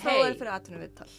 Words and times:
þú 0.00 0.06
fróðir 0.08 0.30
hei, 0.30 0.38
fyrir 0.40 0.52
atvinnum 0.56 0.80
viðtal. 0.84 1.10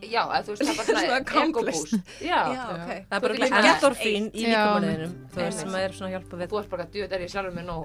já, 0.00 0.20
eða 0.24 0.40
þú 0.46 0.52
veist, 0.54 0.62
það 0.62 0.70
er 0.70 0.76
bara 0.80 0.86
Svona 0.90 1.00
svona 1.00 1.18
accomplished. 1.20 1.90
ego-boost. 1.90 2.20
Já, 2.24 2.38
Já, 2.50 2.62
ok. 2.74 2.90
Það 3.10 3.16
er 3.16 3.24
bara 3.24 3.34
Þú 3.34 3.40
gert 3.40 3.68
endorfín 3.70 4.26
í 4.30 4.44
Já. 4.44 4.48
líkamanninum, 4.50 5.12
þú 5.34 5.40
veist, 5.44 5.60
sem 5.64 5.74
er 5.80 5.96
svona 5.96 6.08
að 6.10 6.14
hjálpa 6.16 6.40
við. 6.40 6.48
þú 6.52 6.60
ert 6.60 6.70
bara, 6.74 6.86
djúið 6.94 7.14
er 7.18 7.24
ég 7.26 7.32
sjálfur 7.34 7.54
með 7.56 7.64
nóg. 7.70 7.82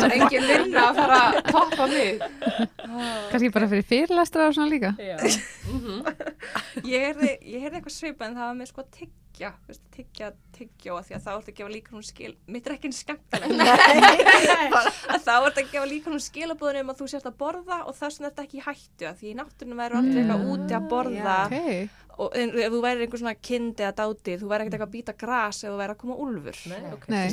Það 0.00 0.06
er 0.06 0.16
engin 0.20 0.48
vinna 0.50 0.84
að 0.90 1.00
fara 1.00 1.20
að 1.20 1.40
toppa 1.50 1.86
mig. 1.90 2.12
Kannski 3.30 3.52
bara 3.54 3.70
fyrir 3.74 3.86
fyrirlestra 3.90 4.48
og 4.50 4.56
svona 4.56 4.70
líka. 4.72 4.94
Já. 4.98 5.16
Ég 6.90 7.02
heyrði, 7.04 7.30
ég 7.46 7.62
heyrði 7.62 7.78
eitthvað 7.80 7.94
svipað 7.94 8.30
en 8.30 8.36
það 8.38 8.46
var 8.48 8.56
með 8.58 8.68
sko 8.70 8.84
tyggja, 9.40 9.56
þú 9.64 9.70
veist, 9.70 9.84
tyggja, 9.94 10.26
tyggjó 10.52 10.96
að 10.98 11.06
því 11.06 11.14
að 11.16 11.22
þá 11.24 11.30
ertu 11.32 11.52
að 11.52 11.56
gefa 11.60 11.72
líka 11.72 11.94
hún 11.94 12.04
skil, 12.04 12.32
mitt 12.46 12.66
er 12.66 12.74
ekki 12.74 12.90
bara 14.74 14.92
að 15.14 15.24
þá 15.24 15.32
ertu 15.48 15.62
að 15.62 15.70
gefa 15.72 15.86
líka 15.88 16.12
hún 16.12 16.24
skilabúðin 16.24 16.82
um 16.84 16.92
að 16.92 17.00
þú 17.00 17.08
sérst 17.14 17.30
að 17.30 17.38
borða 17.40 17.78
og 17.86 17.96
þess 17.96 18.20
vegna 18.20 18.30
ertu 18.30 18.44
ekki 18.44 18.60
í 18.60 18.64
hættu 18.66 19.08
að 19.08 19.22
því 19.22 19.30
í 19.30 19.38
náttúrunum 19.40 19.80
væri 19.80 20.00
aldrei 20.00 20.20
eitthvað 20.20 20.46
úti 20.52 20.76
að 20.76 20.88
borða. 20.92 21.38
Ok. 21.46 21.56
Og 22.20 22.34
en, 22.36 22.50
ef 22.60 22.70
þú 22.74 22.80
væri 22.84 23.04
einhver 23.06 23.20
svona 23.22 23.34
kind 23.40 23.80
eða 23.80 23.92
dáti, 23.96 24.34
þú 24.40 24.48
væri 24.50 24.64
ekkert 24.66 24.74
eitthvað 24.76 24.90
að 24.90 24.94
býta 24.96 25.14
gras 25.22 25.58
ef 25.64 25.70
þú 25.70 25.76
væri 25.80 25.94
að 25.94 26.00
koma 26.02 26.14
úlfur. 26.24 26.56
Nei, 26.70 26.80
ok, 26.92 27.04
Nei. 27.08 27.28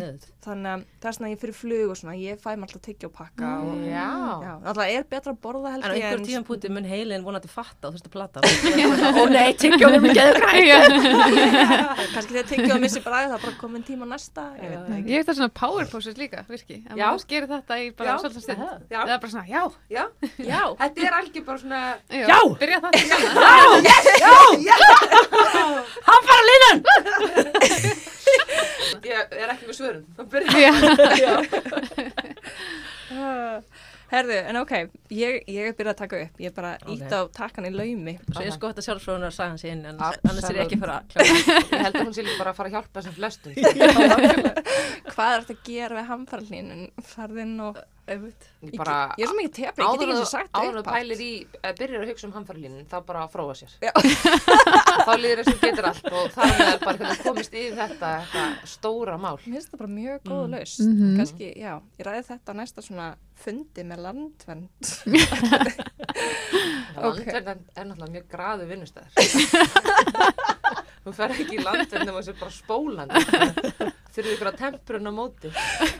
Þannig 0.47 0.69
að 0.71 0.79
það 1.03 1.07
er 1.09 1.15
svona 1.17 1.29
ég 1.33 1.39
fyrir 1.41 1.55
flug 1.59 1.89
og 1.91 1.97
svona, 1.99 2.13
ég 2.15 2.39
fæ 2.39 2.49
mér 2.55 2.63
alltaf 2.69 2.81
tyggjópakka 2.87 3.47
og 3.67 3.73
Já. 3.83 4.07
já, 4.45 4.53
alltaf 4.63 4.85
er 4.87 5.03
betra 5.11 5.31
að 5.33 5.39
borða 5.43 5.73
held 5.73 5.83
En 5.83 5.91
á 5.91 5.93
einhver 5.97 6.21
tíðan 6.23 6.45
púti 6.47 6.67
mun 6.71 6.87
heilin 6.87 7.25
vonandi 7.25 7.49
fatta 7.51 7.83
og 7.89 7.91
þú 7.91 7.97
veist 7.97 8.07
að 8.07 8.13
plata. 8.15 8.37
Ó 9.19 9.21
nei, 9.27 9.51
tyggjóðum 9.59 10.07
ekki 10.07 10.21
eða 10.23 10.33
græn. 10.39 10.63
kannski 12.13 12.31
þegar 12.31 12.47
tyggjóða 12.53 12.79
missi 12.85 13.01
bræði 13.03 13.27
það 13.33 13.37
er 13.37 13.43
bara 13.43 13.57
komin 13.59 13.83
tíma 13.87 14.05
næsta, 14.07 14.43
ég 14.55 14.71
veit 14.71 14.79
það 14.87 14.95
ekki. 15.01 15.09
Ég 15.11 15.15
veit 15.19 15.27
það 15.27 15.37
svona 15.41 15.53
power 15.59 15.85
poses 15.91 16.15
líka, 16.21 16.39
virki. 16.47 16.77
En 16.87 16.95
Já. 16.95 17.11
maður 17.11 17.27
gerir 17.33 17.49
þetta 17.51 17.73
í 17.83 17.85
bara 17.97 18.07
Já. 18.07 18.15
svolítið 18.23 18.41
stund. 18.47 18.63
Hann 26.07 26.21
fara 26.27 26.43
línan! 26.49 26.77
ég 29.07 29.35
er 29.39 29.51
ekki 29.53 29.65
með 29.69 29.75
svörun. 29.77 30.05
Það 30.17 30.25
byrjar 30.33 30.53
Já. 31.21 31.33
herðu, 34.11 34.37
en 34.51 34.57
ok, 34.61 34.71
ég, 35.11 35.37
ég 35.51 35.67
er 35.69 35.75
byrjað 35.77 35.93
að 35.93 35.99
taka 36.01 36.19
upp, 36.25 36.35
ég 36.43 36.47
er 36.51 36.55
bara 36.55 36.71
Ok. 36.81 36.89
ítt 36.95 37.11
á 37.11 37.19
takkan 37.35 37.67
í 37.67 37.71
laumi. 37.75 38.13
Svo 38.31 38.43
ég 38.45 38.53
sko 38.55 38.71
þetta 38.71 38.85
sjálfsfróðunar 38.85 39.33
sagan 39.35 39.59
sér 39.61 39.71
inn, 39.75 39.83
en 39.89 39.97
Absolutt. 39.99 40.29
annars 40.31 40.47
er 40.51 40.55
ég 40.59 40.63
ekki 40.65 40.77
að 40.79 40.83
fara 40.85 40.95
að 40.99 41.03
klára. 41.11 41.27
Ég 41.27 41.83
held 41.83 41.95
að 41.95 42.05
hún 42.05 42.15
sé 42.15 42.21
líka 42.27 42.39
bara 42.41 42.51
að 42.53 42.59
fara 42.61 42.67
að 42.69 42.75
hjálpa 42.77 42.95
þessum 43.01 43.17
flestum. 43.17 43.51
Hvað 45.11 45.29
er 45.33 45.39
þetta 45.43 45.55
að 45.57 45.63
gera 45.67 45.93
við 45.99 46.09
hamfarlínun? 46.13 46.83
Farðinn 47.15 47.55
og... 47.67 47.73
Ég 48.07 48.77
bara, 48.79 48.93
ég 49.19 49.25
er 49.25 49.27
svo 49.27 49.35
mikið 49.35 49.51
tepri, 49.57 49.83
ég 49.83 49.89
get 49.91 50.01
ekki 50.01 50.13
eins 50.13 50.21
og 50.23 50.29
sagt 50.31 50.53
áður 50.55 50.77
upphátt. 50.79 50.93
pælir 50.95 51.19
í, 51.25 51.31
uh, 51.59 51.73
byrjar 51.75 52.03
að 52.05 52.11
hugsa 52.13 52.27
um 52.29 52.33
hamfæralínu, 52.37 52.83
þá 52.87 52.95
bara 53.09 53.23
að 53.25 53.33
fróa 53.35 53.55
sér. 53.59 53.73
Þá 55.07 55.11
líður 55.19 55.41
þess 55.43 55.51
að 55.51 55.61
getur 55.65 55.87
allt 55.89 56.07
og 56.11 56.29
það 56.37 56.61
er 56.67 56.79
bara 56.85 57.15
komist 57.25 57.53
yfir 57.59 57.75
þetta, 57.81 58.11
þetta 58.31 58.45
stóra 58.71 59.17
mál. 59.19 59.35
Mér 59.43 59.57
finnst 59.57 59.71
það 59.73 59.81
bara 59.83 59.91
mjög 59.97 60.23
góð 60.31 60.43
Mm. 60.47 60.53
laust. 60.55 60.79
Mhm. 60.87 61.17
Kannski, 61.19 61.51
já, 61.59 61.73
ég 61.99 62.07
ræði 62.07 62.23
þetta 62.31 62.55
á 62.55 62.59
næsta 62.61 62.81
svona 62.87 63.07
fundi 63.43 63.83
með 63.91 64.03
landvernd. 64.07 64.85
Ok. 66.97 67.19
Landverð 67.21 67.49
er, 67.51 67.59
er 67.77 67.85
náttúrulega 67.85 68.13
mjög 68.15 68.23
graðu 68.31 68.65
vinnustæður. 68.71 69.11
Þú 71.05 71.13
fer 71.13 71.33
ekki 71.35 71.59
í 71.59 71.61
landverð 71.63 72.07
nema 72.09 72.23
þessi 72.23 72.33
bara 72.39 72.55
spólandi. 72.55 73.17
Þurfið 74.17 74.33
ykkur 74.33 74.47
að 74.49 74.55
temprun 74.57 75.05
á 75.05 75.13
móti. 75.13 75.49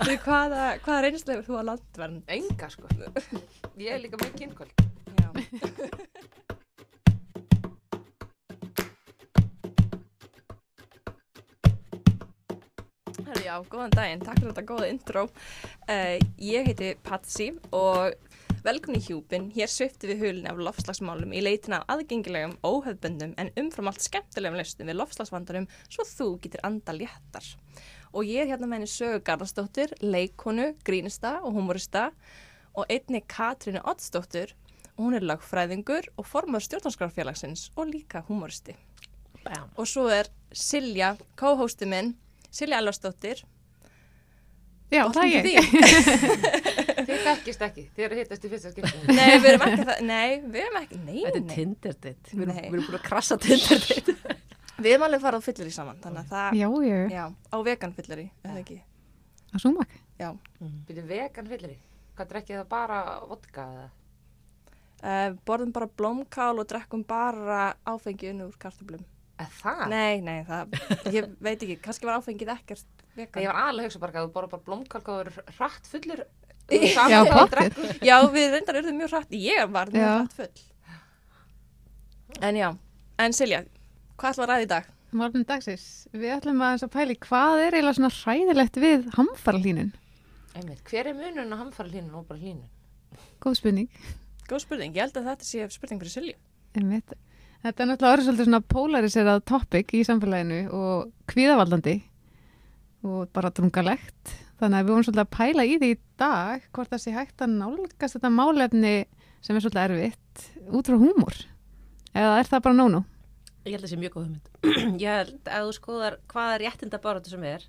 Þú, 0.02 0.14
hvaða, 0.24 0.62
hvaða 0.82 1.02
reynslu 1.06 1.36
hefur 1.36 1.46
þú 1.46 1.58
að 1.60 1.68
landvernd? 1.68 2.24
Enga 2.34 2.70
sko. 2.74 2.90
Ég 3.78 3.94
er 3.94 4.00
líka 4.02 4.18
með 4.18 4.32
kynkvöld. 4.40 4.74
Já. 5.22 5.30
Herri, 13.28 13.44
já, 13.46 13.54
góðan 13.70 13.94
daginn, 13.94 14.26
takk 14.26 14.42
fyrir 14.42 14.50
þetta 14.50 14.66
góða 14.72 14.90
intro. 14.90 15.28
Uh, 15.86 16.18
ég 16.42 16.66
heiti 16.72 16.90
Patsy 17.06 17.52
og 17.70 18.18
velkomin 18.66 18.98
í 18.98 19.04
hjúpin. 19.12 19.52
Hér 19.54 19.70
svifti 19.70 20.10
við 20.10 20.26
hulni 20.26 20.50
af 20.50 20.58
lofslagsmálum 20.58 21.38
í 21.38 21.46
leitina 21.46 21.84
af 21.84 22.00
aðgengilegum, 22.00 22.58
óhefbundum 22.66 23.38
en 23.38 23.54
umfram 23.62 23.94
allt 23.94 24.02
skemmtilegum 24.10 24.58
lausnum 24.58 24.90
við 24.90 24.98
lofslagsvandarum 25.04 25.70
svo 25.86 26.08
þú 26.10 26.32
getur 26.48 26.66
anda 26.66 26.98
léttar. 26.98 27.46
Og 28.18 28.26
ég 28.26 28.42
er 28.42 28.50
hérna 28.50 28.66
með 28.66 28.80
henni 28.80 28.90
Sögu 28.90 29.20
Garðarsdóttir, 29.28 29.92
leikonu, 30.02 30.72
grínista 30.88 31.36
og 31.46 31.54
humorista 31.54 32.08
og 32.74 32.90
einni 32.90 33.22
Katrínu 33.30 33.84
Oddsdóttir 33.86 34.56
og 34.96 35.04
hún 35.06 35.18
er 35.20 35.26
lagfræðingur 35.30 36.08
og 36.18 36.26
formar 36.26 36.64
stjórnarskrárfélagsins 36.66 37.68
og 37.78 37.92
líka 37.92 38.24
humoristi. 38.26 38.74
Bam. 39.44 39.70
Og 39.78 39.86
svo 39.86 40.08
er 40.10 40.32
Silja, 40.50 41.12
co-hosti 41.38 41.86
minn, 41.86 42.16
Silja 42.50 42.80
Allarsdóttir. 42.82 43.44
Já, 44.90 45.04
það 45.14 45.38
er 45.38 45.48
ég. 45.52 45.70
Þið 47.08 47.22
þekkist 47.24 47.64
ekki, 47.68 47.84
þið 47.94 48.06
eru 48.08 48.18
hittast 48.18 48.46
í 48.48 48.50
fyrsta 48.52 48.72
skiptinu. 48.74 49.14
Nei, 49.14 49.38
við 49.44 49.50
erum 49.52 49.66
ekki 49.68 49.86
það, 49.92 50.02
nei, 50.08 50.30
við 50.42 50.62
erum 50.64 50.78
ekki, 50.82 51.00
nei, 51.04 51.18
Þetta 51.22 51.38
er 51.38 51.44
nei. 51.46 51.56
Tinder 51.56 51.98
date. 52.02 52.32
Við 52.34 52.44
erum, 52.48 52.58
Nei. 52.58 52.70
búin 52.74 52.98
að 52.98 53.06
krassa 53.06 53.38
Tinder 53.46 53.84
date. 53.86 54.18
Við 54.78 54.92
erum 54.94 55.06
alveg 55.08 55.22
farað 55.24 55.42
á 55.42 55.48
fyllir 55.48 55.70
í 55.72 55.74
saman, 55.74 55.98
þannig 56.04 56.24
að 56.24 56.32
það, 56.34 56.58
Já, 56.60 56.68
ég. 56.86 57.12
já, 57.16 57.24
á 57.34 57.58
vegan 57.66 57.94
fyllir 57.98 58.20
í, 58.22 58.26
eða 58.46 58.60
ekki, 58.62 58.78
Að 59.54 59.64
súmak. 59.64 59.94
já. 60.20 60.30
Byrju 60.88 61.06
vegan 61.10 61.48
fyllir 61.50 61.72
í. 61.74 61.78
Hvað 62.18 62.30
drekkið 62.34 62.60
það 62.60 62.68
bara 62.74 63.00
vodka 63.30 63.66
eða? 63.74 63.88
Uh, 64.98 65.36
borðum 65.46 65.72
bara 65.76 65.88
blómkál 65.98 66.58
og 66.58 66.66
drekkum 66.70 67.04
bara 67.06 67.76
áfengi 67.86 68.32
unni 68.32 68.48
úr 68.48 68.56
kartöflum. 68.58 69.04
Eða 69.38 69.52
það? 69.62 69.84
Nei, 69.94 70.22
nei, 70.26 70.40
það, 70.48 70.78
ég 71.14 71.28
veit 71.46 71.62
ekki, 71.62 71.76
kannski 71.86 72.10
var 72.10 72.18
áfengið 72.18 72.50
ekkert 72.56 73.04
vegan. 73.18 73.44
Ég 73.44 73.52
var 73.52 73.60
alveg 73.68 73.86
að 73.86 73.90
hugsa 73.92 74.02
bara 74.02 74.18
að 74.24 74.26
þú 74.30 74.34
borða 74.38 74.52
bara 74.56 74.66
blómkál 74.66 75.02
hvað 75.06 75.20
þú 75.20 75.26
eru 75.26 75.46
hratt 75.60 75.92
fullur. 75.92 76.24
Já, 77.14 77.20
pottþétt. 77.32 77.78
Já, 78.04 78.16
við 78.34 78.50
reyndar 78.58 78.82
erum 78.82 78.98
mjög 79.00 79.14
hrætt, 79.14 79.38
ég 79.40 79.70
var 79.72 79.94
mjög 79.94 80.10
hrætt 80.18 80.34
full. 80.36 80.66
En 82.44 82.58
já, 82.60 82.68
en 83.24 83.34
Silja, 83.34 83.62
hvað 84.18 84.34
ætla 84.34 84.46
að 84.46 84.52
ræða 84.52 84.66
í 84.66 84.70
dag? 84.72 84.88
Málum 85.18 85.44
dagsins. 85.48 85.86
Við 86.12 86.34
ætlum 86.36 86.64
að, 86.66 86.84
að 86.84 86.94
pæli 86.98 87.16
hvað 87.24 87.62
er 87.64 87.78
eiginlega 87.78 87.98
svona 87.98 88.14
hræðilegt 88.18 88.80
við 88.82 89.06
hamfarlínun. 89.16 89.94
Einmitt, 90.58 90.82
hver 90.90 91.12
er 91.12 91.16
munun 91.16 91.54
á 91.54 91.58
hamfara 91.62 91.92
hlínun 91.92 92.18
og 92.18 92.26
bara 92.28 92.42
hlínun? 92.42 92.68
Góð 93.44 93.60
spurning. 93.62 93.88
Góð 94.50 94.64
spurning, 94.66 94.96
ég 94.98 95.06
held 95.06 95.20
að 95.22 95.30
þetta 95.32 95.48
sé 95.48 95.70
spurning 95.72 96.02
fyrir 96.02 96.14
Silju. 96.16 96.36
Einmitt. 96.78 97.16
Þetta 97.64 97.84
er 97.84 97.90
náttúrulega 97.90 98.16
orðið 98.16 98.28
svolítið 98.28 98.48
svona 98.48 98.64
polariserað 98.74 99.44
topic 99.50 99.94
í 99.98 100.04
samfélaginu 100.08 100.60
og 100.78 101.10
kvíðavaldandi 101.32 101.96
og 103.08 103.32
bara 103.36 103.52
drungalegt. 103.54 104.34
Þannig 104.58 104.80
að 104.80 104.88
við 104.88 104.94
vorum 104.94 105.08
svolítið 105.08 105.24
að 105.24 105.36
pæla 105.38 105.66
í 105.66 105.76
því 105.78 105.92
í 105.94 106.00
dag 106.22 106.66
hvort 106.74 106.94
það 106.94 107.04
sé 107.04 107.14
hægt 107.16 107.44
að 107.46 107.56
nálgast 107.62 108.18
þetta 108.18 108.34
málefni 108.34 108.96
sem 109.46 109.58
er 109.58 109.64
svolítið 109.66 109.84
erfitt 109.86 110.48
út 110.74 110.90
frá 110.90 110.98
húmor. 111.02 111.40
Eða 112.18 112.40
er 112.42 112.50
það 112.50 112.66
bara 112.68 112.78
nónu? 112.78 113.04
Ég 113.68 113.76
held 113.76 113.84
að 113.84 113.88
það 113.88 113.94
sé 113.94 114.00
mjög 114.02 114.16
góð 114.16 114.26
hugmynd. 114.28 114.48
Ég 115.04 115.20
held 115.22 115.52
að 115.52 115.68
þú 115.68 115.76
skoðar 115.78 116.18
hvaða 116.32 116.58
réttinda 116.64 117.00
baráttu 117.04 117.34
sem 117.34 117.44
er, 117.44 117.68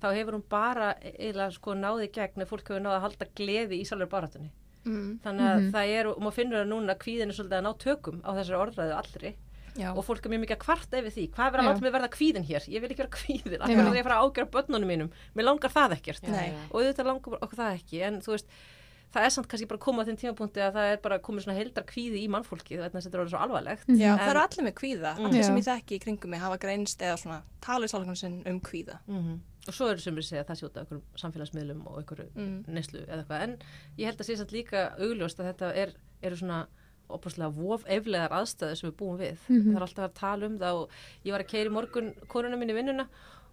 þá 0.00 0.08
hefur 0.16 0.36
hún 0.38 0.44
bara 0.48 0.94
eiginlega 1.02 1.50
sko 1.58 1.74
náði 1.76 2.08
gegn 2.14 2.44
ef 2.46 2.48
fólk 2.54 2.70
hefur 2.70 2.80
náði 2.84 2.96
að 3.00 3.04
halda 3.08 3.28
gleði 3.40 3.80
í 3.82 3.84
sjálfur 3.88 4.10
baráttunni. 4.14 4.50
Mm. 4.86 5.18
Þannig 5.20 5.44
að 5.50 5.58
Mhm. 5.60 5.70
það 5.74 5.90
er, 5.98 6.06
og 6.08 6.18
maður 6.24 6.36
finnur 6.38 6.60
það 6.62 6.68
núna 6.72 6.94
að 6.94 7.00
kvíðin 7.04 7.28
er 7.28 7.36
svolítið 7.36 7.58
að 7.58 7.66
ná 7.66 7.72
tökum 7.84 8.20
á 8.24 8.30
þessari 8.38 8.60
orðræðu 8.64 8.94
allri 8.96 9.32
Já, 9.76 9.90
og 9.94 10.02
fólk 10.04 10.24
er 10.26 10.32
mjög 10.32 10.40
mikið 10.46 10.56
að 10.56 10.62
kvarta 10.64 10.98
yfir 10.98 11.12
því. 11.14 11.24
Hvað 11.30 11.46
er 11.46 11.52
verið 11.52 11.60
að 11.60 11.68
Já. 11.68 11.70
láta 11.70 11.84
mig 11.84 11.92
verða 11.94 12.08
kvíðin 12.16 12.46
hér? 12.48 12.64
Ég 12.72 12.80
vil 12.80 12.88
ekki 12.90 13.02
vera 13.04 13.12
kvíðin. 13.14 13.60
Af 13.60 13.68
Já. 13.70 13.74
hverju 13.76 13.90
er 13.90 13.94
ég 13.94 14.00
að 14.00 14.08
fara 14.08 14.16
að 14.18 14.24
ágjöra 14.26 14.50
börnunum 14.56 14.88
mínum? 14.90 15.10
Mér 15.36 15.44
langar 15.46 15.70
það 15.70 15.94
ekkert. 15.94 16.22
Nei. 16.32 16.48
Og 16.72 16.80
auðvitað 16.80 17.06
langar 17.10 17.36
okkur 17.44 17.60
það 17.60 17.76
ekki. 17.78 18.00
En 18.08 18.18
þú 18.24 18.32
veist, 18.34 18.46
það 19.14 19.24
er 19.26 19.30
samt 19.34 19.48
kannski 19.50 19.66
bara 19.68 19.78
að 19.80 19.84
koma 19.84 20.02
á 20.02 20.06
þeim 20.06 20.18
tímapunkti 20.20 20.60
að 20.62 20.74
það 20.78 20.92
er 20.92 20.98
bara 21.02 21.18
komið 21.18 21.44
svona 21.46 21.58
heldar 21.58 21.84
kvíði 21.84 22.18
í 22.22 22.28
mannfólki 22.30 22.76
þannig 22.78 22.94
að 22.94 23.04
þetta 23.06 23.16
er 23.18 23.22
orðið 23.24 23.34
svo 23.34 23.40
alvarlegt. 23.44 23.86
já 23.88 24.12
En- 24.12 24.18
það 24.18 24.30
eru 24.30 24.40
allir 24.44 24.64
með 24.68 24.74
kvíða. 24.80 25.12
Mm. 25.18 25.26
Allir 25.26 25.44
sem 25.44 25.56
ég 25.60 25.64
þekki 25.70 25.96
í 25.98 26.02
kringum 26.04 26.30
mig 26.30 26.40
hafa 26.40 26.58
greinst 26.58 27.00
eða 27.02 27.16
svona 27.18 27.42
talið 27.60 27.90
sálgann 27.94 28.16
sinn 28.16 28.42
um 28.46 28.60
kvíða. 28.60 28.98
-hmm. 29.08 29.38
Og 29.68 29.74
svo 29.74 29.88
eru 29.90 29.98
sem 30.00 30.14
við 30.16 30.24
segja 30.24 30.44
að 30.44 30.48
það 30.48 30.60
sjóta 30.60 30.82
okkur 30.86 31.00
samfélagsmiðlum 31.16 31.86
og 31.86 31.98
okkur 32.04 32.26
Mm. 32.36 32.64
neyslu 32.68 33.00
eða 33.06 33.24
eitthvað. 33.24 33.42
En 33.42 33.58
ég 33.98 34.04
held 34.06 34.18
að 34.20 34.26
sé 34.30 34.36
samt 34.36 34.52
líka 34.52 34.94
augljóst 34.98 35.38
að 35.40 35.52
þetta 35.54 35.74
er, 35.76 35.92
eru 36.22 36.36
svona 36.36 36.66
opaslega 37.10 37.50
vof 37.52 37.84
eflegar 37.86 38.30
aðstæður 38.30 38.76
sem 38.76 38.90
við 38.90 38.96
búum 38.96 39.18
við. 39.18 39.36
Mhm. 39.48 39.72
Það 39.72 39.76
er 39.76 39.82
alltaf 39.82 40.04
að 40.10 40.14
tala 40.14 40.46
um 40.46 40.58
það 40.58 40.74
og 40.82 40.90
ég 41.24 41.32
var 41.32 41.40
að 41.40 41.48
keira 41.48 41.68
í 41.70 41.72
morgun 41.72 42.14
konuna 42.28 42.56
minni 42.56 42.72
í 42.72 42.76
vinnuna 42.76 43.06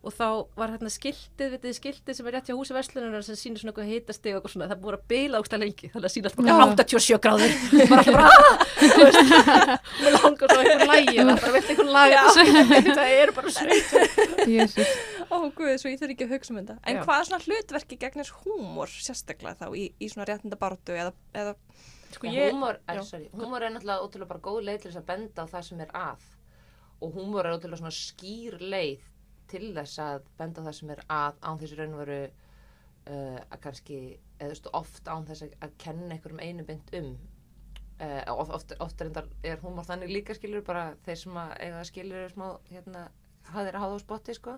og 0.08 0.14
þá 0.16 0.28
var 0.58 0.72
hérna 0.74 0.90
skiltið, 0.94 1.50
vitið 1.58 1.74
skiltið 1.78 2.18
sem 2.18 2.28
er 2.30 2.36
rétt 2.38 2.48
hjá 2.50 2.56
húsi 2.56 2.76
verslunar 2.76 3.26
sem 3.28 3.36
sýnir 3.40 3.60
svona 3.62 3.74
eitthvað 3.74 3.90
hitastig 3.92 4.32
og 4.32 4.40
eitthvað 4.40 4.54
svona, 4.54 4.68
það 4.70 4.76
er 4.78 4.82
búið 4.86 4.98
að 4.98 5.04
bila 5.12 5.42
ákslega 5.42 5.62
lengi 5.64 5.90
þannig 5.94 6.08
að 6.08 6.14
sýna 6.16 6.32
alltaf 6.32 6.40
bara 6.42 6.56
Já. 6.58 6.62
87 6.78 7.20
gráður 7.26 7.52
bara 7.92 8.00
alltaf 8.02 8.14
bara 8.16 8.26
"Ah!" 8.28 8.66
Veist, 8.78 9.22
mér 10.04 10.18
langar 10.18 10.54
svo 10.54 10.60
einhver 10.64 10.88
lægi 10.92 11.16
og 11.18 11.28
það 11.28 11.42
bara 11.44 11.54
vilt 11.58 11.70
einhver 11.74 11.90
lag 11.98 12.10
það 12.88 13.12
er 13.18 13.34
bara 13.36 13.54
sveit. 13.58 13.90
Ó, 15.28 15.38
guð, 15.58 15.74
svo 15.82 15.92
ég 15.92 16.00
þurfi 16.00 16.14
ekki 16.16 16.26
að 16.28 16.34
hugsa 16.38 16.54
um 16.54 16.60
þetta. 16.62 16.76
En 16.88 17.00
Já. 17.00 17.04
hvaða 17.04 17.26
svona 17.28 17.44
hlutverki 17.44 17.98
gegnir 18.00 18.30
húmor 18.46 18.92
sérstaklega 18.94 19.60
þá 19.60 19.68
í, 19.76 19.90
í 20.00 20.08
svona 20.14 20.28
réttinda 20.30 20.60
baráttu 20.62 20.96
eða, 20.96 21.12
eða 21.36 21.56
Sko 22.16 22.30
ég, 22.32 22.54
húmor, 22.54 22.78
er, 22.88 23.02
já. 23.02 23.04
sorry, 23.04 23.28
húmor 23.36 23.66
er 23.68 23.74
náttúrulega 23.76 24.06
ótrúlega 24.06 24.30
bara 24.32 24.40
góð 24.46 24.62
leið 24.70 24.78
til 24.86 24.92
þess 24.94 25.02
að 25.02 25.08
benda 25.10 25.44
á 25.44 25.46
það 25.52 25.66
sem 25.68 25.82
er 25.84 25.90
að 26.00 26.28
og 27.04 27.18
húmor 27.18 27.46
er 27.50 27.58
ótrúlega 27.58 27.82
svona 27.82 27.92
skýr 27.98 28.56
leið 28.64 29.02
til 29.52 29.72
þess 29.76 30.02
að 30.04 30.28
benda 30.40 30.66
það 30.66 30.78
sem 30.80 30.94
er 30.96 31.02
að 31.14 31.40
án 31.44 31.62
þessu 31.62 31.80
raun 31.80 31.96
og 31.96 32.04
veru 32.04 32.20
uh, 32.28 33.40
að 33.40 33.60
kannski, 33.64 34.00
eða 34.38 34.50
þú 34.50 34.54
veist, 34.54 34.70
oft 34.82 35.10
án 35.12 35.28
þess 35.30 35.48
að, 35.48 35.58
að 35.66 35.76
kenna 35.84 36.14
einhverjum 36.16 36.44
einu 36.44 36.68
mynd 36.68 36.96
um 37.00 37.12
uh, 38.02 38.36
oft, 38.36 38.52
oft, 38.52 38.76
oft 38.84 39.02
er, 39.02 39.12
er 39.44 39.64
húmor 39.64 39.88
þannig 39.88 40.14
líka 40.14 40.36
skilur 40.38 40.66
bara 40.68 40.92
þeir 41.06 41.22
sem 41.24 41.40
að 41.40 41.56
eiga 41.60 41.80
það 41.80 41.90
skilur 41.92 42.24
er 42.24 42.36
smá 42.36 42.48
hérna, 42.72 43.08
hafðir 43.52 43.78
að 43.78 43.86
hafa 43.86 44.00
á 44.00 44.06
spotti 44.06 44.38
sko 44.38 44.58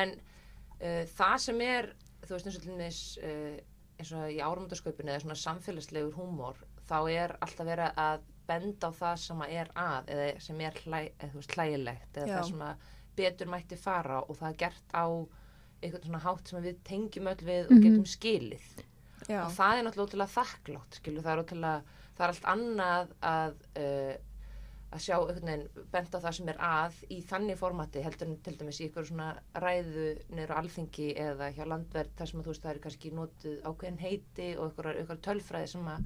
en 0.00 0.14
uh, 0.16 1.04
það 1.16 1.36
sem 1.46 1.64
er 1.66 1.92
þú 2.26 2.34
veist 2.34 2.50
eins 2.50 2.58
og 2.58 2.64
til 2.64 2.74
dæmis 2.74 3.02
uh, 3.24 3.56
eins 4.00 4.12
og 4.16 4.32
í 4.32 4.40
áramöndaskaupinu 4.40 5.12
eða 5.12 5.24
svona 5.24 5.40
samfélagslegur 5.40 6.16
húmor 6.16 6.60
þá 6.88 6.98
er 7.12 7.36
alltaf 7.44 7.68
verið 7.68 8.00
að 8.00 8.28
benda 8.50 8.90
á 8.90 8.92
það 8.96 9.20
sem 9.22 9.42
að 9.44 9.52
er 9.60 9.68
að 9.78 10.08
eða 10.14 10.30
sem 10.42 10.62
er 10.64 10.80
hlæ, 10.84 11.00
eða, 11.12 11.34
veist, 11.36 11.54
hlægilegt 11.54 12.16
eða 12.18 12.30
Já. 12.30 12.34
það 12.36 12.48
sem 12.50 12.64
að 12.66 12.88
betur 13.16 13.46
mætti 13.50 13.76
fara 13.76 14.20
og 14.22 14.36
það 14.38 14.48
er 14.52 14.56
gert 14.64 14.94
á 14.94 15.04
einhvern 15.82 16.04
svona 16.06 16.22
hátt 16.24 16.48
sem 16.48 16.62
við 16.62 16.80
tengjum 16.84 17.26
öll 17.32 17.44
við 17.46 17.66
og 17.66 17.76
Mhm. 17.76 17.82
getum 17.82 18.04
skilið 18.04 18.66
já, 19.28 19.44
og 19.46 19.52
það 19.52 19.78
er 19.78 19.84
náttúrulega 19.84 20.08
ótrúlega 20.08 20.36
þakklátt 20.38 20.94
skilu, 21.00 21.22
það 21.22 21.32
er 21.32 21.44
ótrúlega, 21.44 21.82
það 22.16 22.24
er 22.24 22.28
allt 22.34 22.50
annað 22.54 23.08
að 23.22 23.54
uh, 23.76 24.16
að 24.90 25.00
sjá 25.04 25.14
einhvern 25.20 25.46
veginn 25.46 25.86
benda 25.92 26.18
á 26.18 26.24
það 26.24 26.32
sem 26.34 26.48
er 26.48 26.56
að 26.58 26.94
í 27.14 27.18
þannig 27.22 27.56
formati 27.60 28.02
heldur 28.02 28.26
en 28.28 28.36
til 28.42 28.56
dæmis 28.58 28.80
í 28.80 28.88
ykkur 28.90 29.06
svona 29.06 29.28
ræðu 29.54 30.18
á 30.50 30.58
alþingi 30.58 31.14
eða 31.16 31.52
hjá 31.54 31.64
landverð 31.70 32.10
þar 32.18 32.26
sem 32.26 32.40
að 32.40 32.44
þú 32.44 32.50
veist 32.50 32.62
það 32.64 32.70
eru 32.74 32.80
kannski 32.80 33.12
notuð 33.14 33.62
ákveðin 33.70 34.00
heiti 34.02 34.48
og 34.58 34.72
ykkur, 34.72 34.88
ykkur 35.04 35.20
tölfræði 35.22 35.68
sem 35.68 35.86
að 35.86 36.04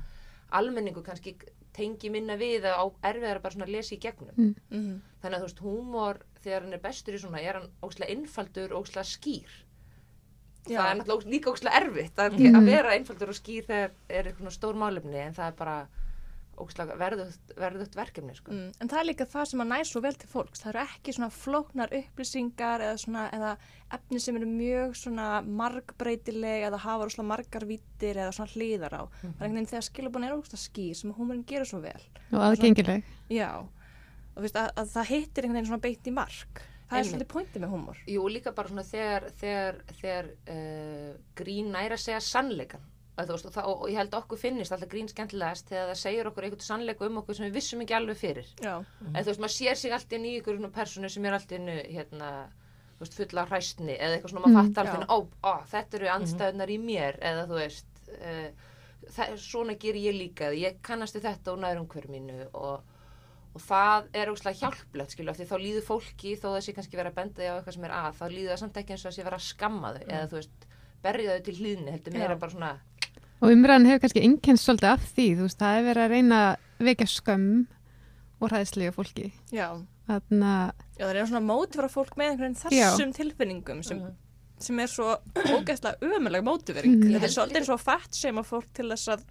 almenningu 0.53 1.03
kannski 1.03 1.35
tengi 1.73 2.11
minna 2.13 2.37
við 2.37 2.69
að 2.69 2.77
á 2.77 2.85
erfiðar 3.09 3.41
bara 3.43 3.55
svona 3.57 3.65
að 3.67 3.73
lesa 3.73 3.95
í 3.97 3.99
gegnum 4.05 4.37
Mm. 4.37 4.55
mhm, 4.71 5.01
þannig 5.23 5.35
að 5.35 5.41
þú 5.41 5.49
veist 5.49 5.65
húmor 5.65 6.19
þegar 6.45 6.67
hann 6.69 6.77
er 6.79 6.85
bestur 6.85 7.17
í 7.17 7.23
svona 7.25 7.41
er 7.43 7.59
hann 7.61 7.71
óslega 7.83 8.13
innfaldur 8.15 8.73
og 8.77 8.85
óslega 8.87 9.09
skýr. 9.09 9.61
Já, 10.65 10.79
það 10.81 10.91
er 10.91 10.97
náttúrulega 11.03 11.33
líka 11.35 11.53
óslega 11.53 11.81
erfitt 11.83 12.17
að, 12.25 12.39
Mhm. 12.39 12.55
að 12.57 12.65
vera 12.71 12.95
einfaldur 12.97 13.29
og 13.29 13.37
skýr 13.37 13.67
þegar 13.69 13.91
er 14.09 14.25
eitthvað 14.31 14.55
stór 14.57 14.75
málefni 14.81 15.21
en 15.27 15.35
það 15.37 15.49
er 15.49 15.59
bara 15.59 15.77
óslega 16.57 16.95
verðugt, 16.97 17.51
verðugt 17.59 17.97
verkefni 17.99 18.35
sko. 18.37 18.53
mm, 18.53 18.73
en 18.81 18.89
það 18.89 19.01
er 19.01 19.07
líka 19.09 19.27
það 19.27 19.47
sem 19.51 19.61
að 19.61 19.67
næ 19.73 19.79
svo 19.85 20.01
vel 20.01 20.13
til 20.15 20.29
fólks, 20.31 20.61
það 20.63 20.69
eru 20.71 20.83
ekki 20.87 21.13
svona 21.17 21.31
flóknar 21.35 21.91
upplýsingar 21.99 22.81
eða 22.81 22.99
svona, 23.03 23.25
eða 23.35 23.57
efni 23.91 24.21
sem 24.21 24.37
eru 24.37 24.47
mjög 24.47 24.95
svona 24.95 25.43
margbreytileg 25.45 26.63
eða 26.69 26.79
hafa 26.79 27.05
rosalega 27.09 27.27
margar 27.29 27.67
vittir 27.67 28.15
eða 28.23 28.33
svona 28.33 28.53
hliðar 28.55 28.95
á, 28.95 29.03
það 29.03 29.25
er 29.25 29.33
einhvern 29.35 29.57
veginn 29.59 29.71
þegar 29.73 29.87
skilabun 29.91 30.25
er 30.29 30.37
ógst 30.39 30.55
að 30.55 30.63
skýr 30.69 30.95
sem 30.97 31.13
húmurinn 31.13 31.45
gerur 31.45 31.67
svo 31.67 31.81
vel, 31.83 32.01
og 32.33 32.41
aðgengileg. 32.41 33.03
já, 33.31 33.51
veist 34.43 34.57
að, 34.57 34.71
að 34.77 34.89
það 34.95 35.11
hittir 35.13 35.45
einhvern 35.45 35.55
veginn 35.61 35.67
svona 35.71 35.85
beitt 35.85 36.07
í 36.07 36.13
mark, 36.15 36.63
það 36.89 36.97
er 36.97 36.99
Einmitt. 36.99 37.11
svolítið 37.13 37.29
pointið 37.35 37.63
með 37.65 37.71
húmor. 37.75 38.01
Jú, 38.11 38.25
líka 38.29 38.53
bara 38.53 38.69
svona 38.69 38.83
þegar, 38.89 39.29
þegar, 39.41 39.79
þegar 40.01 40.33
uh, 40.51 41.13
grín 41.39 41.71
næra 41.73 41.97
segja 42.01 42.21
sannleikan 42.21 42.83
veist, 43.15 43.31
og, 43.47 43.53
það, 43.55 43.67
og, 43.71 43.83
og 43.85 43.91
ég 43.93 43.97
held 44.01 44.15
okkur 44.19 44.39
finnist 44.43 44.73
alltaf 44.75 44.89
grín 44.91 45.07
skemmtilegast 45.07 45.69
þegar 45.71 45.93
það 45.93 45.99
segir 46.01 46.27
okkur 46.27 46.45
einhvern 46.49 46.65
sannleiku 46.67 47.07
um 47.07 47.21
okkur 47.21 47.37
sem 47.39 47.47
við 47.47 47.55
vissum 47.61 47.85
ekki 47.85 47.95
alveg 47.95 48.19
fyrir 48.19 48.49
en 48.67 49.21
þú 49.23 49.29
veist, 49.29 49.41
maður 49.45 49.55
sér 49.55 49.79
sig 49.79 49.95
alltaf 49.95 50.17
inn 50.19 50.25
í 50.27 50.33
ykkur 50.41 50.59
personu 50.75 51.11
sem 51.15 51.25
er 51.31 51.37
alltaf 51.37 51.55
inn 51.61 51.71
hérna, 51.95 52.31
fulla 53.15 53.45
hræstni 53.47 53.95
eða 53.95 54.17
eitthvað 54.17 54.33
svona, 54.35 54.49
maður 54.49 54.57
Mm, 54.57 54.73
fattar 54.75 54.87
já. 54.91 54.93
alltaf 54.97 55.15
ó, 55.15 55.19
ó, 55.47 55.55
þetta 55.71 55.99
eru 56.01 56.11
andstæðunar 56.17 56.73
í 56.75 56.79
mér 56.83 57.19
eða 57.31 57.47
þú 57.53 57.61
veist 57.61 58.03
uh, 58.19 58.51
það, 59.15 59.37
svona 59.47 59.79
ger 59.87 59.95
ég 60.03 60.19
líka 60.19 60.51
ég 60.59 60.83
kannast 60.83 61.15
þetta 61.23 61.53
og 61.55 61.63
nærum 61.63 61.87
hver 61.95 62.11
mínu 62.11 62.49
og, 62.51 62.83
og 63.55 63.61
það 63.63 64.07
er 64.19 64.31
óslega 64.33 64.59
hjálplegt 64.61 65.11
skilu, 65.15 65.31
af 65.31 65.37
því 65.39 65.47
þá 65.51 65.57
líður 65.63 65.85
fólki 65.87 66.33
þó 66.41 66.47
það 66.55 66.61
sé 66.67 66.73
kannski 66.75 66.97
vera 66.99 67.11
að 67.13 67.19
benda 67.21 67.39
því 67.43 67.51
á 67.51 67.55
eitthvað 67.59 67.75
sem 67.77 67.85
er 67.85 67.95
að 67.95 68.17
þá 68.19 68.25
líður 68.35 68.51
það 68.55 68.59
samt 68.65 68.81
ekki 68.81 68.93
eins 68.97 69.05
og 69.05 69.11
það 69.11 69.17
sé 69.19 69.25
vera 69.29 69.39
að 69.39 69.47
skamma 69.49 69.93
þau 69.95 70.03
eða 70.09 70.27
þú 70.33 70.39
veist, 70.41 70.67
berja 71.05 71.37
þau 71.37 71.45
til 71.47 71.55
hlýðni 71.61 71.95
heldur 71.95 72.19
meira 72.19 72.37
bara 72.41 72.51
svona 72.57 72.73
Og 73.45 73.51
umræðan 73.53 73.85
hefur 73.91 74.01
kannski 74.05 74.23
einkennst 74.25 74.65
svolítið 74.65 74.89
af 74.95 75.03
því, 75.15 75.25
þú 75.37 75.43
veist, 75.47 75.59
það 75.61 75.79
er 75.79 75.83
verið 75.89 76.05
að 76.05 76.13
reyna 76.15 76.37
að 76.49 76.87
vekja 76.89 77.07
skömm 77.13 77.67
og 78.41 78.51
hræðslega 78.51 78.93
fólki. 78.95 79.27
já, 79.53 79.69
Þannig 80.05 80.45
að, 80.45 80.71
já 80.99 81.05
það 81.07 81.17
er 81.21 81.27
svona 81.31 81.45
mótifara 81.49 81.89
fólk 81.89 82.17
með 82.21 82.31
einhvern 82.31 82.55
veginn 82.57 82.79
Já. 82.79 82.89
þessum 82.93 83.13
tilfinningum 83.17 83.83
sem, 83.85 83.99
Mhm. 83.99 84.15
Sem 84.59 84.79
er 84.81 84.87
svo 84.87 85.17
ógeðslega 85.35 85.99
umuleg 86.03 86.45
mótivering, 86.47 86.95
Mhm. 86.99 87.15
þetta 87.17 87.25
er 87.25 87.35
svolítið 87.35 87.57
eins 87.61 87.69
og 87.75 87.81
fætt 87.81 88.15
sem 88.15 88.37
að 88.37 88.47
fólk 88.47 88.69
til 88.73 88.89
þess 88.89 89.09
að 89.09 89.25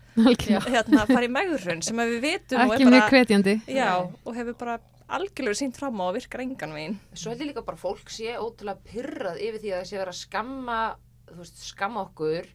hérna, 0.67 1.05
fara 1.07 1.25
í 1.25 1.31
megrun 1.31 1.81
sem 1.83 1.97
að 1.97 2.11
við 2.13 2.21
vitum 2.27 2.59
og 2.59 2.73
ekki 2.75 2.83
er 2.83 2.91
mjög 2.91 3.09
já, 3.67 3.91
og 4.25 4.35
hefur 4.35 4.57
bara 4.57 4.79
algjörlega 5.09 5.59
sínt 5.59 5.77
fram 5.77 5.99
á 6.01 6.03
og 6.09 6.15
virkar 6.15 6.41
engan 6.41 6.73
veginn. 6.73 6.99
Svo 7.13 7.29
held 7.31 7.41
ég 7.41 7.53
líka 7.53 7.65
bara 7.65 7.77
að 7.77 7.85
fólk 7.85 8.09
sé 8.09 8.35
ótrúlega 8.35 8.79
pyrrað 8.83 9.39
yfir 9.41 9.59
því 9.61 9.71
að 9.73 9.79
það 9.81 9.87
sé 9.91 9.97
vera 9.97 10.11
að 10.11 10.21
skamma, 10.23 10.95
þú 11.27 11.37
veist, 11.37 11.57
skamma 11.63 12.05
okkur 12.09 12.45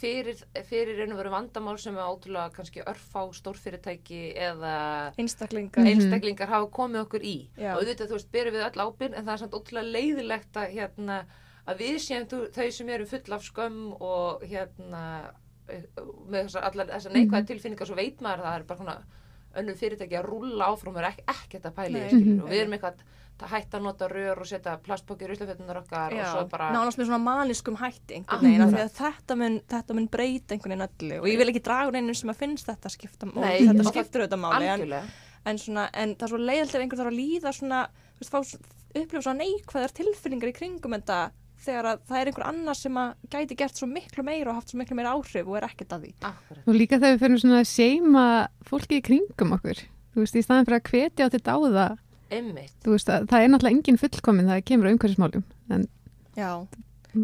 fyrir, 0.00 0.38
fyrir 0.64 0.96
raun 1.00 1.12
og 1.12 1.18
veru 1.18 1.30
vandamál 1.34 1.78
sem 1.78 1.96
er 1.98 2.06
ótrúlega 2.08 2.52
kannski 2.54 2.80
örfá 2.88 3.26
stórfyrirtæki 3.36 4.34
eða 4.38 5.12
einstaklingar. 5.18 5.82
Mhm. 5.82 5.90
einstaklingar 5.92 6.48
hafa 6.48 6.70
komið 6.70 7.04
okkur 7.06 7.20
í. 7.22 7.48
Já. 7.58 7.74
og 7.76 7.82
auðvitað, 7.82 8.08
þú 8.08 8.16
veist, 8.16 8.30
berum 8.32 8.54
við 8.54 8.66
öll 8.70 8.80
ábyrgð 8.86 9.14
en 9.18 9.26
það 9.26 9.32
er 9.32 9.42
samt 9.42 9.52
ótrúlega 9.58 9.92
leiðilegt 9.92 10.52
að 10.56 10.72
hérna, 10.74 11.24
að 11.68 11.82
við 11.84 11.98
séum 12.04 12.26
þau 12.30 12.70
sem 12.72 12.88
eru 12.88 13.06
full 13.10 13.36
af 13.36 13.44
skömm 13.46 13.92
og 14.00 14.44
hérna 14.48 15.04
með 15.70 16.48
þessar, 16.48 16.66
allar 16.70 16.90
þessar 16.90 17.14
neikvæða 17.14 17.46
tilfinningar 17.46 17.86
svo 17.90 17.98
veit 17.98 18.20
maður 18.24 18.42
að 18.42 18.48
það 18.48 18.58
er 18.58 18.68
bara 18.70 18.80
svona 18.82 18.98
önnur 19.60 19.78
fyrirtæki 19.78 20.18
að 20.18 20.28
rúlla 20.30 20.68
áfram 20.70 20.94
og 20.96 21.02
er 21.02 21.08
ekki, 21.10 21.24
ekkert 21.30 21.66
að 21.66 21.76
pæli 21.78 22.02
og 22.42 22.50
við 22.50 22.60
erum 22.60 22.76
eitthvað 22.76 23.02
að 23.40 23.52
hætta 23.54 23.78
að 23.78 23.84
nota 23.86 24.08
rör 24.10 24.40
og 24.42 24.48
setja 24.50 24.74
plastpokki 24.84 25.24
í 25.24 25.30
ruslafötunar 25.30 25.78
okkar 25.80 26.12
og 26.12 26.18
Já, 26.20 26.26
svo 26.28 26.42
bara 26.52 26.66
nánast 26.74 27.00
með 27.00 27.08
svona 27.08 27.20
maniskum 27.24 27.78
hætti 27.80 28.18
einhvern 28.18 28.36
Ah, 28.36 28.42
veginn, 28.44 28.60
af 28.60 28.68
mhm. 28.68 28.76
því 28.76 28.82
að 28.84 28.98
þetta 28.98 29.36
mun, 29.40 29.56
þetta 29.72 29.96
mun 29.96 30.08
breyta 30.12 30.54
einhvern 30.54 30.74
veginn 30.74 30.86
öllu. 30.88 31.20
Og 31.22 31.28
ég 31.30 31.38
vil 31.40 31.48
ekki 31.48 31.62
draga 31.64 31.96
einum 31.96 32.18
sem 32.20 32.32
að 32.34 32.40
finnst 32.42 32.68
þetta 32.68 32.92
skipta 32.92 33.30
og 33.30 33.40
Nei, 33.40 33.54
þetta 33.62 33.70
og 33.72 33.80
það- 33.80 33.92
skiptir 33.94 34.24
auðvitað 34.26 34.42
máli 34.44 34.68
en, 34.74 35.10
en, 35.46 35.62
svona, 35.64 35.86
en 35.94 36.14
það 36.16 36.26
er 36.26 36.32
svo 36.34 36.42
leiðilt 36.44 36.74
ef 36.76 36.84
einhver 36.84 37.00
þarf 37.00 37.12
að 37.14 37.20
líða 37.22 37.54
svona, 37.56 37.80
þú 38.18 38.26
veist, 38.26 38.34
fá, 38.36 38.40
upplifa 39.00 39.24
svona 39.24 39.40
neikvæðar 39.40 39.96
tilfinningar 40.02 40.52
í 40.52 40.56
kringum 40.60 40.98
þetta 40.98 41.18
þegar 41.60 41.88
að 41.92 42.02
það 42.08 42.20
er 42.22 42.30
einhver 42.30 42.46
annar 42.48 42.78
sem 42.78 42.98
að 43.02 43.10
gæti 43.34 43.56
gert 43.60 43.76
svo 43.80 43.88
miklu 43.90 44.24
meira 44.26 44.50
og 44.52 44.58
haft 44.60 44.72
svo 44.72 44.80
miklu 44.80 44.96
meira 44.98 45.12
áhrif 45.16 45.46
og 45.50 45.56
er 45.60 45.66
ekkert 45.68 45.94
að 45.96 46.04
því. 46.06 46.12
Akkurat. 46.30 46.62
Og 46.66 46.78
líka 46.78 46.98
þegar 47.00 47.16
við 47.16 47.24
fyrir 47.24 47.42
svona 47.44 47.58
að 47.62 47.68
seima 47.70 48.24
fólki 48.70 49.00
í 49.00 49.04
kringum 49.10 49.56
okkur, 49.58 49.82
þú 50.14 50.24
veist, 50.24 50.38
í 50.40 50.44
staðan 50.46 50.68
fyrir 50.68 50.80
að 50.80 50.90
hvetja 50.94 51.26
á 51.26 51.32
til 51.34 51.42
dáða, 51.50 51.86
Einmitt. 52.30 52.76
þú 52.84 52.94
veist, 52.96 53.10
að, 53.12 53.26
það 53.32 53.44
er 53.44 53.52
náttúrulega 53.52 53.76
engin 53.76 54.00
fullkomin 54.00 54.48
það 54.52 54.64
kemur 54.70 54.88
á 54.88 54.92
umhverfismálum, 54.94 55.44
en 55.74 55.86
Já, 56.38 56.50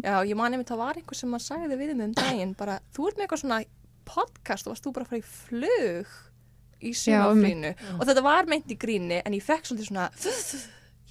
já, 0.03 0.15
ég 0.27 0.35
man 0.35 0.51
einmitt 0.53 0.67
það 0.69 0.81
var 0.83 0.97
einhver 0.99 1.15
sem 1.17 1.33
að 1.33 1.45
sagði 1.47 1.77
við 1.79 1.93
mig 1.95 2.07
um 2.09 2.15
daginn 2.17 2.53
bara, 2.59 2.79
þú 2.93 3.07
ert 3.07 3.17
með 3.17 3.25
eitthvað 3.25 3.43
svona 3.45 3.59
podcast 4.07 4.67
og 4.67 4.73
varst 4.75 4.83
þú 4.85 4.91
bara 4.95 5.07
að 5.07 5.11
fara 5.11 5.21
í 5.21 5.27
flug 5.31 6.15
í 6.87 6.91
sumafrínu 6.93 7.71
og 7.97 8.03
þetta 8.05 8.23
var 8.27 8.45
meint 8.51 8.69
í 8.69 8.77
gríni 8.77 9.21
en 9.25 9.33
ég 9.33 9.43
fekk 9.47 9.65
svolítið 9.71 9.87
svona 9.89 10.09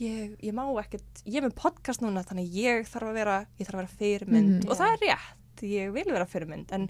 ég, 0.00 0.36
ég 0.42 0.52
má 0.56 0.64
ekkert, 0.82 1.22
ég 1.24 1.36
er 1.40 1.46
með 1.48 1.54
podcast 1.56 2.02
núna 2.04 2.22
þannig 2.26 2.50
ég 2.52 2.86
þarf 2.90 3.10
að 3.10 3.14
vera, 3.20 3.36
ég 3.58 3.66
þarf 3.66 3.78
að 3.78 3.82
vera 3.84 3.96
fyrirmynd 4.00 4.64
Mhm. 4.64 4.70
og 4.70 4.76
það 4.76 4.92
er 4.92 5.04
rétt, 5.06 5.62
ég 5.62 5.92
vil 5.92 6.04
vera 6.12 6.26
fyrirmynd 6.26 6.72
en, 6.72 6.88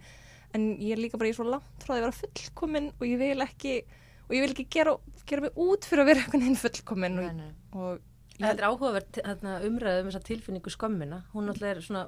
en 0.55 0.77
ég 0.79 0.93
er 0.93 1.03
líka 1.03 1.19
bara 1.19 1.31
í 1.31 1.35
svo 1.37 1.45
langt 1.49 1.85
frá 1.87 1.95
að 1.97 2.01
vera 2.07 2.19
fullkomin 2.23 2.89
og 3.01 3.07
ég 3.07 3.19
vil 3.19 3.41
ekki 3.47 3.83
og 4.29 4.35
ég 4.35 4.41
vil 4.43 4.51
ekki 4.57 4.69
gera, 4.71 4.97
gera 5.27 5.41
mig 5.43 5.53
út 5.57 5.85
fyrir 5.87 6.03
að 6.03 6.07
vera 6.07 6.21
einhvern 6.25 6.43
veginn 6.43 6.63
fullkomin 6.65 7.15
Nei, 7.17 7.25
og, 7.27 7.35
nei. 7.37 7.53
og 7.73 7.99
Þetta 8.37 8.59
er 8.61 8.67
áhugavert 8.69 9.17
þarna, 9.25 9.53
umræðu 9.65 10.01
um 10.03 10.09
þessa 10.11 10.21
tilfinningu 10.27 10.69
skömmina. 10.69 11.23
Hún 11.33 11.47
náttúrulega 11.49 11.77
er 11.79 11.81
svona 11.81 12.03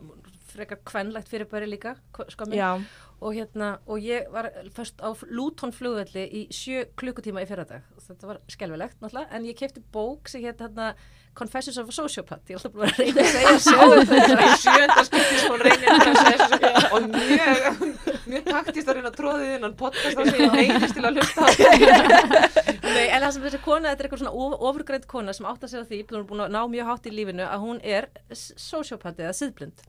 frekar 0.50 0.76
kvenlegt 0.84 1.26
fyrir 1.30 1.46
bæri 1.48 1.64
líka, 1.72 1.94
skömmin. 2.12 2.58
já, 2.60 2.84
Og, 3.22 3.32
hérna, 3.34 3.78
og 3.88 3.98
ég 4.04 4.28
var 4.30 4.50
fyrst 4.76 5.00
á 5.00 5.08
Luton 5.30 5.72
flugvelli 5.72 6.26
í 6.30 6.42
sjö 6.52 6.84
klukkutíma 7.00 7.40
í 7.40 7.46
fyrradag. 7.48 7.80
Þetta 8.08 8.28
var 8.30 8.38
skelvilegt 8.48 9.00
náttúrulega, 9.02 9.28
en 9.36 9.44
ég 9.44 9.56
kefti 9.58 9.82
bók 9.92 10.30
sem 10.32 10.40
hétt 10.40 10.62
hérna 10.64 10.94
Confessions 11.36 11.76
of 11.78 11.90
a 11.90 11.92
Sociopath. 11.92 12.48
Ég 12.48 12.56
ætla 12.56 12.70
bara 12.72 12.88
að 12.88 13.02
reyna 13.02 13.20
að 13.20 13.28
segja 13.34 13.50
Sjáum 13.66 14.08
þetta 14.08 14.46
í 14.46 14.54
sjönda 14.62 15.04
skipti 15.06 15.36
svo 15.42 15.58
reynir 15.60 15.90
að 15.92 16.00
segja 16.16 16.46
þessu 16.48 16.88
og 16.96 17.02
mjög, 17.12 17.62
mjög 18.32 18.48
taktist 18.48 18.88
að 18.88 18.98
reyna 18.98 19.12
að 19.12 19.18
tróða 19.20 19.42
því 19.42 19.50
innan 19.58 19.76
podcast 19.82 20.22
og 20.24 20.32
segja 20.32 20.48
neyðist 20.56 20.96
til 20.96 21.04
að 21.04 21.20
hlusta 21.20 21.40
á 21.44 21.48
Nei, 22.88 23.04
en 23.12 23.22
það 23.22 23.32
sem 23.34 23.44
þessi 23.44 23.58
kona, 23.64 23.90
þetta 23.90 24.02
er 24.02 24.06
eitthvað 24.08 24.20
svona 24.22 24.32
of, 24.44 24.54
ofurgreind 24.68 25.06
kona 25.10 25.32
sem 25.36 25.46
átt 25.48 25.64
að 25.66 25.72
segja 25.72 25.86
því, 25.88 25.98
hún 26.08 26.18
er 26.18 26.26
búin 26.30 26.42
að 26.44 26.52
ná 26.54 26.58
mjög 26.72 26.88
hátt 26.88 27.08
í 27.08 27.12
lífinu, 27.12 27.44
að 27.44 27.64
hún 27.64 27.80
er 27.84 28.06
sociopati 28.32 29.24
eða 29.24 29.34
siðblind. 29.36 29.82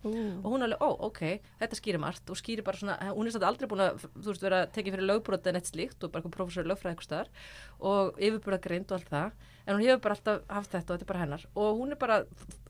Og 0.44 0.48
hún 0.52 0.66
er 0.66 0.68
alveg, 0.68 0.84
ó, 0.84 0.90
ok, 1.08 1.22
þetta 1.62 1.80
skýrir 1.80 2.04
margt. 2.04 2.26
Og 2.34 2.40
skýrir 2.40 2.66
bara 2.68 2.82
svona, 2.82 2.98
hún 3.16 3.30
er 3.30 3.36
svolítið 3.36 3.50
aldrei 3.50 3.70
búin 3.72 3.86
að, 3.86 4.02
þú 4.18 4.32
veist, 4.32 4.46
vera 4.46 4.62
tekið 4.76 4.98
fyrir 4.98 5.10
lögbrot 5.10 5.50
en 5.52 5.60
eitt 5.60 5.72
slíkt 5.72 6.04
og 6.04 6.12
bara 6.14 6.24
eitthvað 6.24 6.36
professor 6.38 6.68
í 6.68 6.72
lögfræði 6.72 6.96
eitthvað 6.96 7.10
staðar 7.10 7.32
og 7.80 8.20
yfirbúrða 8.20 8.62
greind 8.66 8.92
og 8.92 8.98
allt 9.00 9.14
það, 9.14 9.38
en 9.66 9.76
hún 9.78 9.86
hefur 9.86 10.04
bara 10.08 10.18
alltaf 10.18 10.42
haft 10.60 10.76
þetta 10.76 10.94
og 10.94 10.98
þetta 10.98 11.08
er 11.08 11.14
bara 11.14 11.24
hennar. 11.24 11.48
Og 11.56 11.80
hún 11.80 11.96
er 11.96 12.02
bara 12.02 12.20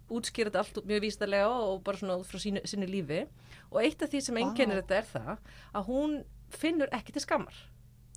útskýrði 0.09 0.51
þetta 0.51 0.63
allt 0.65 0.79
mjög 0.89 1.03
vístarlega 1.07 1.49
og 1.65 1.81
bara 1.85 2.01
svona 2.01 2.19
frá 2.27 2.41
sínu, 2.41 2.61
sínu 2.69 2.89
lífi. 2.89 3.23
Og 3.69 3.81
eitt 3.83 4.01
af 4.05 4.13
því 4.13 4.21
sem 4.25 4.37
Vá. 4.37 4.43
einkennir 4.43 4.81
þetta 4.83 5.01
er 5.01 5.09
það 5.09 5.35
að 5.73 5.89
hún 5.89 6.15
finnur 6.53 6.89
ekki 6.97 7.13
til 7.13 7.21
skammar 7.21 7.57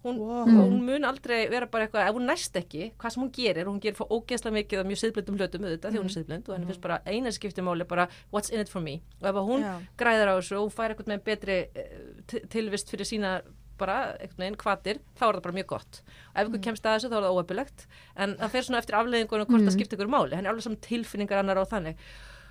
hún, 0.05 0.17
Wow. 0.19 0.47
hún 0.47 0.81
mun 0.87 1.05
aldrei 1.05 1.49
vera 1.49 1.67
bara 1.71 1.87
eitthvað, 1.87 2.09
ef 2.09 2.15
hún 2.17 2.27
næst 2.27 2.57
ekki 2.59 2.93
hvað 2.99 3.11
sem 3.15 3.23
hún 3.23 3.33
gerir, 3.37 3.67
hún 3.71 3.81
gerir 3.81 3.97
ógeðslega 4.03 4.57
mikið 4.59 4.81
af 4.83 4.87
mjög 4.91 5.01
siðblindum 5.03 5.37
hlutum 5.39 5.67
auðvitað 5.69 5.93
því 5.95 6.01
hún 6.03 6.11
er 6.11 6.15
siðblind 6.17 6.49
og 6.49 6.55
henni 6.57 6.67
finnst 6.71 6.83
bara 6.83 7.01
eina 7.07 7.31
skipti 7.33 7.63
máli 7.63 7.87
bara 7.89 8.09
what's 8.33 8.51
in 8.53 8.61
it 8.61 8.69
for 8.69 8.81
me? 8.83 9.01
Og 9.23 9.29
ef 9.31 9.35
hún 9.47 9.63
Já. 9.63 9.75
græðir 9.97 10.29
á 10.29 10.35
þessu 10.41 10.59
og 10.61 10.73
fær 10.75 10.91
eitthvað 10.95 11.13
með 11.15 11.23
betri 11.25 11.59
eh, 11.75 11.99
ti- 12.27 12.43
tilvist 12.49 12.91
fyrir 12.91 13.07
sína 13.07 13.43
bara 13.79 14.15
einhvern 14.21 14.39
veginn 14.39 14.57
kvatir, 14.61 14.99
þá 15.19 15.23
er 15.29 15.35
það 15.39 15.43
bara 15.43 15.55
mjög 15.59 15.67
gott. 15.67 16.03
Og 16.35 16.37
ef 16.43 16.49
ykkur 16.51 16.63
kemst 16.63 16.85
að 16.87 16.99
þessu 16.99 17.09
þá 17.11 17.17
er 17.19 17.25
það 17.25 17.39
óöpilegt 17.39 17.87
en 18.17 18.35
það 18.37 18.51
fer 18.53 18.63
svona 18.69 18.79
eftir 18.83 18.95
afleðingunum 18.99 19.47
hvort 19.49 19.65
það 19.67 19.75
skiptir 19.75 19.99
ykkur 19.99 20.11
máli. 20.13 20.37
Henni 20.37 20.47
er 20.47 20.53
alveg 20.53 20.63
saman 20.67 20.83
tilfinningar 20.87 21.39
annar 21.43 21.59
á 21.59 21.65
þannig. 21.67 21.97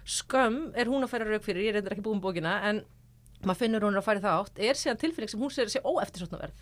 Skömm 0.03 0.72
er 0.75 0.89
hún 0.89 1.03
að 1.05 1.12
færa 1.13 1.27
rauk 1.29 1.43
fyrir 1.46 1.62
ég 1.67 1.70
er 1.72 1.77
reyndar 1.79 1.93
ekki 1.96 2.03
búin 2.08 2.20
bókina 2.24 2.55
en 2.67 2.81
maður 3.46 3.60
finnur 3.62 3.86
hún 3.86 3.98
að 3.98 4.03
fara 4.05 4.20
í 4.20 4.24
það 4.25 4.41
átt 4.41 4.60
er 4.65 4.75
síðan 4.79 5.00
tilfinning 5.01 5.29
sem 5.31 5.39
hún 5.41 5.53
sér 5.53 5.70
sé 5.72 5.79
óeftirsotnaverð 5.86 6.58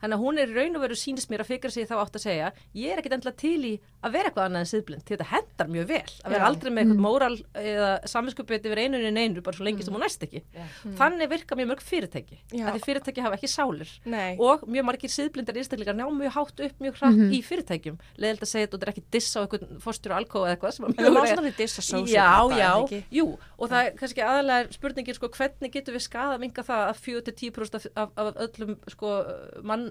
þannig 0.00 0.16
að 0.16 0.24
hún 0.24 0.40
er 0.42 0.54
raun 0.56 0.76
og 0.78 0.84
veru 0.84 0.96
sýnist 0.98 1.30
mér 1.32 1.44
að 1.44 1.50
fikra 1.52 1.70
sig 1.74 1.88
þá 1.90 1.94
átt 2.00 2.16
að 2.18 2.24
segja 2.24 2.50
ég 2.74 2.92
er 2.94 3.00
ekkit 3.02 3.16
endla 3.18 3.32
til 3.36 3.58
í 3.68 3.72
að 4.00 4.14
vera 4.16 4.30
eitthvað 4.30 4.46
annað 4.48 4.64
en 4.64 4.70
siðblind 4.70 5.04
því 5.04 5.16
þetta 5.16 5.28
hendar 5.30 5.70
mjög 5.74 5.88
vel 5.90 6.12
að 6.24 6.34
vera 6.34 6.40
Já. 6.40 6.48
aldrei 6.50 6.70
með 6.70 6.82
eitthvað 6.84 7.02
móral 7.04 7.36
eða 7.60 7.90
saminskupið 8.14 8.68
yfir 8.70 8.80
einunni 8.84 9.12
neinu 9.12 9.44
bara 9.44 9.58
svo 9.58 9.66
lengi 9.66 9.84
sem 9.84 9.94
hún 9.96 10.04
næst 10.04 10.24
ekki 10.24 10.40
Já. 10.56 10.64
þannig 11.00 11.30
virka 11.34 11.58
mjög 11.58 11.70
mörg 11.74 11.84
fyrirtæki 11.84 12.38
Já. 12.56 12.64
að 12.70 12.78
því 12.78 12.84
fyrirtæki 12.86 13.24
hafa 13.26 13.36
ekki 13.36 13.50
sálir 13.52 13.92
Nei. 14.08 14.36
og 14.40 14.64
mjög 14.66 14.88
margir 14.88 15.12
siðblindar 15.12 15.60
einstaklingar 15.60 15.98
ná 15.98 16.06
mjög 16.08 16.32
hátt 16.38 16.64
upp 16.66 16.80
mjög 16.80 16.96
hratt 17.00 17.20
í 17.36 17.42
fyrirtækjum 17.44 18.00
leðild 18.16 18.46
að 18.46 18.52
segja 18.54 18.66
þetta 18.66 18.76
og 18.76 18.80
þetta 18.80 18.88
er 18.88 18.94
ekki 18.94 19.04
diss 19.18 19.36
á 19.36 19.40
eitthvað 19.44 19.76
fórstur 19.84 20.14
og 20.14 20.20
alkóð 20.22 20.46
eða 20.48 20.56
eitthvað 20.56 20.80
að 20.80 20.88
En 20.90 21.04
það 21.04 21.14
má 21.16 21.22
svona 21.28 21.44
því 21.44 21.52
dissa 21.60 21.80
Já, 21.80 21.88
sociopata, 21.90 22.56
já, 22.60 22.70
ekki? 22.80 23.00
jú, 23.20 23.26
og 23.60 23.70
það 23.70 23.86
er 23.86 23.94
kannski 24.00 24.24
aðalega 24.24 24.74
spurningin 24.76 25.16
sko, 25.16 25.28
hvernig 25.36 25.72
getum 25.74 25.96
við 25.96 26.04
skada 26.06 26.38
minga 26.40 26.64
það 26.66 26.82
að 26.90 27.00
4-10% 27.04 27.78
af, 27.78 27.86
af, 27.94 28.10
af 28.24 28.40
öllum 28.46 28.74
sko, 28.94 29.12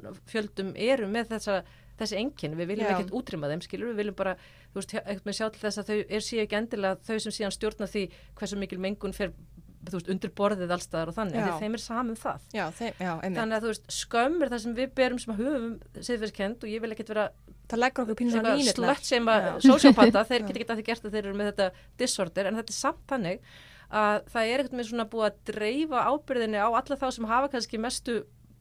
mannfjöldum 0.06 0.74
eru 0.89 1.08
með 1.12 1.32
þessa, 1.36 1.60
þessi 2.00 2.20
enginn, 2.22 2.58
við 2.60 2.74
viljum 2.74 2.89
ekkert 2.89 3.15
útrýma 3.20 3.51
þeim, 3.51 3.63
skilur, 3.65 3.91
við 3.91 4.03
viljum 4.03 4.18
bara, 4.20 4.36
þú 4.74 4.82
veist, 4.82 4.96
ekkert 5.01 5.29
með 5.29 5.39
sjá 5.39 5.46
til 5.50 5.63
þess 5.65 5.82
að 5.82 5.91
þau 5.91 5.98
er 6.00 6.25
síðan 6.25 6.46
ekki 6.48 6.60
endilega 6.60 7.00
þau 7.10 7.18
sem 7.25 7.36
síðan 7.39 7.56
stjórna 7.56 7.89
því 7.89 8.06
hversu 8.39 8.60
mikil 8.62 8.79
mengun 8.84 9.15
fer, 9.15 9.34
þú 9.89 9.96
veist, 9.98 10.12
undir 10.15 10.34
borðið 10.36 10.74
allstaðar 10.75 11.12
og 11.12 11.18
þannig, 11.20 11.39
því 11.44 11.63
þeim 11.63 11.77
er 11.77 11.84
saman 11.84 12.20
það. 12.20 12.50
Já, 12.56 12.65
þeim, 12.79 12.94
já. 13.00 13.13
Þannig 13.25 13.56
að 13.58 13.63
þú 13.65 13.72
veist, 13.74 13.88
skömm 14.00 14.41
er 14.44 14.51
það 14.53 14.63
sem 14.65 14.75
við 14.79 14.94
berum 15.00 15.22
sem 15.24 15.38
höfum 15.39 15.70
siðferðskend 16.00 16.65
og 16.65 16.74
ég 16.74 16.84
vil 16.84 16.91
ekkert 16.96 17.13
vera 17.15 17.29
slött 18.75 19.06
sem 19.06 19.27
að 19.29 19.50
sociopata, 19.65 20.24
þeir 20.25 20.46
geta 20.48 20.60
ekki 20.60 20.72
að 20.74 20.79
því 20.79 20.86
gert 20.89 21.06
að 21.06 21.15
þeir 21.15 21.25
eru 21.25 21.38
með 21.38 21.51
þetta 21.51 21.68
disorder, 22.01 22.50
en 22.50 22.60
þetta 22.60 22.74
er 22.74 22.79
samt 22.79 23.03
þannig 23.12 23.44
að 23.89 24.20
það 24.29 24.50
er 24.50 24.62
eitthvað 24.63 24.79
með 24.79 24.89
svona 24.89 25.06
búið 25.10 25.27
að 25.27 25.38
dreifa 25.50 26.03
ábyrðinni 26.10 26.60
á 26.62 26.70
alla 26.70 26.98
þá 27.00 27.08
sem 27.15 27.29
hafa 27.29 27.50
kannski 27.53 27.82
mestu 27.82 28.18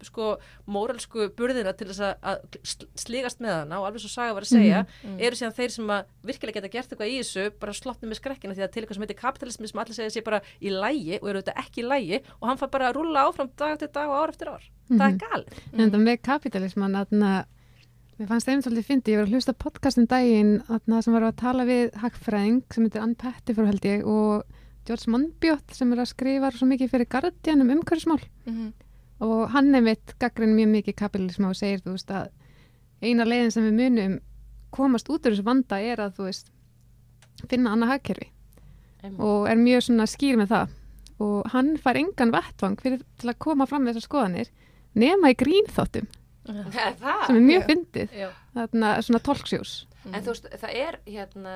sko 0.07 0.38
móralsku 0.69 1.28
burðina 1.37 1.73
til 1.76 1.88
þess 1.88 2.00
að- 2.00 2.17
að 2.23 2.59
sl- 2.62 2.88
slígast 2.95 3.40
með 3.40 3.52
hana 3.64 3.81
og 3.81 3.87
alveg 3.88 4.00
svo 4.05 4.09
Saga 4.12 4.35
var 4.35 4.43
að 4.43 4.52
segja 4.52 4.87
eru 5.19 5.37
síðan 5.37 5.55
þeir 5.57 5.71
sem 5.71 5.87
að 5.87 6.05
virkilega 6.25 6.55
geta 6.61 6.69
gert 6.71 6.88
eitthvað 6.93 7.11
í 7.12 7.19
þessu 7.19 7.50
bara 7.59 7.73
sloppni 7.73 8.09
með 8.09 8.21
skrekkina 8.21 8.55
því 8.55 8.62
að 8.67 8.73
til 8.73 8.83
eitthvað 8.83 8.95
sem 8.95 9.02
heitir 9.07 9.21
kapitalismi 9.23 9.69
sem 9.69 9.81
allir 9.81 9.95
segja 9.99 10.11
sé 10.14 10.25
bara 10.25 10.40
í 10.62 10.71
lægi 10.71 11.19
og 11.23 11.28
eru 11.28 11.43
þetta 11.43 11.57
ekki 11.64 11.83
í 11.83 11.88
lægi 11.88 12.21
og 12.40 12.49
hann 12.49 12.59
fær 12.59 12.71
bara 12.71 12.90
að 12.93 12.97
rúlla 13.00 13.26
áfram 13.28 13.50
dag 13.57 13.78
til 13.78 13.88
dag 13.88 14.09
og 14.09 14.17
ár 14.23 14.28
eftir 14.35 14.49
ár. 14.55 14.64
Það 14.88 15.07
er 15.09 15.19
galið 15.19 15.59
En 15.73 15.90
þetta 15.90 15.99
með 16.05 16.23
kapitalisman, 16.23 16.93
þarna, 16.97 17.33
mér 18.19 18.28
fannst 18.28 18.49
einmitt 18.49 18.64
svolítið 18.67 18.87
fyndi, 18.88 19.12
ég 19.12 19.19
var 19.21 19.26
að 19.26 19.35
hlusta 19.35 19.52
á 19.55 19.62
podcastin 19.62 20.07
daginn 20.09 20.62
þarna, 20.67 21.02
sem 21.05 21.12
var 21.12 21.23
að 21.28 21.37
tala 21.37 21.64
við 21.69 21.93
Hackfræðing 22.00 22.62
sem 22.73 22.85
heitir 22.88 23.02
Ann 23.02 23.14
Pettiford 23.14 23.67
held 23.67 23.85
ég 23.85 24.07
og 24.07 24.45
George 24.88 25.11
Monbiot 25.12 25.75
sem 25.76 25.93
er 25.93 25.99
að 26.00 26.09
skrifa 26.14 26.50
svo 26.57 26.67
mikið 26.67 26.88
fyrir 26.90 27.09
Guardian 27.12 27.61
um 27.61 27.69
umhverfismál. 27.76 28.23
Mhm. 28.47 28.73
Og 29.25 29.51
hann 29.55 29.75
einmitt 29.75 30.15
gaggrinn 30.23 30.57
mjög 30.57 30.73
mikið 30.77 30.99
kapitalisma 30.99 31.53
og 31.53 31.59
segir 31.59 31.83
þú 31.85 31.97
veist 31.97 32.13
að 32.15 32.31
eina 33.03 33.27
leiðin 33.27 33.55
sem 33.55 33.67
við 33.69 33.79
munum 33.79 34.19
komast 34.75 35.09
út 35.11 35.25
úr 35.27 35.35
þessu 35.35 35.47
vanda 35.47 35.81
er 35.81 36.03
að 36.03 36.19
þú 36.19 36.29
veist 36.29 36.53
finna 37.49 37.73
annað 37.75 37.95
hagkerfi. 37.95 38.31
Einmitt. 38.99 39.21
og 39.23 39.45
er 39.47 39.59
mjög 39.61 39.85
svona 39.87 40.07
skýr 40.11 40.39
með 40.41 40.49
það. 40.53 40.71
Og 41.23 41.51
hann 41.53 41.69
fær 41.79 41.99
engan 41.99 42.33
vettvang 42.35 42.79
fyrir 42.83 43.03
til 43.19 43.31
að 43.31 43.39
koma 43.43 43.67
fram 43.71 43.85
með 43.87 43.99
þessar 43.99 44.09
skoðanir 44.09 44.51
nema 44.99 45.31
í 45.31 45.37
grínþáttum. 45.39 46.09
Er 46.49 46.97
sem 46.99 47.37
er 47.37 47.45
mjög 47.45 47.69
fyndið. 47.69 48.19
Þarna 48.57 48.93
svona 49.05 49.23
tolksjós 49.23 49.73
En 50.07 50.25
þú 50.25 50.35
veist, 50.35 50.47
það 50.61 50.77
er 50.81 50.99
hérna, 51.09 51.55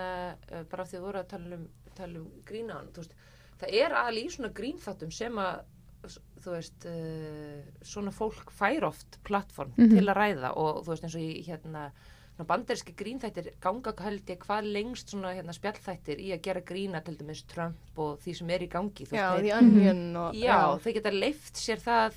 uh, 0.50 0.64
bara 0.70 0.84
af 0.84 0.90
því 0.90 0.98
að 0.98 1.06
voru 1.06 1.20
að 1.20 1.28
tala 1.30 1.56
um, 1.56 1.68
tala 1.96 2.20
um 2.20 2.26
grínan, 2.48 2.90
þú 2.92 3.04
veist, 3.04 3.14
það 3.60 3.76
er 3.80 3.94
aðal 4.00 4.18
í 4.18 4.24
svona 4.34 4.52
grínþáttum 4.56 5.12
sem 5.14 5.38
að, 5.40 5.62
þú 6.02 6.50
veist, 6.56 6.86
uh, 6.86 7.62
svona 7.86 8.10
fólk 8.10 8.50
fær 8.50 8.82
oft 8.88 9.18
plattform 9.24 9.72
Mhm. 9.76 9.88
til 9.98 10.06
að 10.06 10.16
ræða 10.16 10.56
og 10.56 10.82
þú 10.84 10.88
veist 10.90 11.04
eins 11.04 11.14
og 11.14 11.20
í 11.22 11.44
hérna, 11.46 11.90
svona 12.36 12.46
banderski 12.48 12.94
grínþættir 12.96 13.52
ganga 13.60 13.92
held 14.02 14.26
ég 14.26 14.38
hvað 14.38 14.72
lengst 14.72 15.10
svona 15.12 15.34
hérna 15.36 15.52
spjallþættir 15.54 16.18
í 16.18 16.32
að 16.32 16.42
gera 16.42 16.60
grína 16.60 17.04
til 17.04 17.16
dæmis 17.16 17.44
Trump 17.46 17.76
og 17.98 18.18
því 18.20 18.34
sem 18.36 18.50
er 18.50 18.58
í 18.60 18.68
gangi. 18.68 19.06
þú 19.06 19.12
Já, 19.16 19.30
veist, 19.36 19.42
The 19.42 19.50
þeir- 19.50 19.58
Onion 19.58 20.16
og... 20.16 20.34
Já, 20.34 20.78
þeir 20.78 20.94
geta 20.94 21.10
leift 21.10 21.54
sér 21.54 21.78
það 21.78 22.12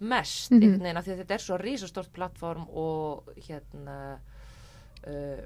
mest 0.00 0.50
Mhm. 0.50 0.62
einhvern 0.62 0.82
veginn 0.82 0.96
af 0.96 1.04
því 1.06 1.12
að 1.12 1.18
þetta 1.24 1.34
er 1.34 1.38
svo 1.38 1.56
risastort 1.60 2.12
plattform 2.12 2.68
og 2.68 3.24
hérna 3.36 4.18
uh, 5.06 5.44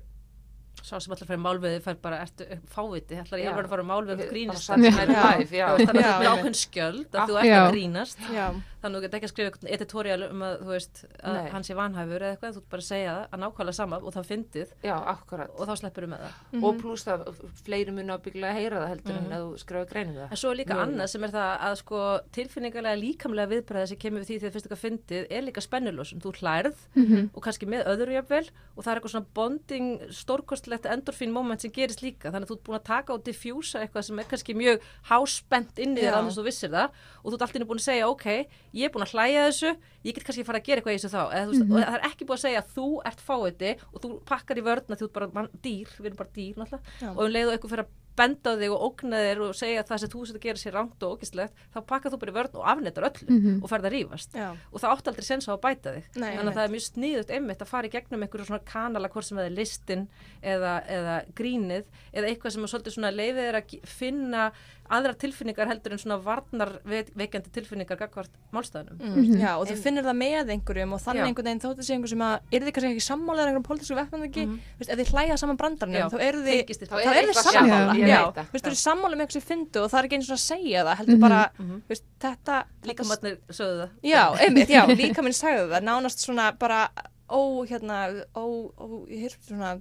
Sá 0.86 0.98
sem 1.02 1.12
allar 1.14 1.28
færi 1.28 1.40
málveði 1.42 1.80
fær 1.84 1.96
bara, 2.02 2.20
ertu 2.24 2.46
eh, 2.46 2.60
fáviti, 2.70 3.18
ætlar 3.18 3.42
ég 3.42 3.50
alveg 3.50 3.66
að 3.66 3.72
fara 3.74 3.86
málveði 3.88 4.26
og 4.26 4.32
grínast? 4.32 4.68
þannig 4.70 4.98
að 4.98 5.12
það 5.52 6.24
er 6.24 6.30
ákveðn 6.32 6.58
skjöld 6.60 7.18
að 7.18 7.32
þú 7.32 7.38
ert 7.42 7.54
að 7.58 7.70
grínast. 7.72 8.22
Já, 8.32 8.46
þannig 8.82 8.94
að 8.94 8.98
þú 8.98 9.02
getur 9.04 9.18
ekki 9.18 9.28
að 9.28 9.32
skrifa 9.32 9.50
eitthvað 9.50 9.72
editorial 9.76 10.22
um 10.30 10.42
að 10.46 10.54
þú 10.62 10.68
veist 10.72 11.04
að 11.22 11.34
Nei. 11.38 11.50
hann 11.50 11.64
sé 11.68 11.74
vanhæfur 11.78 12.22
eða 12.22 12.32
eitthvað, 12.36 12.52
þú 12.54 12.60
ert 12.62 12.68
bara 12.70 12.82
að 12.82 12.88
segja 12.88 13.12
það 13.14 13.28
að 13.32 13.40
nákvæmlega 13.42 13.74
sama 13.78 13.96
og 13.98 14.12
það 14.14 14.28
fyndið 14.30 14.68
Já, 14.84 14.96
akkurat. 15.12 15.50
og 15.58 15.66
þá 15.68 15.74
sleppur 15.80 16.02
við 16.06 16.10
með 16.14 16.20
það 16.22 16.32
Mhm. 16.52 16.64
Og 16.68 16.78
pluss 16.80 17.04
það, 17.04 17.34
fleiri 17.64 17.92
muni 17.92 18.12
ábygglega 18.14 18.52
að 18.52 18.58
heyra 18.58 18.76
það 18.82 18.88
heldur 18.88 19.14
Mhm. 19.14 19.24
en 19.24 19.32
að 19.32 19.42
þú 19.48 19.58
skrifa 19.58 19.88
greinum 19.90 20.14
það. 20.14 20.30
En 20.30 20.36
svo 20.36 20.50
er 20.50 20.56
líka 20.56 20.74
Mögulega. 20.74 20.86
annað 20.88 21.08
sem 21.08 21.24
er 21.24 21.30
það 21.30 21.58
að 21.68 21.74
sko 21.78 22.20
tilfinningarlega 22.32 23.00
líkamlega 23.02 23.48
viðbræði 23.52 23.88
sem 23.88 23.98
kemur 23.98 24.20
við 24.22 24.26
því 24.28 24.38
þegar 24.40 24.52
fyrst 24.54 24.66
eitthvað 24.68 24.84
fyndið 24.86 25.26
er 25.30 25.42
líka 25.42 25.60
spennulósun. 25.60 26.20
Þú 26.22 26.30
hlærð 26.38 26.76
Mhm. 26.94 27.30
og 27.34 27.42
kannski 27.42 27.66
með 27.66 27.86
öðru 27.86 28.12
jafnvel 28.18 28.48
og 28.76 28.84
það 28.84 28.90
er 28.92 29.00
eitthvað 29.00 29.14
svona 29.14 29.26
bonding 29.34 30.00
stórkostlegt 30.12 30.84
endorfín 30.86 31.30
moment 31.32 31.60
sem 31.60 31.70
gerist 31.70 32.00
líka 32.02 32.30
þannig 32.30 32.46
að 32.46 32.50
þú 32.52 32.56
ert 32.58 32.64
búin 32.64 32.78
að 32.78 32.84
taka 32.84 33.12
og 33.14 33.24
diffjúsa 33.24 33.80
eitthvað 33.82 34.04
sem 34.04 34.18
er 34.18 34.24
kannski 34.24 34.54
mjög 34.54 34.80
háspennt 35.10 35.78
inn 35.78 35.96
í 35.96 36.00
þér 36.02 36.12
Já. 36.12 36.18
annars 36.18 36.36
þú 36.38 36.44
vissir 36.48 36.70
það 36.70 36.90
og 37.24 37.32
þú 37.32 37.34
ert 37.34 37.42
alltaf 37.46 37.68
búin 37.68 37.80
að 37.80 37.88
segja 37.88 38.08
ok, 38.08 38.26
ég 38.74 38.84
er 38.88 38.92
búin 38.94 39.06
að 39.06 39.14
hlæja 39.14 39.46
þessu 39.48 39.70
ég 40.04 40.14
get 40.14 40.24
kannski 40.24 40.42
að 40.44 40.50
fara 40.50 40.58
að 40.60 40.66
gera 40.68 40.80
eitthvað 40.80 40.96
í 40.96 40.98
þessu 40.98 41.12
þá. 41.14 41.22
Eða, 41.34 41.46
veist, 41.52 41.62
og 41.68 41.78
það 41.78 41.94
er 41.98 42.08
ekki 42.10 42.24
búin 42.28 42.38
að 42.38 42.44
segja 42.46 42.62
að 42.64 42.74
þú 42.76 42.88
ert 43.12 43.20
fáiði 43.28 43.72
og 43.92 44.02
þú 44.02 44.12
pakkar 44.28 44.58
í 44.58 44.66
vörðna 44.68 44.96
því 44.96 45.00
þú 45.02 45.08
ert 45.08 45.16
bara 45.18 45.30
man, 45.34 45.48
dýr, 45.62 45.88
við 45.98 46.06
erum 46.12 46.20
bara 46.22 46.34
dýr 46.36 46.54
náttúrulega. 46.60 47.14
Og 47.14 47.24
um 47.24 47.32
leið 47.32 47.48
og 47.48 47.56
eitthvað 47.56 47.74
fyrir 47.74 47.84
að 47.88 47.96
benda 48.18 48.50
þig 48.58 48.72
og 48.74 48.80
ógna 48.82 49.18
þér 49.22 49.40
og 49.46 49.50
segja 49.54 49.78
að 49.84 49.90
það 49.92 49.98
sem 50.02 50.10
þú 50.10 50.20
setur 50.26 50.38
að 50.40 50.46
gera 50.48 50.58
sér 50.58 50.72
rangt 50.74 51.04
og 51.06 51.12
ógislegt 51.14 51.60
þá 51.70 51.76
pakkar 51.86 52.10
þú 52.10 52.18
bara 52.18 52.32
í 52.32 52.34
vörn 52.34 52.56
og 52.58 52.64
afnetar 52.66 53.04
öllu 53.06 53.28
Mhm. 53.30 53.60
og 53.62 53.70
ferð 53.70 53.86
að 53.86 53.94
rífast. 53.94 54.32
Já, 54.34 54.48
og 54.72 54.80
það 54.82 54.90
átti 54.96 55.08
aldrei 55.12 55.22
sens 55.28 55.46
á 55.46 55.52
að 55.54 55.60
bæta 55.62 55.92
þig. 55.94 56.04
Nei, 56.18 56.34
þannig 56.34 56.50
að 56.50 56.58
það 56.58 56.64
er 56.66 56.74
mjög 56.74 56.86
sniðut 56.88 57.30
einmitt 57.30 57.62
að 57.62 57.70
fara 57.70 57.86
í 57.86 57.90
gegnum 57.94 58.22
einhverju 58.26 58.46
svona 58.50 58.64
kanala 58.66 59.08
hvort 59.08 59.24
sem 59.28 59.38
það 59.38 59.46
er 59.46 59.54
listin 59.54 60.08
eða, 60.42 60.72
eða 60.98 61.14
grínið 61.38 61.84
eða 62.12 62.26
eitthvað 62.32 62.50
sem 62.56 62.64
er 62.66 62.72
svolítið 62.74 63.14
leifið 63.14 63.44
er 63.52 63.54
að 63.62 63.86
finna 63.86 64.52
aðra 64.90 65.14
tilfinningar 65.20 65.68
heldur 65.68 65.92
en 65.92 65.98
svona 66.02 66.16
varnar 66.24 66.70
veikandi 66.84 67.50
tilfinningar 67.52 67.98
gagvart 68.00 68.30
málstæðanum 68.52 68.98
mm, 68.98 69.38
já, 69.40 69.50
og 69.60 69.66
þú 69.68 69.76
finnir 69.82 70.04
það 70.06 70.16
með 70.22 70.52
einhverjum 70.54 70.92
og 70.96 71.00
þannig 71.04 71.22
Já. 71.22 71.26
einhvern 71.28 71.48
veginn 71.50 71.62
þóttu 71.64 71.84
sé 71.84 71.92
einhver 71.96 72.08
sem 72.12 72.24
að 72.24 72.36
er 72.52 72.64
þið 72.66 72.72
kannski 72.78 72.92
ekki 72.94 73.04
sammálaðir 73.08 73.50
einhverjum 73.52 73.66
pólitísku 73.68 73.96
Mhm. 73.98 74.48
mm. 74.48 74.58
veist, 74.78 74.90
ef 74.92 74.98
þið 74.98 75.12
hlæja 75.12 75.36
saman 75.38 75.56
brandarnum 75.60 75.98
Já, 75.98 76.08
þá 76.08 76.18
eru 76.28 76.38
þið 76.46 76.60
þið 76.68 76.88
Þá 76.88 76.94
þá 76.94 76.98
þá 76.98 77.10
er 77.12 77.18
eru 77.22 77.32
þið 77.32 77.42
sammála 77.48 77.94
já, 78.08 78.20
það. 78.38 78.46
veist, 78.52 78.64
þú 78.64 78.70
eru 78.72 78.80
sammála 78.82 79.14
með 79.18 79.22
eitthvað 79.26 79.38
sem 79.38 79.46
fyndu 79.48 79.82
og 79.84 79.90
það 79.92 79.98
er 79.98 80.04
ekki 80.08 80.16
eins 80.18 80.30
og 80.30 80.36
að 80.38 80.44
segja 80.48 80.84
það 80.88 80.96
heldur 81.02 81.14
Mhm. 81.18 81.20
bara, 81.20 81.40
Mhm. 81.58 81.82
veist, 81.88 82.04
þetta 82.20 82.56
líka 82.84 83.02
þetta- 83.02 83.08
matnir 83.08 83.36
sögðu 83.50 83.76
það 83.78 83.90
já, 84.02 84.22
einmitt, 84.40 84.68
já, 84.68 84.82
líka 85.02 85.22
minn 85.22 85.32
sagði 85.36 85.68
það 85.74 85.82
nánast 85.88 86.18
svona 86.24 86.52
bara 86.58 86.88
ó, 87.28 87.40
hérna, 87.68 88.24
ó, 88.34 88.44
ó, 88.78 88.86
ég 89.08 89.20
hýrst 89.28 89.48
svona 89.50 89.80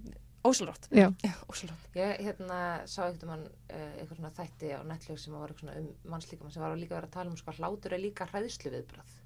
Já. 0.91 1.07
já, 1.23 1.33
ósálrátt 1.51 1.97
Ég 1.97 2.21
hérna 2.27 2.59
sá 2.89 2.99
einhvern 3.07 3.31
mann 3.33 3.47
uh, 3.47 3.87
eitthvað 3.97 4.19
svona 4.19 4.33
þætti 4.37 4.73
á 4.73 4.79
Netflix 4.87 5.25
sem 5.27 5.33
var 5.37 5.49
eitthvað 5.53 5.63
svona 5.65 5.79
um 5.81 5.87
mannslíkama 6.13 6.53
sem 6.53 6.63
var 6.65 6.77
líka 6.77 6.93
að 6.95 6.99
vera 7.01 7.09
að 7.11 7.17
tala 7.17 7.33
um 7.33 7.39
sko 7.39 7.55
hlátur 7.57 7.97
er 7.97 8.03
líka 8.03 8.29
hræðslu 8.31 8.73
viðbrað. 8.75 9.17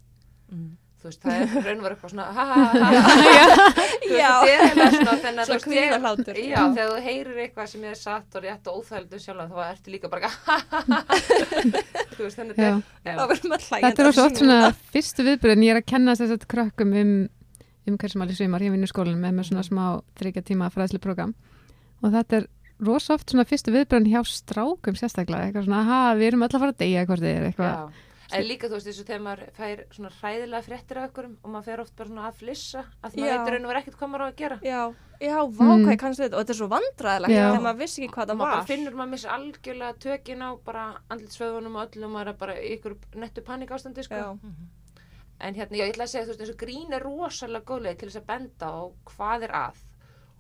mm. 0.52 0.72
Þú 1.02 1.08
veist, 1.10 1.24
það 1.24 1.34
er 1.34 1.64
raun 1.66 1.80
og 1.80 1.86
var 1.88 1.94
eitthvað 1.96 2.12
svona 2.12 2.26
ha 2.30 2.44
ha 2.46 2.58
ha 2.62 2.66
ha 2.78 2.90
Þú 4.02 4.12
veist, 4.12 4.20
Já. 4.22 4.34
er 4.46 4.76
þú 5.48 5.56
veist, 5.56 5.66
þegar-. 6.28 6.42
Já, 6.46 6.62
þú 6.78 7.00
heyrir 7.08 7.40
eitthvað 7.42 7.72
sem 7.72 7.88
er 7.90 7.98
satt 7.98 8.38
og 8.38 8.46
rétt 8.46 8.70
og 8.70 8.78
óþægildu 8.84 9.22
sjálf 9.24 9.50
þá 9.50 9.64
ertu 9.66 9.96
líka 9.96 10.12
bara 10.14 10.30
ha 10.30 10.58
ha 10.70 10.84
ha 10.92 11.00
Þú 12.14 12.22
veist, 12.22 12.38
þannig 12.38 12.62
Já. 12.62 12.70
þetta 13.02 13.16
er 13.18 13.66
Þetta 13.88 14.06
er 14.06 14.12
svo 14.14 14.28
oft 14.28 14.42
svona 14.44 14.60
fyrstu 14.94 15.26
viðbröðin, 15.26 15.66
ég 15.66 15.74
er 15.74 15.82
að 15.82 15.90
kenna 15.90 16.18
þess 16.22 16.38
að 16.38 16.46
krökkum 16.54 16.94
um, 17.02 17.16
um 17.88 17.98
hversum 17.98 18.22
alveg 18.22 18.38
svimar, 18.38 18.62
ég 18.62 18.72
vinn 18.76 18.84
í 18.86 18.90
skólanum 18.92 19.22
með 19.26 19.34
með 19.40 19.50
svona 19.52 19.64
smá 19.66 19.86
þryggja 20.20 20.44
tíma 20.52 20.70
fræðslu 20.74 21.00
program 21.02 21.34
og 22.04 22.12
þetta 22.14 22.42
er 22.42 22.48
rosa 22.82 23.14
oft 23.18 23.30
svona 23.30 23.46
fyrstu 23.46 23.74
viðbröðin 23.74 24.10
hjá 24.10 24.22
strákum 24.26 24.96
sérstaklega, 24.98 25.50
eitthvað 25.52 25.68
svona, 25.68 25.84
ha, 25.86 26.00
við 26.18 26.32
erum 26.32 26.46
öll 26.48 26.50
að 26.56 26.62
fara 26.64 26.74
að 26.74 26.80
deyja 26.82 27.06
hvort 27.06 27.22
þið 27.22 27.36
er 27.38 27.50
eitthvað. 27.52 27.92
En 28.32 28.46
líka 28.48 28.70
þú 28.72 28.78
veist 28.80 28.88
og 29.02 29.08
þegar 29.10 29.24
maður 29.26 29.42
fær 29.58 29.80
svona 29.92 30.10
hræðilega 30.22 30.64
fréttir 30.64 30.98
af 31.02 31.10
ykkurum 31.10 31.34
og 31.44 31.50
maður 31.52 31.66
fer 31.68 31.82
oft 31.84 31.96
bara 32.00 32.08
svona 32.08 32.28
að 32.30 32.38
flissa 32.40 32.84
að 33.04 33.18
maður 33.20 33.32
veitur 33.34 33.52
raun 33.58 33.66
og 33.66 33.72
verið 33.74 33.82
ekkert 33.82 33.98
hvað 34.00 34.12
maður 34.14 34.24
á 34.24 34.28
að 34.32 34.38
gera. 34.40 34.58
Já, 34.64 34.82
já, 35.20 35.36
vá, 35.52 35.66
Mm. 35.68 35.84
hvað 35.84 35.92
ég 35.92 36.00
kannast 36.00 36.22
þetta 36.24 36.38
og 36.38 36.42
þetta 36.46 36.54
er 36.56 36.60
svo 36.62 36.70
vandræðilegt 36.72 37.36
Já. 37.36 37.44
þegar 37.52 37.66
maður 37.68 37.82
vissi 37.84 38.02
ekki 38.02 38.14
hvað 38.16 38.28
það 38.32 38.38
maður 38.40 38.48
bara 38.48 38.62
var. 38.62 38.70
finnur 38.72 38.96
maður 39.02 39.12
missa 39.12 39.30
algjörlega 39.36 40.00
tökin 40.00 40.42
á 40.48 40.50
bara 40.64 40.86
andlitsvöðunum 41.12 41.76
og 41.76 41.84
öllum 41.92 42.08
og 42.08 42.12
maður 42.16 42.28
er 42.32 42.38
bara 42.40 42.56
í 42.56 42.72
ykkur 42.80 42.96
nettu 43.20 43.44
panik 43.44 43.70
ástandi 43.76 44.04
sko. 44.08 44.16
Já, 44.16 44.40
En 45.42 45.56
hérna, 45.58 45.78
já, 45.78 45.86
ég 45.88 45.94
ætla 45.96 46.06
að 46.06 46.12
segja, 46.14 46.26
þú 46.28 46.34
veist, 46.36 46.42
eins 46.46 46.54
og 46.54 46.62
grín 46.62 46.94
er 46.94 47.02
rosalega 47.06 47.66
góðlega 47.66 47.98
til 48.00 48.10
þess 48.10 48.22
að 48.22 48.28
benda 48.32 48.68
á 48.70 48.82
hvað 49.10 49.44
er 49.48 49.52
að 49.52 49.78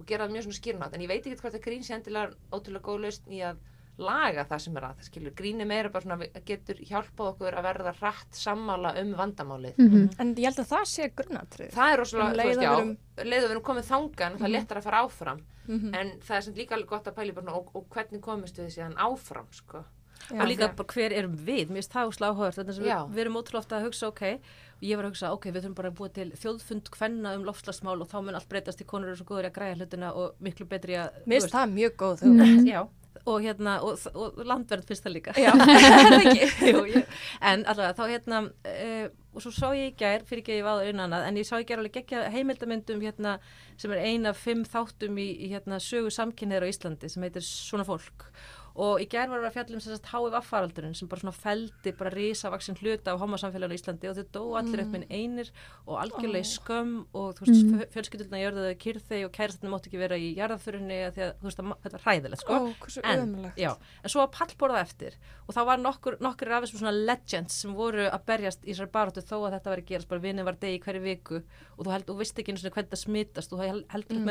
og 0.01 0.05
gera 0.09 0.25
það 0.27 0.31
mjög 0.35 0.43
svona 0.47 0.59
skýrnátt. 0.61 0.93
En 0.97 1.01
ég 1.01 1.07
veit 1.11 1.25
ekki 1.25 1.41
hvort 1.41 1.57
að 1.59 1.65
grín 1.65 1.83
sé 1.85 1.93
endilega 1.93 2.33
ótrúlega 2.51 2.85
góð 2.87 3.01
lausn 3.05 3.33
í 3.37 3.41
að 3.45 3.57
laga 4.01 4.45
það 4.49 4.61
sem 4.63 4.77
er 4.79 4.85
að. 4.87 5.01
Skilur, 5.05 5.33
grín 5.37 5.61
er 5.61 5.67
meira 5.69 5.89
bara 5.93 6.01
svona, 6.07 6.17
getur 6.47 6.79
hjálpað 6.89 7.27
okkur 7.35 7.53
að 7.59 7.65
verða 7.67 7.93
hratt 7.99 8.33
sammála 8.33 8.95
um 9.01 9.11
vandamálið. 9.19 9.77
Mhm. 9.77 10.09
en 10.19 10.35
ég 10.35 10.45
held 10.49 10.59
að 10.63 10.71
það 10.71 10.85
sé 10.89 11.09
grunnatrið. 11.13 11.71
Það 11.75 11.93
er 11.93 11.97
rosalega, 11.99 12.31
Um 12.31 12.37
þú 12.37 12.47
veist, 12.47 12.57
að 12.57 12.63
já, 12.63 12.71
við 12.71 12.81
erum- 12.81 12.97
leið 13.31 13.41
að 13.43 13.47
við 13.47 13.51
erum 13.51 13.63
komið 13.69 13.89
þangan, 13.91 14.37
það 14.37 14.41
er 14.41 14.49
Mhm. 14.49 14.55
lettar 14.57 14.77
að 14.77 14.83
fara 14.83 15.03
áfram. 15.05 15.41
Mhm. 15.67 15.95
En 15.95 16.07
það 16.19 16.37
er 16.37 16.41
samt 16.41 16.57
líka 16.57 16.71
alveg 16.75 16.87
gott 16.87 17.05
að 17.05 17.13
pæli 17.15 17.33
bara, 17.35 17.45
svona, 17.45 17.57
og, 17.57 17.75
og 17.75 17.89
hvernig 17.89 18.21
komist 18.21 18.55
við 18.57 18.71
síðan 18.77 18.95
áfram, 18.95 19.47
sko. 19.51 19.85
Já. 20.31 20.39
og 20.41 20.47
líka 20.47 20.75
bara 20.75 20.87
hver 20.87 21.11
erum 21.17 21.35
við, 21.35 21.67
mér 21.69 21.81
finnst 21.81 21.91
það 21.93 22.09
úslega 22.11 22.31
áhugavert 22.31 22.55
þetta 22.55 22.73
sem 22.75 22.83
Já. 22.85 22.97
við, 23.07 23.13
við 23.15 23.17
erum 23.25 23.33
ótrúlega 23.41 23.57
ofta 23.57 23.75
að 23.79 23.85
hugsa 23.87 24.07
ok, 24.07 24.39
ég 24.81 24.97
var 24.97 25.05
að 25.05 25.11
hugsa 25.13 25.31
ok, 25.35 25.49
við 25.51 25.61
þurfum 25.63 25.75
bara 25.77 25.91
að 25.91 25.97
búa 25.99 26.09
til 26.15 26.29
þjóðfund 26.41 26.89
kvenna 26.95 27.35
um 27.37 27.43
lofslagsmál 27.45 27.99
og 28.01 28.09
þá 28.09 28.17
mun 28.25 28.35
allt 28.39 28.49
breytast 28.49 28.81
í 28.81 28.87
konur 28.89 29.11
eru 29.11 29.19
svo 29.21 29.27
góður 29.29 29.47
í 29.47 29.51
að 29.51 29.57
græja 29.59 29.77
hlutina 29.77 30.09
og 30.17 30.33
miklu 30.41 30.65
betri 30.71 30.97
að 30.97 31.21
Mér 31.25 31.37
þú 31.41 31.45
finnst 31.45 31.55
það 31.59 31.77
mjög 31.77 31.95
góð 32.01 32.25
Mm. 32.25 32.39
hugmynd. 32.41 32.67
já, 32.71 32.81
og 33.25 33.41
hérna 33.43 33.73
og, 33.85 33.99
og 34.17 34.39
landverð 34.49 34.85
finnst 34.89 35.03
það 35.05 35.13
líka 35.17 35.33
Já, 35.37 35.51
það 36.11 36.15
ekki. 36.21 36.71
Jú, 36.71 36.83
ég, 36.95 37.17
en 37.41 37.65
allavega 37.69 37.97
þá 37.99 38.03
hérna 38.09 38.39
uh, 38.49 39.09
og 39.31 39.43
svo 39.45 39.51
sá 39.55 39.67
ég 39.77 39.91
í 39.93 39.95
gær, 40.01 40.25
fyrir 40.27 40.41
ekki 40.41 40.55
að 40.55 40.59
ég 40.59 40.65
var 40.65 40.81
á 40.81 40.83
annað 40.91 41.27
en 41.29 41.37
ég 41.39 41.45
sá 41.47 41.53
í 41.61 41.67
gær 41.69 41.79
alveg 41.79 41.93
geggja 42.01 42.23
heimildamöndum 42.33 42.99
hérna, 43.05 43.37
sem 43.79 43.93
er 43.95 44.01
ein 44.09 44.25
af 44.27 44.41
fimm 44.41 44.65
þáttum 44.67 45.15
í, 45.21 45.27
í 45.45 45.51
hérna, 45.53 45.77
sögu 45.79 46.09
samkynniður 46.11 46.65
á 46.67 46.71
Íslandi 46.73 47.07
sem 47.13 47.23
heitir 47.23 47.45
Svona 47.45 47.85
fólk 47.87 48.25
og 48.75 49.01
í 49.03 49.07
gær 49.11 49.29
var 49.31 49.43
að 49.43 49.55
fjalla 49.55 49.77
um 49.77 49.83
þess 49.83 49.99
að 49.99 50.09
HIV 50.11 50.37
faraldurinn 50.47 50.95
sem 50.95 51.09
bara 51.11 51.23
svona 51.23 51.35
feldi 51.35 51.93
bara 51.97 52.11
risavaksin 52.13 52.77
hluta 52.79 53.15
á 53.15 53.21
homosamfélaginu 53.21 53.75
á 53.75 53.77
Íslandi 53.77 54.09
og 54.11 54.17
þau 54.17 54.27
dó 54.31 54.43
allir 54.61 54.83
upp 54.85 54.93
minn 54.93 55.07
einir 55.09 55.51
og 55.85 55.97
algjörlega 55.99 56.45
í 56.45 56.51
skömm 56.51 56.93
og 57.11 57.35
þú 57.37 57.47
veist, 57.47 57.65
mm. 57.67 57.83
fjölskyldurna 57.95 58.41
gjörðu 58.41 58.65
þau 58.67 58.79
kyrþei 58.85 59.19
og 59.27 59.33
kærastinu 59.35 59.73
mátti 59.73 59.91
ekki 59.91 60.01
vera 60.01 60.19
í 60.19 60.31
jarðaförinni 60.37 61.01
því 61.17 61.25
að 61.27 61.33
þú 61.41 61.49
veist, 61.49 61.61
að, 61.61 61.73
þetta 61.83 61.97
var 61.97 62.05
hræðilegt 62.07 62.45
sko. 62.45 62.57
Ó, 62.57 62.59
hversu 62.85 63.05
en, 63.11 63.35
já, 63.59 63.71
en 64.01 64.15
svo 64.15 64.23
var 64.23 64.33
pallborða 64.37 64.83
eftir 64.85 65.19
og 65.47 65.55
þá 65.57 65.61
var 65.67 65.83
nokkur, 65.83 66.19
nokkur 66.23 66.55
af 66.55 66.65
þessum 66.65 66.83
svona 66.85 66.95
legends 67.11 67.61
sem 67.65 67.75
voru 67.75 68.07
að 68.07 68.25
berjast 68.31 68.65
í 68.65 68.71
þessari 68.71 68.95
baróttu 68.95 69.25
þó 69.25 69.37
að 69.41 69.57
þetta 69.57 69.73
var 69.73 69.83
að 69.83 69.91
gerast, 69.91 70.11
bara 70.11 70.23
vinnin 70.23 70.47
var 70.47 70.59
degi 70.61 70.81
hverju 70.85 71.05
viku 71.05 71.41
og 71.41 71.85
þú 71.85 71.95
held, 71.95 72.09
þú 72.09 72.19
vist 72.21 72.39
ekki 72.39 72.55
hvernig 72.55 72.91
það 72.91 73.03
smittast 73.03 73.53
og 73.53 73.59
þú 73.61 73.67
held, 73.67 73.87
heldur 73.91 74.21
mm. 74.21 74.27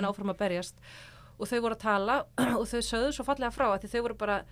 Að 1.41 1.45
og 1.45 1.51
þau 1.51 1.61
voru 1.65 1.77
að 1.79 1.85
tala 1.85 2.17
og 2.61 2.67
þau 2.69 2.81
sögðu 2.85 3.13
svo 3.17 3.25
fallega 3.27 3.51
frá 3.55 3.69
að 3.75 3.89
þau 3.91 4.01
voru 4.07 4.15
bara 4.21 4.43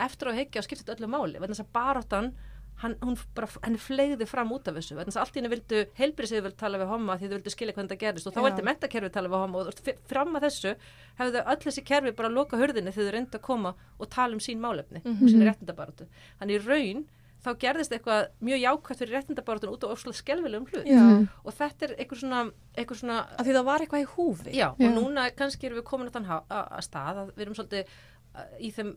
eftir 0.00 0.30
að 0.30 0.38
higgja 0.42 0.62
og 0.62 0.68
skipta 0.68 0.94
öllu 0.94 1.08
máli 1.10 1.38
vegna 1.42 1.54
þess 1.54 1.64
að 1.66 1.74
baróttan 1.74 2.32
hann, 2.78 2.94
henni 3.64 3.80
flegði 3.82 4.26
fram 4.30 4.52
út 4.54 4.68
af 4.70 4.76
þessu 4.78 4.94
vegna 4.94 5.10
þess 5.10 5.18
að 5.18 5.24
allt 5.24 5.34
í 5.36 5.40
henni 5.40 5.50
vildu, 5.50 5.80
heilbyrðisið 5.98 6.44
vildu 6.46 6.58
tala 6.60 6.78
við 6.78 6.90
homma 6.92 7.16
því 7.18 7.26
þau 7.26 7.34
vildu 7.34 7.50
skilja 7.50 7.74
hvernig 7.74 7.90
það 7.90 8.02
gerist 8.04 8.28
og 8.30 8.36
þá 8.36 8.40
vildi 8.46 8.66
mentakerfið 8.68 9.14
tala 9.16 9.32
við 9.32 9.42
homma 9.42 9.64
og 9.64 9.80
fram 10.12 10.38
að 10.38 10.46
þessu 10.46 10.74
hefðu 11.18 11.42
öll 11.42 11.58
þessi 11.64 11.84
kerfi 11.90 12.12
bara 12.20 12.30
loka 12.30 12.60
hurðinni 12.60 12.92
þegar 12.94 13.08
þau 13.10 13.16
reyndu 13.16 13.40
að 13.40 13.46
koma 13.48 13.74
og 13.98 14.10
tala 14.14 14.38
um 14.38 14.44
sín 14.46 14.62
málefni 14.62 15.02
Mhm. 15.02 15.18
og 15.18 15.32
sín 15.34 15.42
réttindabaratu. 15.48 16.06
Þannig 16.38 16.68
raun 16.70 17.02
þá 17.48 17.58
gerðist 17.64 17.92
eitthvað 17.96 18.26
mjög 18.48 18.60
jákvæmt 18.62 18.98
fyrir 19.02 19.14
réttindabaratun 19.18 19.72
út 19.74 19.84
á 19.84 19.92
óslulega 19.94 20.20
skelvilegum 20.22 20.66
hlut 20.70 20.86
Já, 20.86 21.04
og 21.44 21.54
þetta 21.58 21.88
er 21.88 21.94
eitthvað 21.98 22.20
svona, 22.22 22.42
eitthvað 22.76 23.00
svona 23.02 23.18
af 23.38 23.46
því 23.46 23.56
það 23.58 23.64
var 23.70 23.80
eitthvað 23.86 24.04
í 24.04 24.10
húfi. 24.16 24.50
Já, 24.54 24.68
Já. 24.78 24.86
og 24.88 24.94
núna 24.98 25.30
kannski 25.34 25.66
erum 25.70 25.80
við 25.80 25.88
komin 25.90 26.08
á 26.08 26.14
þann 26.18 26.30
að 26.30 26.54
að 26.78 26.84
stað 26.88 27.22
að 27.24 27.32
við 27.34 27.44
erum 27.46 27.58
svolítið 27.58 27.98
í 28.60 28.70
þeim 28.76 28.94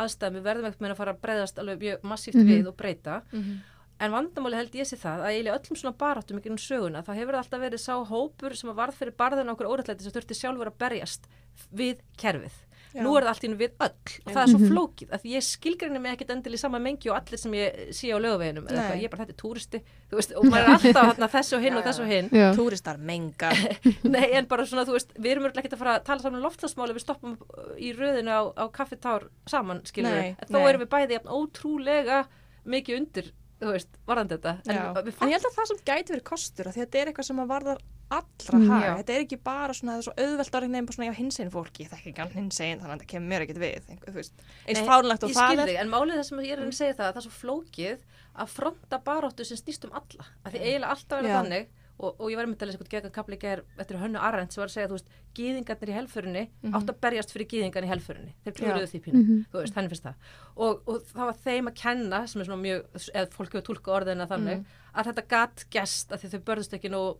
aðstæðum, 0.00 0.38
við 0.40 0.46
verðum 0.48 0.66
ekkert 0.70 0.80
með 0.84 0.92
að 0.94 0.98
fara 1.02 1.12
að 1.14 1.22
breyðast 1.24 1.58
alveg 1.60 1.82
mjög 1.84 2.04
massíft 2.08 2.38
Mhm. 2.40 2.48
við 2.48 2.68
og 2.70 2.76
breyta 2.76 3.22
Mhm. 3.32 3.58
en 4.00 4.10
vandamáli 4.10 4.56
held 4.56 4.72
ég 4.74 4.86
sé 4.88 4.96
það 4.96 5.20
að 5.22 5.30
eiginlega 5.30 5.58
öllum 5.60 5.76
svona 5.78 5.96
baráttum 5.96 6.38
ekki 6.40 6.50
um 6.50 6.56
söguna, 6.58 7.02
þá 7.04 7.12
hefur 7.14 7.34
það 7.34 7.42
alltaf 7.44 7.60
verið 7.60 7.80
sá 7.84 7.94
hópur 8.08 8.56
sem 8.56 8.70
að 8.70 8.74
varð 8.80 8.94
fyrir 8.98 9.12
barðin 9.16 9.50
okkur 9.54 9.68
órættlæti 9.70 10.02
sem 10.02 10.12
þurfti 10.12 10.34
sjálfur 10.34 10.66
að 10.72 10.78
berjast 10.78 11.28
við 11.72 11.98
kerfið. 12.18 12.52
Já. 12.94 13.02
Nú 13.02 13.16
er 13.18 13.24
það 13.26 13.30
allt 13.32 13.44
í 13.44 13.48
einu 13.48 13.56
við 13.58 13.72
öll 13.82 13.90
og 14.24 14.28
það 14.30 14.40
er 14.44 14.50
svo 14.52 14.58
Mhm. 14.60 14.68
flókið 14.70 15.08
að 15.10 15.22
því 15.24 15.30
ég 15.34 15.42
skilgrinni 15.42 16.00
mig 16.00 16.12
ekkit 16.14 16.30
endil 16.30 16.52
í 16.54 16.58
sama 16.60 16.78
mengi 16.78 17.10
og 17.10 17.16
allir 17.18 17.38
sem 17.42 17.52
ég 17.58 17.88
sé 17.90 18.12
á 18.14 18.18
lögaveginum 18.22 18.68
eða 18.68 18.76
eitthvað, 18.84 19.00
ég 19.02 19.04
er 19.04 19.12
bara 19.14 19.24
þetta 19.24 19.34
er 19.34 19.40
túristi 19.42 19.80
þú 20.10 20.14
veist, 20.20 20.34
og 20.38 20.44
maður 20.46 20.62
er 20.62 20.74
alltaf 20.76 21.08
þarna, 21.10 21.28
þessu 21.34 21.56
og 21.58 21.62
hinn 21.66 21.76
og 21.80 21.84
þessu 21.88 22.02
og 22.04 22.12
hinn. 22.12 22.28
Túristar 22.54 22.98
menga. 23.02 23.50
Nei, 24.14 24.28
en 24.38 24.46
bara 24.46 24.62
svona, 24.64 24.84
þú 24.86 24.94
veist, 24.94 25.10
við 25.18 25.30
erum 25.32 25.48
örugglega 25.48 25.64
ekkert 25.64 25.74
að 25.74 25.82
fara 25.82 25.96
að 25.98 26.04
tala 26.06 26.22
saman 26.22 26.38
um 26.38 26.46
loftslagsmáli, 26.46 26.94
við 26.94 27.02
stoppum 27.02 27.34
uh, 27.34 27.74
í 27.82 27.90
röðinu 27.98 28.30
á, 28.30 28.42
á 28.54 28.64
kaffitár 28.70 29.26
saman, 29.50 29.82
skilur 29.90 30.14
Nei, 30.14 30.20
við. 30.30 30.36
En 30.38 30.54
þó 30.54 30.58
nei. 30.60 30.68
erum 30.70 30.84
við 30.86 30.92
bæði 30.94 31.18
jafn 31.18 31.34
ótrúlega 31.34 32.20
mikið 32.64 32.96
undir, 33.00 33.32
þú 33.60 33.72
veist, 33.72 33.98
varðandi 34.08 34.36
þetta. 34.38 34.54
En 34.68 34.78
En 35.24 35.30
ég 35.30 35.36
held 35.38 35.48
að 35.48 35.56
það 35.58 35.68
samt 35.70 35.84
gæti 35.88 36.14
verið 36.14 36.24
kostur 36.30 36.68
af 36.68 36.74
því 36.74 36.80
að 36.80 36.86
þetta 36.86 37.00
er 37.02 37.10
eitthvað 37.12 37.28
sem 37.30 37.42
að 37.44 37.52
varðar 37.54 37.82
allra 38.14 38.58
Mm. 38.58 38.82
Já. 38.84 38.90
Þetta 38.98 39.12
er 39.14 39.22
ekki 39.24 39.38
bara 39.42 39.72
svona, 39.74 39.92
það 39.94 39.98
er 39.98 40.04
svo 40.06 40.14
auðvelt 40.24 40.56
orðin 40.58 40.74
nefn 40.74 40.86
bara 40.86 40.94
svona 40.96 41.08
já 41.08 41.14
hinsegin 41.18 41.50
fólki, 41.54 41.84
ég 41.84 41.90
þekki 41.90 42.10
ekki 42.12 42.22
alveg 42.24 42.36
hinsegin 42.36 42.78
þannig 42.80 42.92
að 42.92 42.98
þetta 42.98 43.10
kemur 43.14 43.28
mér 43.32 43.44
ekkert 43.46 43.62
við. 43.64 43.88
eins 44.68 44.82
fárlegt 44.84 45.24
og 45.24 45.30
það 45.34 45.62
er. 45.64 45.72
en 45.80 45.88
málið 45.90 46.18
það 46.20 46.26
sem 46.28 46.38
ég 46.44 46.52
er 46.52 46.58
að 46.58 46.64
reyna 46.64 46.74
að 46.74 46.80
segja 46.80 46.94
það, 46.98 47.06
að 47.06 47.14
það 47.14 47.22
er 47.22 47.26
svo 47.26 47.34
flókið 47.40 47.98
að 48.34 48.52
fronta 48.54 48.98
baróttu 49.08 49.44
sem 49.48 49.56
snýst 49.56 49.84
um 49.88 49.96
alla. 49.98 50.26
Að 50.44 50.52
því 50.52 50.60
eiginlega 50.64 50.90
alltaf 50.94 51.18
er 51.18 51.24
það 51.24 51.38
þannig, 51.40 51.66
og, 51.98 52.16
og 52.20 52.30
ég 52.30 52.36
var 52.36 52.46
með 52.46 52.56
að 52.58 52.66
lesa 52.66 52.78
eitthvað 52.78 52.90
gegn 52.94 53.12
kapli 53.14 53.36
eftir 53.78 53.98
Hönnu 54.00 54.18
Arendt 54.20 54.52
sem 54.52 54.60
var 54.62 54.68
að 54.68 54.74
segja, 54.74 54.88
þú 54.90 54.96
veist, 54.98 55.10
gýðingarnir 55.34 55.90
í 55.92 55.96
helförinni 55.98 56.44
Mhm. 56.62 56.74
átt 56.74 56.90
að 56.90 57.00
berjast 57.00 57.30
fyrir 57.34 57.46
gýðingarnir 57.52 57.88
í 57.88 57.92
helförinni. 57.94 58.32
Þeir 58.44 58.54
klúruðu 58.58 58.88
því 58.90 59.00
pínu. 59.04 59.20
Mhm. 59.24 59.44
þú 59.52 59.60
veist, 59.62 59.74
henni 59.74 59.88
finnst 59.88 60.02
það 60.04 60.14
og, 60.56 60.82
og 60.88 61.02
það 61.14 61.26
var 61.30 61.38
þeim 61.44 61.68
að 61.70 61.74
kenna 61.74 62.26
sem 62.26 62.40
er 62.40 62.44
svona 62.46 62.62
mjög, 62.62 62.82
eða 63.14 63.30
fólk 63.30 63.52
hefur 63.52 63.66
tólka 63.74 63.94
orðina 64.00 64.26
þannig, 64.28 64.58
Mm. 64.58 64.64
að 64.94 65.06
þetta 65.12 65.28
gat 65.28 65.64
gest 65.70 66.10
að 66.10 66.28
þau 66.34 66.40
börðust 66.44 66.74
ekki 66.78 66.90
nú 66.90 67.16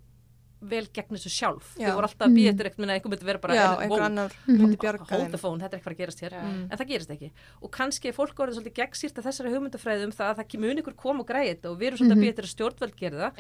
vel 0.69 0.87
gegn 0.95 1.15
þessu 1.17 1.31
sjálf, 1.35 1.75
Já. 1.79 1.89
þau 1.89 1.95
voru 1.99 2.09
alltaf 2.09 2.27
að 2.29 2.35
býja 2.35 2.51
Mm. 2.51 2.55
eftir 2.55 2.67
eitthvað, 2.71 2.93
einhver 2.95 3.11
myndi 3.15 3.25
vera 3.29 3.39
bara 3.39 3.55
Já, 3.55 3.61
"Heyrðu, 3.65 3.83
einhver 3.85 4.03
annar 4.05 4.31
myndi 4.49 4.77
bjarga 4.77 5.07
hold 5.11 5.23
þeim. 5.25 5.31
the 5.31 5.39
phone, 5.39 5.61
þetta 5.61 5.73
er 5.75 5.79
ekki 5.79 5.85
fara 5.85 5.95
að 5.95 6.03
gerast 6.05 6.21
hér 6.25 6.33
Mm. 6.45 6.69
en 6.71 6.79
það 6.79 6.89
gerist 6.89 7.11
ekki 7.11 7.31
og 7.63 7.71
kannski 7.71 8.09
er 8.09 8.13
fólk 8.13 8.35
orðið 8.35 8.55
svolítið 8.59 8.75
gegnsýrt 8.81 9.17
að 9.19 9.25
þessari 9.29 9.53
hugmyndafræði 9.55 10.05
um 10.05 10.13
það 10.13 10.29
að 10.31 10.37
það 10.39 10.49
mun 10.61 10.79
ykkur 10.83 10.97
koma 10.97 11.21
og 11.21 11.27
græði 11.29 11.55
þetta 11.55 11.71
og 11.71 11.79
við 11.79 11.87
erum 11.87 11.99
svolítið 11.99 12.13
að 12.13 12.17
Mhm. 12.17 12.25
býja 12.25 12.33
eftir 12.35 12.45
að 12.45 12.55
stjórnveld 12.55 12.97
gera 12.97 13.17
það 13.17 13.33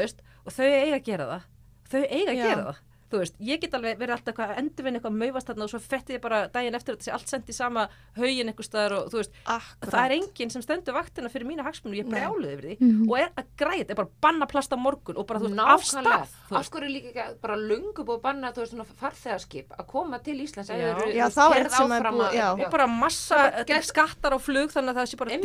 veist, 0.00 0.18
og 0.46 0.52
þau 0.52 0.64
eiga 0.64 0.96
að 0.98 1.04
gera 1.04 1.24
það 1.24 1.42
þau 1.90 2.02
eiga 2.10 2.30
að 2.30 2.36
Já. 2.36 2.44
gera 2.48 2.62
það 2.64 2.76
þú 3.14 3.22
veist, 3.24 3.34
ég 3.40 3.60
get 3.60 3.74
alveg 3.78 3.98
verið 3.98 4.14
alltaf 4.16 4.32
eitthvað 4.34 4.50
að 4.54 4.58
endurvinna 4.62 4.98
eitthvað 5.00 5.18
mauvast 5.22 5.46
þarna 5.48 5.64
og 5.64 5.70
svo 5.70 5.80
fetti 5.80 6.12
ég 6.16 6.20
bara 6.24 6.48
daginn 6.48 6.74
eftir 6.74 6.94
að 6.94 6.98
þetta 6.98 7.04
sé 7.08 7.12
allt 7.14 7.28
sendt 7.34 7.48
í 7.48 7.54
sama 7.54 7.88
haugin 8.16 8.48
einhver 8.52 8.66
staðar 8.68 8.92
og 8.98 9.10
þú 9.12 9.20
veist, 9.22 9.32
Akkurat. 9.46 9.92
það 9.94 10.04
er 10.04 10.14
enginn 10.18 10.50
sem 10.50 10.62
stendur 10.62 10.94
vaktina 10.94 11.28
fyrir 11.32 11.46
mína 11.48 11.64
hagsmunum, 11.64 11.94
ég 11.96 12.04
er 12.04 12.10
Nei. 12.10 12.20
brjáluð 12.20 12.52
yfir 12.54 12.64
því 12.64 12.76
Mhm. 12.80 13.10
og 13.10 13.18
er 13.18 13.30
að 13.36 13.44
græða, 13.58 13.90
er 13.90 13.94
bara 13.94 14.08
að 14.08 14.14
banna 14.20 14.46
plast 14.46 14.70
á 14.72 14.76
morgun 14.76 15.16
og 15.16 15.26
bara 15.26 15.40
þú 15.40 15.48
veist, 15.48 15.56
Nákvæmlega. 15.56 15.74
afstað 15.74 16.28
þú 16.50 16.56
Af 16.58 16.70
hverju 16.70 16.90
líka 16.94 17.08
ekki 17.14 17.40
bara 17.40 17.56
lungu 17.56 18.00
búið 18.04 18.18
að 18.18 18.22
banna 18.22 18.52
þú 18.52 18.60
veist 18.64 18.72
svona 18.74 18.86
farþegarskip 19.00 19.68
að 19.78 19.86
koma 19.86 20.18
til 20.18 20.38
Íslands 20.40 20.68
Já. 20.70 20.74
eru, 20.74 21.12
Já, 21.14 21.26
þá 21.28 21.42
er 21.44 21.52
keyrð 21.54 21.64
þetta 21.64 21.76
sem 21.76 21.92
er 21.92 22.00
áfram 22.02 22.14
búið- 22.14 22.28
að- 22.30 22.34
já. 22.34 22.48
og 22.66 22.70
bara 22.70 22.86
massa 22.86 23.36
bara 23.36 23.64
get... 23.64 23.84
skattar 23.84 24.32
á 24.32 24.38
flug 24.40 24.68
þannig 24.72 24.90
að 24.90 24.98
það 24.98 25.06
sé 25.12 25.16
bara 25.16 25.30
Einmitt. 25.30 25.44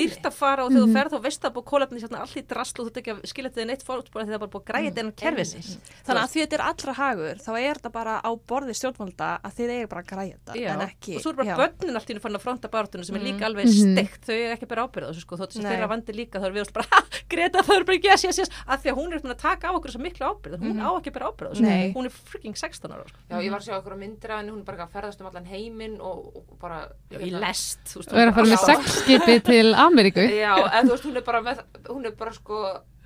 Hérna 7.59 7.69
er 7.69 7.79
þetta 7.79 7.91
bara 7.91 8.13
á 8.23 8.31
borði 8.49 8.73
stjórnvalda 8.79 9.27
að 9.43 9.53
þið 9.59 9.69
eiga 9.75 9.87
bara 9.91 10.01
að 10.03 10.09
græja 10.09 10.35
þetta, 10.39 10.55
Já, 10.59 10.69
en 10.73 10.83
ekki. 10.87 11.15
og 11.15 11.21
svo 11.23 11.29
er 11.33 11.37
bara 11.39 11.55
börnin 11.59 11.95
allt 11.99 12.09
í 12.09 12.13
hennu 12.13 12.23
fann 12.23 12.35
að 12.39 12.43
fronta 12.45 12.67
barátunum 12.73 13.05
sem 13.05 13.15
er 13.15 13.23
líka 13.27 13.45
alveg 13.49 13.65
Mhm. 13.69 13.93
steikt, 13.95 14.21
þau 14.25 14.35
er 14.39 14.51
ekki 14.55 14.67
bara 14.67 14.87
ábyrða 14.87 15.09
þessu 15.13 15.21
sko, 15.25 15.35
þótt 15.37 15.51
sem 15.53 15.63
þeirra 15.63 15.87
vandi 15.89 16.13
líka 16.15 16.39
þá 16.39 16.45
er 16.45 16.53
við 16.55 16.63
alltaf 16.65 16.73
bara, 16.79 17.03
Greta 17.29 17.59
það 17.63 17.75
er 17.79 17.83
bara 17.85 17.99
yes, 18.03 18.23
yes, 18.23 18.37
yes, 18.39 18.49
að 18.67 18.77
því 18.83 18.89
að 18.91 18.97
hún 18.99 19.13
er 19.13 19.19
búin 19.19 19.35
að 19.35 19.41
taka 19.43 19.67
á 19.69 19.73
okkur 19.77 19.91
svo 19.93 20.01
miklu 20.01 20.25
ábyrða, 20.29 20.57
hún 20.59 20.73
Mhm. 20.75 20.85
á 20.85 20.89
ekki 20.99 21.11
bara 21.13 21.29
ábyrða 21.29 21.51
þessu, 21.53 21.93
hún 21.95 22.05
er 22.05 22.09
freaking 22.09 22.55
16 22.55 22.91
ára 22.91 23.05
sko. 23.07 23.17
Já, 23.29 23.35
ég 23.43 23.51
var 23.51 23.59
að 23.59 23.67
sjá 23.67 23.75
okkur 23.79 23.93
á 23.93 23.97
myndir 23.99 24.29
af 24.31 24.37
henni, 24.39 24.51
hún 24.51 24.59
er 24.59 24.65
bara 24.65 24.85
að 24.87 24.91
ferðast 24.95 25.21
um 25.21 25.27
allan 25.27 25.45
heiminn 25.45 25.99
og, 26.01 26.35
og 26.35 26.59
bara 26.59 26.87
Já, 27.11 27.19
í 27.19 27.29
lest 27.31 27.79
þú 27.85 27.97
veist, 28.01 28.13
er 28.13 28.31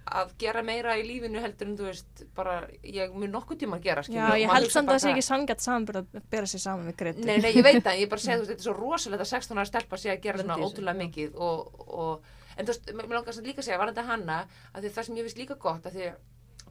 að 0.03 0.25
með 0.25 0.31
með, 0.31 0.35
gera 0.43 0.63
meira 0.65 0.95
í 0.99 1.03
lífinu 1.07 1.41
heldur 1.43 1.69
en 1.69 1.77
þú 1.79 1.87
veist, 1.87 2.23
bara 2.35 2.55
ég 2.83 3.13
mun 3.15 3.31
nokkuð 3.33 3.63
tíma 3.63 3.79
að 3.79 3.87
gera, 3.87 4.03
Já, 4.07 4.25
ég 4.39 4.51
held 4.51 4.71
samt 4.71 4.89
að 4.89 4.97
það 4.97 5.03
sé 5.03 5.11
ekki 5.13 5.25
sangat 5.27 5.63
samanbyrð 5.63 6.01
að 6.01 6.29
bera 6.33 6.49
sér 6.49 6.63
saman 6.63 6.89
við 6.89 6.97
Gretu. 6.99 7.25
Nei, 7.27 7.37
nei, 7.39 7.51
ég 7.55 7.63
veit 7.63 7.81
það, 7.83 7.99
ég 8.03 8.11
bara 8.11 8.23
segi, 8.23 8.35
þú 8.37 8.43
veist, 8.43 8.51
þetta 8.51 8.63
er 8.63 8.67
svo 8.67 8.75
rosalegt 8.77 9.25
að 9.25 9.31
16 9.31 9.61
ára 9.61 9.69
stelpa 9.69 9.99
sé 10.01 10.11
að 10.13 10.23
gera 10.27 10.43
svona 10.43 10.59
ótrúlega 10.59 10.99
mikið 10.99 11.39
og, 11.47 11.81
og 11.87 12.31
en 12.57 12.67
þú 12.67 12.75
veist, 12.75 12.93
mér 12.93 13.09
langar 13.17 13.37
samt 13.37 13.49
líka 13.49 13.63
að 13.63 13.69
segja, 13.69 13.81
var 13.81 13.93
þetta 13.93 14.07
hanna 14.11 14.39
að 14.73 14.85
því 14.85 14.93
það 14.97 15.07
sem 15.07 15.19
ég 15.19 15.27
finnst 15.27 15.41
líka 15.43 15.59
gott 15.61 15.89
að 15.89 15.97
því 15.97 16.11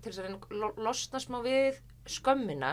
til 0.03 0.11
þess 0.11 0.23
að 0.23 0.27
reyna 0.29 0.73
losna 0.83 1.23
smá 1.23 1.39
við 1.45 1.79
skömmina 2.11 2.73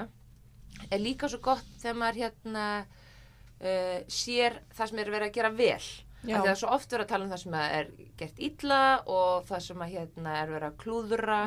er 0.89 1.01
líka 1.01 1.29
svo 1.29 1.41
gott 1.43 1.67
þegar 1.81 1.97
maður 2.01 2.21
hérna 2.23 2.65
uh, 2.83 3.97
sér 4.09 4.61
það 4.73 4.91
sem 4.91 5.01
er 5.03 5.11
verið 5.13 5.29
að 5.29 5.35
gera 5.37 5.51
vel 5.53 5.89
Það 6.19 6.47
er 6.51 6.57
svo 6.59 6.69
oft 6.75 6.91
verið 6.91 7.05
að 7.05 7.09
tala 7.13 7.25
um 7.25 7.31
það 7.31 7.41
sem 7.43 7.53
er 7.59 7.91
gert 8.19 8.39
illa 8.43 8.79
og 9.07 9.45
það 9.47 9.61
sem 9.63 9.83
að 9.85 9.91
hérna 9.93 10.33
er 10.41 10.49
verið 10.51 10.67
að 10.67 10.77
klúðra 10.81 11.37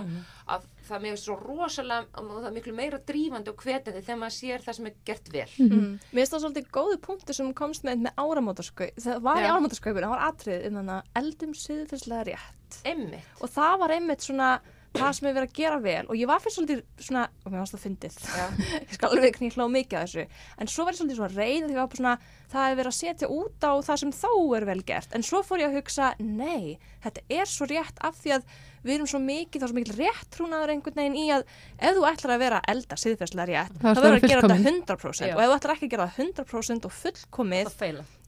að 0.49 0.63
það 0.87 0.97
er 0.97 1.03
mjög 1.05 1.19
svo 1.21 1.37
rosalega 1.43 2.23
og 2.23 2.31
það 2.33 2.47
er 2.49 2.55
miklu 2.57 2.75
meira 2.79 2.99
drífandi 3.11 3.53
og 3.53 3.63
hvetandi 3.67 4.03
þegar 4.03 4.21
maður 4.23 4.37
sér 4.39 4.65
það 4.65 4.79
sem 4.79 4.87
er 4.87 4.95
gert 5.05 5.33
vel 5.33 5.49
Mm. 5.63 5.99
Mér 6.13 6.23
finnst 6.23 6.33
það 6.33 6.43
svolítið 6.47 6.71
góðu 6.73 6.97
punktur 7.05 7.35
sem 7.37 7.53
komst 7.55 7.85
með 7.85 8.07
með 8.07 8.13
áramótaskaup. 8.17 8.97
Það 8.99 9.21
var 9.23 9.37
í 9.37 9.45
Já. 9.45 9.51
áramótaskaupinu, 9.53 10.07
það 10.07 10.15
var 10.15 10.27
atrið 10.31 10.63
þannig 10.67 10.95
að 10.97 11.03
eldum 11.21 11.53
siðferðslega 11.55 12.25
rétt. 12.31 12.79
Einmitt 12.89 13.43
Og 13.43 13.51
það 13.53 13.75
var 13.83 13.91
einmitt 13.91 14.25
svona 14.25 14.49
það 14.97 15.13
sem 15.17 15.29
er 15.29 15.37
verið 15.37 15.49
að 15.51 15.59
gera 15.59 15.79
vel 15.83 16.03
og 16.07 16.19
ég 16.19 16.31
var 16.31 16.43
fyrst 16.43 16.59
svolítið 16.59 16.83
svona, 17.07 17.25
og 17.43 17.53
mér 17.53 17.63
varst 17.63 17.77
það 17.77 17.85
fyndið, 17.87 18.19
ég 18.91 18.97
skal 18.97 19.11
alveg 19.11 19.29
ekki 19.31 19.51
hlá 19.57 19.65
mikið 19.77 19.99
að 19.99 20.05
þessu, 20.07 20.43
en 20.59 20.73
svo 20.73 20.87
var 20.87 20.95
ég 20.95 21.01
svolítið 21.01 21.21
svona 21.21 21.37
reið 21.37 21.69
því 21.69 21.79
bara 21.79 22.01
svona, 22.01 22.17
það 22.53 22.67
er 22.67 22.79
verið 22.81 22.93
að 22.93 22.99
setja 22.99 23.31
út 23.33 23.67
á 23.69 23.73
það 23.89 24.03
sem 24.03 24.13
þó 24.21 24.33
er 24.59 24.69
vel 24.69 24.83
gert, 24.93 25.17
en 25.17 25.27
svo 25.27 25.43
fór 25.47 25.65
ég 25.65 25.73
að 25.73 25.79
hugsa, 25.81 26.13
nei, 26.21 26.77
þetta 27.07 27.27
er 27.41 27.51
svo 27.51 27.71
rétt 27.71 28.05
af 28.05 28.21
því 28.21 28.37
að 28.39 28.47
við 28.83 28.95
erum 28.97 29.09
svo 29.11 29.21
mikið, 29.23 29.63
þá 29.63 29.67
svo 29.71 29.77
mikil 29.79 29.97
rétt 29.99 30.29
trúnaður 30.35 30.73
einhvern 30.75 30.99
veginn 30.99 31.19
í 31.19 31.27
að 31.35 31.45
ef 31.79 31.97
þú 31.97 32.07
ætlar 32.09 32.35
að 32.35 32.43
vera 32.43 32.61
að 32.61 32.73
elda 32.73 32.99
siðferðslega 33.03 33.47
rétt, 33.51 33.77
Þá 33.83 34.01
verður 34.01 34.17
að 34.17 34.27
gera 34.27 34.43
þetta 34.43 34.57
100% 34.63 35.27
Já. 35.29 35.35
og 35.37 35.43
ef 35.43 35.51
þú 35.51 35.57
ætlar 35.57 35.75
ekki 35.77 35.89
að 35.89 35.95
gera 35.95 36.09
það 36.09 36.25
100% 36.27 36.89
og 36.89 36.97
fullkomið, 36.99 37.71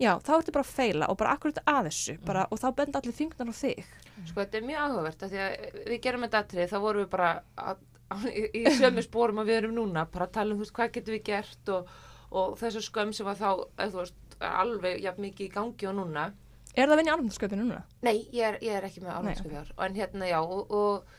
já, 0.01 0.13
þá 0.25 0.31
ertu 0.39 0.55
bara 0.55 0.67
að 0.67 0.75
feila 0.79 1.09
og 1.11 1.19
bara 1.21 1.35
akkurat 1.35 1.61
að 1.65 1.89
þessu, 1.91 2.17
bara, 2.25 2.47
og 2.51 2.63
þá 2.63 2.69
benda 2.79 3.03
allir 3.03 3.17
fingnar 3.19 3.51
á 3.51 3.55
þig. 3.55 3.83
Sko 4.29 4.41
þetta 4.45 4.61
er 4.61 4.69
mjög 4.69 4.85
áhugavert 4.85 5.27
af 5.27 5.33
því 5.35 5.43
að 5.45 5.83
við 5.91 6.01
gerum 6.07 6.25
þetta 6.27 6.43
atrið 6.45 6.71
þá 6.71 6.79
vorum 6.85 7.05
við 7.05 7.11
bara 7.15 7.31
að, 7.59 7.83
að, 8.15 8.27
í, 8.31 8.45
í 8.63 8.65
sömu 8.79 9.05
spórum 9.05 9.43
að 9.43 9.51
við 9.51 9.61
erum 9.63 9.75
núna 9.79 10.07
bara 10.07 10.29
að 10.29 10.37
tala 10.39 10.55
um 10.55 10.61
þú 10.61 10.67
veist 10.67 10.77
hvað 10.79 10.95
getum 10.95 11.17
við 11.17 11.25
gert 11.27 11.73
og, 11.75 11.91
og 12.31 12.55
þessu 12.61 12.85
skömm 12.87 13.13
sem 13.17 13.27
var 13.27 13.41
þá 13.41 13.49
eða, 13.59 13.91
veist, 13.99 14.39
er 14.39 14.57
alveg 14.63 15.03
jafn 15.03 15.27
mikið 15.27 15.49
í 15.49 15.53
gangi 15.55 15.91
og 15.91 15.99
núna 15.99 16.29
Er 16.75 16.89
það 16.91 16.97
að 16.97 17.05
í 17.05 17.13
áramótaskaupinu 17.13 17.67
núna? 17.69 17.83
Nei, 18.03 18.17
ég 18.35 18.49
er, 18.49 18.59
ég 18.65 18.79
er 18.79 18.89
ekki 18.89 19.05
með 19.05 19.15
álmensku 19.19 19.51
fjár 19.53 19.71
en 19.87 19.95
hérna 19.99 20.29
já 20.31 20.39
og, 20.43 20.75
og, 20.75 21.17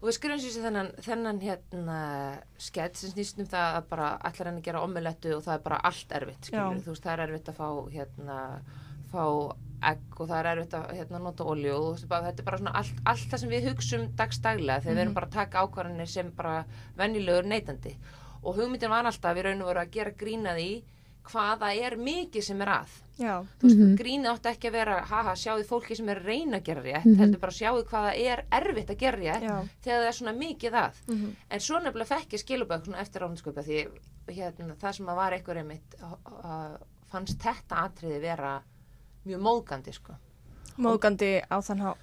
og 0.00 0.08
við 0.08 0.16
skrifum 0.18 0.42
sér 0.42 0.66
þennan, 0.66 0.92
þennan 1.06 1.40
hérna 1.44 1.98
skett 2.58 2.98
sem 2.98 3.14
snýst 3.14 3.40
um 3.42 3.48
það 3.50 3.80
að 3.80 3.90
bara 3.92 4.12
allar 4.18 4.50
henni 4.50 4.64
gera 4.66 4.84
omelettu 4.86 5.34
og 5.36 5.44
það 5.46 5.56
er 5.56 5.66
bara 5.68 5.82
allt 5.90 6.14
erfitt 6.18 6.50
þú 6.50 6.94
veist 6.94 7.06
það 7.06 7.12
er 7.14 7.24
erfitt 7.28 7.52
að 7.52 7.60
fá 7.60 7.68
hérna 7.94 8.38
fá 9.10 9.24
egg 9.90 10.18
og 10.20 10.28
það 10.28 10.38
er 10.38 10.48
erfitt 10.50 10.74
að 10.76 10.90
hérna, 10.98 11.20
nota 11.24 11.46
olju 11.48 11.74
og 11.76 12.00
þetta 12.02 12.34
er 12.34 12.46
bara 12.46 12.60
svona 12.60 12.74
allt, 12.80 13.02
allt 13.08 13.28
það 13.32 13.42
sem 13.42 13.52
við 13.54 13.68
hugsum 13.70 14.06
dagstaglega 14.18 14.84
þegar 14.84 14.96
við 14.96 15.04
erum 15.04 15.16
bara 15.16 15.28
að 15.30 15.36
taka 15.38 15.64
ákvarðanir 15.64 16.10
sem 16.10 16.32
bara 16.36 16.56
venjulegur 16.98 17.48
neytandi. 17.48 17.94
Og 18.40 18.56
hugmyndin 18.58 18.92
var 18.92 19.08
alltaf 19.08 19.36
við 19.36 19.48
raun 19.48 19.64
og 19.64 19.70
veru 19.70 19.82
að 19.82 19.94
gera 19.96 20.16
grína 20.20 20.54
því 20.56 20.68
hvaða 21.30 21.72
er 21.76 21.96
mikið 22.00 22.44
sem 22.44 22.60
er 22.64 22.72
að 22.74 22.94
Já. 23.20 23.34
þú 23.60 23.66
veist, 23.68 23.76
Mhm. 23.78 23.96
grínið 24.00 24.30
átti 24.32 24.48
ekki 24.50 24.68
að 24.70 24.72
vera 24.72 24.94
haha, 25.04 25.32
sjáðu 25.36 25.64
fólki 25.68 25.96
sem 25.96 26.08
er 26.08 26.20
að 26.20 26.24
reyna 26.30 26.56
að 26.58 26.64
gera 26.64 26.82
rétt 26.82 27.04
Mhm. 27.04 27.16
heldur 27.20 27.40
bara 27.40 27.52
sjáðu 27.52 27.84
hvaða 27.84 28.12
er 28.16 28.44
erfitt 28.50 28.90
að 28.90 28.96
gera 28.98 29.18
rétt 29.18 29.42
Já. 29.42 29.68
þegar 29.84 30.00
það 30.00 30.08
er 30.08 30.16
svona 30.18 30.38
mikið 30.38 30.72
að 30.72 30.92
Mhm. 31.08 31.36
en 31.50 31.60
svo 31.60 31.78
nefnilega 31.82 32.06
fekk 32.16 32.28
ég 32.32 32.40
skilubögg 32.44 32.84
svona 32.86 33.00
eftir 33.00 33.20
ráðnsköpa 33.20 33.62
því 33.62 33.88
hérna, 34.28 34.74
það 34.76 34.94
sem 34.94 35.06
að 35.06 35.16
var 35.16 35.32
einhver 35.32 35.56
einmitt 35.58 35.94
uh, 36.02 36.16
uh, 36.44 36.76
fannst 37.12 37.38
þetta 37.38 37.76
atriði 37.90 38.20
vera 38.20 38.62
mjög 39.26 39.40
móðgandi 39.40 39.92
sko 39.92 40.14
Móðgandi 40.78 41.42
á 41.50 41.60
þann 41.60 41.80
há. 41.80 41.94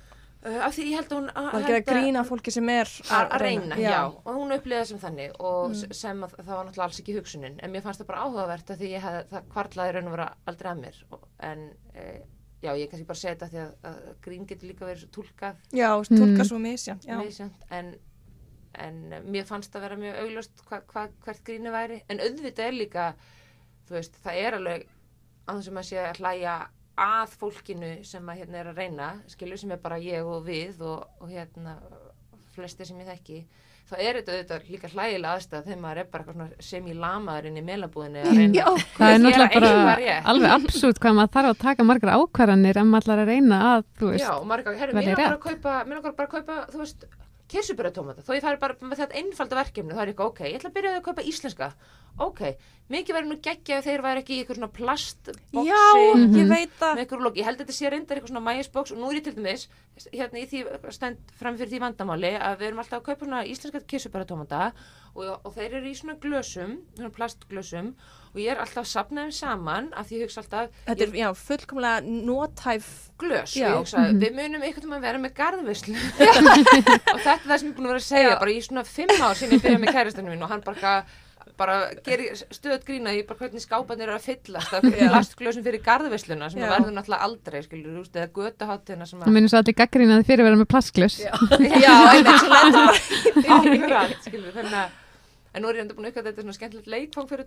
Uh, 0.45 0.59
af 0.67 0.75
því 0.77 0.85
ég 0.91 0.95
held 0.99 1.11
að 1.11 1.17
hún 1.17 1.29
er 1.33 1.57
ekki 1.57 1.75
að 1.77 1.89
grína 1.91 2.23
fólki 2.27 2.51
sem 2.53 2.69
er 2.69 2.87
að 3.17 3.35
reyna, 3.41 3.75
já. 3.81 3.89
Já. 3.89 3.99
og 4.23 4.31
hún 4.37 4.53
upplýði 4.57 4.79
það 4.81 4.89
sem 4.91 4.99
þannig 5.05 5.31
og 5.39 5.69
Mm. 5.73 5.93
sem 5.93 6.23
að 6.23 6.35
það 6.37 6.53
var 6.55 6.65
náttúrulega 6.65 6.87
alls 6.87 6.99
ekki 7.01 7.15
hugsunin 7.17 7.59
en 7.63 7.71
mér 7.71 7.81
fannst 7.85 8.01
það 8.01 8.07
bara 8.11 8.23
áhugavert 8.27 8.69
að 8.73 8.81
því 8.81 8.89
ég 8.95 9.01
hef, 9.07 9.29
það 9.31 9.47
kvarlaði 9.53 9.93
raun 9.97 10.07
og 10.07 10.17
vera 10.17 10.27
aldrei 10.47 10.71
að 10.71 10.81
mér 10.83 10.99
en 11.39 11.63
e, 11.95 12.03
já, 12.61 12.71
ég 12.77 12.89
kannski 12.89 13.07
bara 13.07 13.21
segja 13.21 13.35
þetta 13.35 13.49
því 13.53 13.59
að, 13.63 13.71
að 13.91 13.97
grín 14.27 14.45
getur 14.49 14.67
líka 14.71 14.85
verið 14.85 15.03
svo 15.05 15.09
túlkað 15.17 15.55
Já, 15.71 15.89
tólka 16.09 16.43
Mm. 16.43 16.47
svo 16.49 16.59
misjant. 16.59 17.05
En, 17.69 17.95
en 18.77 19.13
eh, 19.13 19.21
mér 19.25 19.45
fannst 19.45 19.73
það 19.73 19.81
vera 19.87 19.95
mjög 19.97 20.17
augljóst 20.23 20.63
hva, 20.69 20.81
hva, 20.93 21.07
hvert 21.25 21.43
gríni 21.43 21.71
væri 21.73 22.01
en 22.09 22.19
auðvitað 22.19 22.65
er 22.67 22.73
líka 22.77 23.05
þú 23.87 23.95
veist, 23.97 24.17
það 24.23 24.35
er 24.45 24.57
alveg 24.57 24.87
að 25.47 25.55
þess 25.61 25.67
að 25.69 25.73
maður 25.77 25.87
sé 25.89 25.97
að 26.03 26.17
hlæja 26.21 26.55
að 26.97 27.37
fólkinu 27.37 27.93
sem 28.07 28.29
að 28.29 28.41
hérna 28.41 28.61
er 28.61 28.71
að 28.71 28.81
reyna 28.81 29.13
skilur 29.29 29.61
sem 29.61 29.71
er 29.75 29.81
bara 29.83 29.99
ég 30.01 30.25
og 30.25 30.45
við 30.47 30.81
og, 30.81 31.05
og 31.21 31.31
hérna 31.31 31.77
flesti 32.55 32.87
sem 32.87 32.99
ég 33.03 33.09
þekki 33.13 33.41
þá 33.87 33.93
er 34.03 34.17
þetta 34.19 34.33
auðvitað 34.33 34.65
líka 34.71 34.89
hlægilega 34.91 35.33
aðstæð 35.37 35.67
þegar 35.67 35.81
maður 35.83 36.01
er 36.01 36.07
bara 36.11 36.47
sem 36.67 36.87
í 36.91 36.95
lamaður 36.97 37.47
inn 37.49 37.59
í 37.59 37.63
meilabúðinni 37.67 38.23
að 38.23 38.33
reyna 38.33 38.57
Já. 38.57 38.65
Það 38.97 39.13
er 39.13 39.21
náttúrulega 39.23 39.61
bara 39.85 40.15
alveg 40.33 40.55
absúrt 40.57 40.99
hvað 41.03 41.15
maður 41.19 41.33
þarf 41.37 41.51
að 41.53 41.61
taka 41.61 41.85
margar 41.87 42.13
ákvarðanir 42.17 42.81
en 42.81 42.91
maður 42.91 43.05
ætlar 43.07 43.21
að 43.23 43.31
reyna 43.31 43.61
að, 43.69 43.85
þú 43.99 44.11
veist, 44.11 44.25
Já, 44.25 44.33
er 44.33 44.63
ekki, 44.63 44.75
herru, 44.81 44.97
mér 44.97 45.07
langar 45.07 45.21
rétt. 45.21 45.37
að 45.37 45.45
kaupa, 45.45 45.77
mér 45.87 46.01
langar 46.01 46.17
bara 46.17 46.27
að 46.27 46.35
kaupa, 46.35 46.59
þú 46.73 46.83
veist, 46.83 47.07
kirsuberatómata, 47.47 48.21
þó 48.27 48.33
ég 48.35 48.43
færi 48.43 48.59
bara 48.61 48.75
með 48.81 48.99
þetta 49.03 49.19
einfalda 49.21 49.55
verkefni, 49.61 49.93
þá 49.95 50.01
er 50.03 50.09
ég 50.11 50.15
ekki, 50.17 50.27
ok, 50.31 50.39
ég 50.51 50.57
ætla 50.59 50.69
að 50.71 50.75
byrja 50.77 50.91
að 50.97 51.05
kaupa 51.07 51.23
íslenska, 51.31 51.69
ok, 52.19 52.41
mikið 52.91 53.15
verður 53.17 53.29
nú 53.31 53.37
geggja 53.45 53.77
ef 53.79 53.85
þeir 53.87 54.01
væri 54.03 54.21
ekki 54.23 54.33
í 54.35 54.39
eitthvað 54.41 54.57
svona 54.57 54.73
plastboksi 54.77 55.67
Já, 55.67 55.81
Mhm. 56.15 56.35
ég 56.35 56.47
veit 56.49 56.71
með 56.79 56.87
að. 56.87 56.95
ég 57.37 57.45
held 57.45 57.57
að 57.59 57.65
þetta 57.65 57.77
sé 57.77 57.89
reyndar 57.91 58.17
eitthvað 58.17 58.31
svona 58.33 58.47
mægisboks 58.47 58.91
og 58.91 58.97
nú 58.97 59.09
er 59.11 59.15
ég 59.19 59.23
til 59.23 59.33
dæmis, 59.35 59.67
hérna 60.13 60.39
í 60.41 60.47
því 60.47 60.91
stend 60.93 61.17
fram 61.37 61.57
fyrir 61.57 61.69
því 61.71 61.79
vandamáli 61.85 62.31
að 62.39 62.57
við 62.59 62.67
erum 62.67 62.79
alltaf 62.79 62.99
að 63.01 63.05
kaupa 63.05 63.25
svona 63.25 63.43
íslenska 63.45 63.79
kirsuberatómata 63.87 64.73
og, 65.17 65.41
og 65.47 65.51
þeir 65.57 65.79
eru 65.79 65.89
í 65.91 65.95
svona 65.97 66.15
glösum, 66.21 66.77
svona 66.95 67.11
plastglösum 67.15 67.91
og 68.33 68.39
ég 68.43 68.51
er 68.53 68.59
alltaf 68.61 68.83
að 68.83 68.89
sapna 68.91 69.23
þeim 69.25 69.33
saman 69.33 69.85
af 69.97 70.07
því 70.09 70.19
ég 70.19 70.27
hugsa 70.27 70.41
alltaf, 70.43 70.73
Þetta 70.85 71.03
er, 71.07 71.13
já, 71.17 71.27
fullkomlega 71.41 72.01
nótæf. 72.05 72.89
glös 73.17 73.55
Já. 73.57 73.65
og 73.65 73.71
ég 73.71 73.77
hugsa, 73.81 73.97
við 74.13 74.31
munum 74.37 74.61
einhvern 74.61 74.83
veginn 74.91 74.97
að 74.99 75.05
vera 75.07 75.21
með 75.23 75.33
garðvislu 75.39 75.95
og 77.13 77.21
þetta 77.23 77.33
er 77.33 77.47
það 77.47 77.57
sem 77.57 77.67
ég 77.67 77.71
er 77.71 77.77
búin 77.79 77.87
að 77.87 77.93
vera 77.93 78.01
að 78.03 78.09
segja 78.11 78.29
Já. 78.29 78.39
bara 78.43 78.51
í 78.53 78.59
svona 78.67 78.83
fimm 78.85 79.15
ár 79.25 79.39
sem 79.39 79.49
ég 79.55 79.63
byrja 79.63 79.79
með 79.81 79.95
kæristanum 79.97 80.29
minn 80.35 80.45
og 80.45 80.51
hann 80.53 80.61
bara, 80.67 80.91
bara 81.57 81.77
gerir 82.05 82.37
stöðut 82.53 82.85
grína 82.85 83.15
í 83.17 83.23
bara 83.25 83.39
hvernig 83.41 83.63
skápanir 83.65 84.05
eru 84.11 84.19
að 84.19 84.27
fyllast 84.27 84.75
af 84.77 84.85
plastglösum 84.85 85.65
fyrir 85.65 85.81
garðvisluna 85.87 86.51
sem 86.53 86.61
Já. 86.61 86.67
það 86.67 86.75
verður 86.77 86.95
náttúrulega 86.99 87.25
aldrei 87.31 87.59
skilur, 87.65 87.89
þú 87.95 88.01
veist, 88.03 88.15
eða 88.21 88.29
götuháttina 88.37 89.09
sem 89.09 89.17
það 89.25 89.33
minnur 89.39 89.49
svo 89.55 89.63
allir 89.63 89.79
gaggrínaði 89.81 90.29
fyrir 90.29 90.45
að 90.45 90.49
vera 90.51 90.61
með 90.61 90.71
plastglös. 90.75 91.15
Já, 91.25 91.33
einmitt, 93.57 94.93
En 95.57 95.63
nú 95.65 95.69
er 95.71 95.79
ég 95.79 95.83
enda 95.87 95.95
búin 95.97 96.05
að 96.05 96.11
uppgæta 96.13 96.29
þetta 96.29 96.43
svona 96.45 96.55
skemmtilegt 96.57 96.89
leikfang 96.93 97.27
fyrir 97.31 97.45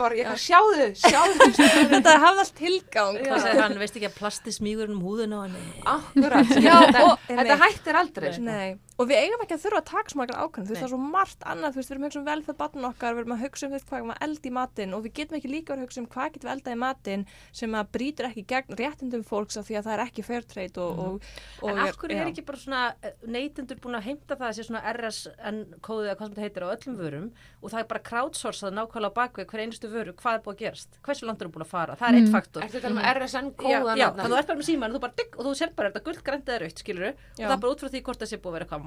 bara, 0.00 0.16
ég 0.18 0.32
sjáðu, 0.42 0.86
sjáðu 0.98 1.50
Þetta 1.92 2.14
hafði 2.24 2.42
allt 2.44 2.54
tilgang. 2.58 3.20
Hvað 3.22 3.44
segir 3.44 3.62
hann, 3.62 3.76
veist 3.84 3.98
ekki 4.00 4.08
að 4.10 4.16
plasti 4.18 4.54
smígur 4.56 4.90
um 4.90 5.00
húðuna 5.04 5.38
á 5.38 5.40
henni? 5.46 5.62
Akkurat, 5.94 6.50
Já, 6.66 6.74
þetta, 6.82 7.04
og- 7.12 7.30
þetta 7.30 7.58
hættir 7.62 8.00
aldrei 8.02 8.32
sko. 8.34 8.46
Nei, 8.48 8.74
og 8.96 9.08
við 9.10 9.18
eigum 9.20 9.42
ekki 9.44 9.56
að 9.56 9.62
þurfa 9.66 9.80
að 9.82 9.88
taka 9.90 10.12
svo 10.12 10.18
margar 10.20 10.38
ákvæmum, 10.40 10.66
þú 10.66 10.72
veist, 10.72 10.80
það 10.80 10.86
er 10.86 10.92
svo 10.92 11.00
margt 11.16 11.42
annað, 11.52 11.74
þú 11.74 11.80
veist, 11.80 11.90
við 11.90 11.96
erum 11.96 12.04
að 12.04 12.08
hugsa 12.08 12.20
um 12.20 12.28
velferð 12.30 12.58
barn 12.62 12.86
okkar, 12.88 13.16
við 13.16 13.22
erum 13.22 13.34
að 13.36 13.42
hugsa 13.44 13.66
um 13.66 13.72
veist, 13.76 13.86
hvað 13.90 14.06
við 14.06 14.22
elda 14.26 14.46
í 14.46 14.52
matinn 14.56 14.94
og 14.96 15.02
við 15.04 15.12
getum 15.18 15.36
ekki 15.36 15.50
líka 15.52 15.72
verið 15.74 15.82
að 15.82 15.86
hugsa 15.86 16.00
um 16.00 16.08
hvað 16.14 16.30
getum 16.36 16.48
við 16.48 16.54
eldað 16.56 16.72
í 16.72 16.80
matinn 16.80 17.26
sem 17.60 17.76
að 17.76 17.90
brýtur 17.96 18.28
ekki 18.30 18.44
gegn 18.52 18.78
réttindum 18.80 19.24
fólks 19.26 19.56
af 19.60 19.66
því 19.68 19.76
að 19.76 19.86
það 19.86 19.94
er 19.96 20.04
ekki 20.06 20.22
fair 20.26 20.46
trade 20.48 20.80
og, 20.80 20.92
og, 20.96 21.28
og 21.60 21.70
En 21.70 21.82
af 21.84 21.98
hverju 22.00 22.16
er 22.16 22.30
ekki 22.30 22.46
bara 22.46 22.62
svona 22.62 22.82
neytendur 23.26 23.80
búin 23.84 23.98
að 24.00 24.06
heimta 24.08 24.36
það 24.36 24.48
að 24.48 24.56
sé 24.56 24.66
svona 24.66 24.82
RSN 24.96 25.60
kóðið 25.84 26.08
eða 26.08 26.16
hvað 26.16 26.26
sem 26.26 26.36
þetta 26.36 26.46
heitir 26.46 26.64
á 26.64 26.68
öllum 26.72 26.96
vörum 27.00 27.28
og 27.60 27.72
það 27.72 27.80
er 27.82 27.88
bara 27.92 28.02
crowdsourcað 28.08 28.76
nákvæmlega 28.76 29.12
á 29.12 29.18
bakvið 29.20 29.48
hver 29.50 29.62
einustu 29.64 29.90
vöru, 29.92 30.12
hvað 30.16 30.38
er 30.38 30.42
búið 30.46 30.54
að 30.56 30.60
gerast? 30.62 30.98
Hversu 31.06 31.26
langt 31.28 31.42
er 31.42 31.50
búin 31.52 31.64
að 31.66 31.70
fara? 31.72 31.96
Það 31.98 32.08
er 32.08 32.18
eitt 32.20 32.32
faktor. 32.32 32.62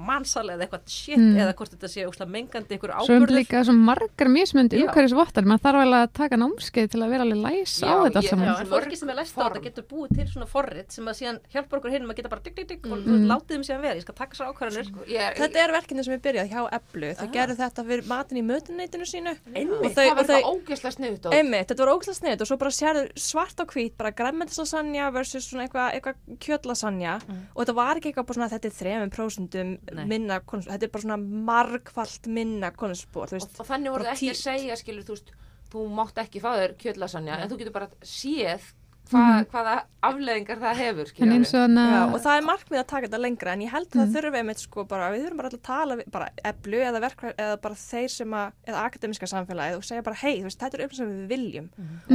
Um 0.00 0.08
og 0.10 0.20
og 0.20 0.20
er 0.20 0.20
og 0.20 0.20
er 0.20 0.20
mannsal 0.20 0.46
eða 0.50 0.64
eitthvað 0.66 0.80
shit 0.88 1.18
Mm. 1.18 1.36
eða 1.36 1.54
hvort 1.54 1.70
þetta 1.74 1.88
sé 1.90 2.00
óslega 2.08 2.30
mengandi 2.30 2.72
einhver 2.76 2.92
Svo 3.04 3.14
er 3.14 3.20
ábyrður 3.20 3.36
líka 3.36 3.64
svo 3.64 3.72
margar 3.74 4.28
mismöndi 4.28 4.80
umhverfisvottar, 4.80 5.44
maður 5.44 5.62
þarf 5.64 5.80
alveg 5.84 6.00
að 6.00 6.12
taka 6.14 6.36
námskeið 6.36 6.88
til 6.90 7.00
að 7.04 7.10
vera 7.10 7.22
alveg 7.26 7.40
læsa 7.44 7.84
á 7.84 7.90
Já, 7.90 7.96
þetta 8.04 8.16
allt 8.20 8.30
saman. 8.30 8.46
Já, 8.46 8.54
Svo 8.54 8.60
en 8.60 8.70
fólki 8.70 8.96
sem 8.96 9.08
er 9.10 9.16
læst 9.20 9.34
á 9.36 9.40
þetta 9.44 9.62
getur 9.66 9.84
búið 9.90 10.10
til 10.16 10.26
svona 10.30 10.46
forrit 10.48 10.92
sem 10.92 11.04
að 11.04 11.14
síðan 11.20 11.38
hjálpar 11.52 11.78
okkur 11.80 11.90
hinn 11.90 12.04
að 12.10 12.16
geta 12.16 12.28
bara 12.30 12.40
digg, 12.44 12.54
digg, 12.56 12.68
digg 12.68 12.86
og 12.86 12.98
Mm. 12.98 13.04
þú 13.04 13.10
veist, 13.10 13.28
látið 13.30 13.52
þeim 13.56 13.64
síðan 13.68 13.80
vera, 13.82 13.94
ég 13.94 14.02
skal 14.02 14.14
taka 14.14 14.34
sér 14.36 14.46
ákvarðanir. 14.50 14.86
Sko, 14.86 15.00
er, 15.06 15.34
Þetta 15.40 15.58
er 15.64 15.70
verkefni 15.76 16.04
sem 16.04 16.14
við 16.16 16.22
byrjað 16.26 16.50
hjá 16.50 16.60
Eblu, 16.80 17.08
þau 17.14 17.26
Ah. 17.26 17.32
gerðu 17.36 17.56
þetta 17.60 17.80
fyrir 17.86 18.06
matin 18.06 18.38
í 18.38 18.44
mötuneytinu 18.44 19.06
sínu. 19.06 19.32
Einmitt. 19.54 19.84
og 19.84 19.90
þau, 19.92 20.04
það 20.04 20.10
og 20.10 20.16
var 20.16 20.24
þau 20.24 20.40
það 20.40 20.50
ógeðslega 20.50 20.94
sniðut 20.96 21.26
og 21.26 21.32
þetta 21.32 21.86
var 21.86 22.14
sniðut 22.20 22.40
og 22.40 22.46
svo 22.46 22.56
bara 22.58 22.70
sérðu 22.70 23.04
svart 23.16 23.56
á 23.60 23.64
hvít, 23.66 23.96
bara 23.96 24.10
græmmetislasanja 24.12 25.12
versus 25.12 25.44
svona 25.50 25.68
eitthvað 25.68 25.94
eitthva 25.94 26.14
kjötlasanja 26.40 27.20
og 27.54 27.66
þetta 27.66 27.74
var 27.74 27.96
ekki 27.96 28.12
eitthvað 28.12 28.26
bara 28.26 28.38
svona 28.38 28.50
þetta 28.50 28.68
er 28.70 28.76
þremum 28.80 29.10
prósundum 29.10 29.78
Nei. 29.96 30.04
minna 30.10 30.40
konusspor, 30.40 30.74
þetta 30.74 30.88
er 30.88 30.92
bara 30.96 31.06
svona 31.06 31.20
margfalt 31.50 32.26
minna 32.30 32.72
konusspor, 32.76 33.30
þú 33.32 33.40
og, 33.40 33.62
og 33.62 33.70
þannig 33.70 33.94
voru 33.94 34.08
það 34.08 34.12
ekki 34.16 34.30
að 34.30 34.36
títt. 34.36 34.42
segja 34.42 34.76
skilur, 34.80 35.06
þú 35.08 35.16
veist, 35.16 35.32
þú 35.70 35.86
mátt 36.00 36.20
ekki 36.24 36.42
fá 36.42 36.50
þér 36.58 36.76
kjötlasanja 36.82 37.40
en 37.40 37.50
þú 37.50 37.58
getur 37.60 37.76
bara 37.76 37.90
séð 38.02 38.68
hva, 39.10 39.22
hvaða 39.50 39.74
afleðingar 40.06 40.60
það 40.60 40.80
hefur 40.80 41.10
hana, 41.56 41.84
Já, 41.90 42.00
og 42.06 42.20
það 42.22 42.36
er 42.36 42.46
markmið 42.46 42.80
að 42.80 42.86
taka 42.92 43.08
þetta 43.08 43.20
lengra 43.24 43.54
en 43.54 43.64
ég 43.64 43.72
held 43.74 43.88
að 43.88 43.96
það 43.98 44.12
þurfum 44.14 44.34
við 44.36 44.42
einmitt 44.44 44.62
sko 44.62 44.84
bara, 44.90 45.08
við 45.14 45.24
þurfum 45.24 45.40
bara 45.40 45.50
alltaf 45.50 45.60
að 45.60 45.66
tala 45.70 45.96
við, 45.98 46.10
bara 46.14 46.28
eblu 46.52 46.82
eða 46.86 47.02
verkvæð 47.06 47.42
eða 47.46 47.56
bara 47.64 47.80
þeir 47.82 48.14
sem 48.14 48.36
að, 48.40 48.54
eða 48.70 48.84
akademiska 48.90 49.30
samfélagið 49.32 49.80
og 49.80 49.88
segja 49.88 50.06
bara 50.06 50.20
hei, 50.22 50.34
þetta 50.46 50.70
er 50.70 50.84
um 50.86 50.94
sem 51.00 51.12
við 51.16 51.34
viljum. 51.34 51.68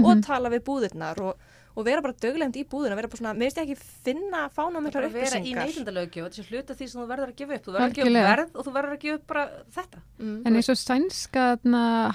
Og 0.03 0.23
tala 0.25 0.53
við 0.53 0.63
búðirnar 0.69 1.21
og, 1.25 1.49
og 1.75 1.83
vera 1.83 2.03
bara 2.03 2.15
döglegnd 2.23 2.55
í 2.55 2.63
búðina, 2.71 2.95
vera 2.95 3.09
bara 3.11 3.19
svona, 3.19 3.33
mér 3.35 3.49
finnst 3.49 3.59
ég 3.59 3.71
ekki 3.73 3.87
finna 4.05 4.45
fána 4.47 4.77
bara 4.77 4.83
miklar 4.85 5.07
að 5.09 5.17
vera 5.17 5.39
í 5.39 5.41
upplýsingar. 5.41 5.67
neytindalögju 5.67 6.23
og 6.23 6.31
þessi 6.31 6.45
hluta 6.49 6.75
því 6.75 6.87
sem 6.87 7.01
þú 7.01 7.07
verður 7.09 7.33
að 7.33 7.39
gefa 7.41 7.57
upp. 7.57 7.65
Þú 7.65 7.75
verður 7.75 7.87
að 7.87 7.97
gefa 7.99 8.11
upp 8.11 8.29
verð 8.29 8.55
og 8.55 8.67
þú 8.67 8.75
verður 8.77 8.95
að 8.95 9.01
gefa 9.03 9.19
upp 9.19 9.25
bara 9.31 9.45
þetta. 9.75 10.03
Mm. 10.21 10.37
En 10.45 10.59
eins 10.59 10.71
og 10.71 10.79
sænska 10.79 11.45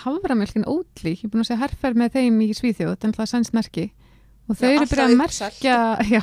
haframjölkin 0.06 0.68
ótlí, 0.68 1.12
ég 1.12 1.26
er 1.28 1.32
búin 1.34 1.44
að 1.44 1.50
segja 1.50 1.62
herferð 1.66 2.00
með 2.00 2.16
þeim 2.16 2.40
í 2.40 2.50
Svíþjóð, 2.56 2.94
þetta 2.94 3.06
er 3.06 3.12
alltaf 3.12 3.32
sænsk 3.34 3.58
merki. 3.60 3.86
Og 4.50 4.58
þau 4.58 4.66
Já, 4.66 4.72
eru 4.74 4.88
byrjað 4.90 5.12
að 5.12 5.20
merkja, 5.20 5.76
já, 6.16 6.22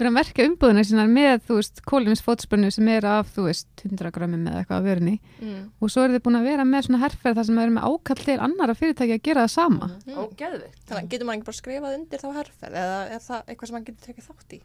byrjað 0.00 0.10
að 0.10 0.16
merkja 0.16 0.46
umbúðuna 0.50 0.84
sínar 0.88 1.10
með, 1.12 1.36
þú 1.46 1.58
veist, 1.60 1.82
kólimis 1.86 2.22
fótspönnu 2.26 2.70
sem 2.74 2.88
er 2.96 3.06
af, 3.10 3.30
þú 3.36 3.46
veist, 3.46 3.68
100 3.84 4.12
grömmum 4.16 4.46
eða 4.50 4.62
eitthvað 4.64 4.80
af 4.80 4.88
vörunni 4.90 5.16
Mm. 5.40 5.62
og 5.80 5.88
svo 5.92 6.04
eru 6.04 6.16
þið 6.18 6.24
búin 6.26 6.40
að 6.40 6.48
vera 6.50 6.64
með 6.68 6.86
svona 6.88 7.00
herferð 7.04 7.38
þar 7.40 7.46
sem 7.50 7.58
eru 7.62 7.76
með 7.78 7.88
ákall 7.90 8.24
til 8.24 8.38
annara 8.40 8.74
fyrirtæki 8.76 9.14
að 9.16 9.22
gera 9.28 9.46
það 9.46 9.54
sama. 9.54 9.90
Mm. 10.06 10.20
Ógeðvikt. 10.24 10.84
Þannig 10.88 11.02
að 11.04 11.10
getur 11.14 11.26
maður 11.30 11.38
ekki 11.40 11.48
bara 11.50 11.60
skrifað 11.62 11.96
undir 12.00 12.18
þá 12.24 12.28
herferð 12.40 12.78
eða 12.84 13.00
er 13.14 13.26
það 13.30 13.42
eitthvað 13.46 13.66
sem 13.70 13.76
maður 13.78 13.88
getur 13.92 14.06
tekið 14.10 14.30
þátt 14.30 14.56
í? 14.56 14.60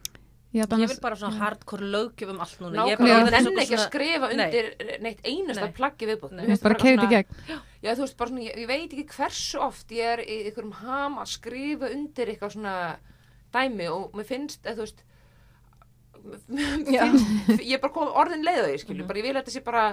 Já, 0.56 0.62
ég 0.64 0.88
vil 0.88 1.00
bara 1.02 1.16
svona 1.20 1.36
hardcore 1.42 1.84
löggjöf 1.92 2.30
um 2.32 2.38
allt 2.40 2.60
núna 2.62 2.84
Ég 2.88 2.94
er 2.94 3.00
bara 3.02 3.16
og 3.26 3.32
nenni 3.34 3.60
ekki 3.60 3.74
að 3.76 3.82
skrifa 3.90 4.28
Nei. 4.30 4.44
undir 4.46 5.00
neitt 5.04 5.18
einasta 5.26 5.66
Nei. 5.66 5.72
plaggi 5.76 6.06
viðbútt. 6.08 6.32
Nei. 6.32 6.46
Finnst 6.46 6.62
bara 6.64 6.74
það 6.78 6.84
keirið 6.86 7.04
í 7.04 7.10
gegn. 7.12 7.60
Já, 7.82 7.90
þú 7.92 8.00
veist, 8.06 8.16
bara 8.16 8.30
svona, 8.30 8.44
ég, 8.46 8.56
ég 8.62 8.68
veit 8.70 8.94
ekki 8.94 9.04
hversu 9.18 9.60
oft 9.60 9.90
ég 9.92 10.14
er 10.14 10.22
í 10.24 10.38
einhverjum 10.46 10.72
ham 10.80 11.18
að 11.20 11.28
skrifa 11.34 11.90
undir 11.92 12.26
eitthvað 12.32 12.54
svona 12.56 12.76
dæmi 13.52 13.88
og 13.92 14.16
mér 14.16 14.28
finnst, 14.30 14.62
eða 14.64 14.78
þú 14.78 14.86
veist, 14.86 15.04
ég 16.26 17.72
er 17.76 17.80
bara 17.82 17.94
komið 17.94 18.20
orðin 18.22 18.44
leið 18.46 18.60
á 18.62 18.66
því, 18.66 18.76
skilju, 18.84 19.06
bara 19.08 19.20
ég 19.22 19.26
vil 19.28 19.34
að 19.34 19.40
þetta 19.42 19.54
sé 19.56 19.64
bara 19.66 19.86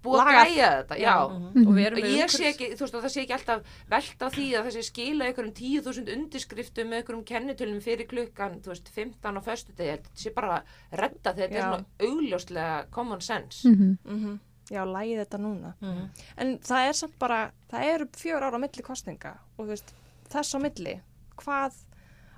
búið 0.00 0.20
að 0.22 0.30
græja 0.32 0.68
þetta, 0.80 0.96
já. 1.00 1.14
Mhm. 1.28 1.64
og 1.66 1.74
við 1.76 1.86
erum 1.86 1.98
Og 2.00 2.04
með 2.06 2.14
ég 2.16 2.32
sé 2.32 2.44
ekki, 2.48 2.68
þú 2.72 2.84
veist, 2.86 2.94
og 2.96 3.02
það 3.04 3.12
sé 3.14 3.22
ekki 3.24 3.34
alltaf 3.36 3.72
velta 3.90 4.24
á 4.24 4.28
því 4.32 4.46
að 4.56 4.64
það 4.64 4.76
sé 4.76 4.84
skila 4.88 5.26
einhverjum 5.26 5.54
10.000 5.60 6.12
undirskriftum 6.14 6.88
með 6.88 7.00
einhverjum 7.02 7.24
kennitölum 7.30 7.82
fyrir 7.84 8.08
klukkan, 8.08 8.60
þú 8.64 8.72
veist, 8.72 8.88
15 8.96 9.36
á 9.36 9.40
föstu 9.44 9.74
degi, 9.76 9.98
þetta 9.98 10.22
sé 10.24 10.32
bara 10.34 10.62
redda 10.92 11.34
þegar 11.34 11.50
þetta 11.50 11.56
er 11.56 11.60
Já. 11.60 11.68
svona 11.68 12.08
augljóslega 12.08 12.90
common 12.90 13.20
sense. 13.20 13.68
Mm 13.68 13.98
Mm 14.04 14.38
Já, 14.70 14.84
lægið 14.86 15.18
þetta 15.24 15.38
núna. 15.42 15.74
Mhm. 15.82 16.02
En 16.38 16.58
það 16.58 16.88
er 16.88 16.92
samt 16.92 17.18
bara, 17.18 17.50
það 17.72 17.94
eru 17.94 18.04
fjör 18.06 18.42
ára 18.46 18.54
á 18.54 18.62
milli 18.62 18.82
kostninga 18.86 19.32
og 19.58 19.64
þú 19.66 19.68
veist, 19.72 19.92
þess 20.30 20.54
á 20.54 20.58
milli, 20.62 21.00
hvað, 21.36 21.74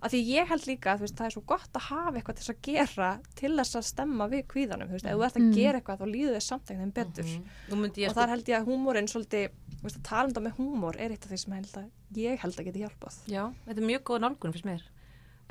að 0.03 0.11
því 0.15 0.21
ég 0.27 0.49
held 0.51 0.65
líka 0.67 0.93
að 0.97 1.03
það 1.15 1.27
er 1.29 1.35
svo 1.37 1.43
gott 1.47 1.77
að 1.79 1.85
hafa 1.89 2.13
eitthvað 2.19 2.39
til 2.41 2.53
að 2.55 2.61
gera 2.67 3.11
til 3.39 3.53
þess 3.57 3.77
að 3.79 3.85
stemma 3.87 4.27
við 4.33 4.43
kvíðanum, 4.51 4.89
þú 4.91 4.97
veist, 4.97 5.07
ef 5.07 5.17
þú 5.19 5.25
ert 5.27 5.37
að 5.37 5.43
Mm. 5.47 5.53
gera 5.55 5.79
eitthvað 5.81 6.01
þá 6.03 6.07
líður 6.13 6.35
þið 6.37 6.43
samt 6.47 6.71
einhvern 6.71 6.93
veginn 6.93 7.13
betur. 7.13 7.77
Myndi 7.83 8.03
ég 8.03 8.09
Og 8.11 8.15
þar 8.17 8.33
held 8.35 8.45
ég 8.51 8.57
að 8.59 8.67
húmórin 8.67 9.09
svolítið, 9.13 9.51
veist, 9.83 9.97
að 9.99 10.03
tala 10.03 10.29
um 10.29 10.35
það 10.35 10.47
með 10.49 10.57
húmór 10.59 10.97
er 10.99 11.11
eitt 11.15 11.25
af 11.27 11.31
því 11.31 11.39
sem 11.45 11.53
held 11.53 11.77
að 11.77 11.91
ég 12.19 12.39
held 12.43 12.59
að 12.59 12.65
geti 12.67 12.83
hjálpað. 12.83 13.15
Já, 13.31 13.45
þetta 13.67 13.79
er 13.79 13.89
mjög 13.93 14.03
góð 14.11 14.21
nálgun 14.27 14.53
fyrst 14.53 14.65
mér. 14.67 14.83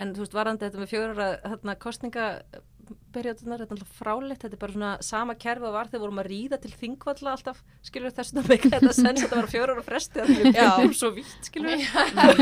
En 0.02 0.14
þú 0.16 0.24
veist, 0.24 0.34
varandi 0.34 0.66
þetta 0.66 0.80
með 0.82 0.92
fjóra 0.92 1.28
hérna, 1.46 1.76
kostningaberjóðunar, 3.12 3.62
þetta 3.62 3.76
er 3.76 3.78
alltaf 3.78 3.96
fráleitt, 4.00 4.42
þetta 4.42 4.56
er 4.56 4.62
bara 4.62 4.74
svona 4.76 4.92
sama 5.04 5.36
kerfi 5.36 5.68
og 5.68 5.74
var 5.76 5.90
þegar 5.90 6.04
vorum 6.04 6.22
að 6.22 6.30
ríða 6.32 6.60
til 6.62 6.72
þingvalla 6.80 7.34
alltaf, 7.36 7.64
skilur 7.84 8.12
þess 8.16 8.36
að 8.36 8.50
meika 8.50 8.72
þetta 8.72 8.94
sens, 8.96 9.24
þetta 9.24 9.40
var 9.40 9.50
fjóra 9.52 9.76
ára 9.76 9.86
fresti, 9.86 10.26
Já. 10.56 10.70
svo 10.98 11.12
vítt, 11.16 11.48
skilur 11.48 11.82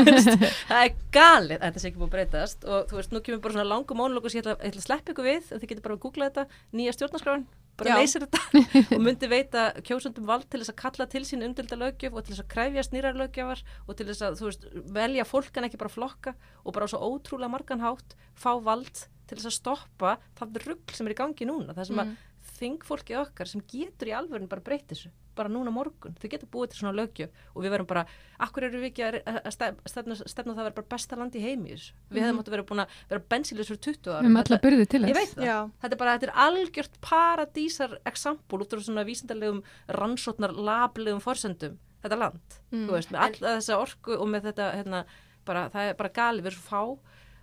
það 0.70 0.82
er 0.82 0.92
galið, 1.14 1.56
þetta 1.64 1.82
sé 1.82 1.90
ekki 1.90 2.00
búið 2.00 2.08
að 2.08 2.14
breytast 2.16 2.68
og 2.68 2.90
þú 2.90 3.00
veist, 3.00 3.14
nú 3.14 3.24
kemur 3.24 3.42
bara 3.46 3.56
svona 3.58 3.70
langu 3.70 3.98
mónulóku 3.98 4.30
sem 4.32 4.40
ég 4.40 4.46
ætla, 4.46 4.70
að 4.70 4.86
sleppa 4.86 5.14
ykkur 5.14 5.28
við, 5.30 5.50
en 5.50 5.62
þið 5.62 5.74
getur 5.74 5.88
bara 5.88 5.98
að 5.98 6.04
googla 6.06 6.30
þetta, 6.30 6.62
nýja 6.76 6.96
stjórnarskráin, 6.96 7.46
bara 7.80 8.00
leysir 8.00 8.26
þetta 8.26 8.96
og 8.96 9.04
myndi 9.04 9.28
veita 9.30 9.66
kjósundum 9.86 10.26
vald 10.28 10.46
til 10.50 10.60
þess 10.60 10.72
að 10.74 10.80
kalla 10.82 11.06
til 11.10 11.22
sín 11.26 11.44
umdilda 11.46 11.78
löggjöf 11.80 12.16
og 12.16 12.26
til 12.26 12.34
þess 12.34 12.44
að 12.44 12.50
kræfja 12.52 12.84
snýrar 12.86 13.16
löggjafar 13.16 13.62
og 13.86 13.96
til 13.96 14.08
þess 14.10 14.26
að 14.26 14.42
veist, 14.44 14.66
velja 14.92 15.26
fólk 15.28 15.56
en 15.56 15.68
ekki 15.68 15.80
bara 15.80 15.92
flokka 15.92 16.34
og 16.64 16.76
bara 16.76 16.88
á 16.88 16.92
svo 16.92 17.00
ótrúlega 17.00 17.52
margan 17.54 17.84
hátt 17.84 18.16
fá 18.36 18.52
vald 18.60 19.06
til 19.30 19.38
þess 19.38 19.50
að 19.52 19.58
stoppa 19.60 20.16
það 20.40 20.60
rugg 20.66 20.92
sem 20.98 21.06
er 21.08 21.14
í 21.16 21.20
gangi 21.22 21.46
núna 21.48 21.74
það 21.78 21.86
sem 21.92 21.96
Mm. 22.00 22.04
að 22.10 22.26
þingfólkið 22.60 23.18
okkar 23.20 23.48
sem 23.48 23.60
getur 23.68 24.08
í 24.08 24.14
alvörun 24.16 24.48
bara 24.48 24.62
breytt 24.64 24.88
þessu 24.90 25.10
bara 25.36 25.48
núna 25.52 25.70
morgun, 25.72 26.12
þau 26.20 26.28
getur 26.32 26.48
búið 26.52 26.70
til 26.72 26.80
svona 26.80 26.92
löggjöf 26.98 27.30
og 27.54 27.62
við 27.64 27.70
verum 27.72 27.86
bara, 27.88 28.02
akkur 28.42 28.64
eru 28.66 28.80
við 28.82 28.88
ekki 28.90 29.04
að, 29.06 29.18
að 29.24 29.52
stef- 29.54 29.78
stefna, 29.88 30.16
stefna 30.28 30.52
það 30.56 30.60
að 30.60 30.66
vera 30.68 30.76
bara 30.80 30.88
besta 30.90 31.16
land 31.16 31.36
í 31.38 31.40
heimi 31.44 31.70
í 31.70 31.76
þessu, 31.76 31.92
við 32.10 32.20
hefðum 32.24 32.40
átt 32.42 32.50
að 32.50 32.54
vera 32.56 32.66
búin 32.68 32.82
að 32.82 32.96
vera 33.12 33.22
bensilis 33.30 33.70
fyrir 33.70 33.80
20 33.86 34.02
Við 34.04 34.12
ára 34.16 34.24
erum 34.26 34.40
alltaf 34.42 34.60
byrðið 34.66 34.88
til 34.90 35.00
Ég 35.00 35.14
þess. 35.14 35.20
veit 35.20 35.36
það. 35.38 35.46
Já. 35.46 35.58
Þetta 35.84 35.96
er 35.96 36.00
bara, 36.02 36.16
þetta 36.18 36.28
er 36.28 36.34
algjört 36.44 36.98
paradísar 37.06 37.96
exampul 38.10 38.60
út 38.64 38.74
frá 38.74 38.82
svona 38.84 39.06
vísindarlegum 39.08 39.62
rannsóknar 40.00 40.52
lablegum 40.56 41.22
forsendum 41.24 41.78
þetta 42.04 42.18
land, 42.18 42.58
Mm. 42.72 42.86
þú 42.88 42.92
veist, 42.98 43.10
með 43.12 43.20
alla 43.20 43.56
þessa 43.60 43.78
orku 43.80 44.18
og 44.20 44.28
með 44.28 44.42
þetta, 44.50 44.68
hérna, 44.76 45.04
bara, 45.46 45.68
það 45.70 45.88
er 45.90 45.94
bara 45.94 46.08
gali, 46.20 46.42
við 46.42 46.52
erum 46.52 46.60
svo 46.60 46.68
fá 46.68 46.82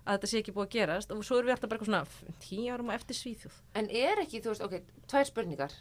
að 0.08 0.16
þetta 0.16 0.32
sé 0.32 0.40
ekki 0.42 0.56
búið 0.56 0.66
að 0.70 0.74
gerast 0.78 1.12
og 1.14 1.22
svo 1.28 1.38
erum 1.38 1.50
við 1.52 1.56
alltaf 1.58 1.70
bara 1.70 1.78
eitthvað 1.82 1.92
svona 1.92 2.40
tíu 2.48 2.66
árum 2.72 2.90
á 2.90 2.96
eftir 2.96 3.20
svíþjóð. 3.20 3.60
En 3.78 3.90
er 3.92 4.24
ekki, 4.24 4.40
þú 4.44 4.54
veist, 4.54 4.64
ok, 4.64 4.78
tvær 5.12 5.28
spurningar. 5.28 5.74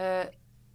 Uh, 0.00 0.26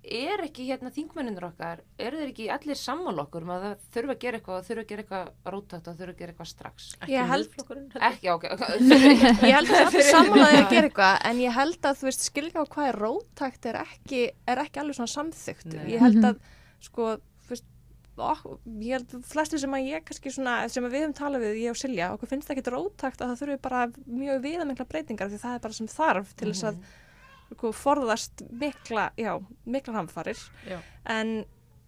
er 0.05 0.43
ekki 0.45 0.67
hérna 0.69 0.91
þingmenninur 0.93 1.47
okkar, 1.47 1.79
eru 1.97 2.19
þeir 2.19 2.29
ekki 2.29 2.45
allir 2.53 2.77
sammála 2.77 3.23
okkur 3.25 3.41
um 3.47 3.53
að 3.55 3.63
það 3.65 3.85
þurfa 3.95 4.13
að 4.13 4.19
gera 4.21 4.37
eitthvað, 4.39 4.65
þurfa 4.67 4.83
að 4.83 4.89
gera 4.91 5.03
eitthvað 5.05 5.53
rótætt 5.55 5.87
og 5.89 5.95
þurfa 5.97 6.13
að 6.13 6.19
gera 6.19 6.33
eitthvað 6.35 6.49
strax? 6.51 6.89
Ekki 6.99 7.15
Ég 7.15 7.31
held- 7.31 7.95
Ekki, 8.11 8.29
ok, 8.35 8.45
ok. 8.53 8.65
Ég 9.49 9.55
held 9.57 9.71
að 9.73 9.79
það 9.79 9.97
er 10.03 10.09
sammálaði 10.11 10.59
að 10.61 10.69
gera 10.75 10.89
eitthvað 10.91 11.17
en 11.31 11.41
ég 11.41 11.57
held 11.57 11.89
að 11.89 11.97
þú 12.03 12.09
veist 12.11 12.27
skilja 12.29 12.61
á 12.61 12.65
hvað 12.75 12.91
er 12.91 12.99
róttækt 13.01 13.69
er 13.71 13.79
ekki, 13.81 14.21
er 14.53 14.61
ekki 14.67 14.83
alveg 14.83 14.99
svona 14.99 15.13
samþygt 15.15 15.67
Nei. 15.73 15.81
ég 15.95 16.05
held 16.05 16.29
að 16.29 16.37
sko 16.85 17.09
ok, 18.15 18.43
ég 18.79 18.95
held 18.95 19.15
flesti 19.27 19.59
sem 19.59 19.73
að 19.75 19.89
ég 19.89 20.05
kannski 20.07 20.31
svona, 20.31 20.59
sem 20.71 20.85
að 20.85 20.93
við 20.95 21.03
höfum 21.03 21.15
talað 21.17 21.45
við 21.45 21.57
ég 21.63 21.73
og 21.73 21.79
Silja, 21.79 22.11
okkur 22.15 22.31
finnst 22.31 22.47
það 22.47 22.57
ekki 22.57 22.73
róttækt 22.75 23.23
að 23.23 23.31
það 23.31 23.41
þurfi 23.41 23.57
bara 23.65 23.81
mjög 24.05 24.45
viðamikla 24.45 24.87
breytingar 24.91 25.31
því 25.31 25.41
það 25.41 25.57
er 25.57 25.65
bara 25.65 25.77
sem 25.79 25.89
þarf 25.91 26.31
til 26.39 26.51
þess 26.51 26.69
að 26.69 26.79
sko, 27.49 27.73
forðast 27.75 28.45
mikla, 28.61 29.09
já, 29.19 29.33
mikla 29.67 29.99
hamfarir. 29.99 30.39
En, 31.11 31.35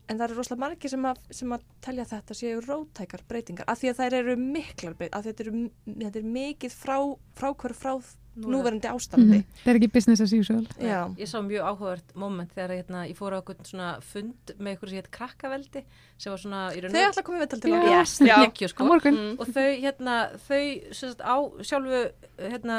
en 0.07 0.19
það 0.19 0.25
eru 0.27 0.37
rosalega 0.39 0.63
margir 0.65 0.93
sem 0.93 1.07
að, 1.09 1.23
sem 1.39 1.55
að 1.55 1.65
telja 1.87 2.07
þetta 2.11 2.37
séu 2.37 2.61
róttækar 2.65 3.25
breytingar 3.27 3.67
af 3.71 3.81
því 3.81 3.91
að 3.91 3.99
þær 4.01 4.19
eru 4.21 4.37
miklar 4.41 4.97
breytingar 4.99 5.17
af 5.17 5.25
því 5.25 5.31
að 5.31 5.31
þetta, 5.31 5.47
eru, 5.47 5.97
þetta 6.05 6.21
er 6.21 6.31
mikið 6.37 6.77
frá, 6.83 6.97
frákvör 7.39 7.77
frá 7.77 7.93
Nú 8.37 8.47
er- 8.47 8.53
núverandi 8.53 8.87
ástandi 8.91 9.39
Það 9.63 9.71
er 9.71 9.79
ekki 9.79 9.89
business 9.93 10.21
as 10.21 10.33
usual. 10.37 10.61
Já. 10.79 10.99
Ég 11.17 11.27
sá 11.31 11.39
mjög 11.41 11.63
áhugavert 11.71 12.13
moment 12.15 12.51
þegar 12.53 12.73
hérna, 12.77 12.99
ég 13.09 13.17
fór 13.17 13.33
á 13.33 13.39
einhvern 13.41 13.65
svona 13.65 13.87
fund 14.05 14.53
með 14.59 14.75
ykkur 14.77 14.89
sem 14.91 14.97
hétt 15.01 15.09
krakkaveldi 15.11 15.83
sem 16.17 16.31
var 16.31 16.37
svona 16.43 16.61
í 16.77 16.81
raun 16.83 16.93
Þau 16.93 17.01
ætla 17.07 17.21
að 17.23 17.27
koma 17.31 17.39
við 17.41 17.49
til 17.49 17.71
Já. 17.71 17.77
okkur. 17.77 17.89
Yes, 17.97 18.13
Á 18.21 18.69
sko 18.69 18.85
morgun. 18.85 19.17
Mm. 19.17 19.39
og 19.39 19.47
þau 19.47 19.67
hérna 19.81 20.15
þau 20.47 20.61
sem 20.93 21.09
sagt, 21.09 21.21
á 21.25 21.35
sjálfu 21.65 22.11
hérna, 22.37 22.77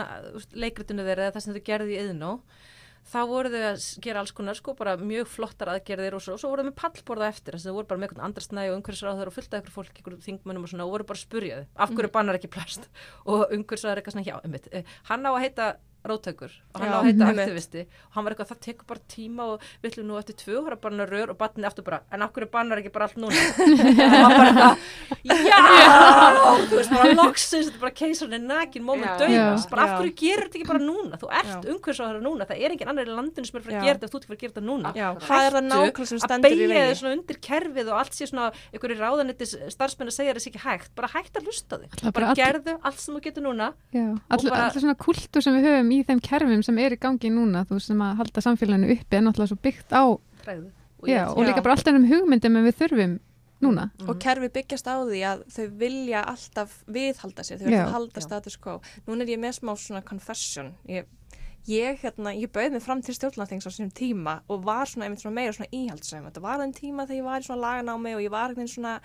leikritinu 0.54 1.02
þeirra 1.02 1.26
eða 1.28 1.34
það 1.36 1.42
sem 1.48 1.54
þau 1.58 1.64
gerði 1.72 1.92
í 1.98 2.00
yðnó 2.06 2.32
þá 3.08 3.18
voru 3.30 3.52
þau 3.52 3.64
að 3.70 3.86
gera 4.04 4.22
alls 4.22 4.34
konar 4.36 4.58
sko 4.58 4.74
bara 4.78 4.96
mjög 5.00 5.30
flottar 5.32 5.72
aðgerðir 5.72 6.18
og 6.18 6.24
svo, 6.24 6.36
og 6.36 6.42
svo 6.42 6.52
voru 6.52 6.64
þau 6.64 6.70
með 6.70 6.78
pallborða 6.82 7.30
eftir 7.32 7.56
þess 7.56 7.66
að 7.66 7.72
þau 7.72 7.78
voru 7.78 7.90
bara 7.90 8.02
með 8.02 8.08
einhvern 8.08 8.26
andrasnæði 8.28 8.72
og 8.72 8.78
umhverfisráður 8.78 9.30
og 9.30 9.36
fullt 9.38 9.54
af 9.54 9.62
ykkur 9.62 9.76
fólk, 9.78 10.00
ykkur 10.02 10.18
þingmönnum 10.26 10.66
og 10.66 10.72
svona 10.72 10.86
og 10.86 10.94
voru 10.94 11.08
bara 11.08 11.20
að 11.20 11.24
spurja 11.24 11.60
þau, 11.60 11.68
af 11.84 11.94
hverju 11.94 12.12
bannar 12.18 12.38
ekki 12.38 12.52
plast? 12.52 12.88
Og 13.32 13.44
umhverfisráður 13.54 14.02
eitthvað 14.02 14.16
svona 14.16 14.28
hjá, 14.28 14.36
einmitt, 14.44 14.68
eh, 14.72 14.96
hann 15.08 15.26
á 15.26 15.30
að 15.32 15.42
heita 15.44 15.68
rótækur 16.06 16.52
og 16.74 16.80
hann 16.80 16.92
á 16.94 16.98
að 17.00 17.06
heita 17.08 17.26
aktivisti 17.32 17.82
og 17.88 18.12
hann 18.14 18.24
var 18.26 18.34
eitthvað, 18.34 18.50
það 18.52 18.60
tekur 18.66 18.86
bara 18.88 19.02
tíma 19.10 19.42
og 19.52 19.64
við 19.82 19.88
ætlum 19.90 20.06
nú 20.08 20.14
eftir 20.20 20.36
tvö 20.38 20.54
ára 20.62 20.76
banna 20.80 21.04
rör 21.08 21.32
og 21.32 21.38
batni 21.40 21.66
aftur 21.66 21.84
bara, 21.86 21.98
en 22.14 22.22
af 22.22 22.30
hverju 22.32 22.48
bannar 22.52 22.78
ekki 22.82 22.92
bara 22.94 23.04
allt 23.08 23.18
núna? 23.18 23.34
Og 23.58 24.22
hann 24.24 24.34
bara 24.38 24.48
eitthvað, 24.48 24.76
já. 25.48 25.60
Þú 26.68 26.74
veist 26.78 26.92
bara 26.94 27.12
loksins, 27.18 27.66
þetta 27.68 27.78
er 27.78 27.82
bara 27.82 27.94
keisarinn 27.98 28.46
nakin 28.48 28.84
moment 28.86 29.10
Já. 29.10 29.18
döðans, 29.24 29.64
Já. 29.66 29.70
bara 29.72 29.82
af 29.82 29.88
Já. 29.88 29.96
hverju 29.98 30.14
gerir 30.22 30.44
þetta 30.46 30.58
ekki 30.60 30.68
bara 30.70 30.82
núna? 30.84 31.14
Þú 31.18 31.26
ert 31.40 31.50
Já. 31.50 31.58
umhverfisráður 31.74 32.22
núna, 32.24 32.42
það 32.48 32.58
er 32.62 32.70
engin 32.76 32.90
annar 32.92 33.04
í 33.08 33.12
landinu 33.18 33.46
sem 33.48 33.56
er 33.58 33.64
fyrir 33.66 33.78
að 33.78 33.86
gera 33.88 33.96
þetta 33.98 34.06
ef 34.08 34.12
þú 34.12 34.18
ert 34.18 34.26
fyrir 34.28 34.38
að 34.38 34.42
gera 34.44 34.52
þetta 34.54 34.66
núna. 34.68 34.88
Já, 34.94 35.08
er 35.08 35.14
Hættu 35.28 36.02
að 36.04 36.22
stendur 36.22 36.48
í 36.48 36.56
beigja 36.58 36.84
vegi? 36.88 36.98
svona 37.02 37.14
undir 37.18 37.38
kerfið 37.48 37.86
og 37.92 37.96
allt 37.98 38.14
sé 38.14 38.24
svona 38.28 38.46
einhverju 38.72 38.96
ráðanettis 38.98 39.52
starfsmenn 39.74 40.08
að 40.08 40.16
segja 40.18 40.32
í 45.98 46.06
þeim 46.08 46.20
kerfum 46.24 46.62
sem 46.66 46.78
er 46.82 46.96
í 46.96 47.00
gangi 47.00 47.30
núna, 47.34 47.64
þú 47.68 47.80
sem 47.82 48.02
að 48.04 48.18
halda 48.22 48.44
samfélaginu 48.44 48.92
uppi 48.96 49.18
er 49.18 49.24
náttúrulega 49.26 49.52
svo 49.52 49.62
byggt 49.62 49.94
á, 49.94 50.04
træðu 50.44 50.70
já, 51.06 51.28
og 51.30 51.44
líka 51.44 51.60
Já. 51.60 51.62
bara 51.62 51.74
alltaf 51.74 51.94
um 51.94 52.06
hugmyndum 52.08 52.56
en 52.56 52.66
við 52.66 52.78
þurfum 52.80 53.18
núna. 53.62 53.90
og 54.06 54.18
kerfi 54.18 54.48
byggjast 54.48 54.86
á 54.86 54.96
því 55.02 55.20
að 55.26 55.44
þau 55.54 55.66
vilja 55.78 56.24
alltaf 56.24 56.82
viðhalda 56.86 57.44
sér, 57.44 57.58
þau 57.58 57.66
Já. 57.66 57.70
vilja 57.70 57.92
halda 57.92 58.20
Já. 58.20 58.26
status 58.26 58.56
quo. 58.56 58.80
Núna 59.06 59.22
er 59.22 59.32
ég 59.34 59.38
með 59.42 59.58
smá 59.58 59.72
svona 59.76 60.02
confession. 60.04 60.74
Ég, 60.88 61.06
ég, 61.66 61.98
hérna, 62.02 62.34
ég 62.34 62.50
bauð 62.50 62.72
mig 62.72 62.82
fram 62.82 63.02
til 63.02 63.14
stjórnarþings 63.14 63.66
á 63.66 63.70
sínum 63.70 63.92
tíma 63.92 64.40
og 64.48 64.64
var 64.64 64.86
svona, 64.86 65.06
einmitt 65.06 65.22
svona 65.22 65.34
meira 65.34 65.52
svona 65.52 65.70
íhaldsæm. 65.70 66.26
Þetta 66.30 66.40
var 66.40 66.62
þeim 66.62 66.74
tíma 66.74 67.06
þegar 67.06 67.18
ég 67.18 67.24
var 67.24 67.40
í 67.40 67.46
svona 67.46 67.64
laganámi 67.66 68.14
og 68.14 68.22
ég 68.22 68.30
var 68.30 68.50
einhvern 68.50 68.68
svona, 68.70 69.00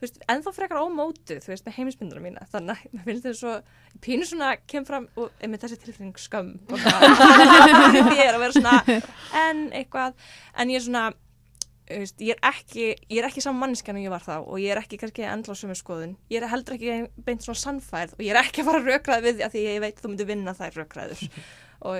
þú 0.00 0.06
veist, 0.06 0.20
ennþá 0.32 0.52
frekar 0.56 0.80
ómótið, 0.80 1.42
þú 1.44 1.52
veist, 1.52 1.66
með 1.66 1.74
heimismyndunum 1.76 2.24
mína. 2.24 2.44
Þannig 2.48 2.78
að 2.78 2.94
mér 2.96 3.06
finnst 3.06 3.26
þetta 3.26 3.38
svo, 3.40 3.56
pínu 4.00 4.28
svona 4.28 4.52
kem 4.70 4.86
fram 4.88 5.08
og 5.20 5.42
einmitt 5.44 5.64
þessi 5.66 5.80
tilfinning 5.82 6.20
skömm 6.20 6.54
og 6.72 6.80
svona, 6.80 7.10
fyrir 7.92 8.14
þér 8.14 8.38
að 8.38 8.44
vera 8.46 8.54
svona, 8.56 9.00
en 9.42 9.66
eitthvað, 9.76 10.16
en 10.56 10.72
ég 10.72 10.80
er 10.80 10.86
svona, 10.86 11.02
þú 11.90 12.00
veist, 12.00 12.24
ég 12.24 12.38
er 12.38 12.48
ekki, 12.54 12.86
ég 13.10 13.20
er 13.20 13.28
ekki 13.28 13.44
saman 13.44 13.60
mannskjan 13.66 13.98
en 14.00 14.06
ég 14.06 14.14
var 14.14 14.24
þá 14.24 14.34
og 14.40 14.56
ég 14.62 14.72
er 14.72 14.80
ekki 14.80 15.00
kannski 15.02 15.26
endla 15.28 15.52
á 15.52 15.60
sömu 15.60 15.76
skoðun. 15.76 16.16
Ég 16.32 16.40
er 16.40 16.52
heldur 16.54 16.78
ekki 16.78 17.24
beint 17.26 17.44
svona 17.44 17.60
sannfærð 17.60 18.16
og 18.16 18.24
ég 18.24 18.32
er 18.32 18.40
ekki 18.40 18.64
að 18.64 18.70
fara 18.70 18.80
að 18.80 18.90
rökraða 18.94 19.26
við 19.26 19.40
því 19.40 19.46
að 19.48 19.56
því 19.56 19.66
ég 19.66 19.84
veit 19.84 20.00
þú 20.00 20.12
myndir 20.14 20.30
vinna 20.30 20.56
þær 20.56 20.80
rökraður. 20.80 21.26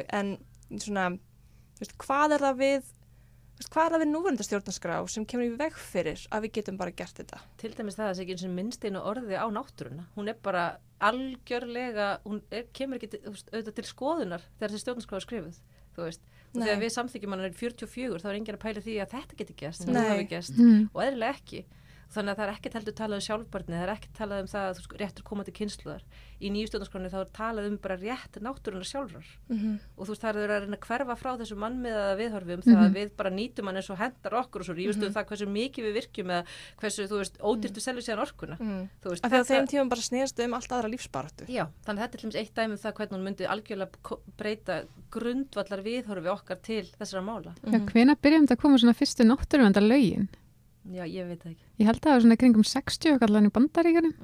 hvað 3.68 3.84
er 3.86 3.92
það 3.92 4.00
við, 4.00 4.06
er 4.06 4.12
núverandi 4.14 4.44
stjórnarskrá 4.46 4.94
sem 5.12 5.24
kemur 5.28 5.44
í 5.50 5.56
veg 5.60 5.74
fyrir 5.76 6.22
að 6.32 6.46
við 6.46 6.52
getum 6.58 6.78
bara 6.80 6.94
gert 6.96 7.18
þetta? 7.20 7.40
til 7.60 7.72
dæmis 7.76 7.98
það 7.98 8.04
að 8.06 8.10
það 8.10 8.16
sé 8.16 8.22
ekki 8.24 8.36
eins 8.36 8.44
og 8.48 8.54
minnst 8.56 8.84
einu 8.88 9.02
orði 9.10 9.36
á 9.36 9.46
náttúruna 9.52 10.06
hún 10.16 10.28
er 10.32 10.38
bara 10.42 10.64
algjörlega 11.00 12.08
hún 12.24 12.40
er, 12.50 12.64
kemur 12.76 13.00
ekki 13.00 13.20
auðvitað 13.26 13.74
til 13.78 13.86
skoðunar 13.90 14.44
þegar 14.58 14.72
þessi 14.74 14.84
stjórnarskráð 14.84 15.20
er 15.20 15.26
skrifuð 15.26 15.60
þú 15.96 16.06
veist, 16.06 16.22
og 16.50 16.60
Nei. 16.60 16.64
þegar 16.66 16.80
við 16.84 16.92
samþykjum 16.96 17.34
hann 17.34 17.44
er 17.48 17.54
44 17.58 18.22
þá 18.22 18.28
er 18.30 18.38
enginn 18.38 18.56
að 18.56 18.62
pæla 18.64 18.82
því 18.84 18.96
að 19.04 19.14
þetta 19.16 19.36
sem 19.80 19.90
Nei. 19.90 20.00
nú 20.00 20.08
hafi 20.14 20.26
gæst 20.30 20.56
Mm. 20.60 20.88
og 20.94 21.00
eðlilega 21.04 21.36
ekki 21.40 21.64
þannig 22.10 22.32
að 22.32 22.38
það 22.40 22.46
er 22.48 22.52
ekkert 22.56 22.74
heldur 22.78 22.94
talað 22.98 23.20
um 23.20 23.24
sjálfbarni 23.26 23.76
það 23.76 23.84
er 23.86 23.92
ekkert 23.94 24.14
talað 24.18 24.40
um 24.42 24.48
það 24.50 24.64
að 24.70 24.76
þú 24.78 24.82
sko, 24.86 24.96
réttur 25.00 25.24
komandi 25.30 25.52
kynsluðar 25.54 26.02
í 26.40 26.50
nýju 26.50 26.70
stjórnarskráni 26.70 27.10
þá 27.12 27.18
er 27.20 27.30
talað 27.36 27.66
um 27.70 27.76
bara 27.84 27.96
rétt 28.00 28.38
náttúrunar 28.40 28.88
sjálfrar. 28.88 29.26
Mm 29.52 29.76
og 30.00 30.06
þú 30.08 30.14
veist 30.14 30.22
það 30.24 30.38
er 30.40 30.50
að 30.54 30.62
reyna 30.64 30.76
að 30.78 30.84
hverfa 30.88 31.16
frá 31.20 31.30
þessu 31.36 31.56
mannmiðaða 31.60 32.14
viðhorfi 32.16 32.54
um 32.56 32.62
það 32.64 32.78
að 32.80 32.94
við 32.96 33.10
bara 33.20 33.30
nýtum 33.34 33.68
hann 33.68 33.76
eins 33.80 33.90
og 33.92 33.98
hendar 34.00 34.36
okkur 34.40 34.62
og 34.62 34.66
svo 34.70 34.74
rífust 34.78 35.04
um 35.04 35.12
það 35.12 35.26
hversu 35.28 35.48
mikið 35.52 35.84
við 35.86 35.96
virkjum 36.00 36.32
eða 36.32 36.54
hversu 36.80 37.06
þú 37.10 37.18
veist 37.20 37.36
ódýrtu 37.44 37.84
selju 37.84 38.04
síðan 38.06 38.22
orkuna. 38.24 38.56
Mm. 38.56 38.88
þú 39.04 39.12
veist, 39.12 39.24
að 39.26 39.34
þetta- 39.36 39.50
þeim 39.52 39.68
tímum 39.74 39.92
bara 39.92 40.06
snerist 40.08 40.40
um 40.40 40.54
allt 40.56 40.72
aðra 40.72 40.90
lífsbaratu. 40.94 41.44
Já, 41.52 41.64
þannig 41.84 42.00
að 42.00 42.04
þetta 42.06 42.16
er 42.16 42.20
til 42.20 42.30
dæmis 42.30 42.40
eitt 42.40 42.54
dæmi 42.56 42.72
um 42.72 42.80
það 42.80 42.96
hvernig 42.96 43.16
hún 43.20 43.26
myndi 43.28 43.50
algjörlega 43.52 44.18
breyta 44.40 44.80
grundvallar 45.12 45.82
viðhorfi 45.84 46.32
okkar 46.32 46.60
til 46.64 46.86
þessara 46.96 47.22
mála. 47.26 47.54
Já, 47.60 47.76
svona? 50.82 50.96
Já, 50.96 51.04
ég 51.06 51.26
veit 51.28 51.40
það 51.44 51.50
ekki. 51.52 51.64
Ég 51.80 51.86
held 51.90 51.98
að 52.00 52.04
það 52.08 52.14
var 52.16 52.20
svona 52.26 52.36
kringum 52.40 52.64
60 52.70 53.12
og 53.16 53.22
allan 53.28 53.46
í 53.46 53.52
bandaríkanum. 53.58 54.14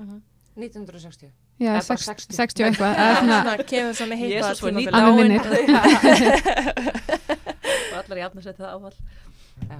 1960 0.56 1.28
Já, 1.56 1.70
Eða 1.72 1.82
bara 1.88 2.00
60, 2.00 2.32
60. 2.32 2.36
60 2.36 2.62
og 2.62 2.66
eitthvað. 2.70 2.92
eða 2.96 3.14
svona, 3.20 3.38
Svona 3.42 3.64
kemur 3.72 3.94
svo 3.96 4.06
með 4.06 4.18
heipa 4.20 4.46
Að 4.96 5.04
mig 5.06 5.16
minnir. 5.20 5.42
og 7.92 7.96
allar 8.02 8.18
jafn 8.24 8.38
að 8.38 8.44
setja 8.44 8.62
það 8.64 8.72
áfall. 8.76 8.96
Já. 9.70 9.78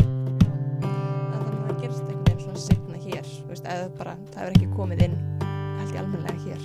Það 0.00 1.42
einhvern 2.08 2.24
veginn 2.26 2.42
svona 2.42 2.62
setna 2.62 3.00
hér, 3.02 3.24
þú 3.30 3.48
veist, 3.52 3.68
eða 3.74 3.88
bara 3.98 4.14
það 4.34 4.44
er 4.48 4.56
ekki 4.56 4.68
komið 4.76 5.04
inn, 5.08 5.16
held 5.42 5.92
ég 5.94 6.00
almennilega 6.02 6.38
hér. 6.46 6.62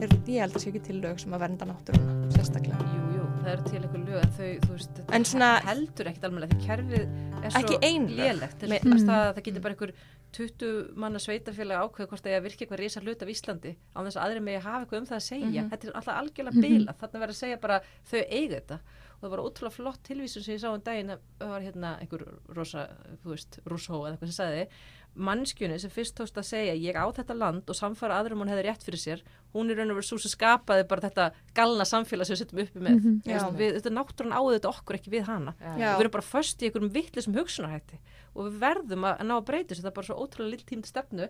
Er, 0.00 0.12
ég 0.30 0.40
held 0.40 0.54
að 0.56 0.62
sé 0.64 0.70
ekki 0.70 0.80
til 0.86 1.00
lög 1.02 1.18
sem 1.20 1.34
að 1.36 1.42
vernda 1.44 1.66
náttúruna, 1.68 2.14
sérstaklega. 2.32 2.78
Jú, 2.94 3.02
jú, 3.18 3.24
það 3.42 3.50
eru 3.52 3.64
til 3.66 3.80
eitthvað 3.80 4.06
lög 4.08 4.22
en 4.22 4.32
þau, 4.38 4.48
þú 4.64 4.70
veist, 4.76 4.94
þetta 4.96 5.14
En 5.18 5.24
svona- 5.28 5.50
heldur 5.66 6.08
ekkert 6.10 6.24
almennilega 6.28 6.56
því 6.56 6.66
kerfið 6.66 7.04
er 7.44 7.50
svo 7.50 7.60
lélegt. 8.08 8.62
Mm. 8.62 9.10
að 9.10 9.34
það 9.34 9.42
getur 9.50 9.60
bara 9.66 9.74
einhver 9.74 9.92
20 10.32 10.92
manna 10.96 11.18
sveitafélag 11.18 11.82
ákveð 11.90 12.06
hvort 12.08 12.22
það 12.22 12.30
er 12.32 12.40
að 12.40 12.44
virka 12.46 12.64
eitthvað 12.64 12.78
risa 12.84 13.00
hlut 13.02 13.22
af 13.22 13.28
Íslandi 13.28 13.72
á 13.92 13.98
þess 14.06 14.16
að 14.16 14.24
aðri 14.24 14.40
megi 14.46 14.60
hafa 14.62 14.84
eitthvað 14.86 15.00
um 15.00 15.06
það 15.10 15.18
að 15.18 15.26
segja. 15.26 15.62
Mhm. 15.64 15.70
Þetta 15.70 15.84
er 15.88 15.96
alltaf 15.98 16.18
algjörlega 16.20 16.60
bilað. 16.64 16.96
Þannig 17.00 17.20
verður 17.20 17.34
að 17.34 17.42
segja 17.42 17.60
bara 17.60 17.80
þau 18.06 18.20
eiga 18.30 18.54
þetta. 18.60 18.78
Og 19.20 19.26
það 19.26 19.30
var 19.34 19.42
ótrúlega 19.44 19.72
flott 19.74 20.02
tilvísun 20.06 20.42
sem 20.44 20.54
ég 20.54 20.60
sá 20.62 20.68
um 20.72 20.80
daginn 20.80 21.10
að 21.10 21.18
það 21.40 21.48
var 21.50 21.60
hérna 21.60 21.90
einhver 22.00 22.22
rosa, 22.56 22.88
þú 23.24 23.28
veist, 23.34 23.58
Rousseau 23.66 24.00
eða 24.06 24.16
eitthvað 24.16 24.30
sem 24.32 24.38
sagði 24.38 24.68
mannskjunni 25.14 25.78
sem 25.82 25.90
fyrst 25.90 26.14
tókst 26.16 26.36
að 26.38 26.46
segja 26.46 26.74
ég 26.78 26.94
á 26.96 27.04
þetta 27.12 27.34
land 27.36 27.68
og 27.70 27.76
samfara 27.76 28.20
aðrum 28.20 28.42
hún 28.44 28.48
hefði 28.52 28.64
rétt 28.68 28.84
fyrir 28.86 29.00
sér. 29.02 29.22
Hún 29.54 29.70
er 29.70 29.76
raun 29.80 29.90
og 29.90 29.98
verið 29.98 30.08
svo 30.10 30.18
sem 30.22 30.30
skapaði 30.32 30.86
bara 30.88 31.08
þetta 31.08 31.26
galna 31.54 31.84
samfélag 31.88 32.26
sem 32.28 32.36
við 32.36 32.42
setjum 32.44 32.62
uppi 32.64 32.80
með. 32.86 33.00
Veist, 33.26 33.26
Já. 33.26 33.50
við, 33.58 33.74
þetta 33.80 33.92
náttúran 33.96 34.32
á 34.36 34.40
þetta 34.54 34.70
okkur 34.70 34.98
ekki 35.00 35.10
við 35.16 35.24
hana. 35.26 35.54
Já. 35.60 35.96
Við 35.98 36.04
erum 36.06 36.14
bara 36.16 36.28
föst 36.30 36.62
í 36.62 36.68
einhverjum 36.70 36.92
vittlisum 36.94 37.34
hugsunarhætti. 37.36 37.98
Og 38.36 38.46
við 38.48 38.58
verðum 38.62 39.04
að, 39.10 39.22
ná 39.26 39.34
að 39.40 39.46
breyta 39.50 39.74
þessu. 39.74 39.82
Það 39.82 39.90
er 39.92 39.98
bara 39.98 40.06
svo 40.06 40.18
ótrúlega 40.22 40.50
lill 40.54 40.66
tím 40.70 40.82
til 40.86 40.90
stefnu 40.94 41.28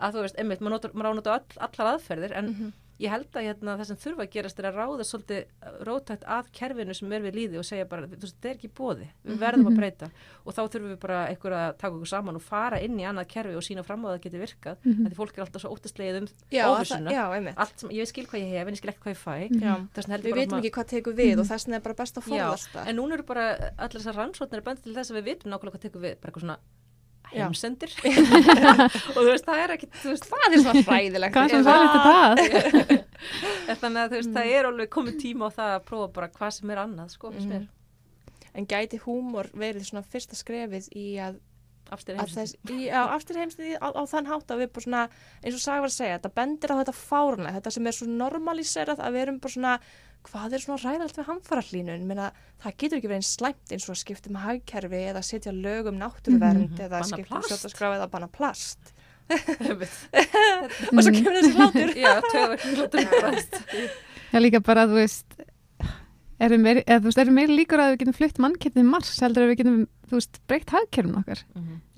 að 0.00 0.14
þú 0.16 0.22
veist, 0.26 0.38
einmitt, 0.40 0.60
maður 0.60 0.76
notar- 0.78 0.94
maður 0.96 1.06
á 1.06 1.12
að 1.12 1.18
nota 1.20 1.34
all, 1.38 1.58
allar 1.68 1.94
aðferðir 1.94 2.32
en 2.36 2.46
Mhm. 2.50 2.72
Ég 3.00 3.08
held 3.10 3.30
að 3.32 3.46
hérna, 3.48 3.74
það 3.80 3.86
sem 3.88 3.98
þurfa 4.02 4.24
að 4.26 4.30
gerast 4.34 4.58
er 4.60 4.66
að 4.68 4.76
ráða 4.80 5.04
svolítið 5.08 5.84
rótætt 5.88 6.24
að 6.36 6.50
kerfinu 6.58 6.94
sem 6.98 7.12
er 7.16 7.22
við 7.24 7.34
líði 7.38 7.58
og 7.60 7.64
segja 7.64 7.86
bara, 7.88 8.04
þú 8.06 8.18
veist, 8.20 8.36
þetta 8.36 8.50
er 8.50 8.58
ekki 8.58 8.70
bóði 8.76 9.06
við 9.24 9.38
verðum 9.40 9.70
að 9.70 9.76
breyta. 9.80 10.08
Og 10.44 10.52
þá 10.56 10.60
þurfum 10.74 10.90
við 10.92 10.98
bara 11.00 11.20
einhver 11.30 11.56
að 11.56 11.70
taka 11.80 11.94
okkur 11.96 12.10
saman 12.12 12.36
og 12.40 12.44
fara 12.44 12.80
inn 12.84 12.98
í 13.00 13.06
annað 13.08 13.28
kerfi 13.32 13.56
og 13.56 13.64
sína 13.64 13.84
fram 13.86 14.04
á 14.04 14.06
að 14.10 14.18
það 14.18 14.24
geti 14.26 14.42
virkað 14.44 14.76
Mhm. 14.84 15.06
því 15.08 15.16
fólk 15.16 15.32
er 15.38 15.44
alltaf 15.46 15.62
svo 15.64 15.72
óttastlegið 15.74 16.20
um 16.20 16.28
allt 17.56 17.80
sem, 17.80 17.90
ég 17.96 18.06
skil 18.10 18.26
hvað 18.26 18.40
ég 18.44 18.52
hef 18.58 18.66
en 18.68 18.74
ég 18.74 18.80
skil 18.82 18.90
ekki 18.92 19.02
hvað 19.06 19.14
ég 19.16 19.20
fæ. 19.24 19.34
Ég 20.20 20.34
Við 20.36 20.48
svona- 20.50 20.60
ekki 20.60 20.74
hvað 20.76 20.88
tekur 20.92 21.14
við 21.16 21.38
og 21.40 21.46
þess 21.48 21.64
vegna 21.66 21.76
er 21.76 21.80
bara 21.88 21.94
best 21.94 22.16
að 22.20 22.22
það. 22.74 22.86
en 22.88 22.96
núna 22.96 23.12
eru 23.16 23.22
bara 23.24 23.72
allir 23.78 24.00
þessar 24.00 24.16
rannsóknir 24.20 24.62
bændi 24.62 24.82
til 24.84 24.94
þess 24.94 25.10
að 25.10 25.16
við 25.20 25.24
vitum 25.30 25.50
nákvæmlega 25.52 25.72
hvað 25.76 25.84
tekur 25.88 26.00
við, 26.04 26.14
bara 26.20 26.32
eitthvað 26.32 26.44
svona. 26.44 26.58
Heimsendir 27.34 27.92
og 29.14 29.18
þú 29.18 29.26
veist, 29.28 29.46
það 29.46 29.62
er 29.64 29.74
ekki, 29.76 29.88
veist, 30.04 30.26
Það 30.30 30.46
er 30.46 30.62
svona 30.64 30.82
hræðilegt. 30.88 31.34
hvað 31.36 31.52
sem 31.54 31.66
var 31.66 31.84
þetta 31.84 32.00
það? 32.06 33.04
þannig 33.82 34.00
að 34.02 34.08
þú 34.14 34.18
veist, 34.18 34.32
það 34.36 34.54
er 34.56 34.70
alveg 34.70 34.90
komið 34.96 35.20
tíma 35.22 35.46
á 35.46 35.56
það 35.58 35.74
að 35.76 35.84
prófa 35.90 36.08
bara 36.16 36.30
hvað 36.38 36.56
sem 36.56 36.74
er 36.74 36.82
annað, 36.86 37.14
sko, 37.16 37.30
mm. 37.36 37.68
En 38.58 38.66
gæti 38.66 38.98
húmor 39.04 39.46
verið 39.54 39.84
svona 39.86 40.02
fyrsta 40.02 40.34
skrefið 40.34 40.88
í 40.98 41.06
að, 41.22 41.36
á 41.90 41.94
afturheimsniði 41.94 43.76
á, 43.78 43.88
á 43.94 44.02
þann 44.10 44.26
hátt 44.26 44.50
að 44.50 44.64
við 44.64 44.72
bara 44.74 44.84
svona, 44.86 45.02
eins 45.44 45.54
og 45.54 45.62
Saga 45.62 45.84
var 45.84 45.92
að 45.92 45.94
segja, 46.00 46.16
þetta 46.18 46.32
bendir 46.40 46.74
á 46.74 46.80
þetta 46.80 46.94
fárunlega, 46.98 47.56
þetta 47.60 47.74
sem 47.76 47.86
er 47.86 47.94
svo 47.94 48.08
normaliserað 48.10 49.04
að 49.06 49.14
við 49.14 49.22
erum 49.22 49.38
bara 49.44 49.54
svona, 49.54 49.76
hvað 50.28 50.52
er 50.54 50.62
svona 50.64 50.82
ræðalt 50.84 51.16
við 51.16 51.26
hamfara 51.30 51.62
hlínun, 51.64 52.06
menna 52.06 52.30
það 52.62 52.76
getur 52.82 52.98
ekki 53.00 53.08
verið 53.10 53.20
eins 53.22 53.34
slæmt 53.38 53.72
eins 53.72 53.86
og 53.88 53.94
að 53.94 54.00
skipta 54.02 54.30
um 54.30 54.36
hagkerfi 54.42 55.00
eða 55.10 55.22
setja 55.24 55.52
lög 55.56 55.88
um 55.88 55.98
náttúruvernd 56.00 56.74
Mhm. 56.76 56.80
eða 56.86 56.98
Banna 57.00 57.16
skipta 57.16 57.36
um 57.36 57.42
stjórnarskrá 57.48 57.92
eða 57.96 58.10
banna 58.10 58.28
plast. 58.28 58.92
Og 59.30 61.02
svo 61.04 61.12
kemur 61.14 61.36
þessi 61.38 61.52
hlátur. 61.56 61.92
Já, 61.98 62.12
töðverkning 62.32 62.80
hlátur 62.80 63.04
Já, 64.30 64.38
líka 64.42 64.60
bara, 64.62 64.84
þú 64.90 64.96
veist, 64.98 65.36
eru 66.42 66.58
meiri, 66.62 66.82
eða, 66.86 67.00
þú 67.02 67.08
veist, 67.10 67.20
eru 67.24 67.34
meiri 67.34 67.56
líkur 67.58 67.82
að 67.82 67.92
við 67.94 68.00
getum 68.04 68.16
flutt 68.18 68.38
mannketni 68.42 68.84
mars 68.86 69.12
heldur 69.22 69.46
að 69.46 69.52
við 69.52 69.60
getum, 69.62 69.78
þú 70.10 70.18
veist, 70.20 70.40
breytt 70.50 70.70
hagkerfum 70.74 71.16
okkar. 71.22 71.42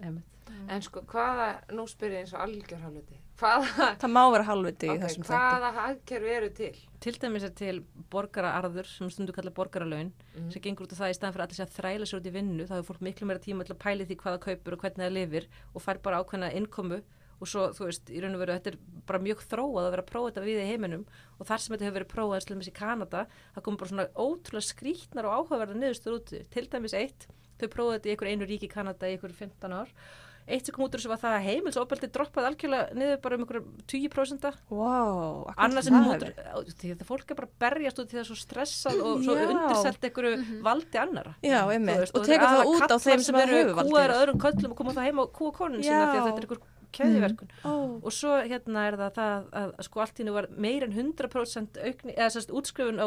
Einmitt. 0.02 0.28
En 0.72 0.80
sko, 0.85 1.02
hvaða, 1.11 1.48
nú 1.76 1.85
spyr 1.90 2.14
ég 2.16 2.22
eins 2.24 2.32
og 2.37 2.40
algjör 2.46 2.80
hálfviti, 2.87 3.18
hvaða, 3.40 3.87
Það 4.03 4.12
má 4.12 4.23
vera 4.33 4.45
halvviti 4.49 4.87
í 4.87 4.90
okay, 4.92 5.03
þessum 5.07 5.25
þætti. 5.25 5.38
hvaða 5.38 5.71
hagkerfi 5.79 6.33
eru 6.37 6.51
til? 6.59 6.73
Til 7.03 7.12
dæmis 7.18 7.42
er 7.49 7.55
til 7.59 7.81
borgaraarður 8.12 8.87
sem 8.87 9.11
stundu 9.11 9.33
kalla 9.35 9.51
borgaralaun 9.51 10.12
Mhm. 10.37 10.51
sem 10.53 10.62
gengur 10.62 10.87
út 10.87 10.92
af 10.92 10.99
það 11.01 11.11
í 11.11 11.16
staðan 11.18 11.35
fyrir 11.35 11.47
allir 11.47 11.64
að 11.66 11.75
þræla 11.79 12.07
sér 12.07 12.21
út 12.21 12.27
í 12.31 12.33
vinnu 12.37 12.66
þá 12.68 12.75
hefur 12.79 12.90
fólk 12.95 13.03
miklu 13.09 13.27
meira 13.27 13.40
tíma 13.42 13.64
til 13.66 13.75
að 13.75 13.83
pæli 13.83 14.07
því 14.07 14.16
hvað 14.21 14.37
það 14.37 14.45
kaupur 14.47 14.73
og 14.73 14.81
hvernig 14.85 15.03
það 15.07 15.16
lifir 15.18 15.47
og 15.75 15.83
fær 15.83 15.99
bara 16.03 16.23
ákveðna 16.23 16.53
innkomu 16.55 17.03
og 17.42 17.49
svo, 17.51 17.73
þú 17.75 17.87
veist, 17.88 18.07
í 18.07 18.21
raun 18.23 18.37
og 18.37 18.40
veru, 18.45 18.55
þetta 18.55 18.71
er 18.71 18.77
bara 19.05 19.18
mjög 19.18 19.40
þróað 19.51 19.83
að 19.83 19.90
vera 19.90 20.03
að 20.05 20.11
prófa 20.12 20.31
þetta 20.31 20.45
við 20.47 20.61
í 20.62 20.66
heiminum 20.71 21.07
og 21.40 21.47
þar 21.49 21.59
sem 21.59 21.75
þetta 21.75 21.85
hefur 21.88 21.99
verið 21.99 22.12
prófað 22.14 22.37
eins 22.38 22.51
og 22.53 22.71
í 22.71 22.75
Kanada 22.79 23.27
það 23.57 23.62
kom 23.66 23.77
bara 23.77 23.90
svona 23.90 24.07
ótrúlega 24.14 24.68
skrítnar 24.68 25.27
og 25.27 25.35
áhugaverða 25.51 25.75
niðurstur 25.81 26.14
út 26.21 26.31
til 26.55 26.66
dæmis 26.71 26.95
eitt 26.95 27.27
þau 27.59 27.66
prófaði 27.66 27.99
þetta 27.99 28.07
í 28.07 28.12
einhver 28.14 28.31
einu 28.31 28.47
ríki 28.47 28.68
í 28.71 28.71
Kanada 28.71 29.11
í 29.11 29.16
einhver 29.18 29.35
15 29.35 29.73
ár 29.75 29.90
eitt 30.46 30.66
sem 30.66 30.74
kom 30.74 30.85
út 30.87 30.94
úr 30.96 31.00
þessu 31.00 31.11
var 31.12 31.20
það 31.22 31.37
að 31.37 31.46
heimilsofbeldi 31.48 32.09
droppaði 32.14 32.48
algjörlega 32.50 32.98
niður 32.98 33.20
bara 33.24 33.38
um 33.38 33.44
einhver 33.44 33.62
20% 33.92 34.48
Wow, 34.72 35.46
annars 35.57 35.88
úr 35.92 36.74
því 36.83 36.92
að 36.96 37.05
fólk 37.09 37.31
er 37.33 37.38
bara 37.38 37.50
berjast 37.64 38.02
út 38.02 38.11
í 38.11 38.16
það 38.16 38.22
er 38.24 38.28
svo 38.31 38.38
stressað 38.40 39.00
og 39.07 39.24
svo 39.26 39.37
undirselt 39.46 40.07
einhverju 40.09 40.61
valdi 40.66 41.02
annara 41.02 41.35
Já, 41.44 41.61
veist, 41.70 42.14
Og 42.16 42.26
þetta 42.26 42.26
er 42.26 42.31
tekur 42.33 42.52
það 42.52 42.72
út 42.72 42.94
á 42.94 42.96
þeim 43.07 43.24
sem 43.26 43.40
eru 43.42 43.62
valdið. 43.79 44.12
á 44.12 44.21
öðrum 44.21 44.42
köllum 44.42 44.75
og 44.75 44.79
koma 44.83 44.94
það 44.96 45.08
heim 45.08 45.23
og 45.23 45.35
kúa 45.37 45.56
konun 45.56 45.83
sína 45.83 46.06
því 46.10 46.19
að 46.19 46.27
þetta 46.27 46.40
er 46.42 46.46
einhver 46.46 46.62
keðiverkun 46.92 47.52
Ó, 47.64 47.73
og 48.04 48.12
svo 48.12 48.35
hérna 48.44 48.87
er 48.90 48.96
það 49.00 49.14
það 49.17 49.31
að, 49.33 49.71
að 49.79 49.87
sko 49.87 50.02
allt 50.04 50.19
í 50.21 50.27
nú 50.27 50.35
var 50.37 50.48
meir 50.60 50.85
en 50.85 50.92
100% 50.92 51.79
aukni, 51.87 52.12
eða 52.19 52.33
sérst 52.35 52.52
útskrifun 52.52 53.00
á 53.00 53.06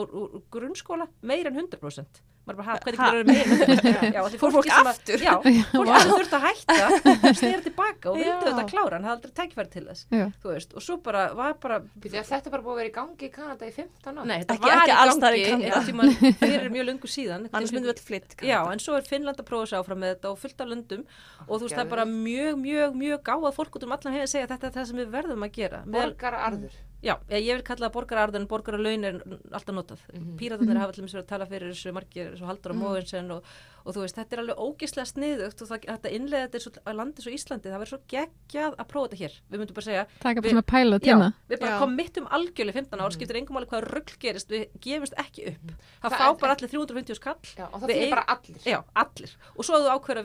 grunnskóla 0.55 1.05
meir 1.22 1.51
en 1.51 1.60
100% 1.68 2.24
maður 2.46 2.58
bara, 2.60 2.76
það 2.76 3.20
meir 3.26 3.50
en 3.50 3.62
100% 3.66 4.14
já, 4.16 4.22
því 4.30 4.39
Fór 4.41 4.54
fólk 4.56 4.70
aftur? 4.76 5.24
já, 5.26 5.34
fólk 5.76 5.91
sem 5.96 6.12
þurft 6.12 6.36
að 6.38 6.43
hætta 6.46 6.76
snýra 7.39 7.62
tilbaka 7.66 8.12
og 8.12 8.20
vildi 8.20 8.32
Já. 8.32 8.43
þetta 8.46 8.66
klára 8.70 9.00
hann 9.00 9.08
hafði 9.10 9.16
aldrei 9.16 9.34
tækifæri 9.39 9.72
til 9.76 9.86
þess 9.89 10.06
veist, 10.46 10.76
og 10.78 10.86
svo 10.86 10.98
bara 11.06 11.24
var 11.38 11.56
bara 11.64 11.80
er 12.06 12.28
þetta 12.30 12.54
bara 12.54 12.62
búið 12.66 12.76
að 12.76 12.80
vera 12.82 12.91
í 12.91 12.96
gangi 12.96 13.28
í 13.28 13.32
Kanada 13.34 13.66
í 13.66 13.74
15 13.76 14.20
ár? 14.22 14.26
Nei, 14.30 14.38
þetta 14.43 14.56
Ekki- 14.56 14.70
var 14.70 14.84
ekki 14.86 15.18
staðar 15.18 15.38
í 15.39 15.43
gangi 15.50 15.70
Kanada. 15.72 15.86
tímann 15.89 16.16
fyrir 16.46 16.70
mjög 16.76 16.88
löngu 16.91 17.12
síðan 17.16 17.48
annars 17.52 17.74
myndum 17.76 17.89
við 17.89 17.96
all 17.96 18.06
flytt. 18.12 18.38
Já, 18.46 18.60
en 18.72 18.82
svo 18.84 18.98
er 19.00 19.08
Finnland 19.10 19.41
að 19.41 19.48
prófa 19.50 19.70
sig 19.72 19.80
áfram 19.82 20.02
með 20.06 20.14
þetta 20.16 20.32
og 20.36 20.39
fullt 20.43 20.62
af 20.66 20.70
löndum 20.72 21.04
og 21.48 21.54
þú 21.56 21.64
veist, 21.66 21.76
það 21.76 21.84
er 21.86 21.91
bara 21.96 22.06
mjög, 22.10 22.60
mjög, 22.62 22.98
mjög 23.02 23.24
gáað 23.30 23.56
fólk 23.58 23.80
út 23.80 23.88
um 23.88 23.96
allan 23.98 24.16
heim 24.16 24.26
að 24.26 24.32
segja 24.36 24.46
að 24.48 24.54
þetta 24.56 24.70
er 24.70 24.76
það 24.78 24.88
sem 24.91 25.02
við 25.02 25.12
verðum 25.18 25.46
að 25.48 25.54
gera. 25.60 25.82
Borgararður. 25.96 26.78
Já, 27.04 27.16
ég 27.30 27.56
vil 27.56 27.64
kalla 27.64 27.89
það 27.89 27.93
borgararður 27.98 28.36
en 28.41 28.48
borgaralaun 28.48 29.04
er 29.06 29.20
alltaf 29.52 29.76
notað. 29.76 30.00
Mhm. 30.14 30.38
Píratarnir 30.38 30.78
hafa 30.80 30.91
til 30.93 31.04
dæmis 31.04 31.14
verið 31.16 31.24
að 31.26 31.28
tala 31.34 31.46
fyrir 31.46 31.72
þessu 31.74 31.93
margir, 31.93 32.32
þessu 32.36 32.46
Haldur 32.46 32.72
og 32.72 32.78
Móinsen 32.78 33.32
og, 33.32 33.43
og 33.86 33.93
þú 33.93 34.00
veist, 34.02 34.16
þetta 34.18 34.34
er 34.34 34.39
alveg 34.41 34.58
ógislega 34.58 35.06
sniðugt 35.06 35.62
og 35.62 35.68
það, 35.70 35.80
þetta 35.86 36.10
innlega 36.16 36.48
þetta 36.48 36.56
er 36.56 36.64
svo, 36.66 36.72
að 36.86 36.96
landi 36.96 37.22
svo 37.22 37.32
Íslandi, 37.36 37.70
það 37.70 37.80
verður 37.84 37.93
svo 37.93 38.00
geggjað 38.10 38.76
að 38.82 38.88
prófa 38.89 39.10
þetta 39.12 39.20
hér, 39.22 39.34
við 39.52 39.60
myndum 39.62 39.76
bara 39.76 39.86
segja 39.86 40.06
taka 40.20 40.39
Við- 40.39 40.41
bara 40.41 40.54
svona 40.56 40.70
pæla 40.74 40.96
já, 40.96 41.06
tíma 41.06 41.28
við 41.50 41.60
bara 41.60 41.72
Já. 41.76 41.80
kommittum 41.80 42.26
algjörlega 42.28 42.74
15 42.74 43.00
ár, 43.00 43.06
Mhm. 43.06 43.16
skiptir 43.16 43.36
engum 43.38 43.58
alveg 43.58 43.70
hvað 43.70 43.84
rugl 43.93 44.16
gerist, 44.20 44.50
við 44.50 44.64
gefumst 44.82 45.14
ekki 45.22 45.48
upp 45.54 45.68
það, 45.70 46.10
Það 46.10 46.12
fá 46.18 46.26
er- 46.30 46.39
bara 46.41 46.56
allir 46.56 46.70
350 46.74 47.16
skall 47.16 47.38
Já, 47.56 47.66
og 47.72 47.82
það 47.82 47.89
eigum- 47.93 48.10
bara 48.10 48.26
allir. 48.26 48.62
Já, 48.66 48.84
allir. 48.96 49.32
Og 49.58 49.64
svo 49.66 49.74
að 49.76 49.86
þú 49.86 49.89
ákveður 49.93 50.18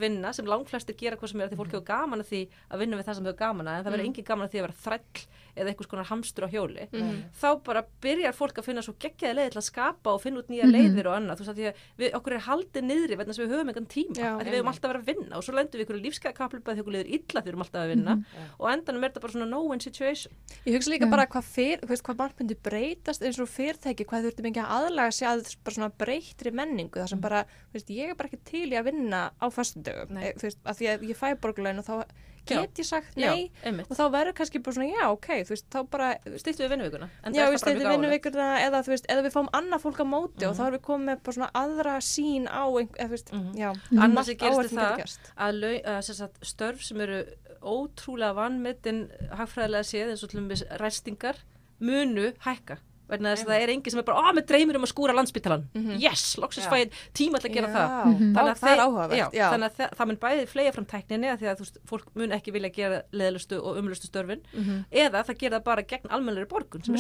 eða 5.57 5.73
einhvers 5.73 5.91
konar 5.91 6.09
hamstur 6.11 6.47
á 6.47 6.49
hjóli. 6.51 6.89
Mhm. 6.93 7.23
Þá 7.41 7.49
bara 7.65 7.85
byrjar 8.03 8.35
fólk 8.37 8.59
að 8.61 8.65
finna 8.69 8.83
svo 8.83 8.95
geggjaði 8.99 9.35
leiði 9.39 9.51
til 9.55 9.61
að 9.61 9.69
skapa 9.71 10.15
og 10.15 10.23
finna 10.23 10.41
út 10.43 10.49
nýja 10.49 10.65
Mhm. 10.65 10.75
leiðir 10.75 11.07
og 11.07 11.15
annað. 11.19 11.37
Þú 11.41 11.45
veist 11.45 11.55
að 11.55 11.75
við, 11.99 12.13
okkur 12.19 12.33
er 12.35 12.45
haldið 12.49 12.85
niðri 12.91 13.17
vegna 13.17 13.35
sem 13.35 13.45
við 13.49 13.55
höfum 13.55 13.69
engan 13.71 13.87
tíma. 13.87 14.15
Já. 14.21 14.39
við 14.41 14.55
höfum 14.61 14.71
alltaf 14.71 14.85
að 14.85 14.93
vera 14.93 15.01
að 15.01 15.11
vinna 15.11 15.37
og 15.37 15.43
svo 15.45 15.55
lendum 15.55 15.79
við 15.81 15.85
ykkur 15.87 16.01
lífskeiða 16.05 16.35
kaplubað 16.35 16.75
því 16.77 16.83
okkur 16.83 16.95
leiður 16.97 17.11
illa 17.17 17.41
því 17.41 17.47
við 17.47 17.55
höfum 17.55 17.65
alltaf 17.65 17.81
að 17.85 17.91
vinna 17.95 18.15
og 18.59 18.65
á 18.67 18.69
endanum 18.75 19.05
er 19.05 19.11
þetta 19.11 19.21
bara 19.21 19.33
svona 19.33 19.49
no-win 19.51 19.81
situation. 19.81 20.33
Ég 20.67 20.75
hugsa 20.75 20.91
líka 20.91 21.11
bara 21.11 21.27
hvað, 21.27 21.45
fyr, 21.45 21.77
þú 21.81 21.89
veist, 21.93 22.05
hvað 22.07 22.19
margt 22.21 22.41
myndi 22.41 22.57
breytast 22.63 23.23
eins 23.23 23.39
og 23.41 23.49
fyrirtæki, 23.49 24.07
hvað 24.07 24.25
þurfti 24.27 24.45
mikið 24.47 24.65
að 24.65 24.75
aðlaga 24.79 25.13
sig 25.13 25.29
að 25.29 25.57
bara 25.65 25.75
svona 25.77 25.93
breytri 25.99 26.51
menningu 26.53 27.01
þar 27.01 27.09
sem 27.09 27.21
bara, 27.21 27.45
þú 27.45 27.79
veist, 27.79 27.91
ég 27.91 28.11
er 28.11 28.15
bara 28.15 28.29
ekki 28.29 28.45
til 28.45 28.69
í 28.71 28.77
að 28.79 28.85
vinna 28.91 29.31
á 29.41 29.47
e, 29.47 30.33
þú 30.37 30.47
veist, 30.47 30.61
að 30.65 30.77
því 30.81 30.87
að 30.91 31.09
ég 31.11 31.17
fæ 31.19 31.35
borgulegin 31.41 31.83
og 31.83 31.87
þá 31.87 32.05
get 32.47 32.79
ég 32.79 32.85
sagt 32.85 33.17
nei 33.17 33.51
Já, 33.51 33.51
einmitt. 33.69 33.91
og 33.91 33.97
þá 33.97 34.05
verður 34.11 34.35
kannski 34.41 34.63
bara 34.63 34.75
svona, 34.77 34.89
já, 34.93 35.05
ok, 35.11 35.29
þú 35.45 35.51
veist, 35.55 35.67
þá 35.71 35.79
bara 35.91 36.09
Stýttu 36.37 36.65
við 36.65 36.71
vinnuvíkuna. 36.75 37.09
en 37.25 37.33
það 37.33 37.37
Já, 37.37 37.47
við 37.51 37.59
gáfulegt. 37.61 37.91
vinnuvikuna 37.91 38.47
eða, 38.67 38.83
þú 38.87 38.93
veist, 38.95 39.07
eða 39.09 39.23
við 39.27 39.33
fáum 39.37 39.49
annað 39.53 39.81
fólk 39.85 40.01
á 40.01 40.07
móti 40.15 40.47
og 40.49 40.57
þá 40.57 40.63
erum 40.67 40.79
við 40.79 40.85
komið 40.89 41.07
með 41.11 41.23
bara 41.23 41.37
svona 41.37 41.51
aðra 41.55 41.95
sín 42.01 42.45
á 42.49 42.65
einhver, 42.67 42.99
eða, 42.99 43.07
þú 43.07 43.15
veist, 43.17 43.33
Mhm. 43.33 43.55
já 43.57 43.69
Annars 44.01 44.29
er 44.29 44.39
sem 44.69 44.79
það- 44.79 45.19
að, 45.37 45.61
lau, 45.61 45.75
að 45.95 46.03
sem 46.05 46.15
sagt, 46.15 46.41
störf 46.43 46.83
sem 46.83 47.01
eru 47.01 47.25
ótrúlega 47.63 48.35
vannmetinn 48.35 49.11
hagfræðilega 49.37 49.85
séð 49.85 50.11
eins 50.15 50.23
og 50.25 50.31
til 50.31 50.41
dæmis 50.41 50.63
ræstingar 50.81 51.37
munu 51.81 52.33
hækka 52.47 52.79
vegna 53.11 53.33
þess 53.35 53.45
að 53.45 53.51
það 53.51 53.63
er 53.65 53.73
engin 53.75 53.91
sem 53.95 54.01
er 54.01 54.07
bara, 54.09 54.21
ó, 54.21 54.33
með 54.37 54.47
dreymir 54.51 54.77
um 54.81 54.87
að 54.87 54.93
skúra 54.93 55.15
landspítalan 55.17 55.65
yes, 56.01 56.37
loksins 56.41 56.67
Já. 56.67 56.71
fæ 56.71 56.77
ég 56.85 56.91
tíma 57.15 57.41
til 57.41 57.51
að 57.51 57.55
gera 57.55 57.69
Já, 57.69 57.75
það. 57.75 57.91
Þá- 57.91 58.21
Þannig 58.21 58.51
að 58.51 58.61
það 58.61 58.71
er 58.71 58.77
þeir- 58.77 58.85
áhugavert, 58.87 59.19
já, 59.21 59.27
já. 59.41 59.47
þannig 59.51 59.67
að 59.71 59.75
það, 59.81 59.91
það 60.01 60.07
mun 60.11 60.17
bæði 60.25 60.47
flega 60.51 60.73
fram 60.77 60.87
tækninni 60.87 61.29
að 61.31 61.39
því 61.41 61.47
að 61.51 61.57
þú 61.61 61.65
veist, 61.67 61.79
fólk 61.91 62.07
mun 62.15 62.31
ekki 62.37 62.53
vilja 62.55 62.71
gera 62.75 63.03
leðlustu 63.13 63.57
og 63.61 63.77
umlustu 63.81 64.07
störfin 64.11 64.41
Mhm. 64.55 64.85
eða 64.93 65.25
það 65.27 65.39
gera 65.39 65.59
það 65.61 65.65
bara 65.65 65.83
gegn 65.83 66.09
almennari 66.11 66.47
borgun 66.47 66.85
sem 66.85 66.95
er. 66.95 66.99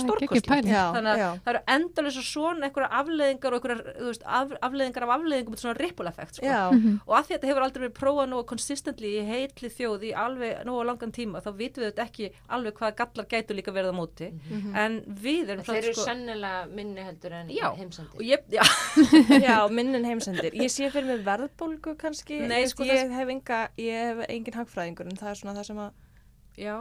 Já, 0.70 0.84
þannig 0.94 1.12
að 1.14 1.18
já. 1.20 1.30
það 1.44 1.50
eru 1.54 1.62
endalins 1.76 2.18
og 2.20 2.26
svona 2.30 2.64
einhverja 2.68 2.90
afleðingar 3.00 3.52
og 3.52 3.60
einhverja 3.60 3.94
þú 4.00 4.06
veist, 4.10 4.22
af, 4.26 4.48
afleðingar 4.62 5.02
af 5.02 5.10
afleðingum 5.16 5.56
svona 5.60 5.78
ripple 5.80 6.08
effect 6.08 6.34
sko. 6.36 6.46
Og 7.06 7.14
að 7.16 7.24
því 7.26 7.30
að 7.30 7.38
þetta 7.40 7.48
hefur 7.50 7.62
aldrei 7.66 7.82
verið 7.88 7.96
prófað 8.00 8.28
nógu 8.30 8.46
consistently 8.46 9.10
í 9.20 9.22
heitli 9.26 9.68
þjóð 9.70 10.02
í 10.10 10.12
alveg 10.14 10.64
nógu 10.66 10.84
langan 10.86 11.12
tíma 11.12 11.40
þá 11.42 11.50
vitum 11.56 11.84
við 11.84 11.94
ekki 12.00 12.30
alveg 12.50 12.74
en 16.08 16.18
En 16.20 16.24
sko, 16.24 16.32
sennilega 16.32 16.66
minni 16.74 17.00
heldur 17.06 17.32
en 17.32 17.48
Já. 17.50 17.68
heimsendir. 17.76 18.14
og 18.16 18.22
ég, 18.22 18.40
já, 18.50 18.62
já, 19.46 19.68
minnin 19.70 20.04
heimsendir 20.04 20.52
Ég 20.54 20.70
sé 20.70 20.90
fyrir 20.90 21.06
mig 21.06 21.24
verðbólgu 21.26 21.96
kannski 22.00 22.40
Nei, 22.46 22.66
sko, 22.66 22.84
ég, 22.84 23.10
hef 23.10 23.28
enga, 23.28 23.68
ég 23.76 23.92
hef 24.16 24.24
engin 24.28 24.54
hagfræðingur 24.60 25.06
en 25.10 25.16
það 25.20 25.30
er 25.30 25.40
svona 25.42 25.54
það 25.60 25.66
sem 25.70 25.78
að, 25.78 25.90
já 26.56 26.76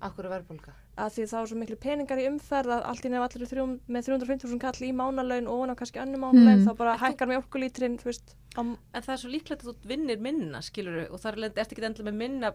akkur 0.00 0.24
er 0.24 0.30
verðbólga. 0.32 0.72
að 0.96 1.10
því 1.12 1.24
þá 1.28 1.34
er 1.42 1.48
svo 1.50 1.56
miklu 1.60 1.76
peningar 1.76 2.20
í 2.22 2.26
umferð 2.30 2.70
að 2.72 2.84
allt 2.88 3.04
í 3.04 3.10
nefn 3.12 3.24
allir 3.26 3.48
þrjum, 3.50 3.72
með 3.92 4.06
350.000 4.08 4.60
kall 4.62 4.86
í 4.86 4.92
mánalaun 4.96 5.48
og 5.50 5.58
ofan 5.58 5.72
á 5.74 5.76
kannski 5.76 6.00
önnu 6.00 6.16
mánalaun 6.22 6.62
Mm. 6.62 6.64
þá 6.64 6.76
bara 6.78 6.94
hækkar 7.02 7.28
með 7.28 7.42
orkulítrin 7.42 7.98
þú 8.00 8.04
veist, 8.08 8.32
á, 8.56 8.60
en 8.64 9.02
það 9.04 9.12
er 9.12 9.20
svo 9.20 9.28
líklegt 9.34 9.60
að 9.66 9.68
þú 9.74 9.90
vinnir 9.92 10.18
minna 10.24 10.62
skilur 10.64 11.10
og 11.10 11.20
það 11.20 11.36
er 11.36 11.60
eftir 11.60 11.76
ekki 11.76 11.84
endilega 11.90 12.08
með 12.08 12.16
minna 12.22 12.52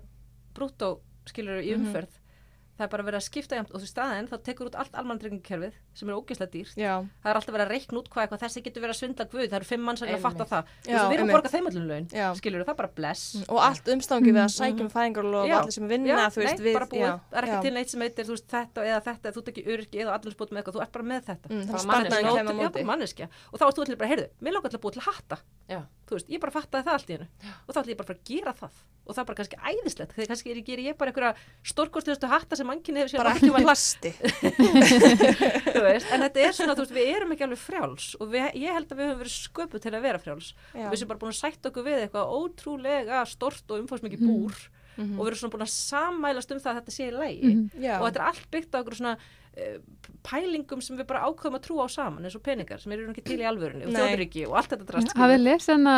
brúttó 0.56 0.90
skilur 1.30 1.62
í 1.62 1.76
Mhm. 1.76 1.86
umferð 1.86 2.18
það 2.82 2.88
er 2.88 2.92
bara 2.96 3.06
verið 3.08 3.20
að 3.20 3.26
skipta 3.28 3.58
jæmt 3.60 3.72
og 3.72 3.80
því 3.82 3.88
staðin 3.92 4.28
þá 4.32 4.36
tekur 4.48 4.68
út 4.72 4.78
allt 4.82 4.96
almanntryggingkerfið 4.98 5.74
sem 5.94 6.10
er 6.10 6.16
ógeðslega 6.18 6.52
dýrt. 6.56 6.76
Já, 6.80 6.94
það 7.22 7.30
er 7.32 7.36
alltaf 7.40 7.54
verið 7.56 7.66
að 7.68 7.74
reikna 7.76 7.98
út 8.02 8.10
hvað 8.12 8.22
eitthvað 8.26 8.42
þessi 8.42 8.60
getur 8.66 8.82
verið 8.86 8.96
að 8.96 9.00
svindla 9.02 9.26
guð 9.32 9.46
það 9.46 9.58
eru 9.60 9.68
fimm 9.70 9.84
mann 9.86 9.98
sem 10.00 10.08
er 10.08 10.16
að 10.18 10.26
fatta 10.26 10.46
það. 10.50 10.64
Þú 10.82 10.90
veist, 10.92 11.06
við 11.06 11.16
erum 11.18 11.28
að 11.28 11.36
borga 11.36 11.50
þeim 11.54 11.66
öllum 11.72 11.86
laun. 11.92 12.06
Skilur 12.42 12.66
það 12.66 12.78
bara 12.82 12.92
bless. 12.98 13.24
Og 13.46 13.60
allt 13.62 13.86
umstangi 13.96 14.32
við 14.32 14.42
að 14.42 14.52
sækja 14.56 14.82
um 14.86 14.92
fæðingarlof 14.92 15.44
og 15.46 15.50
Já. 15.52 15.58
allir 15.62 15.76
sem 15.78 15.86
vinna 15.92 16.08
Já, 16.12 16.16
þú 16.32 16.40
veist, 16.42 16.58
nei, 16.58 16.66
við, 16.66 16.74
já, 17.02 17.12
það 17.32 17.38
er 17.38 17.44
ekki 17.48 17.58
já. 17.58 17.64
til 17.66 17.74
neitt 17.78 17.90
sem 17.92 18.02
heitir 18.06 18.26
þú 18.28 18.34
veist, 18.36 18.48
þetta 18.52 18.80
eða 18.88 19.02
þetta, 19.08 19.26
þú 19.36 19.40
ekki 19.52 19.64
öryggi 19.76 19.98
eða 20.02 20.12
allir 20.18 20.34
spót 20.36 20.52
með 20.52 20.60
eitthvað, 20.62 20.76
þú 20.78 20.82
ert 20.86 20.94
bara 20.96 21.08
með 21.12 21.22
þetta. 21.30 21.48
Mm, 21.52 21.66
og 23.52 23.58
þú 25.72 25.78
að 25.78 25.86
þú 26.12 26.18
veist, 26.20 26.32
ég 26.32 26.42
bara 26.44 26.54
fattaði 26.54 26.88
það 26.88 26.98
allt 26.98 27.12
í 27.12 27.16
hennu 27.16 27.28
og 27.66 27.72
þá 27.72 27.80
ætlum 27.80 27.92
ég 27.94 28.00
bara 28.00 28.06
að 28.06 28.12
fara 28.12 28.20
að 28.20 28.28
gera 28.28 28.54
það. 28.60 28.80
Og 29.02 29.16
það 29.16 29.22
er 29.22 29.28
bara 29.30 29.40
kannski 29.40 29.60
æðislegt 29.72 30.16
þegar 30.16 30.30
kannski 30.32 30.52
er, 30.52 30.60
gerir 30.68 30.90
ég 30.90 30.98
bara 31.00 31.12
einhverja 31.12 31.32
stórkostuðustu 31.72 32.32
hatta 32.32 32.60
sem 32.60 32.71
mannkynni 32.72 33.04
hefur 33.04 33.12
séð 33.14 33.22
bara 33.22 33.36
ekki 33.36 33.52
plasti 33.62 34.12
þú 35.76 35.82
veist, 35.86 36.12
en 36.12 36.26
þetta 36.26 36.44
er 36.48 36.56
svona, 36.56 36.76
þú 36.78 36.84
veist, 36.86 36.96
við 36.96 37.10
erum 37.16 37.34
ekki 37.36 37.46
alveg 37.48 37.62
frjáls 37.62 38.10
og 38.20 38.30
við, 38.34 38.48
ég 38.62 38.76
held 38.78 38.92
að 38.94 39.00
við 39.02 39.10
höfum 39.12 39.22
verið 39.24 39.36
sköpuð 39.38 39.84
til 39.86 39.94
að 39.98 40.06
vera 40.08 40.22
frjáls 40.22 40.52
Já. 40.76 40.86
og 40.86 40.92
við 40.94 41.02
sem 41.02 41.10
bara 41.12 41.22
búin 41.24 41.34
að 41.34 41.40
sætta 41.42 41.72
okkur 41.72 41.88
við 41.88 42.04
eitthvað 42.06 42.36
ótrúlega 42.38 43.24
stort 43.30 43.74
og 43.76 43.84
umfóðsmikið 43.86 44.28
búr 44.28 44.62
Mhm. 45.00 45.14
og 45.16 45.24
við 45.24 45.30
erum 45.32 45.40
svona 45.40 45.54
búin 45.54 45.64
að 45.64 45.70
sammælast 45.72 46.52
um 46.52 46.58
það 46.60 46.72
að 46.74 46.80
þetta 46.82 46.92
sé 46.92 47.06
í 47.08 47.12
lægi 47.16 47.48
Mhm. 47.48 47.70
já, 47.80 47.94
og 47.96 48.04
þetta 48.10 48.20
er 48.20 48.26
allt 48.28 48.48
byggt 48.52 48.74
á 48.76 48.80
okkur 48.82 48.96
svona 49.00 49.14
pælingum 50.24 50.82
sem 50.84 50.96
við 51.00 51.08
bara 51.10 51.26
ákveðum 51.28 51.58
að 51.58 51.64
trúa 51.66 51.86
á 51.86 51.90
saman 51.92 52.28
eins 52.28 52.36
og 52.38 52.44
peningar 52.46 52.80
sem 52.82 52.94
eru 52.96 53.08
ekki 53.12 53.24
til 53.26 53.40
í 53.42 53.48
alvörunni 53.50 53.88
og 53.88 53.92
Nei. 53.92 53.98
þjóðryggi 54.00 54.44
og 54.48 54.56
allt 54.60 54.76
þetta 54.76 54.88
drast 54.92 55.16
Hafið 55.18 55.42
lesið 55.48 55.74
hana, 55.76 55.96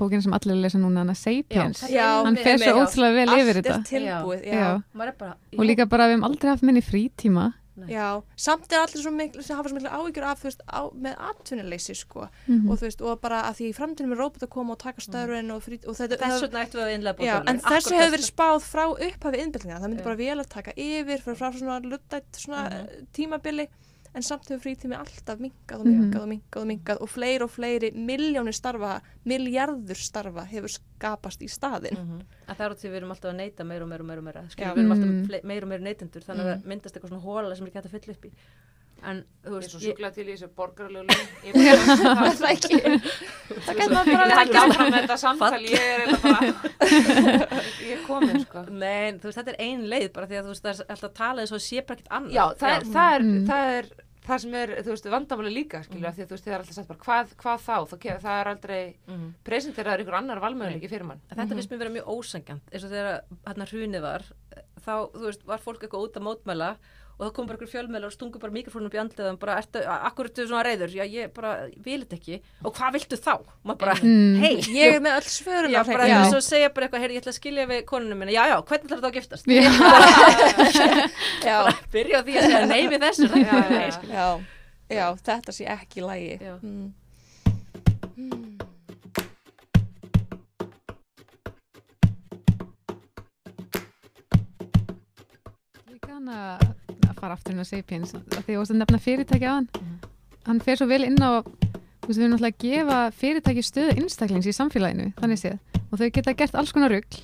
bókina 0.00 0.24
sem 0.24 0.36
allir 0.38 0.58
lesa 0.64 0.80
núna, 0.80 1.04
hana 1.04 1.14
Sapiens. 1.14 1.82
Já. 1.86 1.92
já, 1.92 2.08
Hann 2.26 2.40
fer 2.40 2.58
svo 2.62 2.72
já. 2.72 2.80
ótrúlega 2.82 3.18
vel 3.20 3.28
yfir 3.36 3.36
allt 3.36 3.52
er 3.52 3.60
þetta. 3.60 3.76
tilbúið, 3.90 4.42
já. 4.48 4.56
Já. 4.56 5.06
er 5.06 5.14
bara 5.20 5.36
Og 5.58 5.64
líka 5.70 5.86
bara 5.86 6.08
við 6.08 6.16
hefum 6.16 6.28
aldrei 6.30 6.50
haft 6.50 6.66
minni 6.66 6.82
frítíma. 6.82 7.46
Já, 7.88 8.22
samt 8.36 8.72
er 8.72 8.78
allir 8.86 9.02
svo 9.02 9.10
miklu, 9.12 9.42
sem 9.44 9.56
hafa 9.56 9.68
svo 9.68 9.76
miklu 9.76 9.90
áhyggjur 9.92 10.24
af, 10.24 10.40
þú 10.40 10.48
veist, 10.48 10.62
á, 10.64 10.80
með 10.96 11.16
atvinnuleysi, 11.30 11.94
sko, 11.94 12.28
Mhm. 12.48 12.70
og 12.70 12.78
þú 12.78 12.86
veist, 12.88 13.00
og 13.04 13.20
bara 13.20 13.42
að 13.42 13.56
því 13.60 13.68
í 13.68 13.74
framtíðinu 13.76 14.12
er 14.12 14.20
róbot 14.22 14.42
að 14.42 14.48
koma 14.48 14.72
og 14.72 14.78
taka 14.78 15.00
störfin 15.00 15.52
og, 15.52 15.62
frít, 15.62 15.86
og 15.86 15.94
þetta, 15.94 16.16
þess 16.16 16.40
það- 16.40 16.42
vegna 16.46 16.64
ættum 16.64 16.80
við 16.80 16.86
að 16.86 16.94
innlega 16.96 17.18
já, 17.28 17.42
en 17.46 17.60
þessu 17.60 17.94
hefur 18.00 18.16
verið 18.16 18.30
spáð 18.32 18.60
frá 18.64 18.84
upphafi 18.96 19.38
innbygglinga, 19.44 19.80
það 19.80 19.88
myndi 19.90 20.00
Já. 20.00 20.04
bara 20.04 20.16
vel 20.16 20.38
að 20.40 20.48
taka 20.48 20.72
yfir, 20.76 21.20
fyrir 21.20 21.36
frá 21.36 21.52
svona 21.52 21.80
luttætt 21.84 22.32
svona 22.32 22.70
Mhm. 22.70 23.06
tímabili, 23.12 23.68
en 24.16 24.24
samt 24.24 24.48
hefur 24.48 24.62
frítími 24.64 24.96
alltaf 24.96 25.38
minkað 25.42 25.82
og 25.82 25.86
Mhm. 25.86 25.98
minkað 26.00 26.22
og 26.24 26.28
minkað 26.32 26.62
og 26.62 26.66
minkað 26.70 27.00
og 27.04 27.08
fleiri 27.12 27.42
og 27.44 27.50
fleiri 27.52 27.90
miljónir 27.92 28.54
starfa, 28.56 29.00
miljardur 29.28 29.96
starfa 30.00 30.46
hefur 30.48 30.72
skapast 30.72 31.42
í 31.44 31.48
staðin. 31.52 31.96
en 32.48 32.54
það 32.56 32.64
er 32.66 32.70
út 32.72 32.80
því 32.80 32.88
við 32.90 32.96
erum 33.02 33.10
alltaf 33.12 33.30
að 33.32 33.36
neyta 33.42 33.64
meira 33.64 33.84
og 33.84 33.88
meira 33.90 34.02
og 34.02 34.08
meira, 34.08 34.18
og 34.18 34.24
meira. 34.24 34.42
Já. 34.42 34.50
Skilur, 34.56 34.74
við 34.74 34.78
erum 34.86 34.92
alltaf 34.96 35.10
Mm. 35.10 35.26
mm. 35.26 35.44
meira 35.44 35.62
og 35.62 35.68
meira 35.68 35.82
neytendur 35.84 36.22
þannig 36.24 36.46
að 36.46 36.54
það 36.56 36.64
myndast 36.72 36.96
eitthvað 36.96 37.10
svona 37.12 37.24
hóla 37.28 37.56
sem 37.56 37.66
er 37.66 37.70
ekki 37.70 37.76
hægt 37.82 37.86
að 37.86 37.96
fylla 38.00 38.12
upp 38.16 38.24
í 38.24 38.32
en 39.06 39.18
þú 39.44 39.50
Ég 39.50 39.52
er 39.52 39.60
veist 39.60 39.70
svo 39.70 39.78
sjúklað 39.78 40.14
til 40.16 40.24
í 40.24 40.32
þessu 40.32 40.48
er 41.52 42.14
bara, 42.16 42.30
Það 42.32 42.50
ekki, 42.56 42.78
það 43.66 43.76
getur 43.76 43.92
maður 43.92 44.12
bara 44.16 44.38
held 44.40 44.56
áfram 44.56 44.88
með 44.90 45.00
þetta 45.02 45.18
samtal, 45.20 45.60
ég 45.60 45.84
er 45.84 46.00
eiginlega 46.00 46.22
bara, 46.22 46.40
ég 47.86 47.92
er 47.92 48.02
komin, 48.06 48.40
sko. 48.46 48.62
nei, 48.72 49.12
veist, 49.28 49.36
þetta 49.38 49.52
er 49.52 49.60
ein 49.68 49.84
leið 49.92 50.08
bara 50.16 50.26
því 50.30 50.38
að 50.40 50.48
þú 50.48 50.54
veist, 50.54 50.64
það 50.64 50.80
er 50.80 50.90
alltaf 50.96 51.10
að 51.10 51.14
tala 51.20 51.44
eins 51.44 51.52
og 51.52 51.60
sé 51.66 51.82
bara 51.86 51.98
ekkert 52.00 52.12
annað 52.18 52.32
Já, 52.38 52.44
það 52.56 52.70
er, 52.72 52.88
það 52.96 53.14
er, 53.16 53.22
Mm. 53.26 53.46
það 53.46 53.70
er 53.76 53.86
það 54.26 54.40
sem 54.42 54.54
er, 54.58 54.72
þú 54.82 54.90
veist, 54.92 55.06
vandamáli 55.12 55.52
líka, 55.54 55.82
skilur, 55.86 56.08
mm. 56.08 56.16
því 56.16 56.26
þú 56.26 56.34
veist, 56.34 56.44
þið 56.46 56.52
er 56.54 56.58
alltaf 56.64 56.74
sagt 56.76 56.88
bara, 56.90 57.02
hvað, 57.06 57.34
hvað 57.42 57.60
þá, 57.66 57.96
ke- 58.02 58.18
það 58.24 58.40
er 58.40 58.50
aldrei 58.52 58.96
Mhm. 59.06 59.28
presenteraður 59.46 60.02
ykkur 60.04 60.18
annar 60.18 60.40
valmöðuleiki 60.42 60.88
fyrir 60.90 61.04
mann. 61.06 61.20
Þetta 61.30 61.48
finnst 61.54 61.70
mér 61.70 61.78
vera 61.84 61.94
mjög 61.96 62.06
ósangjant 62.16 62.72
eins 62.72 62.84
og 62.84 62.90
þegar 62.90 63.20
hérna 63.46 63.68
hrunið 63.70 64.02
var 64.02 64.22
þá, 64.82 64.94
þú 65.14 65.24
veist, 65.26 65.46
var 65.46 65.58
fólk 65.58 65.80
eitthvað 65.86 66.04
út 66.08 66.16
að 66.16 66.26
mótmæla 66.26 66.76
og 67.16 67.22
það 67.26 67.32
kom 67.36 67.46
bara 67.48 67.56
ykkur 67.58 67.70
fjölmæla 67.72 68.06
og 68.10 68.12
stungu 68.12 68.38
bara 68.42 68.52
mikrofónum 68.52 68.86
upp 68.90 68.96
í 68.96 69.00
andlið 69.00 69.28
og 69.32 69.38
bara, 69.40 69.54
akkur 70.10 70.28
ertu 70.28 70.44
svona 70.46 70.64
reyður 70.66 70.92
já, 70.92 71.04
ég 71.08 71.32
bara, 71.32 71.52
vil 71.84 72.02
þetta 72.04 72.16
ekki 72.18 72.38
og 72.64 72.74
hvað 72.76 72.92
viltu 72.98 73.16
þá? 73.16 73.32
Og 73.40 73.64
maður 73.64 73.78
bara, 73.84 73.94
Mm. 74.02 74.36
hei 74.42 74.56
Ég 74.76 74.94
er 74.96 75.00
með 75.00 75.16
öll 75.20 75.30
svörun 75.32 75.72
á 75.72 75.80
hreinu. 75.80 75.92
bara 75.96 76.06
Já. 76.10 76.18
þess 76.26 76.36
að 76.36 76.44
segja 76.50 76.68
bara 76.76 76.86
eitthvað, 76.86 77.00
heyri, 77.06 77.14
ég 77.16 77.22
ætla 77.24 77.32
að 77.32 77.40
skilja 77.40 77.66
við 77.72 77.80
konunum 77.88 78.18
minna, 78.20 78.32
já, 78.36 78.44
já, 78.52 78.56
hvernig 78.68 78.84
ætlar 78.84 79.00
þetta 79.00 79.08
að 79.08 79.16
giftast? 79.16 79.46
Já. 79.48 79.70
Já. 81.48 81.58
Byrja 81.92 82.20
á 82.20 82.22
því 82.26 82.36
að 82.36 82.44
segja 82.50 82.66
nei 82.66 82.82
við 82.92 83.00
þessu, 83.06 83.28
það 83.32 83.40
Já, 83.40 83.52
já, 83.56 83.68
nei, 83.70 83.90
já. 84.12 84.28
Já, 84.86 85.06
þetta 85.26 85.52
sé 85.56 85.64
ekki 85.72 85.98
í 86.02 86.06
lægi. 86.06 86.38
Já. 86.44 86.54
Mm. 86.62 86.94
Mm. 88.16 88.52
Ég 95.90 96.00
kann 96.02 96.28
að 96.32 96.64
að 97.16 97.22
fara 97.24 97.36
aftur 97.38 97.56
inn 97.56 97.64
á 97.64 97.66
Sapiens 97.66 98.12
því 98.14 98.36
að 98.36 98.46
þú 98.50 98.58
varst 98.60 98.74
að 98.76 98.80
nefna 98.84 99.02
fyrirtæki 99.08 99.48
á 99.48 99.54
hann 99.56 99.68
hann 100.46 100.60
fer 100.62 100.78
svo 100.78 100.86
vel 100.90 101.02
inn 101.08 101.18
á 101.18 101.42
þú 101.42 102.06
veist, 102.06 102.18
við 102.20 102.22
erum 102.22 102.34
náttúrulega 102.36 102.54
að 102.54 102.64
gefa 102.68 102.98
fyrirtæki 103.18 103.64
stöðu 103.66 103.96
einstaklings 103.98 104.46
í 104.46 104.54
samfélaginu, 104.54 105.08
þannig 105.18 105.40
séð 105.42 105.58
og 105.90 105.98
þau 105.98 106.08
geta 106.14 106.36
gert 106.38 106.54
alls 106.60 106.72
konar 106.76 106.92
rugl 106.94 107.22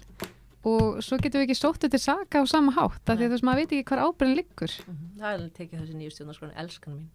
og 0.62 1.00
svo 1.02 1.16
getum 1.18 1.40
við 1.42 1.48
ekki 1.48 1.58
sótt 1.58 1.82
til 1.90 1.98
saka 2.02 2.42
á 2.42 2.44
sama 2.46 2.70
hátt 2.76 3.02
af 3.10 3.16
því 3.18 3.24
að 3.24 3.30
þú 3.30 3.34
veist, 3.36 3.46
maður 3.46 3.62
veit 3.62 3.72
ekki 3.74 3.86
hvar 3.92 4.02
ábyrðin 4.08 4.36
liggur 4.38 4.74
Mhm, 4.86 5.08
Það 5.18 5.26
er 5.28 5.34
alveg 5.38 5.52
tekið 5.58 5.80
þessi 5.82 5.96
nýju 5.98 6.12
stjórnarskólan, 6.16 6.54
elskan 6.62 6.94
mín. 6.98 7.08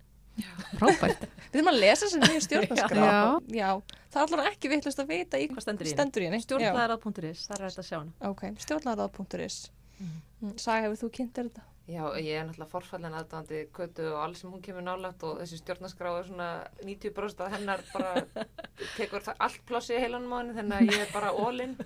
frábært 0.80 1.22
Við 1.52 1.56
þurfum 1.56 1.70
að 1.72 1.80
lesa 1.82 2.06
þessi 2.06 2.20
nýju 2.24 2.42
stjórnarskrá. 2.46 3.06
Já. 3.08 3.22
Já, 3.58 3.70
það 4.12 4.20
er 4.20 4.26
allavega 4.28 4.52
ekki 4.52 4.70
vittlust 4.74 5.00
að 5.02 5.08
vita 5.14 5.40
í 5.42 5.48
Hvað 5.52 5.64
stendur 5.66 5.88
í 5.88 5.94
henni? 5.96 6.28
henni. 6.28 6.42
Stjórnlaðarað.is, 6.46 7.42
það 7.48 7.56
er 7.58 7.66
hægt 7.68 7.82
að 7.82 7.88
sjá 7.88 7.98
hana. 7.98 8.12
Ok, 8.30 8.44
stjórnlaðarað.is. 8.66 9.58
Mm. 9.98 10.54
Saga, 10.62 10.84
hefur 10.86 11.00
þú 11.02 11.10
kynnt 11.18 11.34
þér 11.40 11.48
þetta? 11.50 11.64
Já, 11.88 12.04
ég 12.20 12.36
er 12.36 12.44
náttúrulega 12.44 12.68
forfallin 12.68 13.14
aðdandi 13.16 13.62
kötu 13.72 14.04
og 14.12 14.18
alls 14.26 14.42
sem 14.44 14.52
hún 14.52 14.60
kemur 14.66 14.84
nálægt 14.84 15.22
og 15.24 15.38
þessi 15.40 15.56
stjórnarskrá 15.62 16.10
er 16.20 16.26
svona 16.28 16.48
90% 16.84 17.44
af 17.46 17.54
hennar 17.56 17.80
bara 17.94 18.12
tekur 18.98 19.24
það 19.24 19.40
allt 19.46 19.62
plássi 19.70 19.96
í 19.96 20.02
heilanum 20.04 20.34
á 20.36 20.38
henni 20.42 20.58
þannig 20.58 20.76
að 20.82 20.92
ég 20.92 21.06
er 21.06 21.14
bara 21.14 21.32
all-in 21.32 21.78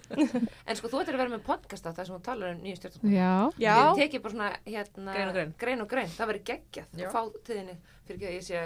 en 0.65 0.79
sko 0.79 0.89
þú 0.89 1.03
ættir 1.03 1.13
að 1.19 1.21
vera 1.21 1.33
með 1.35 1.43
podcast 1.45 1.85
af 1.85 1.93
það 1.99 2.09
sem 2.09 2.15
hún 2.17 2.25
talar 2.25 2.55
um 2.55 2.63
nýju 2.65 2.79
stjórnarskrá 2.81 3.13
Já, 3.13 3.31
Já. 3.61 3.75
Ég 3.77 4.01
teki 4.01 4.23
bara 4.25 4.33
svona 4.33 4.49
hérna 4.65 5.13
Grein 5.13 5.29
og 5.29 5.37
grein. 5.37 5.85
og 5.85 5.93
grein, 5.93 6.11
það 6.17 6.31
verður 6.33 6.45
geggjað 6.49 6.87
Já. 6.97 7.05
og 7.05 7.13
fá 7.13 7.21
tíðinni 7.51 7.77
fyrir 8.09 8.17
ekki 8.17 8.27
að 8.27 8.35
ég 8.35 8.43
sé 8.49 8.57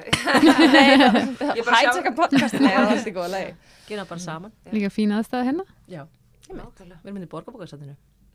Nei, 0.71 0.89
Ég 1.59 1.63
bara 1.67 1.83
sjá- 1.83 1.91
hætaka 1.91 2.15
podcastinu 2.23 2.71
eða 2.71 2.87
það 2.95 2.97
er 3.11 3.15
góða 3.19 3.29
leið. 3.35 3.71
Gera 3.91 4.07
bara 4.07 4.23
saman. 4.23 4.55
líka 4.71 4.89
fín 4.95 5.11
aðstæða 5.19 5.47
hérna. 5.51 5.67
Já. 5.91 6.05
Nákvæmlega. 6.47 6.99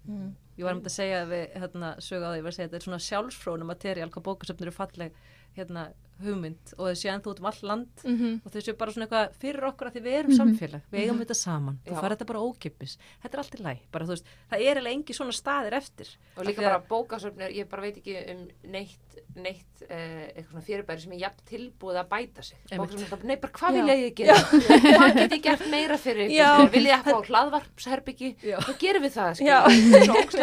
Mm. 0.07 0.31
Ég 0.59 0.67
var 0.67 0.77
um 0.77 0.83
að 0.85 0.95
segja 0.95 1.21
við, 1.29 1.45
hérna, 1.63 1.91
sögu 2.05 2.27
á 2.27 2.31
því, 2.31 2.39
ég 2.41 2.47
var 2.47 2.53
að 2.53 2.57
segja 2.57 2.69
að 2.69 2.73
þetta 2.73 2.81
er 2.81 2.87
svona 2.87 3.05
sjálfsfrónu 3.07 3.69
materjál, 3.69 4.11
hvað 4.13 4.27
bókasöfnir 4.29 4.69
eru 4.69 4.77
falleg, 4.77 5.21
hérna, 5.57 5.85
hugmynd 6.25 6.75
og 6.79 6.89
þau 6.91 6.97
séu 7.01 7.11
ennþá 7.15 7.31
út 7.33 7.41
um 7.41 7.47
all 7.51 7.61
land 7.63 8.05
Mhm. 8.05 8.41
og 8.45 8.53
þau 8.53 8.61
séu 8.67 8.77
bara 8.79 8.93
svona 8.93 9.07
eitthvað 9.07 9.35
fyrir 9.41 9.65
okkur 9.71 9.89
að 9.91 9.95
því 9.97 10.03
við 10.07 10.19
erum 10.21 10.37
samfélag, 10.41 10.83
við 10.93 11.01
eigum 11.05 11.19
þetta 11.25 11.37
saman, 11.41 11.79
þú 11.87 11.95
fær 12.01 12.11
þetta 12.17 12.27
bara 12.31 12.41
ókipis, 12.41 12.97
þetta 13.23 13.35
er 13.35 13.39
allt 13.45 13.55
í 13.55 13.63
læg, 13.65 13.79
bara 13.93 14.05
veist, 14.07 14.25
það 14.51 14.61
er 14.61 14.77
eiginlega 14.77 14.97
engi 14.97 15.15
svona 15.17 15.33
staðir 15.33 15.73
eftir. 15.81 16.07
og 16.37 16.45
líka 16.47 16.61
bara 16.63 16.81
bókasöfnir, 16.91 17.51
ég 17.57 17.69
bara 17.69 17.83
veit 17.83 17.97
ekki 17.97 18.17
um 18.31 18.49
neitt, 18.71 19.19
neitt 19.37 19.83
uh, 19.83 20.27
eitthvað 20.37 20.51
svona 20.51 20.65
fyrirbæri 20.67 21.01
sem 21.01 21.13
er 21.13 21.19
jafn 21.25 21.41
tilbúið 21.49 21.97
að 22.01 22.09
bæta 22.11 22.43
sig. 22.43 22.59
Bókasöfnir, 22.81 23.25
nei 23.25 23.37
bara 23.37 23.53
hvað 23.53 23.73
vil 23.73 23.87
ég 23.91 24.15
gera? 24.15 24.35
Hvað 24.35 25.15
get 25.15 25.33
ég 25.33 25.43
gert 25.43 25.67
meira 25.71 25.97
fyrir 25.99 26.29
ykkur? 26.29 26.71
Vil 26.71 26.85
ég 26.87 26.95
eitthvað 26.99 27.21
á 27.21 27.29
hlaðvarpsherbyggi 27.31 28.31
þá 28.61 28.73
gerum 28.79 29.03
við 29.07 29.13
það, 29.15 29.31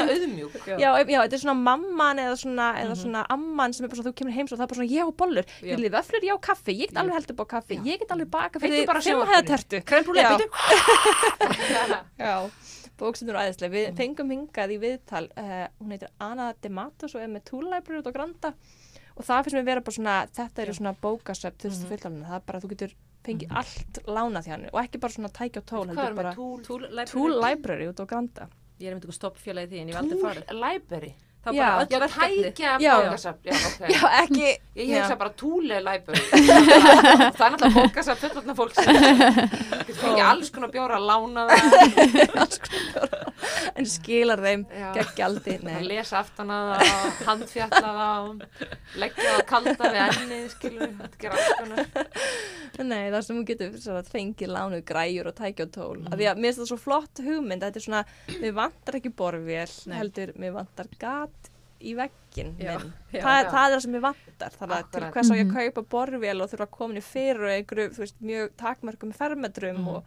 auðmjúk. 0.14 0.58
Það 2.78 2.82
er 2.82 2.96
svona, 3.02 3.24
Já. 5.62 5.67
Viljið 5.76 5.94
vöflur, 5.98 6.24
já, 6.28 6.36
kaffi, 6.48 6.74
ég 6.78 6.88
get 6.92 6.98
alveg 7.02 7.16
held 7.18 7.32
upp 7.34 7.42
á 7.44 7.46
kaffi, 7.54 7.76
Já. 7.78 7.84
ég 7.88 8.00
get 8.04 8.12
alveg 8.16 8.30
baka 8.34 8.62
fyrir 8.62 8.78
fimm 8.88 9.02
sjónvarpinu. 9.08 9.34
hefða 9.36 9.50
tertu. 9.52 9.78
Krembrúlega, 9.92 10.36
bókstundur 12.98 13.38
og 13.38 13.46
æðislega. 13.46 13.74
Við 13.76 13.88
fengum 14.00 14.32
hingað 14.34 14.74
í 14.74 14.78
viðtal, 14.82 15.26
uh, 15.38 15.66
hún 15.82 15.94
heitir 15.94 16.10
Anna 16.24 16.48
De 16.58 16.70
Matos 16.74 17.14
og 17.16 17.22
er 17.22 17.30
með 17.30 17.52
Library 17.68 18.02
út 18.02 18.10
á 18.10 18.14
Granda 18.16 18.54
og 19.18 19.26
það 19.26 19.44
finnst 19.46 19.58
mér 19.58 19.68
vera 19.68 19.82
bara 19.86 19.98
svona, 19.98 20.16
þetta 20.38 20.64
eru 20.64 20.74
svona 20.78 20.94
bókasöp 21.02 21.58
til 21.58 21.72
þessu 21.72 21.90
fullafninu, 21.90 22.26
það 22.30 22.40
er 22.40 22.46
bara, 22.50 22.62
þú 22.62 22.72
getur 22.74 22.96
fengið 23.28 23.56
allt 23.60 24.02
lánað 24.08 24.46
hjá 24.48 24.54
henni 24.56 24.70
og 24.72 24.82
ekki 24.84 25.02
bara 25.04 25.16
svona 25.18 25.32
tækja 25.34 25.64
tól, 25.66 25.86
heldur 25.90 26.04
er 26.06 26.18
bara 26.18 26.34
með 26.34 26.42
túl 26.42 26.60
Tool 26.68 26.84
Library. 26.86 27.12
Tool 27.14 27.38
Library 27.44 27.90
út 27.92 28.02
á 28.02 28.06
Granda. 28.10 28.50
Ég 28.78 28.86
er 28.88 28.94
einmitt 28.94 29.08
eitthvað 29.08 29.18
stoppfélagi 29.18 29.72
því 29.74 29.82
en 29.82 29.90
ég 29.90 29.96
hef 29.98 30.04
aldrei 30.04 30.20
farið. 30.22 30.54
library 30.62 31.14
Það 31.48 31.56
já, 31.58 31.68
bara 31.68 31.80
öll 31.80 32.02
verkefni. 32.04 32.84
Já. 32.84 32.94
bókasöfn 33.02 33.40
já, 33.48 33.56
ok. 33.70 33.80
Já, 33.94 34.02
ekki, 34.22 34.48
Ég 34.76 34.90
já. 34.90 34.98
hugsa 35.02 35.16
bara 35.22 35.32
túle 35.42 35.80
library. 35.80 36.24
Það 37.38 37.46
er 37.48 37.52
náttúrulega 37.56 37.74
bókasöfn 37.78 38.22
fullotna 38.28 38.56
fólk 38.58 38.74
sem 38.76 38.84
fengið 40.02 40.24
alls 40.28 40.52
konar 40.54 40.72
bjóra 40.76 41.00
að 41.00 41.08
lána 41.08 41.48
það 41.52 43.27
en 43.76 43.86
skilar 43.90 44.42
þeim 44.44 44.64
gegn 44.96 45.66
nei. 45.68 45.82
lesa 45.88 46.20
aftan 46.22 46.52
að 46.54 46.72
það, 46.74 47.10
handfjalla 47.28 47.82
það 47.98 48.30
leggja 49.04 49.34
það 49.34 49.44
kalda 49.52 49.92
við 49.96 50.00
ennið 50.06 50.48
skilur, 50.56 50.94
þetta 51.02 51.34
alls 51.34 51.50
konar 51.62 52.08
Nei, 52.88 53.10
það 53.10 53.22
sem 53.26 53.36
hún 53.40 53.46
getur 53.48 54.08
fengið 54.12 54.52
lánuð 54.54 54.84
græjur 54.86 55.30
og 55.32 55.36
tækja 55.40 55.66
og 55.66 55.72
tól. 55.74 55.98
Mm. 56.04 56.12
Því 56.20 56.26
að 56.30 56.38
mér 56.44 56.52
finnst 56.52 56.60
það 56.62 56.68
svo 56.70 56.78
flott 56.78 57.22
hugmynd, 57.26 57.64
þetta 57.66 57.80
er 57.82 57.86
svona, 57.88 58.02
mér 58.44 58.54
vantar 58.60 58.98
ekki 59.00 59.12
borvél, 59.18 59.72
Nei. 59.90 59.96
heldur, 59.98 60.34
mér 60.38 60.54
vantar 60.60 60.90
gat 61.02 61.50
í 61.82 61.94
veggin 61.98 62.54
Já, 62.62 62.76
minn. 62.78 62.94
já. 63.14 63.22
það, 63.22 63.40
Já. 63.42 63.50
það 63.54 63.66
er 63.66 63.74
það 63.74 63.82
sem 63.86 63.92
mér 63.98 64.06
vantar. 64.08 64.56
Það 64.60 64.76
er 64.78 64.88
til 64.94 65.04
hvers 65.16 65.30
á 65.30 65.36
ég 65.38 65.44
að 65.52 65.58
kaupa 65.58 65.84
borvél 65.96 66.42
og 66.46 66.50
þurfa 66.54 66.66
að 66.68 66.74
koma 66.78 66.94
henni 66.94 67.06
fyrir 67.06 67.44
og 67.48 67.54
einhverju, 67.56 67.90
veist, 67.98 68.18
mjög 68.22 68.54
takmörgum 68.62 69.14
fermetrum 69.18 69.78
Mhm. 69.82 69.88
og, 69.96 70.04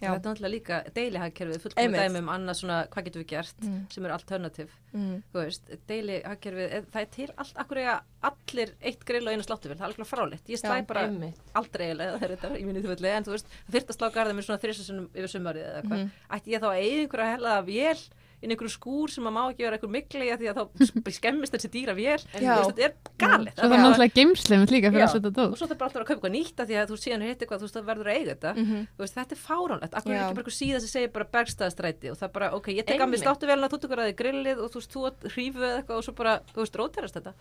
já. 0.00 0.10
Þetta 0.12 0.16
er 0.16 0.34
náttúrulega 0.34 0.52
líka 0.52 0.78
deilihagkerfið, 0.96 1.60
fullkomið 1.62 1.82
Einmitt. 1.86 2.00
dæmi 2.06 2.18
um 2.18 2.28
annað 2.28 2.58
svona, 2.60 2.78
hvað 2.92 3.04
getum 3.06 3.22
við 3.22 3.28
gert, 3.32 3.60
Mm. 3.62 3.78
sem 3.92 4.04
er 4.04 4.10
alternativ. 4.16 4.68
Mm. 4.94 5.22
Þú 5.32 5.40
veist, 5.44 5.70
deilihagkerfið, 5.88 6.72
er- 6.72 6.82
það 6.92 7.00
er 7.00 7.10
til 7.16 7.28
allt, 7.38 7.54
akkur 7.56 7.76
eiga 7.80 7.94
allir 8.22 8.74
eitt 8.82 9.04
grill 9.04 9.26
og 9.26 9.32
eina 9.32 9.42
sláttuvel, 9.46 9.76
það 9.76 9.86
er 9.86 9.94
alveg 9.94 10.06
fráleitt. 10.10 10.46
Ég 10.48 10.60
slæ 10.60 10.86
bara 10.86 11.06
Einmitt. 11.08 11.40
aldrei 11.54 11.90
eða 11.94 12.18
það 12.18 12.22
er 12.30 12.36
þetta 12.36 12.58
í 12.60 12.64
minni 12.64 12.82
þjóðvöldi, 12.82 13.10
en 13.16 13.24
þú 13.24 13.32
veist, 13.36 13.46
það 13.66 13.72
þyrft 13.80 13.90
að 13.90 13.96
slá 13.98 14.10
garðið 14.12 14.34
mér 14.36 14.46
svona 14.46 14.62
þrjusunum 14.62 15.08
yfir 15.14 15.32
sumarið 15.34 15.64
eða 15.66 15.82
eitthvað. 15.82 15.98
Mhm. 15.98 16.10
Ætti 16.30 16.52
ég 16.52 16.60
þá 16.60 16.68
að 16.70 16.80
eiga 16.82 17.02
einhverja 17.06 17.32
hella 17.36 17.62
vél 17.62 18.08
inn 18.42 18.50
í 18.50 18.54
einhverju 18.54 18.72
skúr 18.76 19.08
sem 19.10 19.24
að 19.26 19.32
má 19.36 19.42
ekki 19.50 19.64
vera 19.64 19.76
einhver 19.78 19.90
mikli 19.90 20.26
því 20.36 20.48
að 20.50 20.58
þá 20.58 20.64
skemmist 21.18 21.54
þessi 21.56 21.70
dýra. 21.72 21.94
Þú 21.96 22.02
veist, 22.04 22.26
þetta 22.36 22.84
er 22.86 22.94
galið. 23.22 23.52
Svo 23.56 23.66
það 23.66 23.74
er 23.76 23.82
náttúrulega 23.82 24.16
geimslemið 24.18 24.74
líka 24.76 24.90
fyrir 24.92 25.04
allt 25.06 25.16
þetta 25.16 25.30
og 25.30 25.36
dót. 25.40 25.56
svo 25.56 25.66
það 25.70 25.78
bara 25.80 25.88
alltaf 25.88 26.02
að 26.02 26.06
kaupa 26.06 26.16
eitthvað 26.16 26.34
nýtt 26.36 26.60
af 26.60 26.68
því 26.68 26.76
að 26.82 26.90
þú 26.92 26.98
síðan 27.06 27.24
hitt 27.26 27.40
eitthvað, 27.46 27.58
þú 27.62 27.66
veist, 27.66 27.76
það 27.78 27.88
verður 27.90 28.10
að 28.12 28.16
eiga 28.20 28.34
þetta 28.36 28.50
Mhm. 28.56 28.78
þú 28.96 29.00
veist, 29.06 29.16
þetta 29.16 29.32
er 29.36 29.40
fáránlegt, 29.46 29.94
akkur 29.96 30.12
er 30.12 30.20
ekki 30.20 30.36
bara 30.36 30.44
eitthvað 30.44 30.60
síða 30.60 30.80
sem 30.84 30.92
segir 30.92 31.12
bara 31.16 31.26
bergstæðastræti 31.36 32.10
og 32.12 32.16
það 32.20 32.32
bara, 32.36 32.50
ok, 32.56 32.66
ég 32.76 32.84
tek 32.86 32.96
að 32.96 33.00
mér 33.00 33.06
Einmitt. 33.06 33.24
sláttuvelina, 33.24 33.68
þú 33.72 33.78
tekur 33.80 33.98
að 34.04 34.08
þið 34.10 34.18
grillið 34.20 34.58
og 34.62 34.68
þú 34.70 34.80
veist, 34.80 34.92
þú 34.92 35.00
að 35.06 35.14
hrífu 35.32 35.60
eða 35.64 35.76
eitthvað 35.80 35.96
og 35.96 36.04
svo 36.04 36.14
bara, 36.20 36.34
þú 36.52 36.60
veist, 36.64 36.76
róterast 36.76 37.14
þetta 37.16 37.32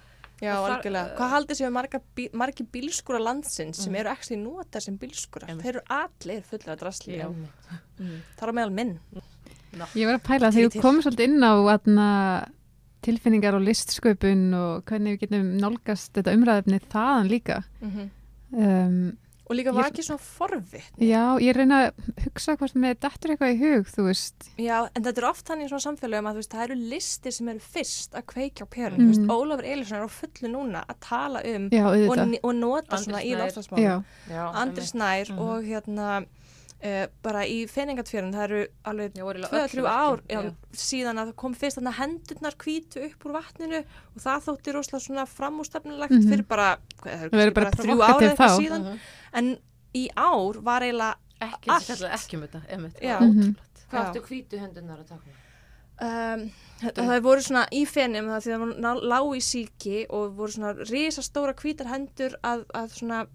Já, 0.42 0.52
Og 0.60 0.66
þar- 0.68 0.74
algjörlega. 0.84 1.16
Hvað 1.16 1.30
haldið 1.32 1.56
séu 1.62 1.72
marga, 1.72 2.00
bí, 2.16 2.24
margi 2.36 2.64
bílskúra 2.68 3.20
landsins 3.24 3.78
sem 3.80 3.96
eru 3.96 4.10
ekki 4.12 4.36
nota 4.36 4.82
sem 4.84 4.98
bílskúrar? 5.00 5.48
Einmitt. 5.48 5.64
Þeir 5.64 5.76
eru 5.78 5.84
allir 5.96 6.42
fullir 6.44 6.72
af 6.74 6.80
drasli. 6.82 7.16
Já. 7.22 7.30
Það 8.36 8.44
er 8.44 8.52
á 8.52 8.56
meðal 8.60 8.74
minn. 8.76 9.00
Ég 9.96 10.06
var 10.10 10.20
að 10.20 10.24
pæla 10.30 10.48
að 10.52 10.54
til. 10.60 10.70
þú 10.70 10.82
komið 10.86 11.06
svolítið 11.08 11.28
inn 11.30 11.44
á 11.44 11.54
atna, 11.76 12.08
tilfinningar 13.06 13.54
og 13.58 13.62
listsköpun 13.68 14.46
og 14.58 14.86
hvernig 14.90 15.16
við 15.20 15.20
getum 15.28 15.52
nálgast 15.62 16.14
þetta 16.18 16.34
umræðefni 16.38 16.80
þaðan 16.90 17.30
líka. 17.30 17.64
Um, 18.56 19.18
Og 19.48 19.54
líka 19.56 19.70
Ég- 19.70 19.76
var 19.78 19.92
ekki 19.92 20.02
svona 20.02 20.18
forvið. 20.26 20.86
já, 20.98 21.38
ég 21.40 21.54
reyna 21.56 21.92
að 21.92 21.92
hugsa 22.24 22.56
hvort 22.58 22.74
með 22.74 22.96
dettur 23.00 23.30
eitthvað 23.30 23.54
í 23.54 23.60
hug, 23.60 23.86
þú 23.94 24.06
veist. 24.08 24.48
Já, 24.58 24.90
en 24.96 25.04
þetta 25.04 25.18
er 25.22 25.28
oft 25.30 25.46
þannig 25.46 25.66
í 25.66 25.70
svona 25.70 25.86
samfélögum 25.86 26.26
að 26.26 26.34
þú 26.34 26.42
veist, 26.42 26.50
það 26.56 26.64
eru 26.66 26.76
listir 26.90 27.32
sem 27.32 27.50
eru 27.50 27.60
fyrst 27.60 28.12
að 28.18 28.26
kveikja 28.26 28.66
á 28.66 28.68
pjörun. 28.74 28.98
Mhm. 28.98 29.06
Mm. 29.06 29.12
Veist, 29.14 29.30
Ólafur 29.30 29.66
Elísson 29.70 29.98
er 30.00 30.08
á 30.10 30.10
fullu 30.10 30.50
núna 30.50 30.82
að 30.90 30.96
tala 31.00 31.40
um 31.46 31.70
Já, 31.70 31.86
og, 31.86 32.40
og 32.44 32.56
nota 32.56 32.96
Andri 32.98 33.06
svona 33.06 33.22
í 33.22 33.30
Snær. 33.30 33.46
lofslagsmálum. 33.46 33.86
Já, 33.86 34.04
Já, 34.34 34.54
Andri. 34.56 34.82
Snær 34.82 35.30
Mhm. 35.30 35.38
og 35.40 35.64
hérna 35.64 36.26
uh, 36.84 37.08
bara 37.24 37.46
í 37.48 37.66
feningatfjörun, 37.72 38.34
það 38.36 38.44
eru 38.44 38.62
alveg 38.92 39.16
Já, 39.16 39.24
voru 39.24 39.40
eiginlega 39.40 39.68
2-3 39.68 39.80
öll 39.80 39.88
ár 39.90 40.22
já, 40.30 40.42
já. 40.44 40.52
síðan 40.86 41.18
að 41.22 41.30
það 41.32 41.36
kom 41.44 41.54
fyrst 41.56 41.78
þarna 41.80 41.94
hendurnar 42.00 42.56
hvítu 42.66 43.04
upp 43.10 43.26
úr 43.26 43.36
vatninu 43.38 43.80
og 43.84 44.22
það 44.26 44.44
þótti 44.50 44.74
rosalega 44.76 45.06
svona 45.06 45.26
framústefnilegt 45.26 46.12
Mhm. 46.12 46.30
fyrir 46.32 46.48
bara, 46.48 46.78
hvað, 47.02 47.14
það 47.22 47.30
Það 47.32 47.46
eru 47.46 47.52
bara 47.52 47.66
bara 47.66 47.72
þrjú 47.72 47.96
provocative 47.96 48.16
ára 48.16 48.36
eitthvað 48.36 48.60
síðan 48.60 48.84
Mhm. 48.84 49.00
en 49.34 49.58
í 49.96 50.08
ár 50.16 50.62
var 50.62 50.82
eiginlega 50.82 51.16
ekki, 51.42 51.70
Allt. 51.70 51.88
þetta 51.88 52.12
ekki 52.14 52.36
um 52.38 52.42
þetta, 52.48 52.62
emitt 52.70 53.00
Já. 53.02 53.20
Mhm. 53.20 53.56
Hvað 53.92 54.06
áttu 54.06 54.22
hvítu 54.28 54.60
hendunar 54.60 55.00
að 55.00 55.08
taka? 55.08 55.42
um, 56.02 56.52
það 56.82 57.22
voru 57.24 57.40
svona 57.42 57.68
í 57.72 57.86
fenum 57.88 58.26
það 58.28 58.42
því 58.44 58.52
að 58.52 58.64
það 58.66 58.82
var 58.84 58.96
lág 59.08 59.28
í 59.38 59.42
síki 59.42 60.06
og 60.10 60.34
voru 60.36 60.52
svona 60.52 60.74
risastóra 60.90 61.54
hvítar 61.56 61.88
hendur 61.88 62.36
að, 62.44 62.66
að 62.76 62.90
svona 62.92 63.28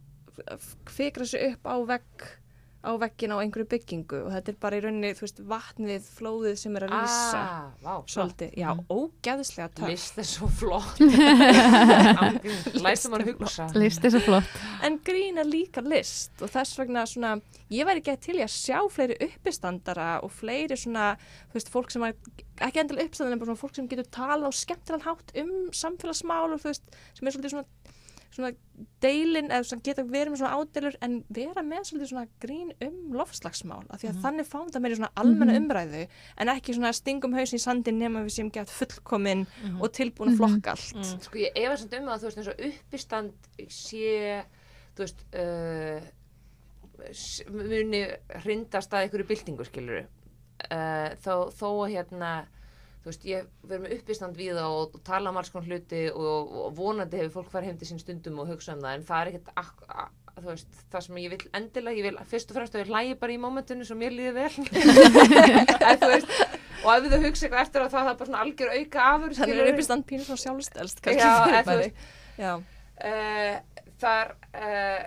fikra 0.91 1.24
sig 1.26 1.53
upp 1.55 1.64
á 1.68 1.76
vegg 1.86 2.26
á 2.81 2.91
veggin 2.97 3.35
á 3.35 3.37
einhverju 3.43 3.66
byggingu 3.68 4.18
og 4.24 4.31
þetta 4.33 4.53
er 4.53 4.57
bara 4.62 4.78
í 4.78 4.83
rauninni, 4.85 5.11
þú 5.16 5.24
veist, 5.26 5.41
vatnið, 5.51 6.07
flóðið 6.16 6.55
sem 6.62 6.78
er 6.78 6.87
að 6.87 6.95
lýsa. 6.95 7.41
Ah, 7.41 7.66
vá, 7.85 7.93
svolítið, 8.09 8.55
já, 8.57 8.68
ógeðslega 8.89 9.68
töff. 9.76 9.91
List 9.91 10.20
er 10.22 10.28
svo 10.31 10.49
flott. 10.61 11.03
Læstum 12.87 13.18
að 13.18 13.26
hugsa. 13.28 13.68
list 13.76 14.09
er 14.09 14.14
svo 14.14 14.22
flott. 14.24 14.57
En 14.87 14.97
grín 15.05 15.41
er 15.43 15.49
líka 15.49 15.85
list 15.85 16.41
og 16.41 16.53
þess 16.55 16.81
vegna 16.81 17.05
svona, 17.11 17.35
ég 17.68 17.89
væri 17.89 18.01
ekki 18.01 18.16
til 18.24 18.39
í 18.41 18.45
að 18.47 18.55
sjá 18.57 18.81
fleiri 18.89 19.20
uppistandara 19.28 20.11
og 20.24 20.33
fleiri 20.33 20.81
svona, 20.81 21.12
þú 21.53 21.61
veist, 21.61 21.72
fólk 21.76 21.93
sem 21.93 22.09
að, 22.09 22.16
ekki 22.64 22.85
endilega 22.85 23.11
uppistandara, 23.11 23.37
en 23.37 23.45
bara 23.45 23.53
svona 23.53 23.64
fólk 23.66 23.76
sem 23.76 23.93
getur 23.93 24.09
talað 24.16 24.49
á 24.49 24.53
skemmtilegan 24.57 25.05
hátt 25.05 25.37
um 25.45 25.55
samfélagsmál 25.76 26.49
og 26.49 26.64
þú 26.64 26.72
veist, 26.72 27.01
sem 27.12 27.28
er 27.28 27.37
svolítið 27.37 27.59
svona, 27.59 27.68
svona 28.31 28.51
deilin, 29.03 29.49
eða 29.51 29.66
svona 29.66 29.85
geta 29.87 30.05
verið 30.07 30.33
með 30.33 30.41
svona 30.43 30.61
ádelur 30.61 30.97
en 31.05 31.16
vera 31.35 31.64
með 31.66 31.89
svolítið 31.89 32.11
svona 32.12 32.26
grín 32.43 32.70
um 32.87 33.16
lofslagsmál, 33.18 33.83
af 33.91 34.03
því 34.03 34.11
að 34.12 34.20
þannig 34.24 34.49
fáum 34.49 34.70
það 34.70 34.85
meiri 34.85 34.99
svona 35.01 35.11
almenna 35.22 35.57
umræðu 35.59 36.05
en 36.37 36.53
ekki 36.55 36.76
svona 36.76 36.93
stingum 36.97 37.35
hausin 37.37 37.59
í 37.59 37.64
sandin 37.64 37.99
nema 38.01 38.22
við 38.26 38.37
sem 38.37 38.53
gett 38.55 38.70
fullkomin 38.70 39.45
og 39.81 39.91
tilbúin 39.97 40.33
að 40.33 40.41
flokka 40.43 40.76
allt. 40.76 41.12
Sko 41.26 41.43
ég 41.43 41.59
efa 41.59 41.81
samt 41.81 41.99
um 41.99 42.09
að 42.14 42.22
þú 42.22 42.31
veist 42.31 42.41
eins 42.41 42.53
og 42.55 42.64
uppistand 42.70 43.51
sé 43.81 44.14
þú 44.95 45.05
veist 45.05 45.26
uh, 45.43 46.01
muni 47.51 48.05
hrindast 48.45 48.95
að 48.95 49.07
einhverju 49.07 49.28
byltingu 49.31 49.66
skiluru 49.66 50.03
uh, 50.05 51.11
þó, 51.24 51.35
þó 51.55 51.68
að 51.72 51.95
hérna 51.97 52.33
þú 53.01 53.11
veist 53.11 53.26
ég 53.28 53.51
verður 53.64 53.84
með 53.84 53.94
uppistand 53.96 54.36
við 54.36 54.59
það 54.59 54.78
og, 54.78 54.96
og 54.96 55.05
tala 55.07 55.32
um 55.32 55.40
alls 55.40 55.53
konar 55.53 55.68
hluti 55.70 56.03
og, 56.12 56.57
og 56.64 56.72
vonandi 56.76 57.20
hefur 57.20 57.40
fólk 57.40 57.53
farið 57.55 57.70
heim 57.70 57.78
til 57.80 57.90
sín 57.90 58.03
stundum 58.03 58.40
og 58.42 58.51
hugsa 58.53 58.76
um 58.76 58.82
það 58.84 58.96
en 58.98 59.07
það 59.09 59.22
er 59.22 59.32
ekkert 59.32 60.18
þú 60.40 60.48
veist, 60.48 60.80
það 60.92 61.05
sem 61.05 61.20
ég 61.20 61.32
vil 61.34 61.40
endilega, 61.59 61.98
ég 62.01 62.07
vil 62.07 62.26
fyrst 62.30 62.53
og 62.53 62.59
fremst 62.59 62.76
að 62.76 62.84
ég 62.84 62.90
hlægi 62.90 63.16
bara 63.20 63.34
í 63.34 63.38
mómentinu 63.40 63.86
sem 63.86 63.98
mér 64.01 64.14
líði 64.14 64.32
vel. 64.36 64.51
En, 65.90 65.98
þú 66.01 66.11
veist, 66.12 66.34
og 66.80 66.90
ef 66.94 67.09
þú 67.12 67.20
hugsa 67.24 67.46
eitthvað 67.46 67.62
eftir 67.64 67.84
að 67.84 67.94
það, 67.94 68.07
það 68.07 68.12
er 68.12 68.18
bara 68.20 68.30
svona 68.30 68.42
algjör 68.44 68.74
auka 68.76 69.07
afur 69.14 69.36
Þannig 69.40 69.62
er 69.62 69.72
upp 69.72 69.82
í 69.82 69.86
stand 69.86 70.07
pínu 70.09 70.26
svona 70.26 70.44
sjálfstelst 70.44 71.03
kannski 71.05 71.90
Já, 72.40 72.53
uh, 72.57 73.82
þar 74.01 74.32
uh, 74.55 75.03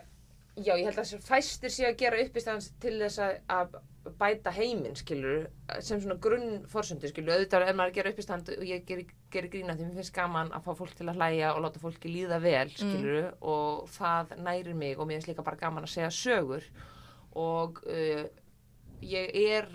já, 0.60 0.74
ég 0.76 0.86
held 0.90 1.02
að 1.02 1.16
fæstir 1.26 1.74
séu 1.74 1.90
að 1.90 1.98
gera 2.04 2.22
uppistans 2.22 2.70
til 2.84 3.00
þess 3.00 3.24
að 3.24 3.80
bæta 4.04 4.52
heiminn, 4.52 4.96
skilur 5.00 5.46
sem 5.80 6.02
svona 6.02 6.18
grunnforsendur, 6.22 7.12
skilur 7.12 7.38
auðvitað 7.38 7.68
er 7.70 7.78
maður 7.78 7.94
að 7.94 7.98
gera 7.98 8.12
uppistand 8.12 8.50
og 8.58 8.66
ég 8.68 8.84
gerir 8.88 9.14
geri 9.32 9.52
grína 9.54 9.76
því 9.78 9.88
mér 9.88 10.00
finnst 10.02 10.16
gaman 10.16 10.52
að 10.54 10.66
fá 10.66 10.76
fólk 10.82 10.98
til 10.98 11.08
að 11.08 11.22
hlæja 11.22 11.54
og 11.54 11.64
láta 11.64 11.82
fólki 11.82 12.12
líða 12.12 12.40
vel, 12.44 12.68
skilur 12.76 13.30
og 13.40 13.88
það 13.96 14.36
nærir 14.44 14.76
mig 14.76 15.00
og 15.00 15.08
mér 15.08 15.22
finnst 15.22 15.32
líka 15.32 15.46
bara 15.48 15.62
gaman 15.62 15.88
að 15.88 15.94
segja 15.96 16.12
sögur. 16.14 16.68
Og 17.40 17.80
uh, 17.88 18.26
ég 19.02 19.32
er 19.40 19.72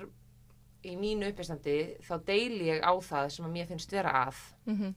í 0.86 0.94
mínu 1.00 1.32
uppistandi 1.32 1.78
þá 2.06 2.14
deili 2.28 2.68
ég 2.68 2.84
á 2.84 2.92
það 2.92 3.32
sem 3.34 3.48
að 3.48 3.54
mér 3.56 3.70
finnst 3.72 3.92
vera 3.96 4.12
að. 4.28 4.42
Mhm, 4.68 4.94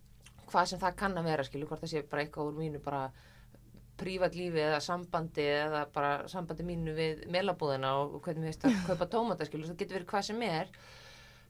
hvað 0.51 0.71
sem 0.73 0.81
það 0.81 0.97
kann 0.99 1.17
að 1.17 1.29
vera 1.31 1.47
skilur 1.47 1.71
hvort 1.71 1.85
það 1.85 1.93
sé 1.93 2.03
bara 2.11 2.25
eitthvað 2.25 2.51
úr 2.51 2.59
mínu 2.59 2.83
bara 2.83 3.05
prívat 4.01 4.35
lífi 4.35 4.59
eða 4.65 4.79
sambandi 4.83 5.45
eða 5.45 5.85
bara 5.93 6.11
sambandi 6.31 6.65
mínu 6.67 6.95
við 6.97 7.23
melabúðina 7.31 7.93
og 8.01 8.17
hvernig 8.25 8.43
við 8.47 8.51
veist 8.51 8.65
að 8.67 8.79
kaupa 8.89 9.07
tómata 9.13 9.45
skilur 9.47 9.69
það 9.71 9.79
getur 9.83 9.99
verið 9.99 10.11
hvað 10.11 10.27
sem 10.31 10.41
er. 10.49 10.73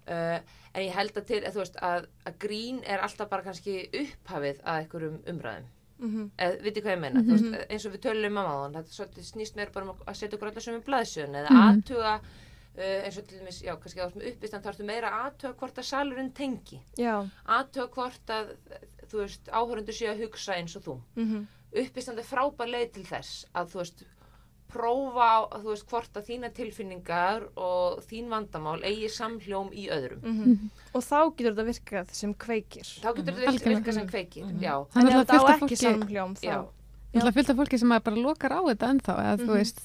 Uh, 0.01 0.39
en 0.73 0.81
ég 0.87 0.95
held 0.97 1.17
að 1.19 1.27
til 1.29 1.41
að 1.45 1.53
þú 1.53 1.59
veist 1.61 1.75
að, 1.85 2.07
að 2.25 2.37
grín 2.41 2.79
er 2.89 3.03
alltaf 3.05 3.29
bara 3.29 3.45
kannski 3.45 3.75
upphafið 4.01 4.63
að 4.65 4.79
einhverjum 4.81 5.19
umræðum. 5.29 5.67
Mhm, 6.01 6.23
eða 6.41 6.61
viti 6.65 6.81
hvað 6.81 6.95
ég 6.95 7.01
meina, 7.03 7.21
þú 7.21 7.35
veist, 7.35 7.57
eins 7.69 7.83
og 7.85 7.91
við 7.93 8.01
tölum 8.07 8.37
um 8.41 8.47
áðan, 8.49 8.77
þetta 8.79 9.25
snýst 9.27 9.59
meira 9.59 9.69
bara 9.75 9.85
um 9.85 9.99
að 10.09 10.15
setja 10.17 10.39
okkur 10.39 10.49
allar 10.49 10.63
sem 10.65 10.79
er 10.79 10.87
blaðsjön 10.87 11.37
eða 11.37 11.51
Mhm. 11.53 11.61
aðtuga 11.67 12.13
uh, 12.17 13.05
eins 13.05 13.17
og 13.21 13.27
til 13.29 13.37
dæmis, 13.43 13.59
já, 13.61 13.75
kannski 13.77 14.01
á 14.01 14.07
sem 14.09 14.25
uppistand 14.31 14.65
þá 14.65 14.71
ertu 14.73 14.87
meira 14.89 15.11
að 15.13 15.27
aðtuga 15.27 15.53
hvort 15.61 15.77
að 15.83 15.89
salurinn 15.91 16.33
tengi. 16.33 16.79
Já, 16.97 17.13
aðtöga 17.45 17.89
hvort 17.93 18.33
að 18.39 18.55
þú 19.11 19.21
veist, 19.21 19.51
áhörundur 19.53 19.93
séu 20.01 20.09
að 20.15 20.23
hugsa 20.25 20.57
eins 20.57 20.75
og 20.79 20.87
þú. 20.89 20.97
Mhm, 21.21 21.45
uppistand 21.45 21.60
er 21.71 22.25
frábær 22.27 22.67
leið 22.71 22.89
til 22.97 23.05
þess 23.05 23.45
að 23.55 23.71
þú 23.73 23.81
veist 23.83 24.03
prófa 24.71 25.27
að 25.51 25.63
þú 25.65 25.69
veist 25.73 25.87
hvort 25.91 26.17
að 26.19 26.27
þína 26.29 26.49
tilfinningar 26.55 27.45
og 27.59 28.01
þín 28.07 28.29
vandamál 28.31 28.79
eigi 28.87 29.09
samhljóm 29.11 29.71
í 29.75 29.87
öðrum 29.91 30.21
mhm. 30.23 30.69
Og 30.91 31.03
þá 31.05 31.17
getur 31.37 31.53
þetta 31.53 31.65
virkað 31.69 32.11
sem 32.17 32.33
kveikir. 32.35 32.87
þá 32.99 33.09
getur 33.15 33.35
þetta 33.37 33.51
Algjörlega. 33.51 33.55
virka, 33.55 33.69
virka 33.75 33.95
sem 33.95 34.07
kveikir 34.11 34.51
já, 34.59 34.75
Það 34.91 35.01
er 35.01 35.01
En 35.01 35.11
ef 35.11 35.17
alltaf 35.21 35.37
það 35.37 35.47
á 35.47 35.55
ekki 35.55 35.79
samhljóm 35.79 36.35
þá... 36.35 36.45
já, 36.47 36.57
alltaf 37.15 37.37
fullt 37.39 37.51
af 37.53 37.59
fólki 37.61 37.81
sem 37.81 37.95
að 37.95 38.03
bara 38.07 38.23
lokar 38.27 38.55
á 38.55 38.61
þetta 38.71 38.91
ennþá, 38.95 39.15
eða 39.25 39.37
þú 39.41 39.47
Mhm. 39.51 39.57
veist, 39.59 39.81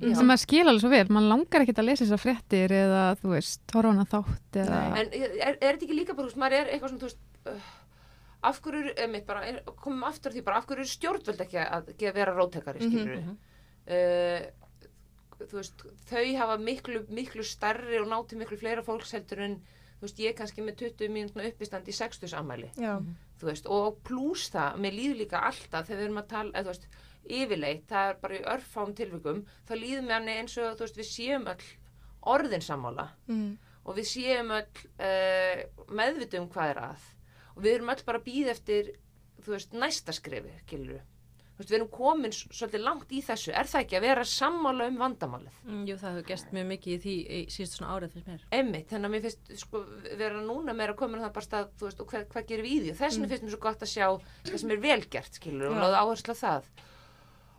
já. 0.00 0.14
sem 0.20 0.30
að 0.34 0.40
skila 0.44 0.70
alveg 0.70 0.82
svo 0.84 0.90
vel, 0.94 1.06
mann 1.10 1.28
langar 1.30 1.64
ekkert 1.64 1.82
að 1.82 1.88
lesa 1.90 2.04
þessar 2.04 2.22
fréttir 2.24 2.74
eða 2.80 3.02
þú 3.22 3.34
veist, 3.34 3.60
horfa 3.74 3.90
á 3.90 3.92
hana 3.94 4.06
þátt 4.10 4.58
eða, 4.64 4.80
en 5.00 5.06
er, 5.10 5.58
er 5.60 5.74
þetta 5.74 5.86
ekki 5.86 5.98
líka 5.98 6.14
bara, 6.14 6.26
þú 6.26 6.30
veist, 6.30 6.42
maður 6.42 6.58
er 6.60 6.70
eitthvað 6.74 6.90
svona, 6.94 7.02
þú 7.02 7.08
veist 7.10 7.20
uh, 7.46 7.79
af 8.42 8.60
hverju, 8.64 8.86
er- 8.90 9.02
einmitt 9.04 9.26
bara, 9.26 9.42
er, 9.46 9.60
komum 9.82 10.04
aftur 10.08 10.30
að 10.32 10.38
því 10.38 10.44
bara, 10.46 10.56
af 10.62 10.66
hverju 10.70 10.80
er 10.86 10.90
stjórnvöld 10.94 11.40
ekki 11.44 11.58
að, 11.60 11.90
að 11.92 12.14
vera 12.16 12.34
róttekari, 12.36 12.80
Mhm, 12.80 12.90
skilur 12.90 13.20
mhm. 13.20 13.36
uh, 13.90 14.46
þú 15.40 15.56
veist, 15.56 15.84
þau 16.10 16.24
hafa 16.38 16.56
miklu, 16.60 17.02
miklu 17.08 17.44
starri 17.46 17.98
og 18.00 18.08
náti 18.10 18.36
miklu 18.36 18.58
fleira 18.60 18.82
fólks 18.84 19.12
heldur 19.16 19.40
en 19.46 19.54
þú 20.00 20.06
veist, 20.06 20.18
ég 20.24 20.34
kannski 20.36 20.64
með 20.64 20.76
20 20.82 21.08
mínútna 21.12 21.46
uppistand 21.48 21.88
í 21.88 21.92
60 21.96 22.34
ammæli, 22.36 22.70
Já, 22.80 22.98
þú 23.40 23.48
veist, 23.50 23.66
og 23.72 24.00
pluss 24.04 24.50
það, 24.52 24.76
mér 24.84 24.96
líður 24.96 25.18
líka 25.22 25.40
alltaf 25.48 25.86
þegar 25.88 26.00
við 26.00 26.04
erum 26.08 26.20
að 26.22 26.28
tala, 26.34 26.50
eða 26.54 26.64
þú 26.64 26.72
veist, 26.74 26.86
yfirleitt, 27.30 27.86
það 27.88 28.08
er 28.10 28.18
bara 28.22 28.36
í 28.38 28.44
örfám 28.54 28.94
tilvikum, 28.96 29.42
þá 29.68 29.72
líður 29.76 30.06
mér 30.08 30.16
hann 30.18 30.28
eins 30.34 30.56
og, 30.58 30.76
þú 30.78 30.86
veist, 30.86 30.96
við 31.00 31.08
séum 31.10 31.48
öll 31.52 31.66
orðin 32.34 32.64
sammála. 32.64 33.08
Mhm, 33.28 33.50
og 33.84 33.96
við 33.96 34.08
séum 34.12 34.50
öll 34.52 34.66
uh, 35.00 35.84
meðvitum 35.96 36.48
hvað 36.52 36.70
er 36.74 36.80
að 36.90 37.04
og 37.56 37.62
við 37.64 37.74
erum 37.78 37.92
öll 37.94 38.04
bara 38.06 38.18
að 38.20 38.26
býða 38.30 38.50
eftir, 38.56 38.92
þú 39.44 39.56
veist, 39.56 39.72
næsta 39.72 40.12
skrifi, 40.16 40.52
skilur 40.66 41.00
Þú 41.60 41.64
veist, 41.66 41.72
við 41.74 41.76
erum 41.76 41.88
komin 41.92 42.32
svolítið 42.32 42.80
langt 42.86 43.10
í 43.12 43.18
þessu, 43.20 43.50
er 43.52 43.66
það 43.68 43.82
ekki 43.84 43.96
að 43.98 44.04
vera 44.06 44.22
sammála 44.24 44.86
um 44.88 44.94
vandamálið? 44.96 45.56
Mm, 45.68 45.82
Jú, 45.90 45.96
það 46.00 46.14
hefur 46.14 46.24
gest 46.30 46.52
mjög 46.56 46.68
mikið 46.70 46.94
í 46.94 47.00
því 47.02 47.16
í 47.20 47.40
síðustu 47.52 47.76
svona 47.76 47.96
árið 47.98 48.14
fyrir 48.14 48.30
mér. 48.30 48.44
Einmitt, 48.56 48.86
þannig 48.88 49.08
að 49.10 49.12
mér 49.12 49.24
finnst 49.26 49.50
sko, 49.60 49.82
vera 50.22 50.40
núna 50.40 50.72
meira 50.78 50.94
komin 50.96 51.20
að 51.20 51.26
það 51.26 51.34
bara 51.36 51.44
stað, 51.50 51.66
þú 51.76 51.84
veist, 51.90 52.00
og 52.00 52.08
hvað, 52.14 52.24
hvað 52.32 52.46
gerum 52.48 52.64
við 52.64 52.72
í 52.72 52.78
því? 52.80 52.94
Og 52.94 52.98
þess 53.02 53.18
vegna 53.20 53.28
finnst 53.34 53.44
mér 53.44 53.52
svo 53.52 53.60
gott 53.66 53.84
að 53.84 53.90
sjá 53.92 54.06
það 54.48 54.56
sem 54.62 54.72
er 54.72 54.80
velgert, 54.86 55.36
skilur, 55.36 55.66
og 55.68 55.82
láða 55.84 56.00
áherslu 56.00 56.32
á 56.32 56.38
það. 56.40 56.70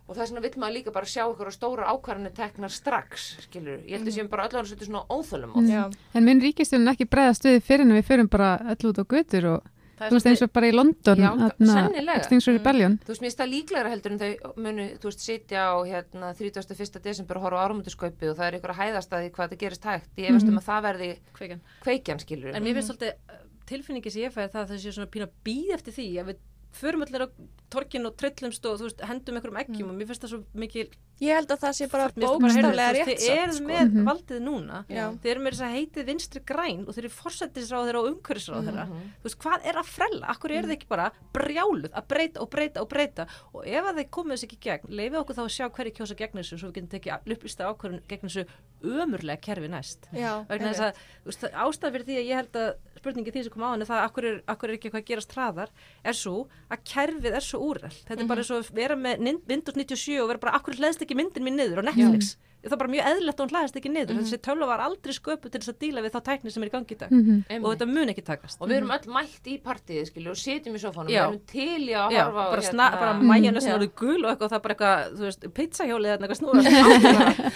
Og 0.10 0.18
þess 0.18 0.32
vegna 0.34 0.44
vill 0.48 0.60
maður 0.66 0.76
líka 0.80 0.92
bara 0.98 1.06
sjá 1.14 1.22
ykkur 1.30 1.52
á 1.54 1.54
stóra 1.54 1.92
ákvarðanir 1.94 2.34
teknar 2.42 2.74
strax, 2.74 3.28
skilur. 3.46 3.84
Ég 3.86 4.00
held 4.02 4.10
að 4.10 4.16
séum 4.18 4.32
bara 4.34 4.48
öllu 4.50 4.58
hann 4.58 4.66
svolítið 4.72 4.90
svona 4.90 5.06
óþölum 5.14 5.54
Mm. 5.62 5.94
en 6.18 6.26
minn 6.26 6.42
ríkistjórn 6.42 6.90
ekki 6.90 7.06
bregðast 7.06 7.46
við 7.46 7.62
fyrir 7.70 7.86
en 7.86 7.94
við 7.94 8.10
fyrir 8.10 8.28
bara 8.34 8.50
öll 8.74 8.90
út 8.90 8.98
á 8.98 9.06
götur 9.06 9.46
og 9.54 9.70
þú 10.08 10.18
veist 10.18 10.30
eins 10.32 10.44
og 10.46 10.52
bara 10.56 10.70
í 10.70 10.76
London 10.76 11.22
Já, 11.22 11.30
þarna, 11.42 11.76
sennilega. 11.76 12.18
Extinction 12.22 12.58
Rebellion 12.58 12.98
Þú 13.02 13.14
veist, 13.14 13.22
mér 13.22 13.30
finnst 13.30 13.42
það 13.42 13.52
líklegra 13.54 13.94
heldur 13.94 14.16
en 14.16 14.22
þau 14.22 14.56
munu, 14.66 14.88
þú 15.02 15.12
veist, 15.12 15.26
sitja 15.26 15.66
á 15.72 15.76
hérna 15.88 16.32
31. 16.38 17.02
desember 17.06 17.40
og 17.40 17.48
horfa 17.48 17.62
á 17.62 17.64
áramönduskaupi 17.68 18.32
og 18.32 18.40
það 18.40 18.48
er 18.48 18.60
ykkur 18.60 18.76
að 18.76 18.82
hæðast 18.82 19.16
að 19.16 19.26
því 19.26 19.34
hvað 19.38 19.54
það 19.54 19.64
gerist 19.66 19.90
hægt. 19.92 20.12
Ég 20.18 20.32
efast 20.32 20.52
um 20.52 20.62
að 20.62 20.68
það 20.70 20.86
verði 20.88 21.12
kveikjan. 21.38 21.66
kveikjan, 21.86 22.24
skilur. 22.26 22.56
En 22.56 22.66
mér 22.66 22.78
finnst 22.78 22.92
svolítið 22.92 23.14
uh, 23.14 23.42
tilfinningi 23.72 24.14
sem 24.14 24.26
ég 24.26 24.36
fæði 24.36 24.54
það 24.56 24.64
að 24.64 24.74
það 24.74 24.82
sé 24.86 24.96
svona 24.96 25.12
pína 25.12 25.30
býð 25.46 25.76
eftir 25.78 25.98
því 25.98 26.08
að 26.22 26.32
við 26.32 26.42
förum 26.72 27.02
allir 27.06 27.26
á 27.26 27.30
torkin 27.72 28.06
og 28.06 28.18
trillumst 28.20 28.66
og 28.68 28.80
veist, 28.84 29.00
hendum 29.08 29.36
einhverjum 29.40 29.60
eggjum 29.62 29.90
og 29.92 29.96
mér 29.96 30.08
finnst 30.10 30.24
það 30.26 30.32
svo 30.34 30.40
mikil 30.60 30.90
ég 31.22 31.36
held 31.38 31.52
að 31.54 31.60
það 31.62 31.74
sé 31.78 31.86
bara 31.92 32.08
bókstaflega 32.10 32.94
rétt 32.96 33.10
Þið 33.12 33.24
eruð 33.32 33.54
samt, 33.54 33.56
sko. 33.56 33.68
með 33.70 33.92
Mhm. 33.92 34.06
valdið 34.10 34.40
núna. 34.42 34.78
Já. 34.90 35.06
Þið 35.22 35.30
eru 35.32 35.40
með 35.46 35.52
þess 35.54 35.62
að 35.68 35.76
heitið 35.78 36.06
vinstri 36.10 36.42
græn 36.42 36.82
og 36.88 36.96
þeir 36.96 37.04
eru 37.06 37.14
forsættisráð 37.16 37.86
þeirra 37.88 38.02
og 38.02 38.08
umhverfisráð 38.12 38.66
þeirra 38.68 38.86
Þú 38.92 39.24
veist, 39.24 39.38
hvað 39.40 39.66
er 39.70 39.76
að 39.82 39.86
frella? 39.92 40.26
Akkur 40.34 40.52
eru 40.52 40.68
þið 40.68 40.76
ekki 40.78 40.88
bara 40.90 41.12
brjáluð 41.34 41.92
að 41.94 42.08
breyta 42.08 42.42
og 42.42 42.50
breyta 42.50 42.82
og 42.82 42.90
breyta? 42.90 43.28
Og 43.54 43.68
ef 43.68 43.84
að 43.86 43.96
þeir 44.02 44.10
komið 44.10 44.34
þessu 44.36 44.48
ekki 44.50 44.60
gegn 44.66 44.90
leifið 44.98 45.20
okkur 45.22 45.36
þá 45.36 45.44
að 45.46 45.56
sjá 45.56 45.66
hverju 45.70 45.94
kjósa 45.96 46.16
gegn 46.18 46.38
þessu 46.42 46.58
svo 46.60 46.68
við 46.68 46.76
getum 46.82 46.92
tekið 46.98 47.38
upplýsta 47.38 47.70
ákvörðun 47.70 48.02
gegn 48.10 48.28
þessu 48.28 48.46
ömurlega 48.84 49.42
kerfi 49.42 49.70
næst. 49.70 50.08
Já, 50.12 50.44
vegna 50.50 50.74
þess 50.74 50.82
að 50.90 50.94
þú 51.24 51.30
veist, 51.30 51.40
það- 51.40 51.56
ástæða 51.62 51.92
fyrir 51.94 52.06
því 52.10 52.16
að 52.18 52.28
ég 52.28 52.36
held 52.36 52.52
að 52.52 52.74
spurningi 53.02 53.32
því 53.34 53.44
sem 53.44 53.52
kom 53.54 53.62
á 53.64 53.72
henni 53.74 53.86
það 53.86 54.00
að 54.02 54.06
akkur 54.10 54.26
er, 54.26 54.42
akkur 54.48 54.70
er 54.70 54.78
ekki 54.78 54.90
eitthvað 54.90 55.02
að 55.02 55.10
gerast 55.12 55.32
hraðar 55.36 55.70
er 56.04 56.14
svo 56.14 56.48
að 56.72 56.86
kerfið 56.94 57.36
er 57.36 57.44
svo 57.44 57.60
úrreld 57.72 57.98
þetta 58.08 58.22
er 58.24 58.30
bara 58.32 58.44
svo 58.48 58.62
að 58.62 58.72
vera 58.78 58.96
með 58.96 59.26
Windows 59.50 59.76
97 59.76 60.22
og 60.24 60.30
vera 60.32 60.40
bara 60.48 60.56
akkur 60.60 60.78
hlæðist 60.80 61.04
ekki 61.06 61.18
myndin 61.20 61.44
mín 61.44 61.58
niður 61.60 61.84
á 61.84 61.90
Netflix 61.92 62.38
það 62.62 62.76
er 62.76 62.78
bara 62.78 62.92
mjög 62.94 63.08
eðlilegt 63.10 63.40
að 63.40 63.44
hún 63.48 63.52
hlæðist 63.56 63.78
ekki 63.80 63.90
niður 63.90 64.18
þessi 64.22 64.38
tölva 64.46 64.68
var 64.70 64.82
aldrei 64.86 65.14
sköpu 65.18 65.50
til 65.50 65.60
þess 65.64 65.72
að 65.74 65.80
díla 65.82 66.04
við 66.06 66.12
þá 66.14 66.20
tækni 66.28 66.52
sem 66.54 66.62
er 66.62 66.70
í 66.70 66.74
gangi 66.76 66.94
í 66.94 66.98
dag 67.02 67.10
Mhm. 67.12 67.40
og 67.66 67.72
þetta 67.74 67.88
mun 67.90 68.12
ekki 68.14 68.24
takast 68.28 68.62
Og 68.62 68.70
við 68.70 68.76
erum 68.78 68.92
öll 68.94 69.08
mætt 69.16 69.48
í 69.50 69.56
partíið, 69.66 70.06
skilur, 70.12 70.36
og 70.36 70.38
sitjum 70.38 70.76
í 70.78 70.82
sofánum, 70.84 71.10
Já. 71.10 71.26
við 71.26 71.32
erum 71.32 71.42
til 71.50 71.82
í 71.90 71.96
að 71.98 72.14
á 72.14 72.30
bara, 72.30 72.62
hérna, 72.62 72.86
bara 73.02 73.14
Mhm. 73.18 73.26
mæjana 73.32 73.62
sem 73.62 73.72
Já. 73.72 73.76
eru 73.82 73.88
gul 73.98 74.26
og 74.26 74.30
eitthvað 74.30 74.46
og 74.46 74.52
það 74.52 74.60
er 74.60 74.62
bara 74.62 74.76
eitthvað, 74.76 75.18
þú 75.18 75.26
veist, 75.26 75.42
pizzahjólið 75.58 76.12
eða 76.14 76.22
eitthvað 76.22 76.42
snúra 76.42 76.62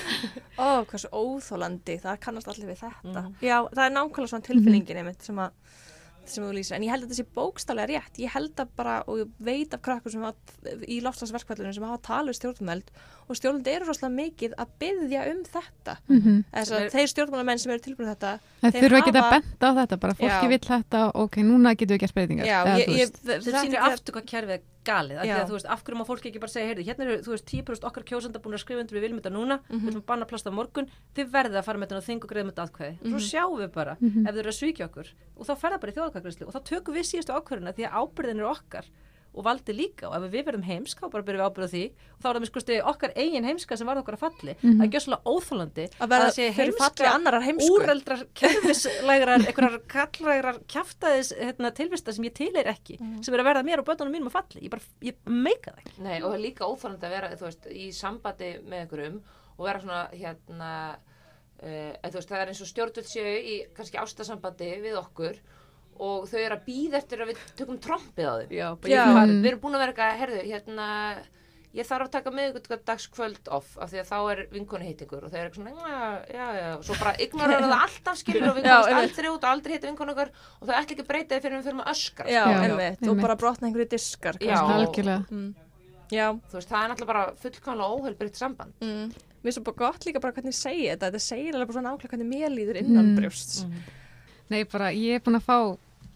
Ó, 0.58 0.86
hversu 0.90 1.10
óþólandi, 1.12 2.00
það 2.02 2.20
kannast 2.24 2.48
allir 2.48 2.70
við 2.72 2.80
þetta. 2.82 3.22
Mhm. 3.26 3.34
Já, 3.44 3.58
það 3.76 3.86
er 3.86 3.96
nákvæmlega 3.98 4.32
svona 4.32 4.48
tilfinningin 4.50 4.98
einmitt 5.02 5.22
sem 5.22 5.36
að 5.36 5.52
sem 6.34 6.44
þú 6.44 6.52
lýsir, 6.58 6.76
en 6.78 6.84
ég 6.86 6.92
held 6.94 7.04
að 7.06 7.10
þetta 7.12 7.20
sé 7.20 7.26
bókstálega 7.36 7.88
rétt 7.92 8.20
ég 8.24 8.32
held 8.34 8.56
að 8.64 8.68
bara, 8.76 8.96
og 9.08 9.20
ég 9.22 9.30
veit 9.40 9.74
af 9.74 9.82
krakkur 9.86 10.12
sem 10.12 10.22
hafa, 10.26 10.36
í 10.88 11.00
loftslagsverkvallinu 11.06 11.74
sem 11.78 11.84
hafa 11.88 12.02
talað 12.08 12.32
við 12.34 12.40
stjórnumeld 12.40 12.92
og 13.30 13.40
stjórnumeld 13.40 13.68
eru 13.76 13.86
rosalega 13.90 14.16
mikið 14.22 14.56
að 14.62 14.68
byggja 14.84 15.26
um 15.32 15.42
þetta 15.56 15.98
Mhm. 16.10 16.44
þess 16.54 16.68
Sem 16.68 16.78
að 16.78 16.92
þeir 16.96 17.10
stjórnumælamenn 17.14 17.60
sem 17.60 17.72
eru 17.72 17.84
tilbúin 17.86 18.12
þetta 18.16 18.40
Það 18.62 18.72
þeir 18.72 18.84
þurfa 18.86 19.02
ekki 19.02 19.16
að 19.16 19.32
benda 19.36 19.66
á 19.66 19.72
þetta, 19.80 20.00
bara 20.00 20.14
fólki 20.14 20.46
Já. 20.46 20.50
vill 20.50 20.66
þetta, 20.70 21.02
ok, 21.16 21.36
núna 21.46 21.76
getum 21.76 21.96
við 21.98 22.00
gert 22.06 22.14
breytingar. 22.16 22.46
Ég, 22.46 22.88
ég, 22.88 22.88
veist. 22.96 23.20
það 23.26 23.42
sem 23.44 23.54
sýnir 23.66 23.82
aftur 23.82 24.14
hvað 24.16 24.26
kerfið 24.34 24.56
er 24.60 24.62
galið 24.88 25.18
af 25.20 25.26
því 25.26 25.34
að 25.36 25.50
þú 25.50 25.56
veist, 25.58 25.70
af 25.76 25.84
hverju 25.86 25.98
má 26.00 26.06
fólki 26.08 26.30
ekki 26.30 26.42
bara 26.44 26.54
segja 26.54 26.68
heyrðu, 26.70 26.86
hérna 26.88 27.06
eru, 27.06 27.18
þú 27.26 27.34
veist, 27.34 27.48
10% 27.52 27.88
okkar 27.90 28.06
kjósenda 28.12 28.42
búin 28.44 28.56
að 28.58 28.64
skrifa 28.66 28.84
undir 28.86 28.96
við 28.98 29.06
viljum 29.06 29.20
þetta 29.22 29.34
núna, 29.36 29.58
við 29.70 29.86
viljum 29.90 30.06
banna 30.06 30.26
plast 30.30 30.46
á 30.46 30.52
morgun 30.54 30.90
þið 31.16 31.32
verðið 31.36 31.60
að 31.62 31.66
fara 31.68 31.82
með 31.82 31.88
þetta 31.90 32.02
og 32.02 32.08
þing 32.10 32.22
og 32.26 32.30
greiðum 32.34 32.52
þetta 32.54 32.66
aðkvæði 32.66 32.94
svo 33.10 33.20
sjáum 33.30 33.58
við 33.62 33.72
bara, 33.76 33.98
ef 34.00 34.32
þau 34.36 34.42
eru 34.46 34.54
að 34.54 34.60
svíkja 34.60 34.88
okkur 34.90 35.08
og 35.36 35.44
þá 35.46 35.54
fer 35.56 35.72
það 35.76 35.82
bara 35.82 35.92
í 35.92 35.98
þjóðakvæðgræslu 36.00 36.46
og 36.48 36.54
þá 36.56 36.62
tökum 36.70 36.96
við 36.96 37.06
síðustu 37.10 37.34
ákvörðuna 37.36 37.76
því 37.76 37.84
að 37.90 37.96
ábyrðin 38.02 38.40
er 38.46 38.50
okkar 38.52 38.86
og 39.36 39.46
valdi 39.46 39.76
líka. 39.76 40.10
Og 40.10 40.16
ef 40.18 40.28
við 40.32 40.48
verðum 40.50 40.66
heimska 40.66 41.06
þá 41.06 41.12
bara 41.14 41.28
byrjum 41.28 41.44
við 41.44 41.50
ábyrða 41.50 41.72
því. 41.76 41.84
Og 42.16 42.24
þá 42.24 42.28
er 42.30 42.36
það 42.36 42.42
með 42.46 42.52
skusti 42.52 42.80
okkar 42.92 43.16
eigin 43.20 43.50
heimska 43.50 43.78
sem 43.80 43.90
varð 43.90 44.04
okkar 44.04 44.18
að 44.18 44.24
falli. 44.26 44.58
Það 44.64 44.86
er 44.86 44.92
gjössalega 44.96 45.34
óþólandi 45.36 45.88
að 46.00 46.14
verða 46.16 46.32
annarar 47.12 47.46
heimsku. 47.46 47.76
úreldrar, 47.76 48.24
kerfislægrar, 48.40 49.46
einhverjar 49.46 49.80
kallrægrar 49.92 50.60
kjaftaðis 50.72 51.32
hérna, 51.38 51.72
tilvista 51.76 52.14
sem 52.16 52.28
ég 52.28 52.36
tilir 52.38 52.70
ekki, 52.72 52.98
sem 53.26 53.36
er 53.36 53.44
að 53.44 53.50
verða 53.50 53.66
mér 53.68 53.82
og 53.82 53.90
bötunum 53.90 54.16
mínum 54.16 54.30
að 54.32 54.38
falli, 54.40 54.64
ég 54.66 54.74
bara, 54.74 54.86
ég 55.06 55.18
meika 55.30 55.74
það 55.74 55.82
ekki. 55.84 55.96
Nei, 56.06 56.16
og 56.22 56.30
það 56.30 56.38
er 56.38 56.44
líka 56.46 56.70
óþálandi 56.70 57.10
að 57.10 57.16
vera, 57.18 57.34
þú 57.40 57.48
veist, 57.48 57.68
í 57.72 57.88
sambandi 57.96 58.52
með 58.64 58.84
einhverjum 58.84 59.20
og 59.56 59.68
vera 59.68 59.84
svona, 59.84 60.02
hérna, 60.14 60.72
uh, 61.62 61.92
þú 62.06 62.20
veist, 62.20 62.32
það 62.32 62.42
er 62.42 62.54
eins 62.54 62.64
og 62.64 62.72
stjórnvöld 62.72 63.12
séu 63.12 63.36
í 63.36 63.56
kannski 63.76 64.02
ástasambandi 64.02 64.72
við 64.86 65.00
okkur 65.02 65.42
og 66.00 66.28
þau 66.32 66.40
eru 66.42 66.56
að 66.58 66.66
býða 66.68 66.98
eftir 67.00 67.22
að 67.24 67.32
við 67.32 67.46
tökum 67.60 67.80
trompið 67.80 68.28
á 68.28 68.34
þau. 68.36 68.52
Já, 68.52 68.68
Já. 68.92 69.06
Hvað, 69.14 69.34
við 69.42 69.50
erum 69.52 69.64
búin 69.64 69.78
að 69.78 69.84
vera 69.86 69.94
eitthvað, 69.96 70.20
herðu, 70.22 70.44
hérna, 70.50 70.88
ég 71.76 71.84
þarf 71.90 72.06
að 72.08 72.12
taka 72.16 72.32
miðvikudagskvöld 72.32 73.50
off 73.52 73.74
af 73.84 73.92
því 73.92 74.00
að 74.00 74.08
þá 74.12 74.18
er 74.32 74.42
vinkonu 74.54 74.86
heitingur 74.88 75.26
og 75.28 75.32
þau 75.34 75.38
eru 75.42 75.50
eitthvað 75.50 75.60
svona, 75.60 75.74
já, 75.76 76.06
já, 76.32 76.46
já, 76.60 76.68
og 76.78 76.86
svo 76.88 76.96
bara 77.02 77.14
ignorar 77.26 77.66
það 77.66 77.76
alltaf 77.86 78.20
skilur 78.22 78.48
og 78.48 78.56
vinkonast 78.60 78.96
aldrei 79.02 79.30
út 79.34 79.44
og 79.44 79.50
aldrei 79.52 79.74
heitir 79.76 79.90
vinkonu 79.92 80.14
okkar 80.16 80.32
og 80.32 80.64
þau 80.70 80.72
ætla 80.78 80.96
ekki 80.96 81.04
að 81.04 81.10
breyta 81.10 81.36
því 81.36 81.44
fyrir 81.46 81.58
við 81.60 81.68
fyrir 81.68 81.78
með 81.82 81.92
öskar 81.92 82.32
Já, 82.32 82.42
Já, 82.48 82.58
einmitt, 82.64 83.04
og 83.12 83.20
bara 83.26 83.38
brotna 83.44 83.68
einhverju 83.70 83.90
diskar 83.96 84.40
Já. 84.40 84.56
algjörlega 84.64 85.26
Mm. 85.36 85.52
Já, 86.14 86.28
þú 86.38 86.60
veist, 86.60 86.70
það 86.70 86.84
er 86.84 86.90
náttúrulega 86.92 87.12
bara 87.12 87.24
fullkomlega 87.42 87.94
óheilbritt 87.98 88.36
samband 88.38 88.74
mm. 88.86 89.08
mér 89.42 89.50
er 89.52 89.56
svo 89.58 89.64
bara 89.66 89.80
gott 89.84 90.06
líka 90.06 90.22
bara 90.22 90.36
hvernig 90.38 90.54
ég 90.54 90.60
segi 90.62 90.84
þetta, 90.92 91.10
þetta 91.10 91.24
segir 91.26 91.56
alveg 91.58 91.72
bara 91.72 91.78
svona 91.80 91.94
nákvæmlega 91.96 92.12
hvernig 92.14 92.30
mér 92.30 92.54
líður 92.54 92.80
innan 92.84 93.10
Mm. 93.10 93.16
brjósts. 93.20 93.66
Nei, 94.54 94.64
bara 94.70 94.92
ég 94.94 95.18
er 95.18 95.24
búin 95.26 95.40
að 95.40 95.48
fá 95.50 95.58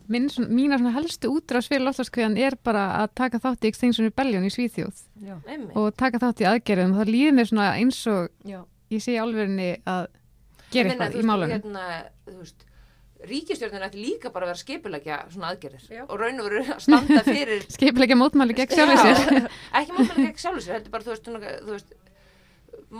minn, 0.10 0.30
svona, 0.34 0.50
mína 0.58 0.78
svona 0.82 0.94
helstu 0.98 1.30
útrás 1.36 1.68
fyrir 1.70 1.84
loftslaskviðan 1.86 2.38
er 2.42 2.56
bara 2.66 2.84
að 3.04 3.12
taka 3.22 3.40
þátt 3.44 3.66
í 3.68 3.72
Extinction 3.72 4.08
Rebellion 4.10 4.48
í 4.48 4.52
Svíþjóð 4.54 5.04
Já. 5.26 5.36
Og 5.78 5.92
taka 6.00 6.22
þátt 6.24 6.42
í 6.44 6.48
aðgerðum 6.50 6.96
og 6.96 7.04
það 7.04 7.12
líður 7.16 7.36
mér 7.40 7.50
svona 7.52 7.68
eins 7.78 8.00
og 8.10 8.30
Já. 8.50 8.64
ég 8.96 9.04
sé 9.06 9.14
í 9.16 9.20
álverðinni 9.22 9.70
að 9.86 10.08
gera 10.74 10.90
eitthvað 10.96 11.20
í 11.22 11.28
málunum. 11.30 11.54
hérna, 11.60 11.86
ríkistjórnin 13.30 13.84
ætti 13.84 14.00
líka 14.00 14.30
bara 14.32 14.48
að 14.48 14.54
vera 14.54 14.62
skipulegja 14.62 15.16
svona 15.34 15.50
aðgerðir 15.54 15.88
Já. 15.92 16.04
og 16.08 16.20
raun 16.22 16.40
og 16.40 16.46
veru 16.48 16.62
að 16.72 16.84
standa 16.86 17.24
fyrir 17.28 17.66
Skipilegja 17.76 18.16
mótmæli 18.16 18.56
gegn 18.56 18.76
sjálfur 18.78 18.96
Já, 18.96 19.18
sér. 19.20 19.50
ekki 19.82 19.96
mótmæli 19.98 20.28
gegn 20.30 20.40
sjálfur 20.40 20.64
sér 20.64 20.78
heldur 20.78 20.94
bara, 20.94 21.04
þú 21.04 21.12
veist, 21.16 21.28
þú 21.66 21.74
veist 21.74 21.96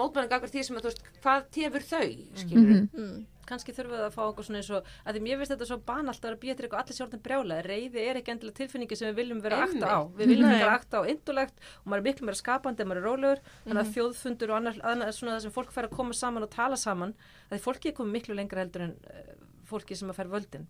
mótmæli 0.02 0.32
gagvar 0.34 0.52
því 0.52 0.66
sem 0.68 0.76
að, 0.76 0.84
þú 0.84 0.92
veist, 0.92 1.06
hvað 1.24 1.46
tefur 1.56 1.86
þau 1.94 2.04
skilur 2.44 2.74
Mhm. 2.74 2.90
Mm. 3.00 3.22
Kannski 3.50 3.76
þurfum 3.76 3.96
við 3.96 4.06
að 4.06 4.16
fá 4.16 4.22
eitthvað 4.26 4.48
svona 4.48 4.62
eins 4.62 4.72
og 4.78 4.90
að 5.04 5.18
því 5.18 5.24
mér 5.26 5.40
finnst 5.42 5.54
þetta 5.56 5.68
svo 5.70 5.80
banalt 5.90 6.26
að 6.26 6.30
vera 6.30 6.56
til 6.60 6.68
eitthvað 6.68 6.84
allir 6.84 7.00
sjálfnir 7.00 7.24
brjálega 7.26 7.66
reyði 7.68 8.06
er 8.06 8.20
ekki 8.22 8.34
endilega 8.36 8.60
tilfinningi 8.62 9.00
sem 9.00 9.10
við 9.10 9.20
viljum 9.24 9.44
vera 9.44 9.62
Einmitt. 9.64 9.84
akta 9.84 9.98
á. 9.98 10.00
Við 10.20 10.34
viljum 10.34 10.54
vera 10.54 10.78
akta 10.78 11.02
á 11.02 11.10
indulegt 11.14 11.68
og 11.82 11.90
maður 11.90 12.04
er 12.04 12.08
miklu 12.10 12.30
meira 12.30 12.42
skapandi 12.42 12.86
en 12.86 12.92
maður 12.92 13.02
er 13.02 13.10
rólegur. 13.10 13.44
Þannig 13.68 13.84
að 13.84 13.94
þjóðfundur 13.98 14.54
og 14.54 14.60
annar 14.62 15.14
svona 15.18 15.36
það 15.36 15.46
sem 15.48 15.56
fólk 15.60 15.76
fær 15.76 15.90
að 15.90 15.96
koma 16.00 16.18
saman 16.18 16.46
og 16.46 16.54
tala 16.54 16.80
saman 16.80 17.16
að 17.50 17.58
því 17.58 17.64
fólki 17.66 17.92
er 17.92 17.98
komið 18.00 18.18
miklu 18.20 18.38
lengra 18.38 18.64
heldur 18.64 18.88
en 18.88 18.98
uh, 19.10 19.34
fólki 19.70 19.98
sem 20.00 20.10
að 20.12 20.18
fær 20.20 20.30
völdin 20.34 20.66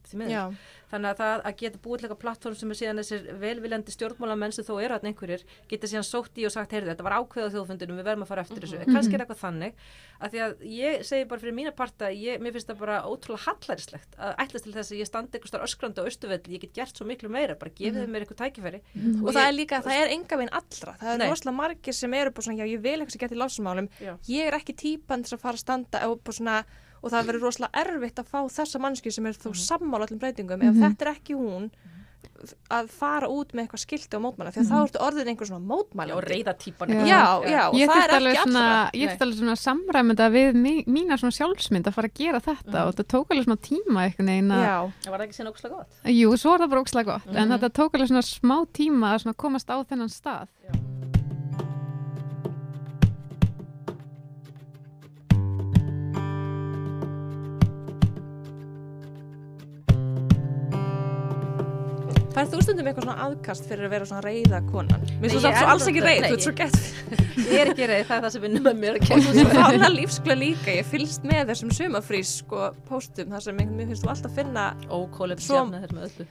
þannig 0.92 1.10
að 1.10 1.18
það 1.22 1.36
að 1.50 1.58
geta 1.62 1.82
búið 1.84 2.00
eitthvað 2.06 2.22
plattform 2.24 2.56
sem 2.60 2.70
er 2.74 2.80
síðan 2.80 3.02
þessir 3.02 3.22
velviljandi 3.44 3.92
stjórnmálamenn 3.96 4.54
sem 4.56 4.66
þó 4.68 4.74
eru 4.80 4.94
hann 4.98 5.10
einhverjir 5.10 5.42
geta 5.70 5.86
síðan 5.90 6.08
sótt 6.08 6.36
í 6.40 6.46
og 6.48 6.54
sagt 6.56 6.72
heyrðu 6.76 6.92
þetta 6.94 7.08
var 7.08 7.18
ákveð 7.20 7.48
á 7.48 7.54
þjóðfundinum 7.56 7.98
við 8.00 8.08
verðum 8.10 8.26
að 8.26 8.32
fara 8.34 8.44
eftir 8.46 8.62
þessu, 8.66 8.78
kannski 8.90 9.14
er 9.16 9.22
eitthvað 9.24 9.44
þannig 9.44 9.74
að 10.20 10.28
því 10.34 10.40
að 10.46 10.52
ég 10.76 10.94
segi 11.08 11.24
bara 11.30 11.42
fyrir 11.44 11.56
mína 11.56 11.72
parta 11.76 12.06
ég, 12.12 12.42
mér 12.44 12.52
finnst 12.56 12.70
það 12.70 12.82
bara 12.84 12.98
ótrúlega 13.08 13.46
hallærislegt 13.46 14.12
að 14.20 14.32
ætlast 14.44 14.66
til 14.68 14.76
þess 14.76 14.92
að 14.92 15.00
ég 15.00 15.08
standi 15.08 15.32
eitthvað 15.38 15.52
starf 15.54 15.66
öskrandi 15.70 16.00
á 16.04 16.08
austuvelli, 16.10 16.56
ég 16.58 16.62
get 16.66 16.74
gert 16.76 16.96
svo 17.00 17.06
miklu 17.08 17.30
meira 17.32 17.56
bara 17.56 17.72
gefið 17.72 18.04
mm 18.04 18.10
mér 18.10 18.22
eitthvað 18.26 18.42
tækifæri. 18.44 18.80
Og, 19.24 19.30
það 19.36 19.46
er 19.46 19.54
líka, 19.56 19.80
það 19.86 19.96
er 20.02 20.08
ég 22.70 22.82
vil 22.84 23.00
eitthvað 23.00 23.16
sem 26.40 26.56
og 27.02 27.10
svona, 27.10 27.22
það 27.22 27.30
verður 27.32 27.46
rosalega 27.50 27.86
erfitt 27.86 28.20
að 28.20 28.32
fá 28.34 28.40
þessa 28.60 28.80
mannski 28.84 29.12
sem 29.12 29.26
er 29.26 29.34
þó 29.40 29.50
sammála 29.56 30.06
öllum 30.10 30.20
breytingum, 30.20 30.62
ef 30.70 30.76
þetta 30.84 31.06
er 31.08 31.14
ekki 31.16 31.38
hún 31.40 31.72
að 32.72 32.88
fara 32.96 33.28
út 33.32 33.50
með 33.52 33.66
eitthvað 33.66 33.82
skilti 33.84 34.16
á 34.16 34.20
mótmæla, 34.24 34.52
því 34.56 34.62
að 34.62 34.70
þá 34.72 34.76
ertu 34.86 35.00
orðin 35.04 35.30
einhver 35.32 35.48
svona 35.50 35.68
mótmæla 35.68 36.16
og 36.16 36.22
reyða 36.24 36.54
típan 36.60 36.92
Já. 36.94 37.04
Já, 37.10 37.24
já, 37.52 37.64
og 37.68 37.76
Ég 37.80 37.90
það 37.92 38.04
er 38.04 38.14
ekki 38.16 38.44
svona, 38.44 38.64
allra. 38.64 38.92
ég 38.96 39.10
þurfti 39.12 39.26
alveg 39.26 39.40
svona 39.40 39.56
samræmynda 39.60 40.28
við 40.36 40.60
mí- 40.60 40.86
mína 40.88 41.18
svona 41.20 41.36
sjálfsmynd 41.36 41.90
að 41.90 41.98
fara 41.98 42.08
að 42.12 42.16
gera 42.22 42.40
þetta 42.40 42.86
og 42.86 42.94
þetta 42.96 43.08
tók 43.16 43.34
alveg 43.36 43.48
svona 43.50 43.64
tíma 43.70 44.06
einhvern 44.08 44.32
veginn 44.32 44.52
að, 44.56 44.64
Já, 44.64 44.78
það 45.04 45.12
var 45.18 45.26
ekki 45.28 45.38
síðan 45.40 45.52
ókslega 45.52 45.76
gott. 45.76 46.00
Jú, 46.16 46.32
svo 46.40 46.54
er 46.56 46.64
það 46.64 46.70
bara 46.76 46.84
ókslega 46.86 47.10
gott, 47.12 47.36
en 47.36 47.50
þetta 47.56 47.70
tók 47.82 47.94
alveg 48.00 48.12
svona 48.14 48.28
smá 48.30 48.58
tíma 48.80 49.14
að 49.16 49.22
svona 49.26 49.36
komast 49.46 49.68
á 49.68 49.78
þennan 49.84 50.12
stað. 50.16 50.48
Færð 62.40 62.54
þú 62.54 62.60
stundum 62.64 62.88
eitthvað 62.88 63.04
svona 63.04 63.24
aðkast 63.26 63.66
fyrir 63.68 63.84
að 63.84 63.92
vera 63.92 64.06
svona 64.08 64.22
reyða 64.24 64.60
konan? 64.70 65.02
Mér 65.20 65.26
finnst 65.26 65.36
þú 65.36 65.40
samt 65.44 65.58
svo 65.60 65.72
alls 65.74 65.88
ekki 65.92 66.04
reyð, 66.06 66.22
þú 66.24 66.36
ert 66.38 66.46
svo 66.46 66.54
gett 66.56 66.78
ég 67.50 67.58
er 67.60 67.72
ekki 67.74 67.88
reið, 67.90 68.04
það 68.08 68.16
er 68.16 68.24
það 68.24 68.32
sem 68.36 68.46
vinnum 68.46 68.64
með 68.70 68.78
mér 68.80 68.94
að 68.96 69.04
Og 69.10 69.10
þú 69.10 69.34
ert 69.34 69.40
svo 69.42 69.50
fána 69.58 69.90
lífskla 69.92 70.38
líka, 70.40 70.70
ég 70.78 70.88
fylgst 70.88 71.28
með 71.28 71.52
þessum 71.52 71.74
sumafrís 71.76 72.32
sko 72.40 72.70
póstum 72.88 73.36
þar 73.36 73.44
sem 73.44 73.60
mér 73.60 73.92
finnst 73.92 74.06
þú 74.06 74.14
alltaf 74.14 74.40
finna, 74.40 74.70
Svo- 74.88 75.44
sjafna 75.50 75.84
þér 75.84 75.92
með 75.98 76.04
öllu 76.08 76.26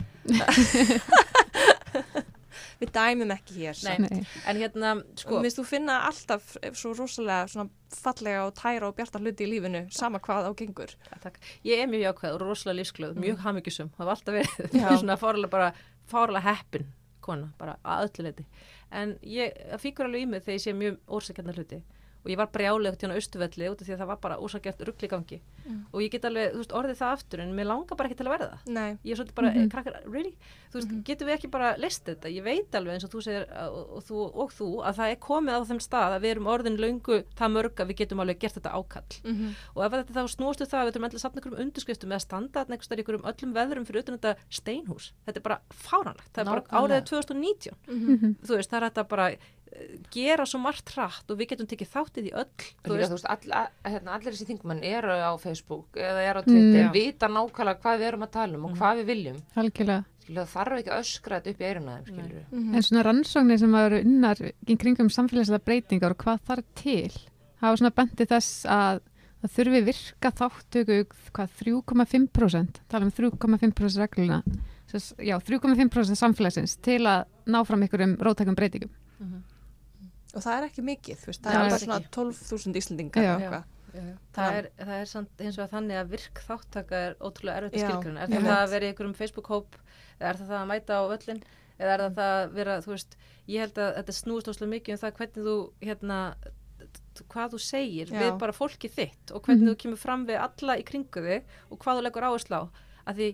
við 2.79 2.93
dæmum 2.95 3.33
ekki 3.35 3.57
hér. 3.59 3.79
Nei. 3.85 4.23
En 4.49 4.59
hérna, 4.59 4.93
Sko, 5.19 5.39
mér 5.39 5.49
finnst 5.49 5.59
þú 5.61 5.65
finna 5.67 5.99
alltaf 6.09 6.55
svo 6.79 6.93
rosalega 6.97 7.49
svona 7.51 7.69
fallega 7.99 8.45
og 8.47 8.55
tæra 8.59 8.89
og 8.91 8.97
bjarta 8.99 9.21
hluti 9.23 9.47
í 9.47 9.51
lífinu, 9.51 9.85
sama 9.95 10.21
hvað 10.23 10.51
á 10.51 10.53
gengur. 10.59 10.93
Ég 11.67 11.83
er 11.83 11.91
mjög 11.91 12.05
jákvæð 12.07 12.37
og 12.37 12.43
rosalega 12.45 12.79
lífsglöð, 12.81 13.19
mjög 13.19 13.43
hamingjusum, 13.47 13.91
það 13.99 14.11
var 14.11 14.15
alltaf 14.17 14.39
verið 14.39 14.99
svona 15.03 15.19
fárlega 15.21 15.53
bara, 15.53 15.71
fárlega 16.09 16.55
heppin 16.55 16.89
kona, 17.25 17.53
bara 17.59 17.77
að 17.85 18.09
öllu 18.09 18.27
leiti. 18.29 18.47
En 18.91 19.17
ég 19.23 19.57
fíkur 19.83 20.09
alveg 20.09 20.25
í 20.25 20.29
mig 20.31 20.45
þegar 20.45 20.57
ég 20.57 20.65
sé 20.65 20.75
mjög 20.77 21.01
órsakjarnar 21.19 21.59
hluti 21.61 21.83
og 22.25 22.31
ég 22.33 22.37
var 22.37 22.49
brjálega 22.53 22.97
til 22.99 23.09
hann 23.09 23.14
á 23.14 23.19
austuvelli 23.21 23.69
út 23.71 23.81
af 23.83 23.87
því 23.89 23.95
að 23.95 24.01
það 24.03 24.09
var 24.11 24.16
bara 24.23 24.37
ósakjart 24.43 24.81
ruggli 24.89 25.07
í 25.09 25.11
gangi. 25.12 25.39
Og 25.93 26.01
ég 26.03 26.11
get 26.11 26.25
alveg, 26.25 26.53
þú 26.53 26.59
veist, 26.62 26.73
orðið 26.73 26.97
það 26.99 27.12
aftur 27.19 27.41
en 27.45 27.53
mér 27.57 27.66
langar 27.69 27.97
bara 27.97 28.09
ekki 28.09 28.19
til 28.19 28.27
að 28.27 28.35
verða 28.35 28.49
það. 28.53 28.73
Nei, 28.75 28.91
Ég 29.05 29.12
er 29.12 29.16
svolítið 29.21 29.35
bara, 29.35 29.51
Mhm. 29.53 29.69
krakkar, 29.71 29.95
really? 30.12 30.35
Þú 30.73 30.75
veist, 30.79 30.91
getum 31.05 31.29
við 31.29 31.35
ekki 31.39 31.51
bara 31.51 31.77
list 31.77 32.05
þetta? 32.05 32.29
Ég 32.29 32.43
veit 32.43 32.71
alveg 32.75 32.93
eins 32.95 33.05
og 33.05 33.11
þú 33.11 33.23
segir 33.23 33.45
og, 33.69 33.97
og, 33.97 34.03
þú, 34.05 34.16
og 34.35 34.51
þú 34.53 34.69
að 34.85 34.95
það 34.99 35.11
er 35.12 35.16
komið 35.16 35.53
á 35.55 35.61
þeim 35.69 35.81
stað 35.81 36.12
að 36.16 36.23
við 36.23 36.31
erum 36.35 36.47
orðin 36.47 36.79
löngu 36.79 37.25
það 37.39 37.53
mörg 37.55 37.75
að 37.79 37.87
við 37.89 37.97
getum 37.97 38.21
alveg 38.21 38.39
gert 38.39 38.55
þetta 38.59 38.73
ákall. 38.75 39.21
Mm 39.25 39.55
og 39.75 39.85
ef 39.85 39.93
þetta 39.93 40.12
þá 40.19 40.25
snústu 40.29 40.64
það 40.66 40.81
að 40.81 40.87
við 40.89 40.93
þurfum 40.93 41.09
allir 41.09 41.19
samt 41.21 41.35
einhverjum 41.39 41.61
undirskriftum 41.62 42.11
eða 42.12 42.21
standa 42.21 42.64
þarna 42.64 42.75
einhverjum 42.75 42.99
einhverjum 42.99 43.25
öllum 49.69 49.99
veðrum 49.99 50.29
fyrir 50.29 50.29
utan 50.29 50.29
þetta 50.29 50.29
steinhús 50.29 50.29
þetta 50.29 50.29
bara 50.29 50.29
fáránlegt, 50.29 50.29
það 50.29 50.29
bara 50.29 50.29
Nákvæmlega. 50.29 50.29
árið 50.29 50.29
2019 50.29 50.29
Mhm. 50.29 50.29
þú 50.29 50.29
veist, 50.29 50.29
það 50.29 50.29
þetta 50.29 50.29
bara 50.29 50.29
gera 50.29 50.45
svo 50.47 50.59
margt 50.61 50.89
hratt 50.95 51.31
og 51.31 51.39
við 51.39 51.49
getum 51.49 51.66
tekið 51.69 51.91
þáttið 51.93 52.25
í 52.25 52.33
öll 52.33 52.53
Þú 52.59 52.93
þú 52.93 53.12
veist, 53.12 53.27
all, 53.29 53.51
að, 53.53 53.69
hérna, 53.85 54.11
allir 54.14 54.33
þessi 54.33 54.47
þingmenn 54.49 54.85
eru 54.85 55.12
á 55.12 55.33
Facebook 55.39 55.87
eða 55.97 56.21
eru 56.31 56.39
á 56.41 56.45
Twitter, 56.45 56.85
Mm. 56.89 56.93
vita 56.93 57.27
nákvæmlega 57.29 57.81
hvað 57.83 57.99
við 57.99 58.09
erum 58.09 58.23
að 58.23 58.31
tala 58.31 58.55
um 58.57 58.64
og 58.64 58.77
hvað 58.79 58.97
við 58.99 59.07
viljum 59.07 59.43
Algjörlega. 59.57 60.05
Skilur, 60.29 60.45
það 60.45 60.53
þarf 60.55 60.79
ekki 60.79 60.91
að 60.93 61.01
öskra 61.03 61.41
þetta 61.41 61.51
upp 61.51 61.61
í 61.61 61.64
eiruna 61.69 62.03
þeim, 62.05 62.45
Mhm. 62.53 62.75
En 62.75 62.83
svona 62.83 63.03
rannsóknir 63.05 63.59
sem 63.59 63.75
eru 63.75 64.01
unnar 64.05 64.37
kringum 64.79 65.09
samfélagslega 65.09 65.64
breytingar 65.64 66.11
og 66.11 66.19
hvað 66.19 66.41
þarf 66.49 66.64
til 66.75 67.11
hafa 67.61 67.77
svona 67.77 67.91
bendið 67.91 68.27
þess 68.29 68.66
að 68.66 69.01
það 69.43 69.53
þurfi 69.55 69.85
virka 69.85 70.31
þáttöku 70.33 71.07
hvað 71.33 71.49
3,5% 71.61 72.81
tala 72.89 73.05
um 73.05 73.11
3,5% 73.11 73.99
regluna 73.99 74.43
já, 75.19 75.39
3,5% 75.39 76.16
samfélagsins 76.16 76.77
til 76.83 77.01
að 77.07 77.25
ná 77.47 77.64
fram 77.66 77.83
ykkurum 77.83 78.16
rótækum 78.19 78.55
breytingum 78.57 78.91
og 80.35 80.43
það 80.45 80.55
er 80.59 80.66
ekki 80.68 80.83
mikið, 80.85 81.16
þú 81.22 81.26
veist, 81.31 81.43
það 81.43 81.55
Nei, 81.55 81.64
er 81.64 81.70
bara 81.72 81.83
svona 81.85 81.99
ekki. 82.03 82.11
12.000 82.18 82.81
Íslendingar 82.83 83.64
það 84.37 84.57
er, 84.59 84.66
það 84.79 84.95
er 85.01 85.09
samt 85.09 85.41
eins 85.43 85.57
og 85.59 85.64
að 85.64 85.70
þannig 85.72 85.97
að 85.99 86.11
virk 86.12 86.43
þáttaka 86.45 86.99
er 87.09 87.14
ótrúlega 87.24 87.62
erfitt 87.62 87.81
skilgruna 87.81 88.20
er 88.26 88.29
það 88.35 88.45
það 88.49 88.59
að 88.62 88.72
vera 88.74 88.85
í 88.85 88.91
einhverjum 88.93 89.14
Facebook-hóp 89.16 89.79
eða 90.20 90.29
er 90.29 90.39
það 90.43 90.51
það 90.53 90.59
að 90.61 90.68
mæta 90.72 90.99
á 91.01 91.03
völlin 91.09 91.41
eða 91.79 91.95
er 91.95 92.03
það 92.05 92.14
það 92.18 92.35
að 92.37 92.53
vera, 92.59 92.76
þú 92.85 92.93
veist 92.93 93.16
ég 93.49 93.64
held 93.64 93.81
að 93.81 93.91
þetta 93.99 94.16
snúist 94.18 94.51
óslega 94.53 94.72
mikið 94.74 94.95
um 94.95 95.01
það 95.03 95.16
hvernig 95.18 95.49
þú 95.49 95.57
hérna, 95.89 96.18
hvað 97.33 97.55
þú 97.57 97.61
segir 97.64 98.12
Já. 98.12 98.18
við 98.22 98.39
bara 98.45 98.53
fólki 98.61 98.89
þitt 98.93 99.33
og 99.35 99.43
hvernig 99.49 99.64
Mhm. 99.64 99.72
þú 99.72 99.76
kemur 99.83 99.99
fram 100.05 100.26
við 100.29 100.39
alla 100.45 100.76
í 100.79 100.85
kringu 100.87 101.24
þig 101.24 101.43
og 101.72 101.79
hvað 101.79 101.99
þú 101.99 102.03
leggur 102.07 102.26
áherslu 102.29 102.55
á. 102.61 102.62
Að 103.09 103.14
því 103.18 103.29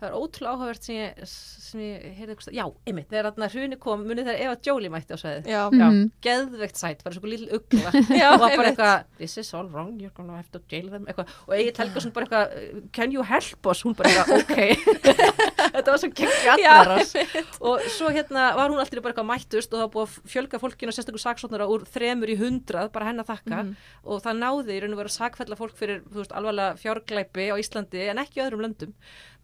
það 0.00 0.06
er 0.08 0.16
ótrúlega 0.16 0.52
áhugavert 0.56 0.82
sem 0.86 0.96
ég, 0.96 1.20
sem 1.30 1.80
ég 1.84 2.04
heyrði 2.18 2.34
eitthvað, 2.34 2.54
já, 2.56 2.64
einmitt, 2.88 3.08
þegar 3.10 3.26
þarna 3.30 3.48
hruni 3.52 3.78
kom, 3.80 4.04
munið 4.08 4.30
þegar 4.30 4.40
Eva 4.46 4.56
Jolie 4.66 4.90
mætti 4.94 5.12
á 5.12 5.18
sæðið 5.20 5.50
Já, 5.50 5.60
Já, 5.70 5.86
Mhm. 5.90 6.10
geðveikt 6.24 6.76
sætt, 6.80 7.04
bara 7.04 7.14
svo 7.14 7.28
lítil 7.28 7.50
ugla. 7.58 7.90
Já, 8.20 8.26
og 8.32 8.40
var 8.40 8.56
bara 8.56 8.70
eitthvað, 8.72 9.04
this 9.18 9.36
is 9.38 9.52
all 9.54 9.68
wrong 9.68 9.98
you're 10.00 10.14
gonna 10.16 10.36
have 10.36 10.50
to 10.52 10.60
jail 10.70 10.88
them, 10.90 11.04
eitthvað. 11.06 11.28
Og 11.48 11.54
Egil 11.54 11.76
Helgason 11.76 12.12
bara 12.16 12.26
eitthvað, 12.26 12.90
can 12.92 13.12
you 13.12 13.22
help 13.22 13.66
us? 13.66 13.82
Hún 13.84 13.94
bara 13.94 14.08
eitthvað, 14.10 14.42
ok. 14.42 15.10
Þetta 15.74 15.92
var 15.92 15.98
svo 16.00 16.10
gegn 16.16 16.58
Já, 16.60 16.72
allar 16.80 17.04
og 17.60 17.84
svo 17.92 18.08
hérna 18.10 18.48
var 18.56 18.70
hún 18.72 18.80
alltaf 18.80 19.02
bara 19.04 19.12
eitthvað 19.14 19.28
mættust 19.28 19.72
og 19.74 19.78
það 19.78 19.84
var 19.84 19.92
búið 19.94 20.06
að 20.08 20.30
fjölga 20.32 20.60
fólkinu 20.62 20.90
og 20.90 20.96
sérstaklega 20.96 21.24
saksóknara 21.26 21.68
úr 21.70 21.84
þremur 21.92 22.32
í 22.32 22.36
hundrað, 22.40 22.90
bara 22.94 23.10
henn 23.10 23.20
að 23.22 23.30
þakka. 23.30 23.58
Mhm. 23.60 23.74
og 24.10 24.22
það 24.24 24.38
náði 24.40 24.76
í 24.76 24.80
raun 24.82 24.94
og 24.96 25.00
vera 25.02 25.12
sakfella 25.14 25.56
fólk 25.60 25.76
fyrir, 25.76 26.00
þú 26.08 26.20
veist, 26.22 26.32
alvarlega 26.32 26.78
fjárglæpi 26.80 27.48
á 27.52 27.54
Íslandi 27.60 28.08
en 28.10 28.18
ekki 28.22 28.40
öðrum 28.42 28.64
löndum. 28.64 28.92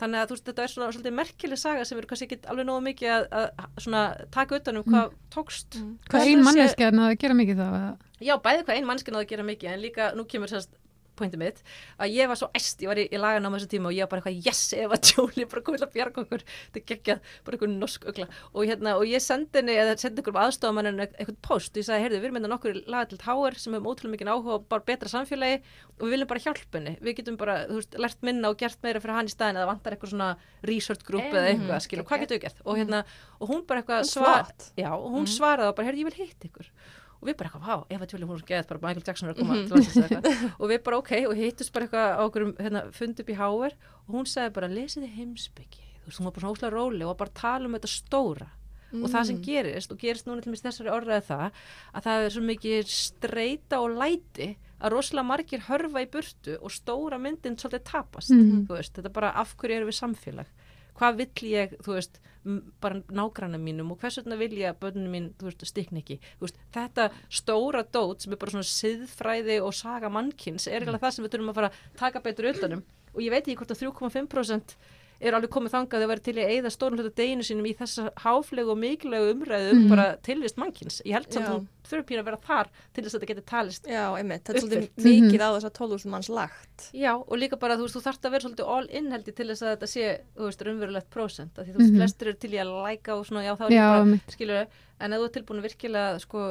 Þannig 0.00 0.20
að 0.22 0.26
þú 0.30 0.36
veist, 0.36 0.45
þetta 0.46 0.64
er 0.64 0.72
svona 0.72 0.88
svolítið 0.94 1.16
merkileg 1.18 1.60
saga 1.60 1.84
sem 1.88 1.98
eru 1.98 2.10
kannski 2.10 2.28
ekki 2.28 2.38
alveg 2.52 2.68
nógu 2.68 2.84
mikið 2.86 3.12
að, 3.12 3.26
að 3.36 3.82
svona 3.84 4.02
taka 4.34 4.60
utan 4.60 4.80
um 4.80 4.86
hvað 4.86 5.14
tókst 5.34 5.76
Mm. 5.76 5.92
Hvað 6.08 6.26
ein 6.30 6.44
manneskja 6.46 6.88
er 6.88 6.98
að 7.02 7.16
gera 7.20 7.34
mikið 7.36 7.60
þá? 7.60 7.66
eða? 7.66 7.92
Já, 8.20 8.34
bæði 8.40 8.64
hvað 8.64 8.76
ein 8.76 8.86
mannskinn 8.88 9.16
á 9.18 9.20
að 9.20 9.30
gera 9.32 9.44
mikið 9.44 9.72
en 9.72 9.82
líka 9.82 10.10
nú 10.16 10.24
kemur 10.24 10.48
sérst 10.48 10.72
pointið 11.18 11.40
mitt 11.42 11.62
að 11.98 12.14
ég 12.16 12.28
var 12.30 12.38
svo 12.40 12.48
æst, 12.56 12.82
ég 12.84 12.90
var 12.92 13.00
í, 13.02 13.06
í 13.10 13.20
lagan 13.20 13.46
á 13.46 13.50
þessu 13.56 13.70
tíma 13.72 13.90
og 13.90 13.96
ég 13.96 14.06
var 14.06 14.12
bara 14.14 14.22
eitthvað, 14.24 14.46
yes, 14.46 14.62
Eva 14.76 14.98
Jolie 15.10 15.46
bara 15.50 15.62
komið 15.66 15.82
til 15.82 15.88
að 15.88 15.94
bjarga 15.96 16.22
okkur, 16.24 16.44
þetta 16.74 16.84
geggjað 16.92 17.20
bara 17.46 17.56
eitthvað 17.58 17.74
norsk 17.80 18.06
ögla 18.12 18.28
og, 18.52 18.60
hérna, 18.68 18.96
og 19.00 19.04
ég 19.10 19.24
sendi 19.24 19.60
henni 19.60 19.76
eða 19.80 19.96
sendi 20.00 20.22
ykkur 20.24 20.34
um 20.36 20.40
aðstofamanninu 20.44 21.06
eitthvað 21.08 21.40
post, 21.46 21.76
ég 21.80 21.86
sagði, 21.88 22.04
heyrðu, 22.06 22.20
við 22.22 22.28
erum 22.30 22.38
með 22.40 22.48
nokkur 22.54 22.80
lagatilt 22.92 23.26
háir 23.26 23.58
sem 23.60 23.76
hefum 23.76 23.90
ótrúlega 23.92 24.14
mikið 24.16 24.32
áhuga 24.34 24.56
og 24.58 24.66
bara 24.72 24.86
betra 24.92 25.12
samfélagi 25.12 25.60
og 25.96 26.04
við 26.06 26.12
viljum 26.16 26.28
bara 26.28 26.42
hjálpa 26.44 26.76
henni. 26.76 26.92
Við 27.00 27.14
getum 27.20 27.36
bara, 27.40 27.54
þú 27.70 27.78
veist, 27.80 27.94
lært 28.04 28.26
minna 28.26 28.50
og 28.52 28.58
gert 28.60 28.82
meira 28.84 29.00
fyrir 29.00 29.16
hann 29.16 29.30
í 29.30 29.32
staðin 29.32 29.56
eða 29.62 29.70
vantar 29.70 29.94
eitthvað 29.96 30.12
svona 30.12 30.28
research 30.68 31.06
group 31.08 31.24
eða 31.30 31.46
Mhm, 31.46 31.52
eitthvað, 31.62 31.80
skilur, 31.86 32.04
hvað 32.10 32.22
getum 32.24 32.36
við 32.36 32.42
gert? 32.44 32.60
Og 32.66 32.76
hérna, 32.76 33.00
og 33.40 33.48
hún 33.52 33.64
bara 33.66 33.80
eitthvað 33.82 34.04
svar, 34.10 34.52
já, 34.76 34.90
og 34.92 35.08
hún 35.16 35.26
svaraði 35.30 35.70
og 35.72 35.76
bara, 35.78 35.88
heyrðu, 35.88 36.02
ég 36.04 36.10
vil 36.10 36.26
hitta 36.26 36.48
ykkur 36.50 36.68
og 37.20 37.28
við 37.28 37.36
bara 37.36 37.48
eitthvað, 37.50 37.66
vá, 37.66 37.86
Eva 37.96 38.06
Jolie, 38.10 38.26
hún 38.26 38.36
er 38.40 38.46
geðið 38.50 38.68
bara 38.68 38.80
Michael 38.86 39.06
Jackson 39.06 39.28
er 39.28 39.34
að 39.34 39.40
koma 39.40 39.54
til 39.56 39.70
landsins 39.76 39.96
eða 39.96 40.08
eitthvað. 40.20 40.52
og 40.60 40.68
við 40.72 40.82
bara, 40.84 40.98
ok, 40.98 41.12
og 41.30 41.34
hittust 41.36 41.72
bara 41.72 41.86
eitthvað 41.86 42.08
á 42.16 42.22
okkur 42.26 42.46
hérna, 42.60 42.82
fund 42.92 43.20
upp 43.24 43.30
í 43.32 43.36
háver 43.40 43.72
og 44.06 44.14
hún 44.14 44.26
sagði 44.30 44.54
bara, 44.58 44.68
lesið 44.68 45.02
þið 45.06 45.16
heimsbyggi 45.20 45.82
þú 45.96 46.06
veist, 46.10 46.18
hún 46.20 46.28
var 46.28 46.34
bara 46.36 46.44
svona 46.46 46.54
óslega 46.56 46.74
róli 46.76 47.04
og 47.08 47.16
bara 47.18 47.30
að 47.30 47.40
tala 47.40 47.66
um 47.66 47.74
þetta 47.78 47.90
stóra. 47.90 48.46
Og 48.96 49.10
það 49.10 49.24
sem 49.26 49.38
gerist 49.42 49.90
og 49.92 49.98
gerist 49.98 50.26
núna 50.28 50.40
til 50.44 50.52
mér 50.52 50.60
þessari 50.62 50.92
orðræði 50.94 51.24
það 51.26 51.56
að 51.98 52.04
það 52.06 52.22
er 52.26 52.30
svo 52.36 52.42
mikið 52.46 52.92
streyta 52.94 53.80
og 53.82 53.96
læti 53.98 54.46
að 54.78 54.92
rosalega 54.94 55.26
margir 55.26 55.64
hörfa 55.66 56.02
í 56.04 56.08
burtu 56.12 56.54
og 56.62 56.70
stóra 56.72 57.18
myndin 57.20 57.56
svolítið 57.58 57.82
tapast 57.90 58.30
Mhm. 58.30 58.66
þú 58.68 58.76
veist, 58.78 58.94
þetta 58.94 59.12
bara 59.12 59.32
af 59.34 59.56
hverju 59.56 59.76
erum 59.76 59.88
við 59.90 59.98
samfélag 60.00 60.46
hvað 60.98 61.20
vill 61.22 61.50
ég, 61.52 61.76
þú 61.84 61.96
veist 61.98 62.20
bara 62.82 63.00
nágranna 63.10 63.58
mínum 63.58 63.90
og 63.90 64.02
hvers 64.02 64.20
vegna 64.20 64.38
vil 64.38 64.52
ég 64.54 64.70
að 64.70 64.82
börnunum 64.84 65.14
mín, 65.16 65.30
þú 65.38 65.48
veist, 65.48 65.64
stikna 65.66 66.02
ekki? 66.02 66.20
Veist, 66.42 66.60
þetta 66.74 67.08
stóra 67.26 67.82
dót 67.82 68.22
sem 68.22 68.34
er 68.34 68.40
bara 68.42 68.54
svona 68.54 68.68
siðfræði 68.70 69.58
og 69.64 69.74
saga 69.74 70.10
mannkins 70.12 70.68
er 70.70 70.78
eiginlega 70.78 71.02
það 71.02 71.16
sem 71.16 71.26
við 71.26 71.34
þurfum 71.34 71.50
að 71.52 71.58
fara 71.58 71.72
að 71.72 71.98
taka 72.02 72.22
betur 72.22 72.50
utanum 72.52 72.84
og 73.16 73.24
ég 73.24 73.34
veit 73.34 73.42
ekki 73.42 73.58
hvort 73.58 73.74
að 73.74 73.82
3,5% 73.82 74.76
er 75.20 75.32
alveg 75.32 75.48
komið 75.50 75.72
þangað 75.76 76.02
að 76.04 76.10
væri 76.12 76.22
til 76.26 76.34
að 76.36 76.50
eyða 76.56 76.70
stórum 76.74 76.98
hluta 77.00 77.14
deginu 77.16 77.42
sínum 77.46 77.66
í 77.70 77.76
þessa 77.76 78.10
háflegu 78.24 78.70
og 78.74 78.78
mikilegu 78.78 79.32
umræðu 79.34 79.70
um 79.72 79.78
Mhm. 79.82 79.88
bara 79.88 80.16
tilvist 80.22 80.56
mannkins 80.58 81.00
ég 81.06 81.12
held 81.16 81.32
samt 81.32 81.46
að 81.46 81.54
hún 81.56 81.66
þurfi 81.86 82.04
pínu 82.08 82.20
að 82.20 82.24
vera 82.26 82.36
þar 82.42 82.66
til 82.92 83.04
þess 83.04 83.14
að 83.14 83.20
þetta 83.20 83.30
geti 83.30 83.44
talist 83.46 83.84
Já, 83.86 84.04
einmitt, 84.18 84.42
þetta 84.44 84.56
er 84.56 84.62
svolítið 84.66 85.06
mikið 85.06 85.40
á 85.40 85.48
þess 85.54 85.64
að 85.68 85.74
12.000 85.78 86.10
manns 86.10 86.28
lagt. 86.28 86.90
Já, 86.92 87.12
og 87.16 87.36
líka 87.38 87.56
bara, 87.58 87.76
þú 87.76 87.86
veist, 87.86 87.94
þú 87.96 88.02
þarft 88.02 88.24
að 88.26 88.30
vera 88.34 88.44
svolítið 88.48 88.68
all 88.76 88.86
in 88.90 89.10
held 89.12 89.24
ég 89.30 89.34
til 89.36 89.46
þess 89.46 89.62
að 89.62 89.70
þetta 89.76 89.88
sé, 89.92 90.20
þú 90.36 90.42
veist, 90.50 90.62
raunverulegt 90.66 91.10
prósent, 91.10 91.58
af 91.58 91.64
því 91.66 91.72
þú 91.72 91.78
veist, 91.78 91.92
Mhm. 91.92 92.00
flestir 92.02 92.26
eru 92.28 92.36
til 92.36 92.50
í 92.50 92.58
að 92.58 92.74
læka 92.82 93.14
og 93.16 93.24
svona, 93.26 93.44
já, 93.46 93.54
þá 93.56 93.64
er 93.66 93.70
Já, 93.70 93.86
ég 93.86 94.04
bara, 94.04 94.20
skilur 94.34 94.66
en 94.96 95.12
ef 95.12 95.20
þú 95.20 95.26
er 95.26 95.32
tilbúin 95.34 95.60
að 95.60 95.66
virkilega, 95.68 96.20
sko, 96.22 96.42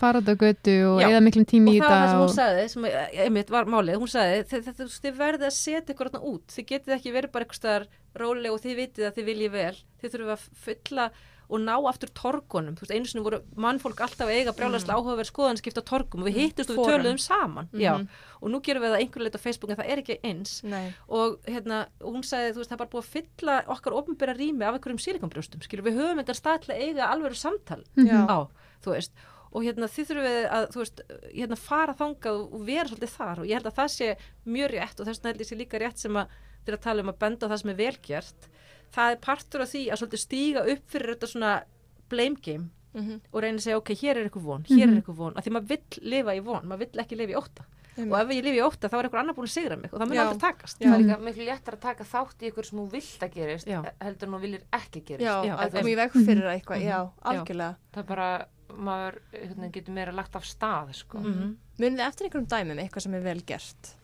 fara 0.00 0.22
út 0.22 0.30
á 0.32 0.34
götu 0.40 0.76
og 0.88 1.02
eða 1.04 1.22
miklum 1.24 1.44
og 1.44 1.50
tími 1.50 1.74
í 1.76 1.80
það 1.82 1.88
var 1.90 1.92
það 1.92 2.02
þetta 2.02 2.10
sem 2.10 2.20
hún 2.20 2.28
og... 2.28 2.36
sagði, 2.38 2.66
sem 2.72 2.86
eh, 2.88 3.16
einmitt 3.24 3.52
var 3.52 3.68
málið, 3.68 3.98
hún 4.02 4.12
sagði, 4.12 4.44
þið, 4.50 4.68
þið, 4.68 4.92
þið, 5.04 5.16
verðið 5.18 5.48
að 5.48 5.56
setja 5.58 5.94
ykkur 5.94 6.12
út, 6.18 6.46
þið 6.54 6.68
getið 6.72 6.96
ekki 6.96 7.14
verið 7.18 7.34
bara 7.34 7.48
eitthvað 7.48 7.88
róleg 8.22 8.54
og 8.54 8.62
þið 8.64 8.78
vitið 8.82 9.08
að 9.08 9.18
þið 9.18 9.28
viljið 9.28 9.54
vel, 9.58 9.74
þið 10.00 10.14
þurfum 10.14 10.34
að 10.34 10.46
fylla 10.64 11.08
og 11.48 11.60
ná 11.64 11.72
aftur 11.88 12.10
torgunum, 12.12 12.74
þú 12.76 12.82
veist, 12.84 12.92
einu 12.92 13.08
sinni 13.08 13.22
voru 13.24 13.38
mannfólk 13.56 14.00
alltaf 14.04 14.26
að 14.28 14.34
eiga 14.36 14.52
brjálæslega 14.52 14.98
áhugaverð 15.00 15.30
skoðan 15.30 15.56
skipta 15.60 15.80
torgum 15.88 16.20
og 16.22 16.28
við 16.28 16.36
hittust 16.42 16.70
og 16.74 16.76
við 16.76 16.90
töluðum 16.90 17.20
saman, 17.24 17.68
já, 17.72 17.94
Mhm. 17.96 18.08
og 18.42 18.50
nú 18.52 18.60
gerum 18.60 18.82
við 18.84 18.92
það 18.92 19.00
einhver 19.00 19.22
leit 19.24 19.38
á 19.38 19.40
Facebook 19.40 19.70
en 19.70 19.76
það 19.76 19.88
er 19.88 19.98
ekki 20.02 20.18
eins. 20.24 20.62
Nei. 20.64 20.94
og 21.08 21.38
hérna, 21.46 21.86
og 22.04 22.12
hún 22.14 22.22
sagði, 22.22 22.52
þú 22.52 22.60
veist, 22.60 22.70
það 22.70 22.76
er 22.76 22.84
bara 22.84 22.92
búið 22.92 23.04
að 23.04 23.14
fylla 23.16 23.56
okkar 23.66 23.96
ofnbæra 23.96 24.36
rými 24.36 24.62
af 24.68 24.74
einhverjum 24.76 25.00
sílikonbrjóstum, 25.00 25.62
skilur, 25.64 25.84
við 25.88 25.96
höfum 25.96 26.20
þetta 26.22 26.36
að 26.74 26.82
eiga 26.84 27.08
alveg 27.08 27.34
samtal 27.36 27.82
Já. 27.96 28.26
á, 28.28 28.38
þú 28.84 28.92
veist, 28.92 29.12
og 29.50 29.62
hérna 29.64 29.88
þið 29.88 30.04
þurfum 30.10 30.26
við 30.28 30.50
að, 30.52 30.66
veist, 30.76 31.00
hérna 31.32 31.56
fara 31.56 31.94
þangað 31.94 32.52
og 32.52 32.66
vera 32.66 32.84
svolítið 32.88 33.14
þar. 33.16 33.38
Og 33.40 33.46
ég 33.48 33.54
held 33.56 33.66
að 33.72 33.78
það 33.80 33.88
sé 33.96 34.16
mjög 34.46 34.68
rétt 34.76 35.00
og 35.00 35.06
þess 35.08 35.18
vegna 35.22 35.32
held 35.32 35.40
ég 35.40 35.48
sé 35.48 35.56
líka 35.56 35.80
rétt 35.80 35.96
sem 35.98 36.12
að 36.12 36.26
þeirra 36.66 36.76
að 36.76 36.84
tala 36.84 37.00
um 37.00 37.08
að 37.08 37.18
benda 37.18 37.46
á 37.48 37.50
það 37.50 37.60
sem 37.62 37.70
er 37.70 37.78
velgjert 37.80 38.48
það 38.94 39.12
er 39.12 39.16
partur 39.20 39.60
af 39.64 39.68
því 39.72 39.82
að 39.92 40.00
svolítið 40.02 40.22
stíga 40.24 40.66
upp 40.72 40.84
fyrir 40.90 41.14
þetta 41.14 41.26
svona 41.34 41.62
blame 42.08 42.36
game 42.42 42.70
Mm 42.94 43.20
og 43.32 43.42
reyna 43.44 43.58
að 43.58 43.62
segja, 43.66 43.76
ok, 43.76 43.90
hér 44.00 44.16
er 44.16 44.24
eitthvað 44.28 44.42
von, 44.48 44.62
hér 44.64 44.86
Mhm. 44.86 44.92
er 44.96 45.00
eitthvað 45.02 45.14
von, 45.18 45.34
af 45.36 45.44
því 45.44 45.50
maður 45.52 45.68
vill 45.68 46.10
lifa 46.10 46.32
í 46.34 46.40
von, 46.42 46.62
maður 46.66 46.78
vill 46.78 47.02
ekki 47.04 47.16
lifa 47.18 47.32
í 47.32 47.36
ótta 47.36 47.64
Einmitt. 47.98 48.12
og 48.12 48.20
ef 48.20 48.28
ég 48.32 48.42
lifi 48.44 48.58
í 48.58 48.64
ótta 48.64 48.88
þá 48.88 48.94
er 48.98 49.04
eitthvað 49.08 49.20
annar 49.20 49.34
búin 49.36 49.46
að 49.46 49.52
sigra 49.52 49.76
mig 49.76 49.92
og 49.92 50.00
það 50.00 50.08
mun 50.08 50.18
aldrei 50.18 50.40
takast 50.40 50.78
Já. 50.80 50.88
það 50.88 50.94
er 50.94 51.02
líka 51.04 51.18
miklu 51.28 51.44
léttar 51.46 51.74
að 51.76 51.80
taka 51.84 52.04
þátt 52.04 52.42
í 52.42 52.48
ykkur 52.50 52.64
sem 52.64 52.78
hún 52.78 52.90
vilt 52.90 53.20
að 53.22 53.34
gerist 53.34 53.66
Já. 53.68 53.82
heldur 54.00 54.26
en 54.28 54.34
hún 54.34 54.40
viljir 54.40 54.62
ekki 54.72 55.00
gerist 55.04 55.28
Já, 55.28 55.44
Já, 55.44 55.54
að 55.58 55.72
koma 55.76 55.90
í 55.92 55.96
veg 56.00 56.12
fyrir 56.12 56.48
eitthvað, 56.48 56.78
Mhm. 56.80 56.88
já, 56.88 57.10
algjörlega. 57.22 57.76
það 57.92 57.98
er 57.98 58.08
bara, 58.08 58.46
maður 58.72 59.18
hérna, 59.32 59.70
getur 59.72 59.92
meira 59.94 60.12
lagt 60.12 60.34
af 60.36 60.42
stað 60.44 60.94
sko. 60.94 61.18
mm 61.18 61.56
Munið 61.78 61.98
þið 61.98 62.08
eftir 62.08 62.24
einhverjum 62.26 62.48
dæmum 62.48 62.78
eitthvað 62.82 63.02
sem 63.02 63.14
er 63.14 63.20
vel 63.20 63.40
gert? 63.42 63.94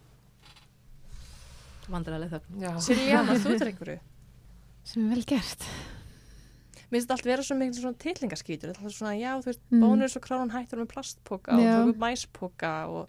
vandræðileg 1.90 2.30
þögn. 2.32 2.80
Silvíana, 2.80 3.34
þú 3.40 3.54
ert 3.54 3.66
einhverju? 3.70 3.98
Sem 4.84 5.04
er 5.06 5.14
vel 5.16 5.24
gert 5.24 5.64
Mér 6.92 7.00
finnst 7.00 7.08
þetta 7.08 7.14
allt 7.16 7.26
vera 7.26 7.42
svo 7.42 7.56
mikið 7.58 7.78
svona 7.80 7.98
titlingaskýtur 8.04 8.70
þetta 8.70 8.86
er 8.86 8.94
svona, 8.94 9.14
já, 9.18 9.30
þú 9.40 9.48
veist, 9.50 9.60
Mm. 9.72 9.80
bónus 9.82 10.16
og 10.16 10.22
kránan 10.22 10.50
hættur 10.54 10.78
með 10.82 10.90
plastpoka 10.92 11.52
og 11.56 11.60
Já. 11.64 11.72
tóku 11.80 11.94
mæspoka 11.98 12.72
og, 12.86 13.08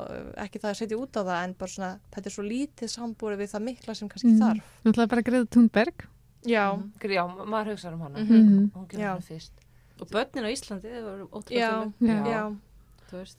og 0.00 0.08
ekki 0.40 0.58
það 0.58 0.70
að 0.72 0.78
setja 0.80 0.98
út 0.98 1.14
á 1.14 1.22
það 1.22 1.44
en 1.44 1.52
bara 1.60 1.70
svona, 1.70 1.90
þetta 2.10 2.26
er 2.26 2.34
svo 2.34 2.44
lítið 2.48 2.88
sambúri 2.90 3.36
við 3.38 3.52
það 3.52 3.62
mikla 3.68 3.94
sem 3.94 4.08
kannski 4.08 4.32
Mm. 4.32 4.40
þarf 4.40 4.62
Náttúrulega 4.84 5.08
bara 5.12 5.22
Greða 5.22 5.50
Thunberg 5.50 6.06
Já, 6.46 6.64
Mhm. 6.74 6.92
já, 7.04 7.22
maður 7.44 7.70
hugsaður 7.76 7.94
um 7.94 8.00
hana. 8.00 8.18
Mhm. 8.18 8.70
hún 8.74 8.88
kemur 8.88 9.04
hann 9.12 9.22
fyrst 9.22 9.52
og 10.00 10.08
börnin 10.08 10.44
á 10.48 10.50
Íslandi, 10.50 10.88
voru 11.04 11.28
já, 11.28 11.30
ótrúlega 11.30 11.92
já, 12.00 12.24
Já. 12.26 12.56
þú 13.10 13.16
veist 13.20 13.38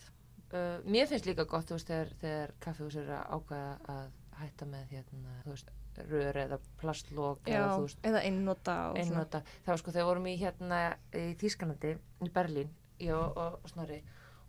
uh, 0.54 0.78
mér 0.86 1.08
finnst 1.10 1.26
líka 1.26 1.48
gott 1.48 1.66
þú 1.66 1.74
veist, 1.76 1.88
þegar, 1.88 2.10
þegar 2.22 2.50
kaffihús 2.62 2.96
er 2.96 3.08
að 3.10 3.28
ákvæða 3.42 3.78
að 3.90 4.08
hætta 4.40 4.66
með 4.66 4.86
hérna, 4.92 5.32
þú 5.44 5.50
veist, 5.50 5.70
rör 6.10 6.40
eða 6.46 6.58
plastlók 6.82 7.48
já, 7.48 7.60
eða 7.60 7.78
þú 7.78 8.08
eða 8.10 8.24
einnota 8.28 8.78
og 8.92 9.00
einnota. 9.02 9.44
Það 9.66 9.74
var 9.74 9.82
sko, 9.84 9.94
þegar 9.96 10.10
vorum 10.10 10.28
í 10.32 10.36
hérna 10.42 10.82
í 11.14 11.26
Þýskalandi, 11.42 11.94
í 12.26 12.32
Berlín 12.34 12.74
ég 13.02 13.16
og, 13.18 13.38
og, 13.38 13.60
og 13.64 13.72
Snorri 13.74 14.02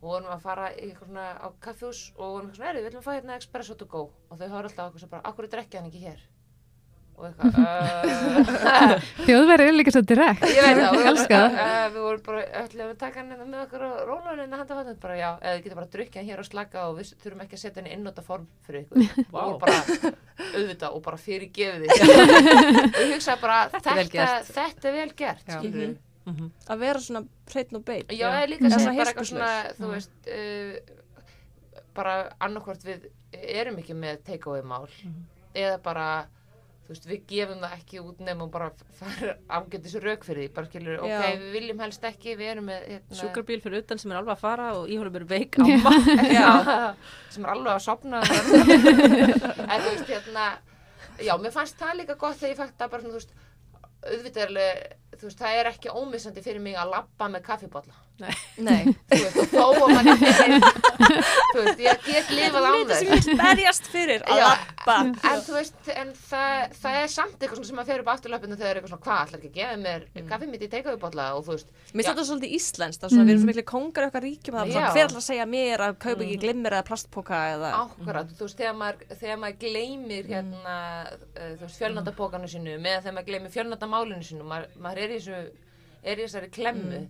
og 0.02 0.08
vorum 0.10 0.32
að 0.34 0.42
fara 0.42 0.68
í 0.74 0.88
eitthvað 0.88 1.12
svona 1.12 1.26
á 1.38 1.48
kaffihús 1.62 2.00
og 2.16 2.22
vorum 2.36 2.48
eitthvað 2.48 2.56
svona, 2.58 2.68
"Heyrðu, 2.68 2.82
við 2.82 2.88
viljum 2.90 3.04
fá 3.06 3.12
hérna 3.14 3.36
espresso 3.38 3.74
to 3.78 3.86
go. 3.86 4.10
Og 4.30 4.38
þau 4.38 4.48
horfðu 4.48 4.70
alltaf 4.72 4.88
okkur 4.90 5.00
sem 5.00 5.12
bara, 5.12 5.22
akkur 5.30 5.44
er 5.44 5.52
drekkja 5.54 5.80
hann 5.80 5.90
ekki 5.90 6.02
hér 6.06 6.24
og 7.16 7.26
eitthvað. 7.28 9.02
Þjóðverið 9.26 9.68
er 9.70 9.76
líka 9.76 9.92
svo 9.94 10.02
direkt. 10.06 10.44
Ég 10.48 10.64
veit 10.64 10.78
það, 10.82 10.96
Ég 10.98 11.08
elska 11.12 11.38
það. 11.42 11.56
uh, 11.62 11.86
við 11.94 12.04
vorum 12.06 12.22
bara 12.26 12.42
öllum 12.62 12.88
að 12.92 12.94
taka 13.02 13.20
hann 13.20 13.32
hérna 13.32 13.46
með 13.52 13.60
okkur 13.66 13.84
og 13.88 13.96
róla 14.08 14.24
hann 14.30 14.40
hérna 14.42 14.60
handa 14.62 14.78
vatnum 14.78 14.98
bara 15.02 15.18
já, 15.20 15.28
eða 15.40 15.52
þið 15.56 15.62
getur 15.66 15.78
bara 15.80 15.88
að 15.88 15.96
drukja 15.96 16.20
hann 16.22 16.30
hér 16.32 16.42
og 16.42 16.48
slaka 16.48 16.84
og 16.88 16.96
við 17.00 17.10
þurfum 17.24 17.44
ekki 17.44 17.58
að 17.58 17.62
setja 17.64 17.82
hann 17.82 17.90
innóta 17.96 18.24
form 18.26 18.46
fyrir 18.66 18.86
ykkur. 18.86 19.26
Og 19.42 19.58
bara 19.62 19.76
auðvitað 20.52 20.96
og 20.96 21.02
bara 21.04 21.18
fyrir 21.20 21.50
gefið 21.54 21.92
og 21.92 23.02
ég 23.02 23.12
hugsaði 23.16 23.42
bara 23.42 23.58
Þetta 23.72 23.92
er 23.92 24.00
vel 24.00 24.08
þetta, 24.08 24.16
gert. 24.16 24.50
þetta 24.56 24.88
er 24.90 24.96
vel 24.98 25.12
gert. 25.22 25.46
Skilurðu. 25.58 25.92
Mhm. 26.22 26.50
að 26.70 26.78
vera 26.84 27.00
svona 27.02 27.20
hreitn 27.50 27.74
og 27.80 27.82
bein 27.82 28.04
Já, 28.14 28.28
eða 28.28 28.42
líka 28.52 28.68
að 28.68 28.74
svona 28.76 28.92
bara 28.94 29.10
eitthvað 29.10 29.26
svona, 29.26 29.48
þú 29.74 29.88
veist, 29.90 30.12
uh, 30.30 30.76
bara 31.98 32.12
annarkvort 32.46 32.84
við 32.86 33.08
erum 33.42 33.80
ekki 33.82 33.96
með 33.98 34.20
take-away 34.28 34.62
mál 34.62 34.86
eða 35.58 35.80
bara, 35.82 36.04
veist, 36.92 37.06
við 37.08 37.22
gefum 37.30 37.62
það 37.62 37.76
ekki 37.76 38.00
út 38.02 38.20
nefnum 38.24 38.50
bara 38.52 38.68
ágættis 39.48 39.96
rauk 40.02 40.26
fyrir 40.26 40.42
því, 40.42 40.48
bara 40.56 40.68
skilur, 40.70 40.98
ok, 41.02 41.12
Já. 41.12 41.22
við 41.26 41.56
viljum 41.56 41.82
helst 41.84 42.06
ekki, 42.08 42.36
við 42.40 42.50
erum 42.54 42.68
með, 42.70 42.84
hérna, 42.90 43.18
sjúkrabíl 43.20 43.58
fyrir 43.64 43.84
utan 43.84 44.02
sem 44.02 44.12
er 44.12 44.20
alveg 44.20 44.34
að 44.36 44.44
fara 44.44 44.68
og 44.78 44.90
í 44.92 44.98
honum 45.00 45.18
er 45.20 45.26
veik 45.32 45.58
amma 45.62 45.94
já, 46.28 46.50
sem 47.34 47.46
er 47.46 47.54
alveg 47.54 47.72
að 47.74 47.82
sopna 47.86 48.22
en 49.72 49.82
þú 49.82 49.88
veist, 49.88 50.12
hérna, 50.12 50.46
já, 51.18 51.34
mér 51.40 51.56
fannst 51.56 51.80
það 51.80 51.98
líka 52.02 52.18
gott 52.20 52.40
þegar 52.40 52.54
ég 52.54 52.62
fætti 52.62 52.80
það 52.84 52.94
bara 52.94 53.04
svona, 53.06 53.16
þú 53.16 53.20
veist, 53.20 53.36
auðvitað 54.02 54.48
alveg, 54.48 54.96
þú 55.18 55.28
veist, 55.28 55.42
það 55.44 55.60
er 55.60 55.72
ekki 55.74 55.98
ómissandi 56.02 56.44
fyrir 56.44 56.64
mig 56.64 56.78
að 56.78 56.96
labba 56.96 57.30
með 57.32 57.46
kaffibotla 57.50 58.01
Nei, 58.62 58.84
þú 59.10 59.18
veist, 59.18 59.36
og 59.40 59.46
þó 59.50 59.62
að 59.72 59.92
mann 59.96 60.08
þú 60.12 61.62
veist, 61.64 61.80
ég 61.82 62.02
get 62.06 62.28
lifað 62.36 62.66
á 62.68 62.72
Lítið 62.76 62.92
sem 62.92 63.08
þess. 63.08 63.08
ég 63.08 63.24
vil 63.26 63.38
berjast 63.40 63.86
fyrir 63.90 64.20
að 64.30 64.38
lappa 64.42 64.96
en 65.02 65.12
þú 65.46 65.52
veist, 65.56 65.78
en 65.96 66.12
það, 66.28 66.74
það 66.82 66.98
er 67.00 67.08
samt 67.14 67.38
eitthvað 67.42 67.64
sem 67.70 67.80
að 67.82 67.88
fer 67.90 68.02
upp 68.04 68.10
afturlöpinu 68.12 68.58
þegar 68.60 68.70
er 68.70 68.76
eitthvað 68.80 68.92
svona, 68.92 69.04
hvað, 69.06 69.22
ætlar 69.26 69.40
ekki 69.40 69.50
að 69.50 69.56
gefa 69.58 69.76
mér 69.82 70.00
Mm. 70.12 70.28
kaffi 70.28 70.46
mitt 70.52 70.62
í 70.62 70.68
teikaðubotla 70.70 71.24
og 71.34 71.42
þú 71.46 71.52
veist, 71.56 71.68
Mér 71.72 71.92
finnst 71.96 72.10
þetta 72.12 72.26
svolítið 72.28 72.52
íslenskt, 72.58 73.00
það 73.00 73.06
er 73.08 73.12
svona, 73.12 73.24
við 73.24 73.32
erum 73.32 73.40
Mm. 73.42 73.42
svo 73.42 73.50
miklu 73.52 73.64
kongar 73.72 74.02
í 74.02 74.06
okkar 74.12 74.22
ríkjum 74.26 74.54
það 74.54 74.62
er 74.62 74.68
Já. 74.68 74.72
svona, 74.72 74.92
hver 74.92 75.06
ætlar 75.08 75.22
að 75.22 75.28
segja 75.30 75.46
mér 75.52 75.78
að 75.86 75.92
kaupa 76.04 76.22
ekki 76.22 76.38
glimmir 76.44 76.72
eða 76.76 76.86
plastpoka 76.90 77.38
eða 77.56 77.70
ákvarðat, 77.82 78.28
þú 78.38 78.42
veist, 78.46 78.58
þegar 78.60 78.76
maður, 78.82 78.96
þegar 79.22 79.38
maður 79.42 79.58
gleymir 79.64 80.24
hérna, 80.30 80.76
uh, 81.10 81.52
þú 81.56 81.62
veist, 81.66 81.78
maður 84.82 84.98
er 85.02 85.08
í 85.08 85.18
þessu, 85.18 85.38
er 86.04 86.16
í 86.16 86.22
þessari 86.26 86.50
klemmu, 86.52 87.02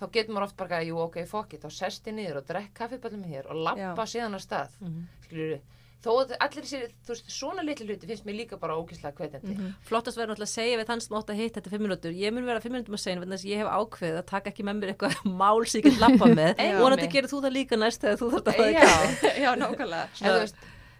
þá 0.00 0.04
getur 0.12 0.34
maður 0.34 0.46
oft 0.48 0.56
bara, 0.56 0.78
að, 0.80 0.86
jú, 0.92 0.98
ok, 1.06 1.24
fuck 1.26 1.54
it, 1.54 1.62
þá 1.64 1.70
sest 1.72 2.06
ég 2.06 2.14
niður 2.14 2.36
og 2.42 2.46
drekk 2.46 2.74
kaffiböllum 2.74 3.24
hér 3.26 3.50
og 3.50 3.56
lappa 3.66 4.04
síðan 4.06 4.34
að 4.38 4.44
stað, 4.46 4.68
Mhm. 4.80 5.02
skilur 5.26 5.60
þó 5.98 6.12
að 6.22 6.36
allir 6.38 6.62
sér, 6.70 6.92
þú 7.02 7.10
veist, 7.10 7.26
svona 7.34 7.62
litlu 7.66 7.84
hluti 7.88 8.06
finnst 8.06 8.24
mér 8.24 8.36
líka 8.38 8.56
bara 8.60 8.76
ógislega 8.78 9.16
hvetjandi 9.18 9.56
Mhm. 9.56 9.72
Flottast 9.82 10.16
verður 10.16 10.36
náttúrulega 10.36 10.46
að 10.46 10.58
segja 10.58 10.78
við 10.78 10.86
þann 10.86 11.00
sem 11.02 11.16
átt 11.18 11.26
að 11.34 11.34
hitta 11.40 11.60
þetta 11.60 11.70
fimm 11.70 11.82
minútur. 11.88 12.12
Ég 12.14 12.32
mun 12.32 12.46
vera 12.46 12.60
fimm 12.60 12.72
minútum 12.78 12.94
að 12.94 13.02
segja, 13.02 13.18
þess 13.18 13.44
að 13.44 13.50
ég 13.50 13.56
hef 13.58 13.66
ákveðið 13.66 14.18
að 14.22 14.26
taka 14.26 14.50
ekki 14.50 14.62
með 14.62 14.78
mér 14.78 14.94
eitthvað 14.94 15.14
mál 15.42 15.66
sem 15.66 15.80
ég 15.80 15.84
get 15.90 15.98
lappa 15.98 16.26
með. 16.30 16.54
Vonandi 16.82 17.08
gerir 17.10 17.26
þú 17.28 17.42
það 17.42 17.52
líka 17.58 17.76
næst 17.76 18.00
þegar 18.00 18.18
þú 18.22 18.30
þarf 18.30 18.46
að 18.54 18.72
Já, 18.78 18.86
Já, 19.42 19.50
nákvæmlega. 19.58 20.54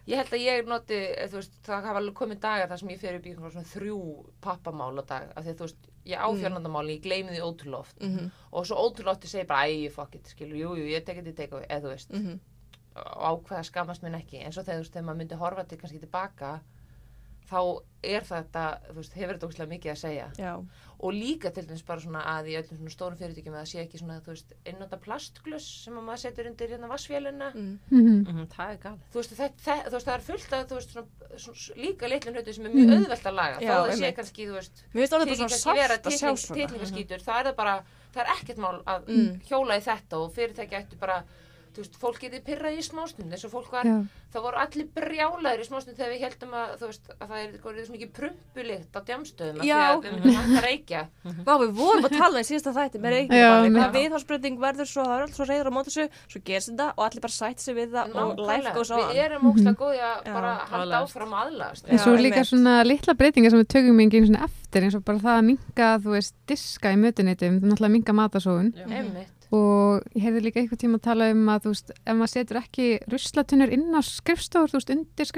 Ég 0.08 0.16
held 0.16 0.32
að 0.32 0.44
ég 0.44 0.68
noti, 0.68 0.98
eh, 1.12 1.28
veist, 1.32 1.56
það 1.66 1.88
hafa 1.90 2.02
komið 2.20 2.40
dagar 2.40 2.70
þar 2.70 2.80
sem 2.82 2.92
ég 2.94 3.00
fer 3.02 3.18
upp 3.18 3.26
í 3.28 3.34
svona 3.36 3.70
þrjú 3.72 3.98
pappamál 4.44 4.92
á 4.98 5.04
dag, 5.04 5.32
af 5.36 5.44
því 5.44 5.52
að 5.52 5.58
þú 5.58 5.66
veist 5.66 5.88
ég 6.08 6.22
á 6.24 6.28
fjörnandamáli, 6.40 6.96
ég 6.96 7.04
gleymi 7.04 7.34
því 7.34 7.42
ótrúlega 7.44 7.82
oft. 7.84 7.98
Mhm, 8.00 8.30
og 8.52 8.66
svo 8.66 8.76
ótrúlega 8.76 9.16
oft 9.16 9.24
ég 9.24 9.34
segi 9.34 9.46
bara, 9.46 9.68
æ, 9.68 9.90
fuck 9.92 10.14
it, 10.14 10.24
skilur, 10.32 10.56
jú, 10.56 10.70
jú, 10.80 10.86
ég 10.88 11.04
tek 11.04 11.20
þetta 11.20 11.34
í 11.34 11.36
take 11.36 11.66
eða 11.68 11.82
þú 11.84 11.92
veist, 11.92 12.10
mhm. 12.10 12.40
og 12.98 13.44
ákveða 13.44 13.64
skammast 13.64 14.02
minn 14.02 14.14
ekki, 14.14 14.40
en 14.42 14.52
svo 14.52 14.62
þegar, 14.62 14.80
þú 14.80 14.84
veist, 14.84 14.92
þegar 14.92 15.06
maður 15.06 15.18
myndi 15.18 15.42
horfa 15.42 15.64
til 15.64 15.78
kannski 15.78 16.00
tilbaka 16.00 16.60
þá 17.48 17.60
er 18.04 18.22
þetta, 18.22 18.62
þú 18.92 18.94
veist, 19.00 19.14
hefur 19.18 19.34
þetta 19.38 19.48
óslega 19.48 19.70
mikið 19.72 19.90
að 19.90 19.96
segja 19.98 20.26
Já. 20.38 20.52
og 21.00 21.12
líka 21.14 21.50
til 21.54 21.64
dæmis 21.66 21.82
bara 21.86 22.00
svona 22.00 22.20
að 22.22 22.50
í 22.52 22.54
öllum 22.60 22.76
svona 22.78 22.92
stórum 22.94 23.16
fyrirtækjum 23.18 23.54
að 23.56 23.62
það 23.64 23.70
sé 23.72 23.80
ekki 23.82 23.98
svona, 23.98 24.18
þú 24.22 24.30
veist, 24.34 24.52
einnota 24.66 24.98
plastglöss 25.02 25.66
sem 25.84 25.96
að 25.98 26.04
maður 26.06 26.22
setur 26.22 26.46
undir 26.50 26.68
hérna 26.74 26.90
vassvélina 26.92 27.48
Mm. 27.54 27.78
Mhm. 27.90 28.14
Mhm, 28.28 28.46
Það 28.54 28.70
er 28.74 28.78
galið. 28.84 29.00
þú 29.12 29.18
þú 29.88 29.92
veist, 29.96 30.06
það 30.06 30.14
er 30.14 30.26
fullt 30.28 30.52
af 30.52 30.66
þú 30.68 30.74
veist, 30.78 30.90
svona, 30.92 31.06
svona, 31.38 31.82
líka 31.82 32.08
litlum 32.12 32.34
hluti 32.34 32.54
sem 32.54 32.66
er 32.66 32.70
mjög 32.76 32.94
auðvelt 32.98 33.26
að 33.32 33.34
laga, 33.40 33.58
Já, 33.60 33.72
þá 33.74 33.88
það 33.88 33.98
sé 33.98 34.12
kannski, 34.14 34.46
þú 34.46 34.54
veist 34.60 34.84
svona 36.18 36.32
að 36.32 36.38
svona. 36.38 36.58
titlingaskítur, 36.60 37.20
það 37.26 37.40
er 37.40 37.44
það 37.50 37.56
bara 37.56 37.76
það 38.14 38.22
er 38.22 38.30
ekkert 38.36 38.58
mál 38.58 38.82
að 38.84 39.08
Mm. 39.08 39.40
hjóla 39.48 39.76
í 39.78 39.82
þetta 39.82 40.12
og 40.22 40.32
fyrirtæki 40.34 40.74
ættu 40.76 40.98
bara 40.98 41.24
þú 41.74 41.82
veist, 41.84 41.98
fólk 42.00 42.20
getið 42.22 42.44
pyrrað 42.46 42.78
í 42.78 42.84
smástund 42.86 43.34
eins 43.34 43.44
og 43.46 43.52
fólk 43.52 43.70
var, 43.72 43.88
Já. 43.88 43.96
það 44.34 44.44
voru 44.46 44.60
allir 44.62 44.88
brjálæður 44.96 45.62
í 45.62 45.66
smástund 45.68 45.98
þegar 45.98 46.12
við 46.14 46.24
heldum 46.26 46.54
að, 46.58 46.74
þú 46.80 46.90
veist, 46.90 47.10
að 47.14 47.26
það 47.32 47.38
er 47.38 47.48
eitthvað 47.48 47.80
svo 47.84 47.96
mikið 47.96 48.12
prumpulikt 48.18 48.98
á 48.98 49.00
djamstöðum 49.08 49.58
af 49.58 49.64
því 49.64 49.72
að 49.78 50.02
við 50.04 50.16
myndum 50.18 50.38
að 50.42 50.66
reykja 50.68 51.02
Vá, 51.46 51.52
við 51.62 51.72
vorum 51.78 52.08
að 52.08 52.16
tala 52.18 52.34
um 52.34 52.42
í 52.42 52.48
síðasta 52.48 52.74
þætti 52.78 53.02
með 53.02 53.16
reykjum 53.16 53.78
hvað 53.78 53.96
viðhásbreyting 53.98 54.60
verður 54.62 54.90
svo, 54.92 55.06
það 55.08 55.16
er 55.16 55.26
alls 55.26 55.38
svo 55.38 55.48
reyður 55.48 55.70
á 55.70 55.72
móti 55.78 55.92
þessu, 55.92 56.06
svo 56.28 56.42
gerst 56.48 56.72
þetta 56.72 56.88
og 56.94 57.02
allir 57.08 57.24
bara 57.24 57.36
sætt 57.38 57.64
sig 57.64 57.78
við 57.78 57.96
það 57.96 58.18
og 58.18 58.42
life 58.42 58.48
Nákvæmlega. 58.48 58.74
goes 58.76 58.92
on. 58.92 59.04
við 59.08 59.22
erum 59.24 59.48
ógslag 59.52 59.78
góði 59.78 60.02
að 60.08 60.30
bara 60.32 60.52
halda 60.72 61.02
áfram 61.02 61.34
að 61.34 61.48
aðlast 61.48 61.88
En 61.88 62.02
svo 62.02 62.14
líka 62.18 62.44
svona 62.46 62.76
litla 62.86 63.16
breytingar 63.18 63.54
sem 63.54 63.62
við 63.62 63.70
tökum 63.76 64.04
eins 64.88 64.96
og 64.96 65.04
bara 65.06 65.22
það 65.22 65.38
að 65.38 65.46
minga, 65.48 65.88
þú 66.04 66.14
veist, 66.14 66.34
diska 66.48 66.92
í 66.92 67.00
mötuneytum, 67.00 67.58
það 67.58 67.66
er 67.66 67.72
náttúrulega 67.72 67.94
minga 67.94 68.14
matasóun 68.18 68.70
einmitt 68.86 69.37
og 69.54 70.04
ég 70.12 70.24
heyrði 70.26 70.42
líka 70.44 70.60
eitthvað 70.60 70.82
tíma 70.82 70.98
að 70.98 71.04
tala 71.08 71.28
um 71.32 71.46
að 71.52 71.62
þú 71.64 71.72
veist, 71.72 71.92
ef 71.96 72.16
maður 72.18 72.32
setur 72.34 72.60
ekki 72.60 72.88
ruslatunur 73.12 73.72
inn 73.76 73.86
á 73.96 74.00
skrifstofur, 74.04 74.72
þú 74.72 74.80
veist, 74.80 74.92
undir 74.94 75.30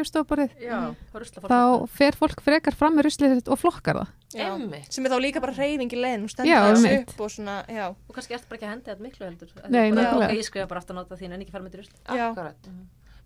fólk. 1.44 1.52
þá 1.52 1.90
fer 2.00 2.18
fólk 2.18 2.42
frekar 2.42 2.74
fram 2.78 2.98
með 2.98 3.08
ruslið 3.08 3.36
sitt 3.38 3.50
og 3.50 3.60
flokkar 3.62 4.02
það. 4.02 4.14
Já. 4.30 4.46
einmitt 4.54 4.94
sem 4.94 5.06
er 5.06 5.10
þá 5.10 5.18
líka 5.24 5.40
bara 5.42 5.56
reyfing 5.56 5.90
í 5.90 5.98
leiðin 5.98 6.26
og 6.26 6.30
Já, 6.30 6.34
stendur 6.34 6.76
þessu 6.76 7.00
upp 7.00 7.24
og 7.24 7.32
svona, 7.34 7.56
já, 7.66 7.86
Og 7.90 8.14
kannski 8.14 8.36
eftir 8.36 8.50
bara 8.52 8.60
ekki 8.60 8.68
að 8.68 8.74
hendi 8.76 8.90
þetta 8.92 9.06
miklu 9.08 9.26
heldur. 9.26 9.54
Nei, 9.68 9.90
bara. 9.90 10.12
Ok, 10.28 10.36
ég 10.38 10.46
skrifa 10.46 10.70
bara 10.70 10.82
aftur 10.84 10.94
að 10.94 11.00
nota 11.02 11.18
þín 11.18 11.34
en 11.34 11.42
ekki 11.42 11.54
fara 11.56 11.66
með 11.66 11.74
til 11.74 11.82
rusli. 11.82 11.98
Akkurat 12.06 12.70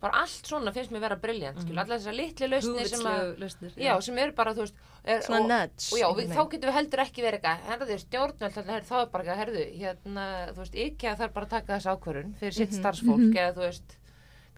bara 0.05 0.21
allt 0.23 0.49
svona 0.51 0.73
finnst 0.77 0.93
mér 0.95 1.03
vera 1.07 1.17
briljant 1.21 1.59
mm 1.63 1.81
allar 1.83 1.99
þessar 1.99 2.17
litli 2.19 2.49
lausnir 2.53 2.89
sem 2.93 3.07
að 3.09 3.33
lausnir. 3.41 3.73
já, 3.81 3.93
sem 4.05 4.19
eru 4.23 4.33
bara, 4.37 4.53
veist 4.55 4.75
er, 5.05 5.21
svona 5.25 5.41
og, 5.41 5.49
nudge. 5.51 5.89
og 5.93 5.99
já, 6.03 6.07
við, 6.21 6.33
þá 6.37 6.43
getum 6.55 6.71
við 6.71 6.77
heldur 6.79 7.03
ekki 7.05 7.25
verið 7.25 7.41
eitthvað 7.41 7.69
herðu 7.73 7.99
stjórnvöld, 8.05 8.59
herðu, 8.71 8.89
þá 8.91 8.97
er 9.01 9.11
bara 9.17 9.37
herðu, 9.43 9.65
hérna, 9.83 10.27
veist, 10.61 10.75
ekki 10.87 11.09
að 11.11 11.19
það 11.21 11.29
er 11.29 11.35
bara 11.39 11.49
að 11.51 11.55
taka 11.57 11.79
þessu 11.79 11.95
ákvörun 11.97 12.35
fyrir 12.41 12.59
sitt 12.61 12.77
starfsfólk 12.79 13.31
eða 13.35 13.55
þú 13.57 13.65
veist, 13.67 13.97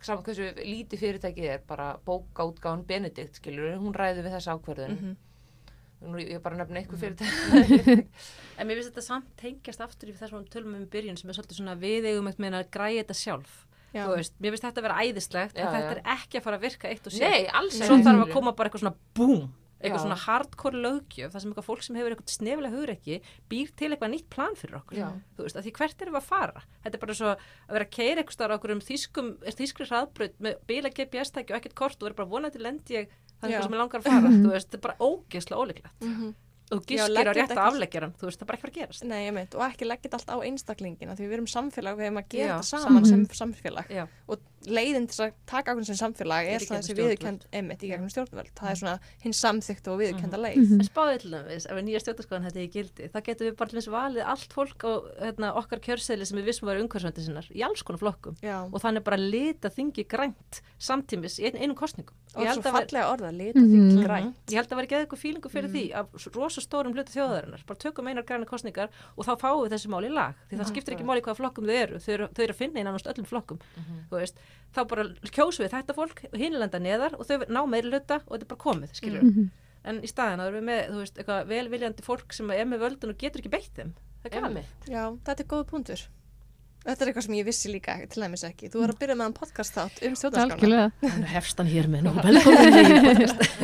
saman 0.06 0.24
hversu 0.26 0.50
lítið 0.60 1.00
fyrirtækið 1.02 1.46
er, 1.54 1.62
bara 1.66 1.86
bókaútgáðan 2.06 2.84
Benedikt, 2.86 3.38
skilur, 3.40 3.78
hún 3.80 3.94
ræði 3.96 4.22
við 4.26 4.36
þessu 4.36 4.52
ákvörðun 4.58 4.98
Mhm. 5.00 5.16
nú 6.12 6.18
ég 6.20 6.34
er 6.36 6.40
bara 6.44 6.54
að 6.56 6.60
nefna 6.60 6.80
eitthvað 6.82 7.00
fyrirtæki 7.00 8.06
En 8.60 8.66
mér 8.68 8.76
finnst 8.78 8.90
þetta 8.92 9.02
samt 9.06 9.30
tengjast 9.40 9.80
aftur 9.80 10.10
í 10.10 10.14
þessum 10.16 10.44
tölum 10.52 10.74
um 10.76 10.82
í 10.84 10.88
byrjun 10.92 11.16
sem 11.18 11.30
er 11.32 11.34
svolítið 11.38 11.56
svona 11.62 11.74
við 11.80 12.04
eigum 12.12 12.28
eitthvað 12.28 12.44
meina 12.44 12.60
að 12.62 12.70
græja 12.76 13.02
þetta 13.02 13.16
sjálf. 13.16 13.65
Veist, 14.16 14.34
mér 14.40 14.54
finnst 14.54 14.66
þetta 14.68 14.82
að 14.82 14.86
vera 14.88 15.02
æðislegt 15.06 15.56
Já, 15.56 15.62
en 15.66 15.74
þetta 15.76 15.92
já. 15.92 15.94
er 15.96 16.02
ekki 16.16 16.38
að 16.40 16.44
fara 16.46 16.56
að 16.60 16.66
virka 16.66 16.88
eitt 16.90 17.06
og 17.06 17.12
sér. 17.16 17.30
nei, 17.30 17.46
alls 17.60 17.76
Svo 17.78 17.94
ekki, 17.96 18.04
þarf 18.06 18.24
að 18.26 18.32
koma 18.36 18.52
bara 18.52 18.68
eitthvað 18.70 18.84
svona 18.84 18.96
boom, 19.16 19.42
eitthvað 19.76 19.98
Já. 20.00 20.04
svona 20.06 20.18
hardcore 20.26 20.78
löggjöf, 20.84 21.32
það 21.32 21.40
sem 21.44 21.50
eitthvað 21.52 21.66
fólk 21.68 21.82
sem 21.86 21.96
hefur 22.00 22.14
eitthvað 22.14 22.32
snefilega 22.36 22.76
hugrekki 22.76 23.18
býr 23.52 23.68
til 23.76 23.90
eitthvað 23.92 24.12
nýtt 24.14 24.28
plan 24.32 24.54
fyrir 24.56 24.78
okkur. 24.80 24.96
Þú 25.36 25.42
veist, 25.46 25.56
að 25.56 25.66
því 25.66 25.72
hvert 25.76 26.02
erum 26.06 26.16
við 26.16 26.22
að 26.22 26.30
fara? 26.30 26.62
Þetta 26.84 26.96
er 26.96 27.02
bara 27.04 27.14
svo 27.20 27.28
að 27.34 27.44
vera 27.76 27.84
að 27.84 27.92
keira 27.98 28.20
eitthvað 28.22 28.38
starf 28.38 28.56
okkur 28.56 28.72
um 28.76 28.80
þýskum, 28.80 29.28
þýskri 29.60 29.88
hraðbraut 29.90 30.40
með 30.40 30.56
bila 30.66 30.88
GPS-tæki 30.96 31.52
og 31.52 31.60
ekkert 31.60 31.76
kort 31.76 32.00
og 32.00 32.08
vera 32.08 32.14
bara 32.22 32.32
vonandi 32.32 32.58
lendi 32.64 32.96
ég 32.96 33.12
það 33.36 33.44
er 33.44 33.52
eitthvað 33.52 33.68
sem 33.68 33.76
ég 33.76 33.82
langar 33.84 34.00
að 34.00 34.08
fara. 34.08 34.32
Þú 34.32 34.50
veist, 34.56 34.70
þetta 34.72 34.80
er 34.80 34.86
bara 34.88 34.98
ógeðslega 35.04 35.60
ólíklegt. 35.60 35.96
Mhm. 36.00 36.28
Og 36.32 36.45
þú 36.70 36.80
leggja 37.14 37.30
á 37.30 37.34
rétta 37.36 37.46
þetta 37.46 37.54
ekki- 37.54 37.68
afleggjaran, 37.70 38.12
þú 38.18 38.24
veist, 38.26 38.40
það 38.40 38.46
bara 38.46 38.56
ekki 38.58 38.62
að 38.62 38.66
fara 38.66 38.72
að 38.74 38.80
gerast. 38.80 39.04
Nei, 39.04 39.20
ég 39.26 39.32
meint, 39.36 39.54
og 39.54 39.62
ekki 39.62 39.86
leggja 39.86 40.02
þetta 40.10 40.18
allt 40.18 40.30
á 40.34 40.36
einstaklingina 40.48 41.14
því 41.16 41.24
við 41.28 41.32
erum 41.38 41.46
samfélag, 41.46 41.96
við 41.96 42.04
hefum 42.08 42.18
að 42.22 42.28
gera 42.28 42.58
þetta 42.58 42.82
saman 42.82 43.06
sem 43.06 43.26
saman. 43.26 43.54
samfélag 43.54 43.86
Já. 43.90 44.06
og 44.28 44.38
leiðin 44.66 45.06
til 45.08 45.24
að 45.26 45.32
taka 45.46 45.72
okkur 45.74 45.84
sem 45.86 45.96
samfélag 46.00 46.46
Er 46.50 46.58
svona 46.60 46.80
þessi 46.82 46.96
viðurkend 46.98 47.46
emitt 47.52 47.82
í 47.82 47.88
gegnum 47.90 48.10
stjórnvöld, 48.10 48.50
það 48.58 48.70
er 48.70 48.78
svona 48.80 48.98
hinn 49.22 49.32
samþyktu 49.32 49.92
og 49.92 49.98
viðurkenda 50.00 50.38
leið. 50.42 50.56
Mhm. 50.56 50.80
En 50.80 50.88
spáðið 50.90 51.18
til 51.22 51.30
dæmis, 51.36 51.66
ef 51.66 51.72
við 51.76 51.84
nýja 51.86 52.00
stjórnarskoðan 52.04 52.44
þetta 52.46 52.60
er 52.60 52.66
í 52.66 52.72
gildi, 52.76 53.08
þá 53.12 53.18
getum 53.26 53.46
við 53.46 53.56
bara 53.56 53.70
til 53.70 53.78
þess 53.80 53.92
valið 53.94 54.24
allt 54.26 54.52
fólk 54.52 54.80
á 54.86 54.92
hérna, 55.22 55.52
okkar 55.56 55.80
kjörseðli 55.80 56.26
sem 56.26 56.38
við 56.38 56.44
vissum 56.50 56.66
var 56.66 56.76
umhverfsvændi 56.82 57.24
sinnar 57.26 57.46
í 57.54 57.62
alls 57.62 57.82
konar 57.82 57.98
flokkum. 58.02 58.36
Já, 58.42 58.58
og 58.66 58.80
þannig 58.82 59.04
bara 59.04 59.16
lita 59.16 59.68
þingi 59.70 60.06
grænt 60.06 60.60
samtímis 60.78 61.38
í 61.40 61.46
ein, 61.46 61.56
einum 61.56 61.76
kostningum. 61.76 62.14
og 62.36 62.42
Ég 62.44 62.52
svo 62.52 62.60
að 62.60 62.74
fallega 62.76 63.08
orða, 63.16 63.30
lita 63.32 63.58
Mhm. 63.58 63.70
þig 63.72 63.96
Mhm. 63.96 64.04
græn 64.04 64.34
Ég 64.48 64.54
held 64.60 64.68
að 64.68 64.76
vera 64.76 64.86
geða 64.86 65.06
eitthvað 65.06 65.22
fílingu 65.24 65.48
fyrir 65.50 65.70
því 65.72 65.94
af 65.94 66.06
s- 66.16 66.28
rosa 66.36 66.60
stórum 66.60 66.92
hluti 66.92 67.12
þjóðarinnar. 67.16 67.64
Bara 67.66 67.78
tökum 67.78 68.06
einar 68.08 68.22
græna 68.24 68.44
kostningar 68.44 68.88
og 69.16 69.24
þá 69.24 69.38
fáum 69.40 69.64
við 69.64 69.72
þessi 69.72 69.88
mál 69.88 70.04
í 70.04 70.12
lag. 70.12 70.34
Því 70.50 70.58
þá 74.76 74.80
bara 74.90 75.04
kjósum 75.32 75.64
við 75.66 75.72
þetta 75.76 75.94
fólk 75.96 76.24
og 76.32 76.36
hinlenda 76.40 76.78
neðar 76.82 77.14
og 77.18 77.26
þau 77.28 77.46
ná 77.48 77.62
meiri 77.68 77.88
hluta 77.92 78.18
og 78.26 78.32
þetta 78.36 78.44
er 78.44 78.50
bara 78.54 78.64
komið, 78.66 78.90
skiljum 79.00 79.30
Mhm. 79.30 79.46
En 79.86 80.00
í 80.02 80.08
staðin 80.10 80.40
að 80.42 80.48
erum 80.50 80.56
við 80.58 80.64
með, 80.66 80.80
þú 80.90 80.98
veist, 80.98 81.18
eitthvað 81.22 81.44
velviljandi 81.46 82.02
fólk 82.02 82.32
sem 82.34 82.48
er 82.50 82.64
með 82.66 82.80
völdun 82.82 83.10
og 83.12 83.18
getur 83.22 83.38
ekki 83.38 83.50
beitt 83.52 83.70
þeim. 83.76 83.92
Það 84.24 84.32
er. 84.34 84.42
Einmitt. 84.48 84.88
Já, 84.90 85.04
þetta 85.22 85.40
er 85.44 85.46
góð 85.52 85.64
punktur 85.70 86.00
Þetta 86.86 87.02
er 87.02 87.08
eitthvað 87.12 87.24
sem 87.26 87.34
ég 87.38 87.46
vissi 87.46 87.70
líka 87.70 87.94
til 88.10 88.22
dæmis 88.22 88.42
ekki 88.46 88.68
Þú 88.70 88.82
er 88.82 88.90
að 88.92 88.98
byrja 89.00 89.14
með 89.18 89.24
hann 89.26 89.32
podcast 89.38 89.74
þátt 89.74 90.02
um 90.06 90.14
stjórnarskrána 90.18 90.54
Algjörlega. 90.54 90.90
Þannig 91.02 91.30
hefst 91.36 91.56
hann 91.58 91.70
hér 91.70 91.86
með 91.90 92.00
nú. 92.06 92.12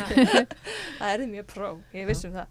Það 0.98 1.12
er 1.12 1.26
mjög 1.30 1.46
pró, 1.52 1.68
ég 1.96 2.06
vissi 2.08 2.28
um 2.30 2.34
það 2.38 2.46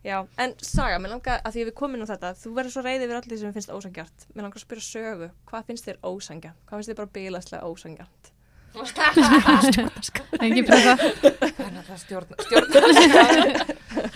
Já, 0.00 0.16
en 0.40 0.54
Saga, 0.64 0.96
mér 0.96 1.12
langar 1.12 1.42
að 1.44 1.52
því 1.52 1.62
að 1.62 1.68
við 1.68 1.74
komum 1.76 1.98
inn 1.98 2.08
á 2.08 2.12
þetta 2.14 2.32
þú 2.40 2.50
verður 2.56 2.72
svo 2.72 2.82
reyðið 2.86 3.10
við 3.10 3.16
allir 3.18 3.40
sem 3.42 3.54
finnst 3.56 3.72
ósangjart 3.74 4.28
Mér 4.32 4.46
langar 4.46 4.56
að 4.56 4.64
spyrja 4.64 4.86
sögu, 4.86 5.28
hvað 5.50 5.66
finnst 5.68 5.88
þér 5.90 5.98
ósangjart? 6.08 6.60
Hvað 6.64 6.78
finnst 6.78 6.90
þér 6.92 7.00
bara 7.02 7.14
bílaslega 7.18 7.68
ósangjart? 7.68 8.30
Engin 10.40 10.64
pressa. 10.64 10.94
Þannig 10.94 11.80
að 11.80 11.88
það 11.88 11.98
stjórn, 12.04 12.34
stjórn 12.46 12.68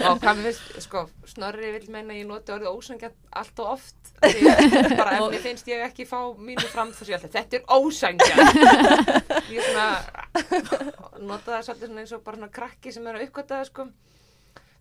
og 0.05 0.21
hvað 0.23 0.39
mér 0.39 0.47
finnst, 0.47 0.65
sko, 0.87 1.03
Snorri 1.29 1.73
vil 1.75 1.89
meina 1.93 2.15
ég 2.17 2.27
noti 2.29 2.55
orðið 2.55 2.71
ósangjart 2.71 3.19
allt 3.41 3.63
og 3.65 3.73
oft 3.75 4.13
því 4.23 4.95
bara 4.95 5.17
ef 5.19 5.27
mér 5.35 5.43
finnst 5.43 5.69
ég 5.69 5.83
ekki 5.89 6.07
fá 6.09 6.21
mínu 6.39 6.67
fram 6.71 6.95
ég 6.95 7.19
alltaf, 7.19 7.35
þetta 7.35 7.59
er 7.59 7.65
ósangjart 7.75 8.55
ég 9.51 9.59
er 9.59 9.65
svona 9.69 9.89
nota 11.19 11.49
það 11.51 11.63
svolítið 11.67 11.89
svona 11.91 12.05
eins 12.05 12.15
og 12.15 12.25
bara 12.25 12.41
svona 12.41 12.55
krakki 12.61 12.95
sem 12.95 13.11
er 13.11 13.19
að 13.19 13.27
uppgöta 13.27 13.59
það, 13.59 13.67
sko 13.73 13.89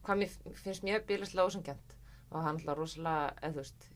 hvað 0.03 0.21
mér 0.21 0.37
finnst 0.63 0.85
mjög 0.85 1.05
bílaslega 1.09 1.47
ósangjart 1.49 1.97
og 2.33 2.39
hann 2.41 2.57
alltaf 2.57 2.77
rosalega, 2.77 3.33
eða 3.41 3.53
þú 3.53 3.61
veist 3.61 3.89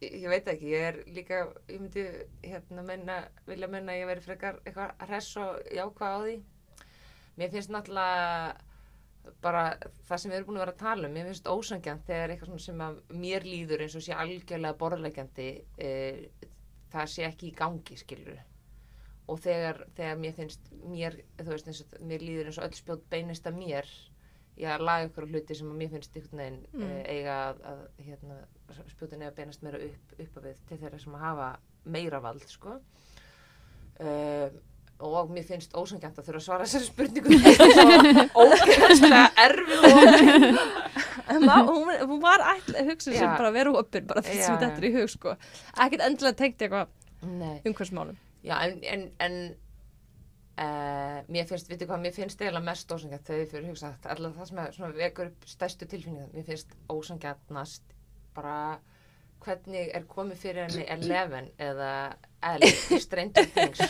ég 0.00 0.30
veit 0.32 0.48
ekki, 0.48 0.70
ég 0.72 0.86
er 0.88 0.98
líka 1.12 1.42
ég 1.68 1.80
myndi 1.82 2.06
hérna 2.46 2.84
menna 2.86 3.20
vilja 3.48 3.68
menna 3.68 3.92
að 3.92 4.02
ég 4.02 4.10
veri 4.10 4.24
frekar 4.24 4.60
eitthvað 4.64 5.06
hress 5.08 5.36
og 5.42 5.58
jákvæð 5.76 6.16
á 6.16 6.20
því. 6.24 6.36
Mér 7.40 7.52
finnst 7.54 7.72
náttúrulega 7.74 8.54
bara 9.44 9.64
það 10.08 10.20
sem 10.22 10.32
við 10.32 10.38
erum 10.38 10.48
búin 10.50 10.58
að 10.58 10.64
vera 10.64 10.74
að 10.74 10.82
tala 10.82 11.08
um 11.08 11.16
mér 11.16 11.28
finnst 11.28 11.50
ósangjant 11.50 12.06
þegar 12.08 12.32
eitthvað 12.34 12.62
sem 12.64 12.84
að 12.84 13.00
mér 13.24 13.46
líður 13.46 13.84
eins 13.84 13.96
og 13.98 14.04
sé 14.06 14.14
algjörlega 14.16 14.78
borðlegjandi 14.80 15.48
e, 15.76 15.90
það 16.92 17.10
sé 17.14 17.26
ekki 17.28 17.50
í 17.50 17.56
gangi 17.58 17.98
skilur 18.00 18.40
og 19.30 19.42
þegar, 19.44 19.84
þegar 19.94 20.16
mér 20.24 20.36
finnst 20.38 20.72
mér, 20.90 21.18
þú 21.38 21.50
veist 21.52 21.68
eins 21.70 21.82
og 21.84 22.06
mér 22.10 22.24
líður 22.24 22.50
eins 22.50 22.58
og 22.58 22.66
öll 22.66 22.78
spjót 22.80 23.04
beinist 23.12 23.46
að 23.46 23.60
mér 23.60 23.92
að 24.68 24.84
laga 24.86 25.06
ykkur 25.08 25.26
hluti 25.30 25.54
sem 25.56 25.68
að 25.72 25.78
mér 25.80 25.90
finnst 25.94 26.16
einhvern 26.16 26.40
veginn 26.42 26.58
Mm. 26.72 26.80
mm. 26.84 27.02
eiga 27.14 27.36
að, 27.50 27.60
að 27.72 27.80
hérna, 28.06 28.38
spjótin 28.92 29.22
eiga 29.22 29.30
að 29.32 29.38
beinast 29.40 29.62
meira 29.66 29.78
upp, 29.86 30.16
upp 30.18 30.40
að 30.40 30.48
við 30.50 30.58
til 30.68 30.78
þeirra 30.82 30.98
sem 31.04 31.14
að 31.16 31.24
hafa 31.28 31.48
meira 31.96 32.20
vald 32.20 32.44
sko 32.50 32.76
uh, 34.00 34.48
og 35.00 35.30
mér 35.32 35.46
finnst 35.48 35.72
ósangjant 35.74 36.18
að 36.20 36.26
þurfa 36.28 36.40
að 36.40 36.44
svara 36.44 36.66
þessari 36.68 36.88
spurningu 36.90 37.30
svo 37.40 38.44
ógeðslega 38.44 39.22
erfið 39.46 39.78
og 41.40 41.70
hún, 41.70 41.94
hún 42.10 42.20
var 42.22 42.44
ætla 42.52 42.82
að 42.82 42.90
hugsa 42.92 43.14
sem 43.14 43.24
Já. 43.24 43.32
bara 43.36 43.48
að 43.48 43.56
vera 43.56 43.72
opinn 43.80 44.08
bara 44.10 44.24
sem 44.26 44.36
Já, 44.42 44.50
þetta 44.60 44.76
er 44.76 44.88
í 44.90 44.92
hug 44.98 45.08
sko 45.12 45.34
Ekkert 45.80 46.04
endilega 46.04 46.36
tengt 46.42 46.64
eitthvað 46.66 46.92
Nei. 47.24 47.56
umhverfsmálum 47.64 48.18
Já, 48.44 48.54
en, 48.66 48.78
en, 48.92 49.08
en 49.24 49.34
Uh, 50.60 51.20
mér 51.32 51.46
finnst, 51.48 51.68
veitir 51.70 51.86
hvað, 51.88 52.00
mér 52.02 52.12
finnst 52.12 52.40
eiginlega 52.42 52.66
mest 52.66 52.90
ósangjart 52.92 53.24
þegar 53.24 53.40
ég 53.40 53.50
fyrir 53.52 53.68
hugsa 53.70 53.94
allavega 54.12 54.40
það 54.42 54.48
sem 54.50 54.58
er 54.60 54.74
svona 54.76 54.96
vekur 54.98 55.28
upp 55.30 55.46
stærstu 55.48 55.86
tilfinningar 55.88 56.26
mér 56.34 56.44
finnst 56.50 56.74
ósangjarnast 56.92 57.94
bara 58.36 58.56
hvernig 59.40 59.86
er 59.96 60.04
komið 60.10 60.42
fyrir 60.42 60.66
henni 60.66 60.84
Eleven 60.92 61.46
eða 61.56 61.92
Elle 62.44 62.68
í 62.92 62.98
Stranger 63.00 63.46
Things 63.54 63.80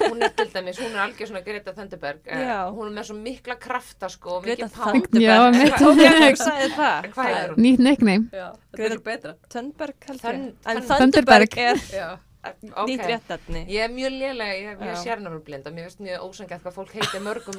hún 0.00 0.24
er 0.26 0.34
til 0.34 0.50
dæmis, 0.56 0.80
hún 0.82 0.96
er 0.96 1.04
algjör 1.04 1.30
svona 1.30 1.44
Greta 1.46 1.76
Thunberg 1.76 2.26
uh, 2.26 2.42
Já. 2.42 2.58
hún 2.74 2.90
er 2.90 2.96
með 2.98 3.08
svo 3.12 3.18
mikla 3.20 3.56
krafta 3.62 4.10
sko 4.10 4.40
og 4.40 4.48
Greta 4.48 4.66
er 7.44 7.54
hún? 7.54 7.62
Nýtt 7.68 7.86
nickname. 7.86 8.30
Já, 8.34 8.48
þetta 8.74 8.82
Greta- 8.82 9.34
er. 9.34 9.40
Thunberg 9.54 10.08
held 10.10 10.24
Thun- 10.26 10.46
ég. 10.48 10.54
En 10.74 10.82
Thun- 10.90 11.14
Thunberg 11.20 11.58
er 11.68 11.84
Já. 12.44 12.52
Ok. 12.74 12.88
nýtt 12.90 13.06
réttatni. 13.08 13.64
Ég 13.68 13.86
er 13.86 13.90
mjög 13.92 14.12
lélega, 14.18 14.54
ég 14.58 14.68
er 14.72 14.78
mjög 14.80 14.94
Já. 14.94 15.02
sérnafnarblind 15.02 15.66
og 15.66 15.74
mér 15.76 15.88
finnst 15.88 16.04
mjög 16.04 16.26
ósangjart 16.28 16.62
hvað 16.62 16.76
fólk 16.78 16.94
heitir 16.98 17.24
mörgum 17.24 17.58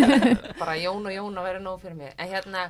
bara 0.60 0.76
Jón 0.80 1.06
og 1.06 1.14
Jón 1.14 1.40
að 1.40 1.48
vera 1.48 1.62
nóg 1.62 1.80
fyrir 1.82 1.96
mig. 1.96 2.12
En 2.18 2.30
hérna, 2.32 2.66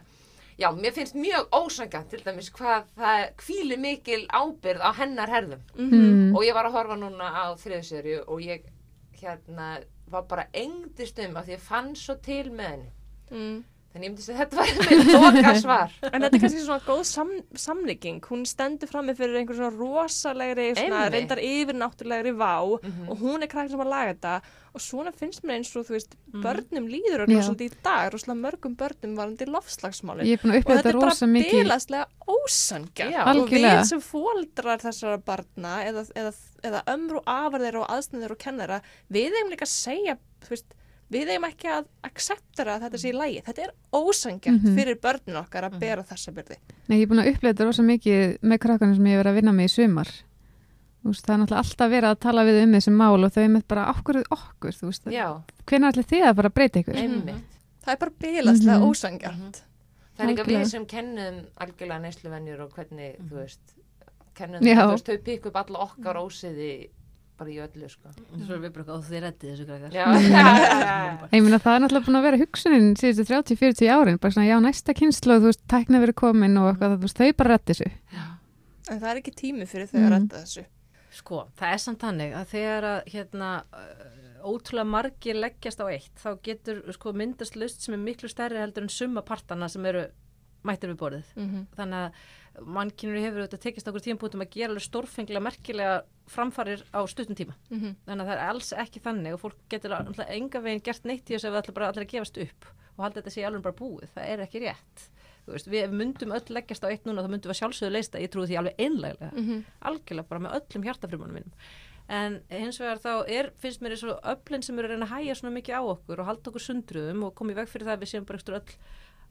já, 0.58 0.68
mér 0.76 0.96
finnst 0.96 1.18
mjög 1.18 1.48
ósangjart 1.56 2.10
til 2.12 2.22
dæmis 2.24 2.50
hvað 2.56 2.88
það 2.96 3.26
kvíli 3.42 3.80
mikil 3.80 4.22
ábyrð 4.28 4.84
á 4.84 4.90
hennar 5.00 5.32
herðum. 5.32 5.62
Mm. 5.74 6.34
Og 6.36 6.44
ég 6.44 6.54
var 6.56 6.68
að 6.68 6.78
horfa 6.80 6.98
núna 7.00 7.30
á 7.32 7.44
þriðsöru 7.60 8.20
og 8.26 8.44
ég 8.44 8.68
hérna 9.16 9.76
var 10.10 10.26
bara 10.28 10.46
engdist 10.54 11.18
um 11.18 11.40
því 11.40 11.56
ég 11.56 11.62
fann 11.62 11.94
svo 11.96 12.14
til 12.22 12.50
með 12.52 12.68
henni. 12.74 12.92
Mm. 13.30 13.64
Þannig 13.96 14.04
ég 14.04 14.12
myndi 14.12 14.24
að 14.28 14.40
þetta 14.42 14.56
var 14.56 14.72
með 14.76 15.08
loka 15.16 15.52
svar. 15.56 15.92
En 16.12 16.20
þetta 16.20 16.36
er 16.36 16.42
kannski 16.42 16.64
svona 16.66 16.82
góð 16.84 17.02
sam 17.08 17.30
samlíking. 17.56 18.18
Hún 18.28 18.42
stendur 18.44 18.90
frammi 18.90 19.14
fyrir 19.16 19.38
einhver 19.40 19.56
svona 19.56 19.72
rosalegri, 19.72 20.66
svona 20.76 21.06
reyndar 21.14 21.40
yfirnáttúrulegri 21.40 22.34
vá 22.36 22.52
Mhm. 22.66 23.08
og 23.08 23.18
hún 23.24 23.42
er 23.42 23.48
krækir 23.48 23.70
sem 23.72 23.80
að 23.80 23.88
laga 23.88 24.12
þetta 24.14 24.34
og 24.76 24.80
svona 24.84 25.12
finnst 25.16 25.40
mér 25.48 25.56
eins 25.56 25.72
og 25.80 25.86
þú 25.88 25.94
veist, 25.96 26.12
Mhm. 26.34 26.42
börnum 26.44 26.90
líður 26.92 27.24
örugglega 27.24 27.46
svolítið 27.48 27.70
í 27.72 27.82
dag, 27.82 28.12
rosalega 28.12 28.42
mörgum 28.44 28.76
börnum 28.76 29.16
varandi 29.16 29.46
lofslagsmálin. 29.48 30.26
Ég 30.28 30.36
er 30.36 30.42
búin 30.44 30.52
að 30.52 30.56
Og 30.56 30.62
upplega 30.62 30.76
þetta 30.76 30.82
þetta 30.82 30.88
er 30.88 31.00
bara 31.00 31.10
rosa 31.10 31.26
mikið. 31.26 31.62
bilaslega 31.64 32.06
ósangja 32.28 33.06
Já. 33.10 33.22
og 33.32 33.48
við 33.48 33.84
sem 33.88 34.00
fóldrar 34.04 34.80
þessara 34.84 35.18
barna 35.24 35.74
eða, 35.88 36.04
eða, 36.14 36.32
eða 36.62 36.84
ömru 36.92 37.16
og 37.16 37.24
afarðir 37.26 37.80
og 37.80 37.88
aðstæðir 37.88 38.30
og 38.30 38.38
kennara, 38.38 38.82
við 39.10 39.32
eigum 39.32 39.50
líka 39.54 39.64
að 39.64 39.72
segja, 39.72 40.18
þú 40.44 40.48
veist, 40.52 40.74
við 41.12 41.28
eigum 41.30 41.44
ekki 41.48 41.68
að 41.70 41.84
acceptera 42.02 42.76
að 42.76 42.82
þetta 42.86 42.98
sé 42.98 43.10
í 43.12 43.16
lægi. 43.16 43.42
Þetta 43.46 43.62
er 43.66 43.72
ósangjart 43.94 44.62
Mhm. 44.62 44.76
fyrir 44.76 44.96
börnin 45.00 45.36
okkar 45.42 45.64
að 45.70 45.78
bera 45.80 46.02
þessa 46.02 46.32
byrði. 46.34 46.56
Nei, 46.88 46.98
ég 46.98 47.02
er 47.02 47.06
búin 47.12 47.22
að 47.24 47.30
upplega 47.34 47.54
þetta 47.54 47.64
rosa 47.68 47.82
mikið 47.82 48.38
með 48.42 48.58
krakkarnir 48.58 48.96
sem 48.96 49.04
ég 49.06 49.14
hef 49.16 49.24
verið 49.24 49.32
að 49.32 49.38
vinna 49.40 49.52
með 49.52 49.64
í 49.64 49.74
sumar. 49.76 50.10
Þú 51.06 51.12
veist, 51.12 51.22
það 51.26 51.34
er 51.34 51.38
náttúrulega 51.38 51.62
alltaf 51.62 51.90
verið 51.90 52.10
að 52.10 52.18
tala 52.18 52.42
við 52.44 52.62
um 52.64 52.72
þessi 52.72 52.92
mál 52.92 53.24
og 53.24 53.30
þau 53.32 53.42
er 53.44 53.48
með 53.54 53.62
bara 53.68 53.84
okkur 53.94 54.16
okkur, 54.34 54.72
þú 54.74 54.86
veist. 54.90 55.04
Já, 55.14 55.28
Hvenær 55.66 55.92
ætli 55.92 56.02
þið 56.10 56.24
að 56.26 56.34
fara 56.36 56.48
að 56.50 56.54
breyta 56.54 56.80
ykkur? 56.82 56.96
einmitt. 56.96 57.44
Það 57.86 57.92
er 57.92 57.96
bara 57.96 58.12
bilaslega 58.18 58.78
Mhm. 58.80 58.88
ósangjart. 58.90 59.62
Það 60.16 60.24
er 60.24 60.26
Algjörlega. 60.26 60.60
við 60.60 60.66
sem 60.70 60.86
kennum 60.86 61.46
algjörlega 61.60 62.00
neysluvenjur 62.02 62.60
og 62.60 62.70
hvernig, 62.74 63.16
þú 63.28 63.34
veist, 63.36 63.60
kennum 64.34 64.60
Já. 64.62 64.74
það, 64.74 64.86
þú 64.86 64.90
veist, 64.90 65.06
þau 65.06 65.18
bara 67.38 67.50
í 67.50 67.56
öllu, 67.60 67.88
sko. 67.92 68.10
Svo 68.16 68.54
erum 68.54 68.62
við 68.66 68.72
bara 68.76 68.98
þið 69.06 69.20
reddið 69.26 69.50
þessu 69.52 69.66
krakkar. 69.68 69.92
Já, 69.98 70.04
já, 70.06 70.30
já, 70.30 70.86
já. 70.86 71.28
Ég 71.32 71.42
meina 71.44 71.58
það 71.58 71.74
er 71.76 71.82
náttúrulega 71.84 72.06
búin 72.06 72.18
að 72.20 72.26
vera 72.28 72.40
hugsunin 72.42 72.88
síðustu 72.96 73.26
30-40 73.30 73.92
árin, 73.96 74.18
bara 74.22 74.32
svona 74.36 74.48
já 74.48 74.56
næsta 74.64 74.94
kynslu 74.96 75.36
þú 75.40 75.50
veist, 75.50 75.62
tækna 75.68 76.00
verið 76.04 76.18
komin 76.22 76.56
og 76.62 76.70
eitthvað, 76.72 76.96
þú 76.96 77.06
veist, 77.06 77.20
þau 77.20 77.32
bara 77.42 77.54
rætti 77.56 77.72
þessu. 77.76 77.90
En 78.90 79.00
það 79.02 79.10
er 79.10 79.20
ekki 79.22 79.34
tími 79.42 79.66
fyrir 79.66 79.86
þau 79.90 79.98
að 79.98 80.04
Mhm. 80.06 80.12
rætta 80.16 80.42
þessu. 80.44 80.64
Sko, 81.16 81.46
það 81.56 81.72
er 81.72 81.78
samt 81.78 81.98
þannig 82.04 82.32
að 82.36 82.46
þegar 82.52 82.82
að 82.84 82.98
hérna 83.12 83.50
ótrúlega 84.46 84.86
margir 84.86 85.34
leggjast 85.40 85.80
á 85.80 85.86
eitt 85.90 86.12
þá 86.22 86.28
getur 86.44 86.82
sko 86.94 87.12
myndast 87.16 87.56
lust 87.58 87.80
sem 87.82 87.94
er 87.96 88.02
miklu 88.02 88.28
stærri 88.30 88.60
heldur 88.60 88.84
en 88.84 88.88
summa 88.92 89.22
partana 89.26 89.68
sem 89.72 89.84
eru 89.88 90.04
mættir 90.66 90.90
við 90.92 90.98
borðið. 91.00 91.30
Mm 91.36 91.46
-hmm. 91.50 91.64
Þannig 91.76 92.02
að 92.04 92.66
mannkynur 92.66 93.20
hefur 93.22 93.40
auðvitað 93.42 93.60
tekist 93.64 93.88
okkur 93.88 94.04
tímpútum 94.06 94.42
að 94.44 94.50
gera 94.50 94.68
alveg 94.72 94.82
stórfenglega 94.86 95.42
merkilega 95.42 96.02
framfarir 96.26 96.82
á 96.94 97.00
stuttum 97.08 97.36
tíma. 97.38 97.54
Þannig 97.70 98.22
að 98.22 98.26
það 98.26 98.32
er 98.36 98.44
alls 98.50 98.72
ekki 98.72 99.00
þannig 99.04 99.34
og 99.36 99.40
fólk 99.40 99.58
getur 99.70 99.92
enga 100.26 100.60
veginn 100.64 100.82
gert 100.82 101.04
neitt 101.04 101.30
í 101.30 101.34
þessu 101.36 101.48
ef 101.48 101.52
það 101.54 101.62
ætla 101.62 101.74
bara 101.74 101.88
allir 101.92 102.04
að 102.06 102.12
gefast 102.14 102.38
upp 102.42 102.64
og 102.96 103.04
halda 103.04 103.20
þetta 103.20 103.30
sé 103.34 103.44
alveg 103.44 103.62
bara 103.62 103.76
búið. 103.76 104.08
Það 104.14 104.28
er 104.32 104.38
ekki 104.46 104.60
rétt. 104.64 105.08
Veist, 105.46 105.68
við 105.70 105.84
við 105.86 105.92
myndum 105.94 106.32
öll 106.34 106.48
leggjast 106.50 106.82
á 106.82 106.90
eitt 106.90 107.04
núna 107.06 107.22
þá 107.22 107.28
myndum 107.30 107.50
við 107.50 107.54
að 107.54 107.60
sjálfsögðu 107.60 107.92
leista, 107.94 108.18
ég 108.18 108.30
trúi 108.34 108.46
því 108.50 108.56
alveg 108.58 108.80
einlega 108.82 109.28
Mhm. 109.32 109.64
algjörlega 109.86 110.28
bara 110.28 110.40
með 110.40 110.56
öllum 110.58 110.82
hjartafrimunum 110.88 111.34
mínum 111.38 111.52
en 112.08 112.40
hins 112.50 112.78
vegar 112.78 112.98
þá 113.02 113.28
er, 113.28 113.50
finnst 113.58 113.80
mér 113.82 113.90
eins 113.94 114.04
og 114.06 114.20
öflin 114.22 114.62
sem 114.62 114.78
eru 114.78 114.86
að 114.88 114.90
reyna 114.94 115.06
að 115.06 115.14
hæja 115.22 115.34
svona 115.34 115.54
mikið 115.58 115.74
á 115.74 115.82
okkur 115.90 116.20
og 116.22 116.26
halda 116.26 116.50
okkur 116.50 116.62
sundruðum 116.62 117.24
og 117.26 117.34
koma 117.34 117.50
í 117.52 117.54
veg 117.58 117.66
fyrir 117.68 117.86
það 117.86 117.96
að 117.96 118.02
við 118.04 118.10
séum 118.12 118.26
bara 118.26 118.38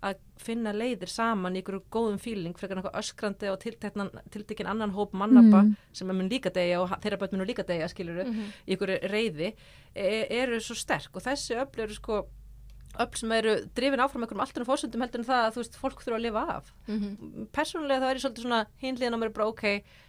að 0.06 0.20
finna 0.38 0.72
leiðir 0.76 1.10
saman 1.10 1.56
í 1.58 1.62
ykkur 1.64 1.80
góðum 1.92 2.20
fíling 2.22 2.54
frekar 2.60 2.78
eitthvað 2.78 3.00
öskrandi 3.02 3.50
og 3.52 3.60
tiltekinn 4.32 4.68
annan 4.70 4.92
hóp 4.94 5.14
mannabba 5.18 5.64
Mm. 5.64 5.76
sem 5.94 6.10
er 6.10 6.14
mun 6.14 6.30
líka 6.30 6.52
degja 6.54 6.82
og 6.84 6.90
þeirra 7.02 7.18
börn 7.24 7.38
mun 7.40 7.48
líka 7.48 7.66
degja 7.66 7.88
skilur 7.90 8.24
Mhm. 8.26 8.52
í 8.68 8.76
ykkur 8.78 9.00
reyði 9.10 9.54
e 9.96 10.28
eru 10.30 10.60
svo 10.60 10.76
sterk 10.76 11.16
og 11.16 11.24
þessi 11.24 11.56
öfl 11.58 11.82
eru 11.84 11.94
sko 11.94 12.26
öfl 13.00 13.18
sem 13.18 13.32
eru 13.32 13.56
drifin 13.76 14.00
áfram 14.00 14.24
einhverjum 14.24 14.44
alltunum 14.46 14.68
fórsöndum 14.70 15.02
heldur 15.04 15.20
en 15.20 15.26
það 15.26 15.42
að 15.48 15.54
þú 15.56 15.60
veist 15.64 15.76
fólk 15.82 16.00
þurfa 16.04 16.16
að 16.20 16.22
lifa 16.22 16.44
af 16.58 16.74
Mhm. 16.88 17.48
persónulega 17.52 18.02
þá 18.02 18.10
er 18.12 18.16
ég 18.16 18.24
svolítið 18.24 18.46
svona 18.46 18.66
hinliðan 18.82 19.16
á 19.16 19.20
mér 19.20 19.34
bara 19.34 19.48
ok, 19.48 19.64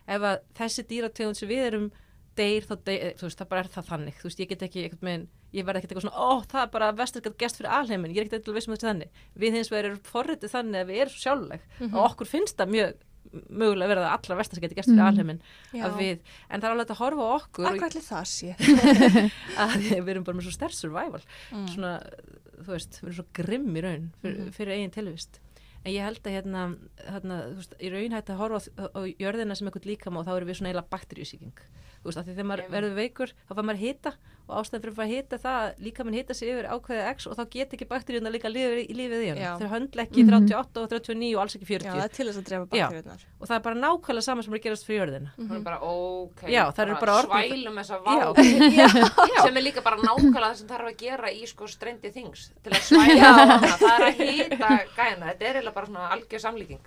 ef 0.08 0.20
að 0.22 0.38
þessi 0.54 0.82
dýrategund 0.86 1.36
sem 1.36 1.48
við 1.48 1.66
erum 1.66 1.90
deyr, 2.36 2.62
þá 2.68 2.76
deyr, 2.84 3.14
þú 3.16 3.22
veist, 3.22 3.38
það 3.40 3.48
bara 3.48 3.60
er 3.62 3.68
það 3.72 3.86
þannig 3.88 4.14
þú 4.20 4.22
veist, 4.28 4.38
ég 4.40 4.48
get 4.48 4.62
ekki, 4.62 4.84
einhvern 4.84 5.00
veginn, 5.08 5.28
ég 5.56 5.64
verð 5.66 5.80
ekkert 5.80 5.92
eitthvað 5.94 6.06
svona 6.06 6.20
ó, 6.20 6.44
það 6.52 6.62
er 6.66 6.70
bara 6.76 6.92
vestur 7.00 7.22
gett 7.24 7.38
gest 7.40 7.56
fyrir 7.60 7.72
alheimin 7.72 8.12
ég 8.14 8.20
er 8.22 8.26
ekkert 8.28 8.40
eitthvað 8.42 8.58
vissum 8.60 8.74
þetta 8.76 8.90
þannig, 8.92 9.10
við 9.40 9.56
hins 9.58 9.70
vegar 9.72 9.90
erum 9.90 10.02
forritið 10.12 10.52
þannig 10.54 10.80
að 10.84 10.90
við 10.92 11.02
erum 11.06 11.20
sjálfleg 11.24 11.60
og 11.92 12.00
okkur 12.10 12.30
finnst 12.30 12.56
það 12.60 12.72
mjög 12.76 12.94
mögulega 13.50 13.90
verið 13.90 14.04
að 14.06 14.12
allra 14.16 14.36
vestar 14.38 14.60
geti 14.62 14.76
gest 14.78 14.88
fyrir 14.88 15.02
Mhm. 15.02 15.08
alheimin 15.10 15.40
við, 15.98 16.20
en 16.48 16.60
það 16.60 16.66
er 16.68 16.74
alveg 16.76 16.92
að 16.94 17.00
horfa 17.00 17.24
okkur 17.36 17.66
ætli 17.88 18.02
það 18.06 18.28
sé? 18.30 18.54
að 19.62 19.74
við 19.90 20.12
erum 20.14 20.24
bara 20.26 20.38
með 20.38 20.46
svo 20.46 20.54
stærst 20.54 20.82
survival 20.84 21.22
Mm. 21.52 21.66
svona, 21.72 21.90
þú 22.62 22.70
veist, 22.72 23.00
við 23.00 23.08
erum 23.08 23.16
svo 23.18 23.26
grimm 23.36 23.76
í 23.76 23.82
raun 23.84 24.06
fyrir, 24.22 24.38
Mhm. 24.46 24.52
fyrir 24.56 24.72
eigin 24.76 24.94
tilvist 24.94 25.40
en 25.84 25.92
ég 25.92 26.02
held 26.02 26.22
að 26.22 26.34
hérna, 26.36 26.62
hérna 27.06 27.36
þú 27.50 27.56
veist, 27.60 27.74
í 27.80 27.90
raun 27.92 28.12
hægt 28.16 28.30
að 28.30 28.40
horfa 28.40 28.58
á, 28.78 28.84
á 28.94 29.00
jörðina 29.18 29.56
sem 29.56 29.68
eitthvað 29.68 29.90
líkam 29.90 30.16
og 30.16 30.26
þá 30.26 30.32
erum 30.36 30.48
við 30.48 30.56
svona 30.60 30.70
eiginlega 30.72 30.90
bakteríusíking 30.90 31.52
þú 31.52 32.04
veist, 32.08 32.18
af 32.18 32.26
því 32.26 32.34
þegar 32.36 32.50
maður 32.50 32.70
verður 32.70 32.94
veikur 32.96 33.32
þá 33.48 33.52
fær 33.54 33.66
maður 33.66 33.82
hita 33.84 34.12
og 34.48 34.60
ástæðan 34.62 34.82
fyrir 34.84 34.94
að 34.94 35.02
að 35.06 35.10
hita 35.12 35.36
það 35.42 35.56
að 35.66 35.80
líka 35.86 36.04
mann 36.06 36.14
hita 36.14 36.34
sig 36.34 36.48
yfir 36.52 36.66
ákveðið 36.70 37.08
x 37.16 37.26
og 37.26 37.34
þá 37.36 37.42
get 37.50 37.72
ekki 37.74 37.86
bakteríuna 37.90 38.30
líka 38.30 38.48
lífið, 38.52 38.90
lífið 38.94 39.22
í 39.24 39.28
hann 39.32 39.40
þeir 39.60 39.70
höndla 39.74 40.04
ekki 40.06 40.22
Mhm. 40.22 40.30
38 40.46 40.82
og 40.82 40.88
39 40.92 41.34
og 41.36 41.40
alls 41.42 41.56
ekki 41.56 41.66
40 41.66 41.86
Já, 41.86 41.92
það 41.96 42.04
er 42.04 42.14
til 42.16 42.26
þess 42.28 42.38
að 42.38 42.46
drefa 42.50 42.66
bakteríunar. 42.70 43.20
og 43.40 43.48
það 43.48 43.56
er 43.56 43.64
bara 43.66 43.76
nákvæmlega 43.82 44.22
sama 44.22 44.42
sem 44.42 44.52
er 44.54 44.58
að 44.58 44.62
gerast 44.66 44.86
fyrir 44.86 45.00
jörðina. 45.02 45.30
Hún 45.36 45.56
er 45.56 45.64
bara, 45.66 45.78
ok, 45.82 46.40
Já, 46.46 46.62
það 46.70 46.82
eru 46.86 46.94
bara 47.00 47.16
svælum 47.26 47.74
þessa 47.80 47.96
vá. 48.06 48.12
Já. 48.78 49.42
sem 49.42 49.56
er 49.56 49.62
líka 49.66 49.82
bara 49.82 49.96
nákvæmlega 49.96 50.46
það 50.46 50.54
sem 50.62 50.68
þarf 50.68 50.86
að 50.92 50.96
gera 51.02 51.28
í 51.34 51.42
sko 51.46 51.66
strendi 51.66 52.12
þings 52.14 52.50
til 52.62 52.72
að 52.72 52.80
svæla 52.86 53.22
á 53.26 53.32
hana, 53.34 53.74
það 53.76 53.94
er 53.98 54.06
að 54.06 54.14
hita 54.22 54.70
gæna, 54.96 55.26
þetta 55.32 55.42
er 55.42 55.54
eiginlega 55.56 55.74
bara 55.74 55.86
svona 55.86 56.08
algjör 56.14 56.40
samlíking. 56.46 56.80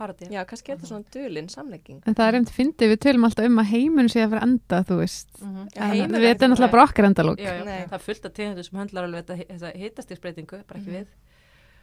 Kannski 0.00 0.32
Já. 0.32 0.40
er 0.40 0.48
kannski 0.50 0.72
er 0.72 0.76
þetta 0.80 0.90
svona 0.90 1.04
dulinn 1.14 1.48
samlegging. 1.52 2.02
En 2.06 2.14
það 2.18 2.28
er 2.30 2.38
einmitt 2.40 2.54
fyndið, 2.56 2.92
við 2.94 3.00
tölum 3.06 3.24
alltaf 3.28 3.46
um 3.50 3.58
að 3.62 3.70
heimun 3.74 4.08
sé 4.12 4.24
að 4.24 4.30
vera 4.34 4.46
enda, 4.48 4.82
þú 4.88 5.00
veist. 5.02 5.32
Já, 5.40 5.80
En 5.84 5.90
heimur 5.94 6.20
við 6.20 6.28
er 6.30 6.34
þetta 6.34 6.44
er 6.48 6.52
náttúrulega 6.54 6.74
bara 6.76 6.86
okkar 6.88 7.08
endalók. 7.10 7.38
Það 7.40 7.98
er 7.98 8.06
fullt 8.06 8.24
af 8.30 8.32
tegundur 8.38 8.64
sem 8.70 8.78
höndlar 8.80 9.04
alveg 9.10 9.26
þetta, 9.26 9.74
hitastíksbreytingu, 9.84 10.62
bara 10.66 10.80
ekki 10.80 10.90
Mhm. 10.90 10.96
við. 11.00 11.06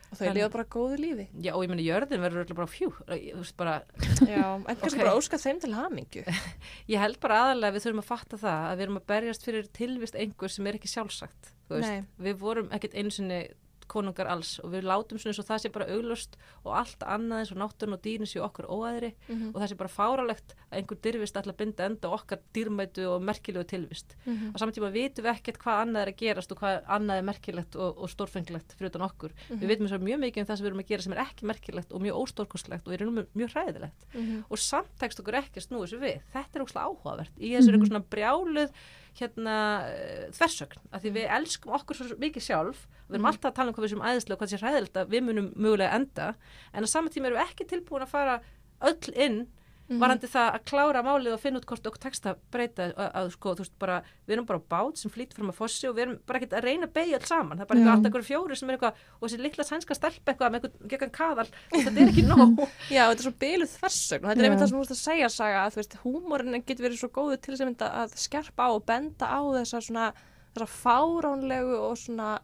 Og 0.08 0.16
þau 0.22 0.34
lifa 0.34 0.50
bara 0.50 0.64
góðu 0.64 0.98
lífi. 1.04 1.28
Já, 1.44 1.52
og 1.54 1.64
ég 1.66 1.70
meni, 1.70 1.84
jörðin 1.84 2.22
verður 2.24 2.46
örugglega 2.46 2.56
bara 2.56 2.72
fjú, 2.72 2.94
þú 3.10 3.42
veist 3.42 3.58
bara, 3.58 3.82
Já, 4.24 4.56
en 4.56 4.76
kannski 4.80 4.96
Ok. 4.96 5.04
bara 5.04 5.16
óska 5.20 5.36
þeim 5.38 5.60
til 5.60 5.74
hamingju. 5.76 6.24
ég 6.88 6.98
held 7.00 7.20
bara 7.20 7.42
aðalega 7.44 7.68
að 7.68 7.76
við 7.76 7.84
þurfum 7.84 8.00
að 8.00 8.08
fatta 8.08 8.38
það 8.40 8.62
að 8.72 8.78
við 8.78 8.82
erum 8.88 8.98
að 9.02 9.06
berjast 9.12 9.44
fyrir 9.44 9.68
tilvist 9.76 10.16
einhver 10.16 10.50
sem 10.50 10.66
er 10.68 10.74
ekki 10.80 10.88
sjálfsagt. 10.88 11.52
Við 11.70 12.38
vorum 12.40 12.70
ekkert 12.72 12.96
einu 12.96 13.12
sinni 13.12 13.42
konungar 13.88 14.28
alls 14.28 14.60
og 14.64 14.72
við 14.74 14.84
látum 14.88 15.18
svona 15.20 15.34
eins 15.34 15.40
og 15.40 15.48
það 15.48 15.62
sé 15.64 15.72
bara 15.74 15.88
auglust 15.94 16.38
og 16.66 16.74
allt 16.78 17.00
annað 17.08 17.40
eins 17.44 17.52
og 17.52 17.58
náttúrun 17.62 17.94
og 17.98 18.02
dýrin 18.06 18.28
sé 18.30 18.42
okkur 18.44 18.68
óæðri 18.68 19.14
Mhm. 19.28 19.52
og 19.56 19.62
það 19.62 19.68
sé 19.72 19.78
bara 19.78 19.90
fáralegt 19.90 20.56
að 20.72 20.78
einhver 20.82 21.00
dyrfist 21.02 21.36
ætla 21.40 21.54
að 21.54 21.58
binda 21.58 21.86
enda 21.86 22.10
okkar 22.10 22.40
dýrmætu 22.54 23.06
og 23.08 23.22
merkilegu 23.24 23.64
tilvist. 23.68 24.16
Mhm. 24.26 24.52
Á 24.54 24.56
saman 24.60 24.74
tíma 24.74 24.92
vitum 24.92 25.24
við 25.26 25.36
ekkert 25.36 25.58
hvað 25.64 25.82
annað 25.86 26.02
er 26.02 26.12
að 26.12 26.18
gerast 26.18 26.52
og 26.52 26.58
hvað 26.60 26.84
annað 26.88 27.18
er 27.18 27.24
merkilegt 27.24 27.76
og, 27.76 27.98
og 27.98 28.10
stórfengilegt 28.10 28.76
fyrir 28.78 28.90
utan 28.92 29.02
okkur. 29.08 29.32
Mhm. 29.50 29.60
Við 29.62 29.68
vitum 29.68 29.88
svo 29.88 29.98
mjög 30.00 30.20
mikið 30.26 30.38
um 30.42 30.46
það 30.48 30.58
sem 30.58 30.66
við 30.66 30.70
erum 30.72 30.84
að 30.84 30.88
gera 30.88 31.02
sem 31.02 31.14
er 31.14 31.24
ekki 31.26 31.46
merkilegt 31.48 31.92
og 31.94 32.02
mjög 32.02 32.16
óstórkostlegt 32.24 32.88
og 32.88 32.94
er 32.94 33.06
mjög, 33.08 33.28
mjög 33.36 33.50
hræðilegt. 33.54 34.02
Mhm. 34.14 34.44
Og 34.52 34.58
samt 34.58 34.92
tekst 35.00 35.20
okkur 35.20 35.34
ekki 35.40 35.58
að 35.60 35.68
snúa 35.68 35.86
þessu 35.88 36.00
við. 36.00 36.22
Þetta 36.34 36.56
er 36.56 36.64
óslega 36.66 36.88
áhugavert. 36.88 37.34
Í 37.40 37.50
þessu 37.56 37.70
er 37.70 37.74
einhver 37.78 37.88
svona 37.92 38.06
brjáluð 38.10 38.72
hérna 39.20 39.56
uh, 39.88 40.28
þversögn. 40.38 40.80
Af 40.94 41.02
því 41.04 41.12
við 41.18 41.28
elskum 41.38 41.74
okkur 41.78 41.96
svo 42.00 42.18
mikið 42.22 42.46
sjálf. 42.48 42.86
Við 43.08 43.16
erum 43.18 43.22
Mhm. 43.26 43.32
alltaf 43.32 43.52
að 43.52 43.56
tala 43.56 43.70
um 43.70 43.76
hvað 43.78 43.86
við 43.88 43.90
sem 43.96 44.06
æðislega 44.10 44.36
og 44.36 44.40
hvað 44.42 44.52
sé 44.54 44.60
hræðilegt 44.62 44.98
að 45.02 45.10
við 45.14 45.22
munum 45.28 45.48
mögulega 45.56 45.94
enda. 45.96 46.36
En 46.74 46.84
á 46.84 46.88
saman 46.88 47.10
tíma 47.14 47.28
erum 47.28 47.40
við 47.40 47.48
ekki 47.48 47.68
tilbúin 47.72 48.04
að 48.06 48.14
fara 48.14 48.42
öll 48.82 49.14
inn 49.16 49.48
Mhm. 49.88 50.00
varandi 50.04 50.28
það 50.28 50.48
að 50.58 50.64
klára 50.68 51.02
málið 51.06 51.34
og 51.34 51.40
finna 51.40 51.60
út 51.62 51.66
hvort 51.70 51.86
okkur 51.88 52.02
tekst 52.04 52.26
að 52.28 52.36
breyta 52.52 52.88
að, 52.92 53.12
að 53.16 53.30
sko, 53.32 53.54
þú 53.56 53.64
veist, 53.64 53.74
bara, 53.80 54.02
við 54.28 54.34
erum 54.36 54.46
bara 54.50 54.60
bát 54.60 54.98
sem 55.00 55.12
flýtur 55.12 55.38
fram 55.40 55.52
að 55.54 55.56
fossi 55.62 55.88
og 55.88 55.96
við 55.96 56.04
erum 56.04 56.18
bara 56.28 56.40
ekkert 56.42 56.56
að 56.60 56.66
reyna 56.68 56.90
að 56.90 56.94
beigja 56.98 57.20
alls 57.22 57.30
saman, 57.32 57.58
það 57.58 57.64
er 57.64 57.70
bara 57.70 57.80
eitthvað 57.80 57.94
alltaf 57.96 58.10
einhverjum 58.12 58.28
fjóri 58.28 58.58
sem 58.60 58.70
er 58.70 58.76
eitthvað, 58.78 59.00
og 59.22 59.24
þessi 59.30 59.40
litla 59.46 59.64
sænska 59.64 59.96
stelpa 59.96 60.34
eitthvað 60.34 60.52
með 60.52 60.68
eitthvað 60.68 60.98
gegn 60.98 61.14
kaðal, 61.16 61.48
þetta 61.72 61.96
er 62.04 62.12
ekki 62.12 62.26
nóg. 62.28 62.60
Já, 62.98 63.04
þetta 63.08 63.20
er 63.22 63.28
svo 63.30 63.34
byluð 63.46 63.72
þversögn 63.78 64.24
og 64.24 64.30
þetta 64.34 64.44
er 64.44 64.50
einmitt 64.50 64.60
það 64.60 64.68
sem 64.68 64.78
þú 64.78 64.84
veist 64.84 64.96
að 64.98 65.02
segja 65.08 65.30
saga 65.38 65.64
að 65.64 65.72
þú 65.72 65.82
veist, 65.82 65.98
húmórin 66.04 66.60
getur 66.68 66.88
verið 66.90 67.00
svo 67.00 67.10
góður 67.16 67.40
til 67.42 67.56
þess 67.56 67.88
að, 67.88 68.20
skerpa 68.28 68.68
á 68.68 68.70
og 68.76 68.84
benda 68.86 69.26
á 69.32 69.40
þessa 69.56 69.82
svona, 69.88 70.12
þessa 70.52 70.70
fáránlegu 70.84 71.80
og 71.80 71.96
svona 71.96 72.36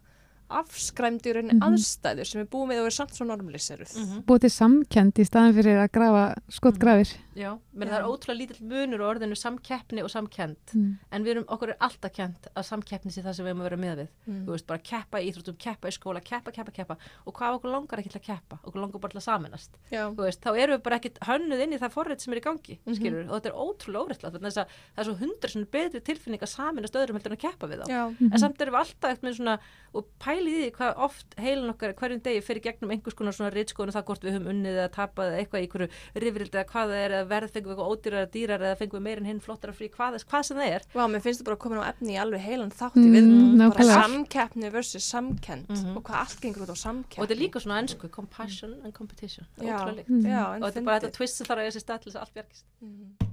afskræmdi 0.54 1.32
í 1.32 1.34
rauninni 1.38 1.64
aðstæður 1.66 2.28
sem 2.30 2.42
er 2.44 2.48
búið 2.52 2.68
með 2.70 2.82
og 2.84 2.90
er 2.90 2.94
samt 2.94 3.16
svo 3.18 3.26
normaliseruð. 3.26 3.94
búið 4.28 4.44
til 4.46 4.52
samkend 4.54 5.22
í 5.24 5.26
staðan 5.26 5.56
fyrir 5.58 5.80
að 5.82 5.92
grafa 5.96 6.24
skotgrafir 6.54 7.14
Já, 7.38 7.50
menn 7.74 7.92
það 7.92 7.98
er 8.00 8.08
ótrúlega 8.10 8.40
lítill 8.40 8.68
munur 8.70 9.04
á 9.04 9.06
orðinu 9.10 9.38
samkeppni 9.40 10.04
og 10.06 10.12
samkend 10.14 10.74
mm. 10.74 10.92
en 11.12 11.26
við 11.26 11.36
erum, 11.36 11.48
okkur 11.56 11.74
er 11.74 11.80
alltaf 11.88 12.14
kent 12.16 12.50
að 12.54 12.68
samkeppni 12.68 13.14
sé 13.14 13.24
það 13.26 13.38
sem 13.38 13.48
við 13.48 13.54
erum 13.54 13.64
að 13.64 13.70
vera 13.70 13.80
með 13.84 14.02
við. 14.04 14.10
Mm. 14.28 14.42
þú 14.48 14.56
veist, 14.56 14.68
bara 14.70 14.84
keppa 14.92 15.22
í 15.22 15.30
íþróttum, 15.32 15.58
keppa 15.66 15.92
í 15.92 15.96
skóla 15.96 16.24
keppa, 16.24 16.54
keppa, 16.56 16.76
keppa. 16.76 16.98
Og 17.26 17.38
hvað 17.38 17.60
okkur 17.60 17.74
langar 17.74 18.04
ekki 18.04 18.14
til 18.14 18.22
að 18.22 18.28
keppa? 18.30 18.60
Okkur 18.64 18.84
langar 18.84 19.04
bara 19.04 19.16
til 19.16 19.22
að 19.22 19.28
saminast 19.28 19.80
veist, 20.28 20.44
þá 20.44 20.52
erum 20.54 20.78
við 20.78 20.84
bara 20.88 21.00
ekkit 21.02 21.22
hönnuð 21.28 21.64
inn 21.66 21.76
í 21.78 21.82
það 21.82 21.96
forrið 21.98 22.24
sem 22.24 22.34
er 22.34 22.42
í 22.42 22.46
gangi, 22.48 22.80
Mhm. 22.84 22.98
skilur 22.98 23.24
og 23.30 23.36
þetta 23.38 23.52
er 23.52 23.60
ótrúlega 23.64 24.04
óreittlega, 24.04 24.34
þannig 24.38 24.52
að 24.54 24.74
það 24.94 25.04
er 25.04 25.10
svo 25.10 25.16
hundra 25.24 25.50
betri 25.74 26.02
tilfinning 26.04 26.44
að 26.44 26.52
saminast 26.54 26.98
öðrum 26.98 27.18
heldur 27.18 27.34
en 27.34 27.38
að 27.38 27.44
keppa 27.44 27.68
við 27.68 27.84
þá. 27.84 27.88
Já. 27.90 28.04
en 28.34 28.40
samt 28.40 28.62
erum 28.62 28.76
við 28.76 28.82
alltaf 28.84 29.12
eftir 29.14 29.36
svona 29.38 29.60
og 29.94 30.08
pælið 30.22 30.68
í 30.68 30.72
hvað 30.74 30.98
oft 31.06 31.36
heilin 31.38 31.72
okkar 31.74 31.94
hverjum 31.98 32.22
degi 32.26 32.42
fyrir 32.46 32.64
gegnum 32.66 32.94
einhvers 32.94 33.18
konar 33.18 33.36
svona 33.36 33.54
og 33.54 33.94
það 33.94 34.06
hvort 34.08 34.26
við 34.26 34.36
höfum 34.38 34.50
unnið 34.54 34.80
eða 34.80 34.92
tapað 34.94 35.32
eða 35.32 35.42
eitthvað 35.42 35.62
í 35.62 35.68
einhverju 35.68 35.90
rifrildi 36.24 36.60
eða 36.60 36.70
hvað 36.72 36.94
það 36.94 37.04
er 37.04 37.16
eða 37.18 37.23
verð 37.30 37.52
fengum 37.54 37.70
við 37.72 37.78
eitthvað 37.78 37.92
ódýrar 37.94 38.20
eða 38.24 38.32
dýrar 38.34 38.62
eða 38.68 38.78
fengum 38.82 38.98
við 39.00 39.04
meir 39.08 39.18
en 39.18 39.26
hinn 39.26 39.40
flottara 39.40 39.74
frí 39.74 39.90
hvað, 39.90 40.18
hvað 40.30 40.44
sem 40.44 40.58
það 40.58 40.74
er. 40.76 40.82
Vá, 40.94 41.04
mér 41.08 41.22
finnst 41.24 41.40
þetta 41.42 41.48
bara 41.50 41.58
að 41.58 41.64
koma 41.64 41.84
á 41.84 41.90
efni 41.94 42.14
í 42.16 42.20
alveg 42.24 42.42
heilan 42.48 42.72
þátt 42.72 42.96
í 42.98 43.04
Mm, 43.04 43.14
viðbúin, 43.14 43.70
bara 43.74 43.84
samkeppni 44.04 44.72
versus 44.72 45.04
samkend 45.14 45.68
Mhm. 45.70 45.98
og 45.98 46.04
hvað 46.04 46.20
allt 46.24 46.42
gengur 46.42 46.64
út 46.68 46.74
á 46.74 46.78
samkeppni. 46.78 47.20
og 47.22 47.28
þetta 47.28 47.36
er 47.38 47.42
líka 47.44 47.60
svona 47.64 47.80
ennsku, 47.84 48.10
compassion 48.12 48.74
and 48.84 48.94
competition. 48.94 49.46
Já. 49.60 49.78
líkt. 49.94 50.10
Mm. 50.10 50.24
Já, 50.26 50.56
og 50.58 50.62
þetta 50.72 50.78
er 50.78 50.84
bara 50.84 51.00
þetta 51.00 51.12
twist 51.18 51.36
sem 51.38 51.46
þarf 51.48 51.60
að 51.60 51.64
eiga 51.66 51.76
sér 51.78 51.84
stað 51.86 52.00
til 52.02 52.12
þess 52.12 52.16
að 52.16 52.22
allt 52.22 52.34
bjargist 52.34 53.33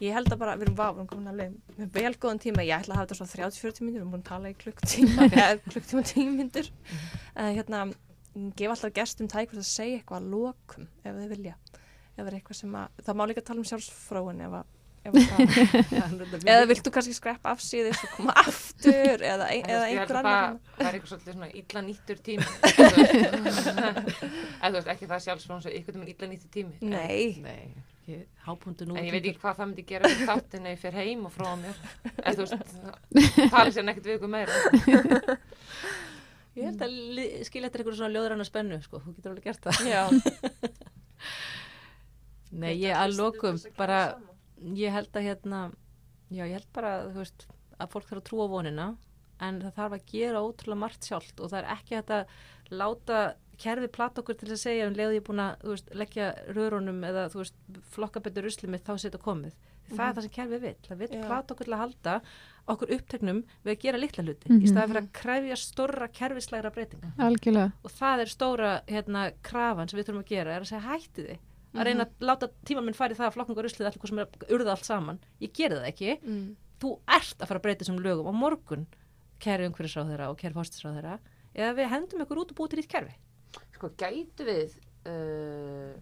Ég 0.00 0.14
held 0.16 0.30
að 0.32 0.38
bara, 0.40 0.54
við 0.56 0.64
erum 0.64 0.76
vá, 0.78 0.86
við 0.88 1.02
erum 1.02 1.08
komin 1.10 1.28
alveg 1.28 1.56
með 1.76 1.88
vel 1.98 2.14
góðan 2.16 2.38
tíma, 2.40 2.64
ég 2.64 2.72
ætla 2.80 2.94
að 2.94 3.00
hafa 3.02 3.10
þetta 3.10 3.18
svona 3.18 3.34
30-40 3.52 3.84
minnur, 3.84 3.98
við 3.98 4.00
erum 4.00 4.14
búin 4.14 4.22
að 4.24 4.30
tala 4.30 4.48
í 4.48 4.56
klukktíma, 4.62 5.26
eða 5.44 5.58
klukktíma 5.66 6.04
10 6.08 6.30
minnur. 6.38 6.70
Uh, 7.36 7.50
hérna, 7.58 7.82
ég 8.38 8.54
gef 8.56 8.72
alltaf 8.72 8.94
gestum 8.96 9.28
tækvist 9.28 9.60
að 9.60 9.68
segja 9.68 10.00
eitthvað 10.00 10.22
að 10.22 10.30
lokum, 10.32 10.88
ef 11.04 11.18
þið 11.18 11.32
vilja. 11.34 11.56
Ef 12.16 12.20
það 12.22 12.30
er 12.30 12.36
eitthvað 12.40 12.60
sem 12.62 12.76
að, 12.80 12.86
það 13.06 13.18
má 13.20 13.24
líka 13.28 13.44
tala 13.50 13.60
um 13.60 13.68
sjálfsfróun 13.70 14.40
ef 14.46 14.56
að, 14.62 14.72
ef 15.04 15.12
að 15.12 15.22
það, 15.28 16.40
eða 16.54 16.64
vilt 16.72 16.84
þú 16.88 16.94
kannski 16.96 17.14
skreppa 17.16 17.52
af 17.52 17.60
síðis 17.64 18.00
og 18.04 18.16
koma 18.16 18.32
aftur, 18.40 19.20
eða, 19.20 19.46
ein, 19.52 19.68
eða 19.68 19.84
held 19.84 20.00
einhver 20.00 20.20
annar. 20.22 20.32
það, 20.32 20.74
það 20.80 20.88
er 20.88 20.98
eitthvað 20.98 21.12
svolítið 21.12 21.36
svona 21.36 21.52
illa 21.60 21.80
nýttur 21.86 22.18
tími 22.24 22.44
eða 24.60 24.72
þú 24.72 24.74
veist 24.76 24.92
ekki 24.96 25.08
það 25.12 25.24
sjálfsfrón 25.28 25.64
svo 25.64 25.72
ykkur 25.80 25.96
tíma 25.96 26.10
illa 26.12 26.28
nýttur 26.34 26.52
tími 26.56 26.92
Nei, 26.92 27.40
nei, 27.40 27.64
ekki 28.10 28.44
hápundu 28.46 28.86
nú 28.88 28.96
en 28.98 29.06
ég 29.06 29.14
veit 29.14 29.24
ekki 29.24 29.42
hvað 29.42 29.58
það 29.60 29.70
myndi 29.70 29.84
gera 29.88 30.10
fyrir 30.10 30.30
þáttinn 30.30 30.68
ef 30.68 30.74
ég 30.74 30.82
fer 30.82 30.98
heim 30.98 31.26
og 31.28 31.34
frá 31.34 31.48
mér. 31.60 31.82
Eða 32.24 32.34
þú 32.34 32.46
veist, 32.46 32.74
tala 33.54 33.74
sér 33.74 33.86
nekkert 33.86 34.08
við 34.10 34.18
ykkur 34.18 34.32
meira. 34.32 35.38
Ég 36.58 36.66
held 36.66 36.82
að 36.82 36.94
skilja 37.46 37.68
þetta 37.68 37.78
eitthvað 37.78 37.98
svona 38.00 38.14
ljóðranna 38.16 38.46
spennu 38.48 38.80
sko, 38.82 38.98
þú 39.04 39.12
getur 39.16 39.30
alveg 39.32 39.44
gert 39.46 39.68
það. 39.68 39.76
Já. 39.86 40.02
nei, 42.62 42.72
ég 42.82 42.96
að 42.96 43.14
lokum 43.20 43.60
bara 43.78 44.00
ég 44.76 44.92
held 44.94 45.14
að 45.14 45.28
hérna 45.28 45.60
já, 46.30 46.44
ég 46.44 46.56
held 46.58 46.70
bara, 46.74 46.96
þú 47.10 47.22
veist, 47.22 47.46
að 47.78 47.92
fólk 47.94 48.08
þarf 48.08 48.22
að 48.22 48.26
trúa 48.30 48.48
vonina 48.50 48.88
en 49.40 49.60
það 49.62 49.76
þarf 49.78 49.96
að 49.96 50.08
gera 50.10 50.42
ótrúlega 50.44 50.82
margt 50.82 51.06
sjálft 51.06 51.40
og 51.40 51.52
það 51.52 51.62
er 51.62 51.70
ekki 51.76 52.00
að 52.00 52.34
láta 52.70 53.20
kerfi 53.60 53.88
plata 53.92 54.22
okkur 54.22 54.38
til 54.40 54.48
að 54.54 54.60
segja 54.62 54.86
um 54.88 54.94
leiði 54.98 55.18
ég 55.20 55.26
búin 55.26 55.42
að 55.44 55.66
veist, 55.70 55.90
leggja 55.94 56.30
rörunum 56.56 57.02
eða 57.06 57.26
veist, 57.34 57.54
flokka 57.94 58.22
betur 58.24 58.46
rusli 58.48 58.68
mitt 58.72 58.84
þá 58.86 58.94
setja 58.98 59.20
komið. 59.20 59.52
Það 59.90 60.06
er 60.06 60.14
það 60.14 60.22
sem 60.26 60.30
kerfi 60.36 60.58
vill. 60.62 60.76
Það 60.86 60.98
vill 61.02 61.08
Já. 61.18 61.22
plata 61.26 61.54
okkur 61.54 61.66
til 61.66 61.74
að 61.74 61.80
halda 61.82 62.12
okkur 62.70 62.92
uppteknum 62.94 63.40
við 63.66 63.72
að 63.74 63.80
gera 63.82 63.98
litla 63.98 64.22
hluti 64.24 64.48
Mhm. 64.50 64.60
í 64.62 64.68
staðan 64.70 64.90
fyrir 64.92 65.02
að 65.02 65.12
krefja 65.20 65.56
stóra 65.58 66.08
kerfislegra 66.14 66.70
breytinga 66.70 67.12
algjörlega 67.18 67.72
og 67.84 67.90
það 67.90 68.20
er 68.20 68.28
stóra 68.30 68.70
hérna, 68.86 69.32
krafan 69.42 69.88
sem 69.90 69.98
við 69.98 70.06
þurfum 70.06 70.22
að 70.22 70.30
gera 70.30 70.54
er 70.54 70.60
að 70.60 70.70
segja 70.70 70.86
hætti 70.86 71.24
þið 71.26 71.38
að 71.80 71.84
reyna 71.86 72.04
að 72.06 72.10
láta 72.20 72.48
tíma 72.64 72.82
minn 72.84 72.94
færi 72.94 73.14
það 73.18 73.26
að 73.26 73.34
flokkunga 73.34 73.62
ruslið 73.66 73.86
allir 73.90 73.98
hvað 73.98 74.08
sem 74.08 74.18
er 74.18 74.26
urða 74.54 74.70
allt 74.76 74.84
saman 74.84 75.18
ég 75.40 75.52
geri 75.52 75.74
það 75.74 75.88
ekki, 75.90 76.20
Mm. 76.22 76.56
þú 76.80 76.98
ert 77.08 77.38
að 77.42 77.46
fara 77.48 77.58
að 77.58 77.62
breyta 77.62 77.84
þessum 77.84 77.98
lögum 78.04 78.30
á 78.30 78.34
morgun 78.34 78.86
kæri 79.40 79.66
umhverfisráð 79.66 80.10
þeirra 80.14 80.30
og 80.30 80.38
kæri 80.38 80.54
fórstisráð 80.54 80.96
þeirra 81.00 81.18
eða 81.56 81.74
við 81.74 81.88
hendum 81.90 82.20
ykkur 82.22 82.38
út 82.44 82.50
og 82.52 82.56
búið 82.56 82.70
til 82.70 82.78
ítt 82.84 82.88
kerfi 82.94 83.14
sko 83.80 83.88
gætu 83.96 84.44
við 84.44 84.74
uh, 85.08 85.94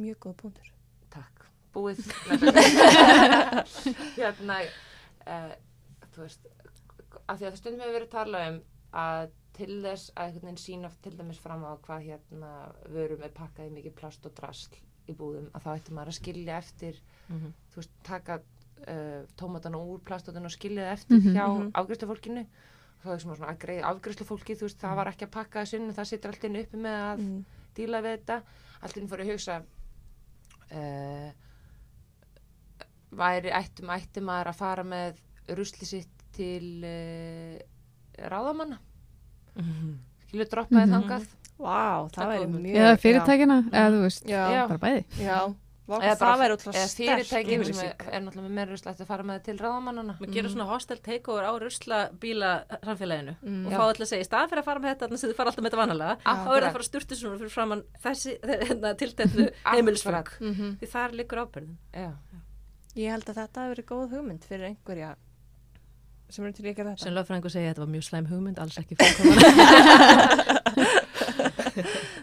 Mjög 0.00 0.16
góð 0.24 0.34
punktur. 0.40 0.68
takk, 1.12 1.44
búið 1.76 2.00
hérna 4.16 4.56
uh, 5.28 5.52
þú 6.14 6.24
veist 6.24 6.48
af 7.28 7.36
því 7.38 7.46
að 7.46 7.50
það 7.52 7.60
stundum 7.60 7.84
hefur 7.84 7.96
verið 7.98 8.08
að 8.08 8.14
tala 8.16 8.40
um 8.50 8.56
að 9.04 9.26
til 9.54 9.76
þess 9.84 10.08
að 10.18 10.24
einhvern 10.24 10.48
veginn 10.48 10.62
sína 10.64 10.88
til 11.04 11.14
dæmis 11.18 11.38
fram 11.42 11.62
á 11.62 11.72
hvað 11.84 12.08
hérna 12.08 12.50
vörum 12.90 13.22
er 13.22 13.36
pakkaði 13.36 13.70
mikið 13.76 13.94
plast 14.00 14.26
og 14.26 14.34
drasl 14.34 14.74
í 15.06 15.14
búðum 15.14 15.46
að 15.54 15.62
þá 15.66 15.70
ættum 15.76 15.94
maður 16.00 16.14
að 16.14 16.18
skilja 16.22 16.56
eftir 16.62 16.98
Mhm. 17.28 17.52
þú 17.72 17.78
veist, 17.80 17.92
taka 18.04 18.34
uh, 18.40 19.22
tómatana 19.40 19.78
úr 19.80 20.00
plastótinu 20.04 20.48
og 20.50 20.52
skilja 20.52 20.82
það 20.88 20.96
eftir 20.98 21.16
Mhm, 21.20 21.36
hjá 21.36 21.46
mhm. 21.48 21.70
Afgriðslufólkinu 23.04 23.10
þá 23.10 23.14
er 23.14 23.22
svona 23.24 23.52
að 23.52 23.58
greið 23.64 23.84
afgriðslufólki 23.90 24.56
þú 24.58 24.66
veist, 24.68 24.80
það 24.80 24.96
var 25.00 25.10
ekki 25.12 25.24
að 25.26 25.30
pakka 25.36 25.60
þessu 25.64 25.76
inn 25.80 25.92
það 25.94 26.08
situr 26.10 26.30
alltaf 26.30 26.60
uppi 26.64 26.76
með 26.84 26.98
að 27.04 27.18
Mm. 27.24 27.44
díla 27.76 28.00
við 28.04 28.16
þetta 28.18 28.36
allir 28.84 29.08
fór 29.10 29.20
að 29.24 29.30
hugsa 29.32 29.56
uh, 30.74 31.30
væri 33.14 33.52
ættum 33.54 33.90
ættum 33.94 34.24
maður 34.28 34.50
að 34.52 34.58
fara 34.58 34.84
með 34.84 35.20
rusli 35.58 35.86
sitt 35.86 36.24
til 36.34 36.82
uh, 36.84 37.58
ráðamanna 38.30 38.78
skilur 40.26 40.48
droppaði 40.50 40.86
Mhm. 40.88 40.94
þangað 40.98 41.26
Vá, 41.54 42.10
það 42.10 42.16
Það 42.18 42.30
væri 42.32 42.46
mjög... 42.50 42.76
eða 42.82 42.94
fyrirtækina, 42.98 43.56
eða 43.70 43.90
þú 43.94 43.98
veist 44.02 44.24
Já, 44.26 44.40
Já. 44.50 44.62
bara 44.68 44.78
bæði 44.82 45.04
já. 45.22 45.36
Eða, 45.84 46.14
það 46.16 46.38
væri 46.40 46.54
útrúlega 46.56 46.80
eða 46.80 46.88
sterk 46.88 47.10
fyrirtækin 47.28 47.64
sem 47.68 47.80
er, 47.84 47.90
er 48.16 48.22
náttúrulega 48.24 48.52
með 48.56 48.70
ætti 48.74 49.02
að 49.04 49.08
fara 49.10 49.24
með 49.28 49.40
til 49.44 49.56
ráðamannana 49.60 50.14
Við 50.20 50.30
gerum 50.32 50.52
svona 50.54 50.68
hostel 50.70 50.96
takeover 51.04 51.44
á 51.44 51.52
ruslabíla 51.60 52.52
samfélaginu 52.86 53.34
Mm. 53.44 53.66
og 53.66 53.72
fá 53.74 53.82
alltaf 53.84 54.00
að 54.06 54.08
segja, 54.14 54.24
í 54.24 54.28
staðan 54.30 54.48
fyrir 54.48 54.62
að 54.62 54.68
fara 54.70 54.80
með 54.80 54.88
þetta 54.94 55.04
þannig 55.04 55.20
að 55.20 55.28
þið 55.28 55.36
fara 55.36 55.48
alltaf 55.52 55.64
með 55.64 55.68
þetta 55.68 55.82
vanalega, 55.82 56.14
þá 56.24 56.30
er 56.30 56.48
það 56.48 56.64
að 56.64 56.72
fara 56.78 56.84
að 56.84 56.88
sturtu 56.88 57.18
svona 57.20 57.36
fyrir 57.42 57.52
framann 57.52 57.82
þessi 58.06 58.32
hérna, 58.64 58.94
tilteknu 59.04 59.44
heimilisfang 59.74 60.16
Akkurat. 60.22 60.40
Mhm. 60.40 60.72
því 60.80 60.86
þar 60.94 61.10
liggur 61.20 61.42
ábyrðin 61.44 61.76
Já. 61.92 62.10
Ég 62.96 63.10
held 63.12 63.28
að 63.28 63.38
þetta 63.42 63.60
hafi 63.60 63.74
verið 63.74 63.86
góð 63.92 64.08
hugmynd 64.16 64.44
fyrir 64.48 64.66
einhverja 64.72 65.12
sem 66.32 66.44
eru 66.48 66.52
til 66.56 66.64
gera 66.72 66.94
þetta. 66.94 67.04
sem 67.04 67.12
lögfræðingur 67.14 67.52
segja 67.52 67.68
að 67.68 67.74
þetta 67.74 67.84
var 67.84 67.92
mjög 67.92 68.04
slæm 68.08 68.26
hugmynd 68.32 68.58
alls 68.58 68.78
ekki 68.80 68.96
fólkkoman 69.00 69.38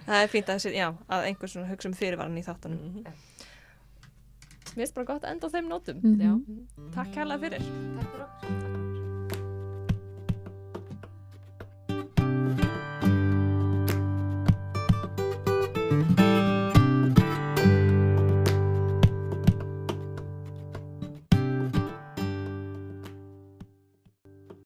Það 0.01 0.17
er 0.23 0.29
fínt 0.31 0.49
að, 0.51 0.65
já, 0.75 0.87
að 1.11 1.25
einhver 1.29 1.51
svona 1.51 1.69
hugsa 1.69 1.87
um 1.91 1.93
fyrirvaran 1.95 2.39
í 2.39 2.43
þáttunum. 2.43 2.81
Mhm. 2.81 3.19
Mér 4.75 4.85
finnst 4.85 4.95
bara 4.95 5.05
gott 5.13 5.23
að 5.25 5.31
enda 5.35 5.47
á 5.47 5.53
þeim 5.55 5.67
nótum. 5.71 5.99
Mhm. 6.03 6.21
Já. 6.21 6.33
Takk 6.95 7.13
kærlega 7.17 7.39
fyrir. 7.45 7.67
Takk 7.97 8.07
fyrir 8.11 8.25
okkur 8.27 8.90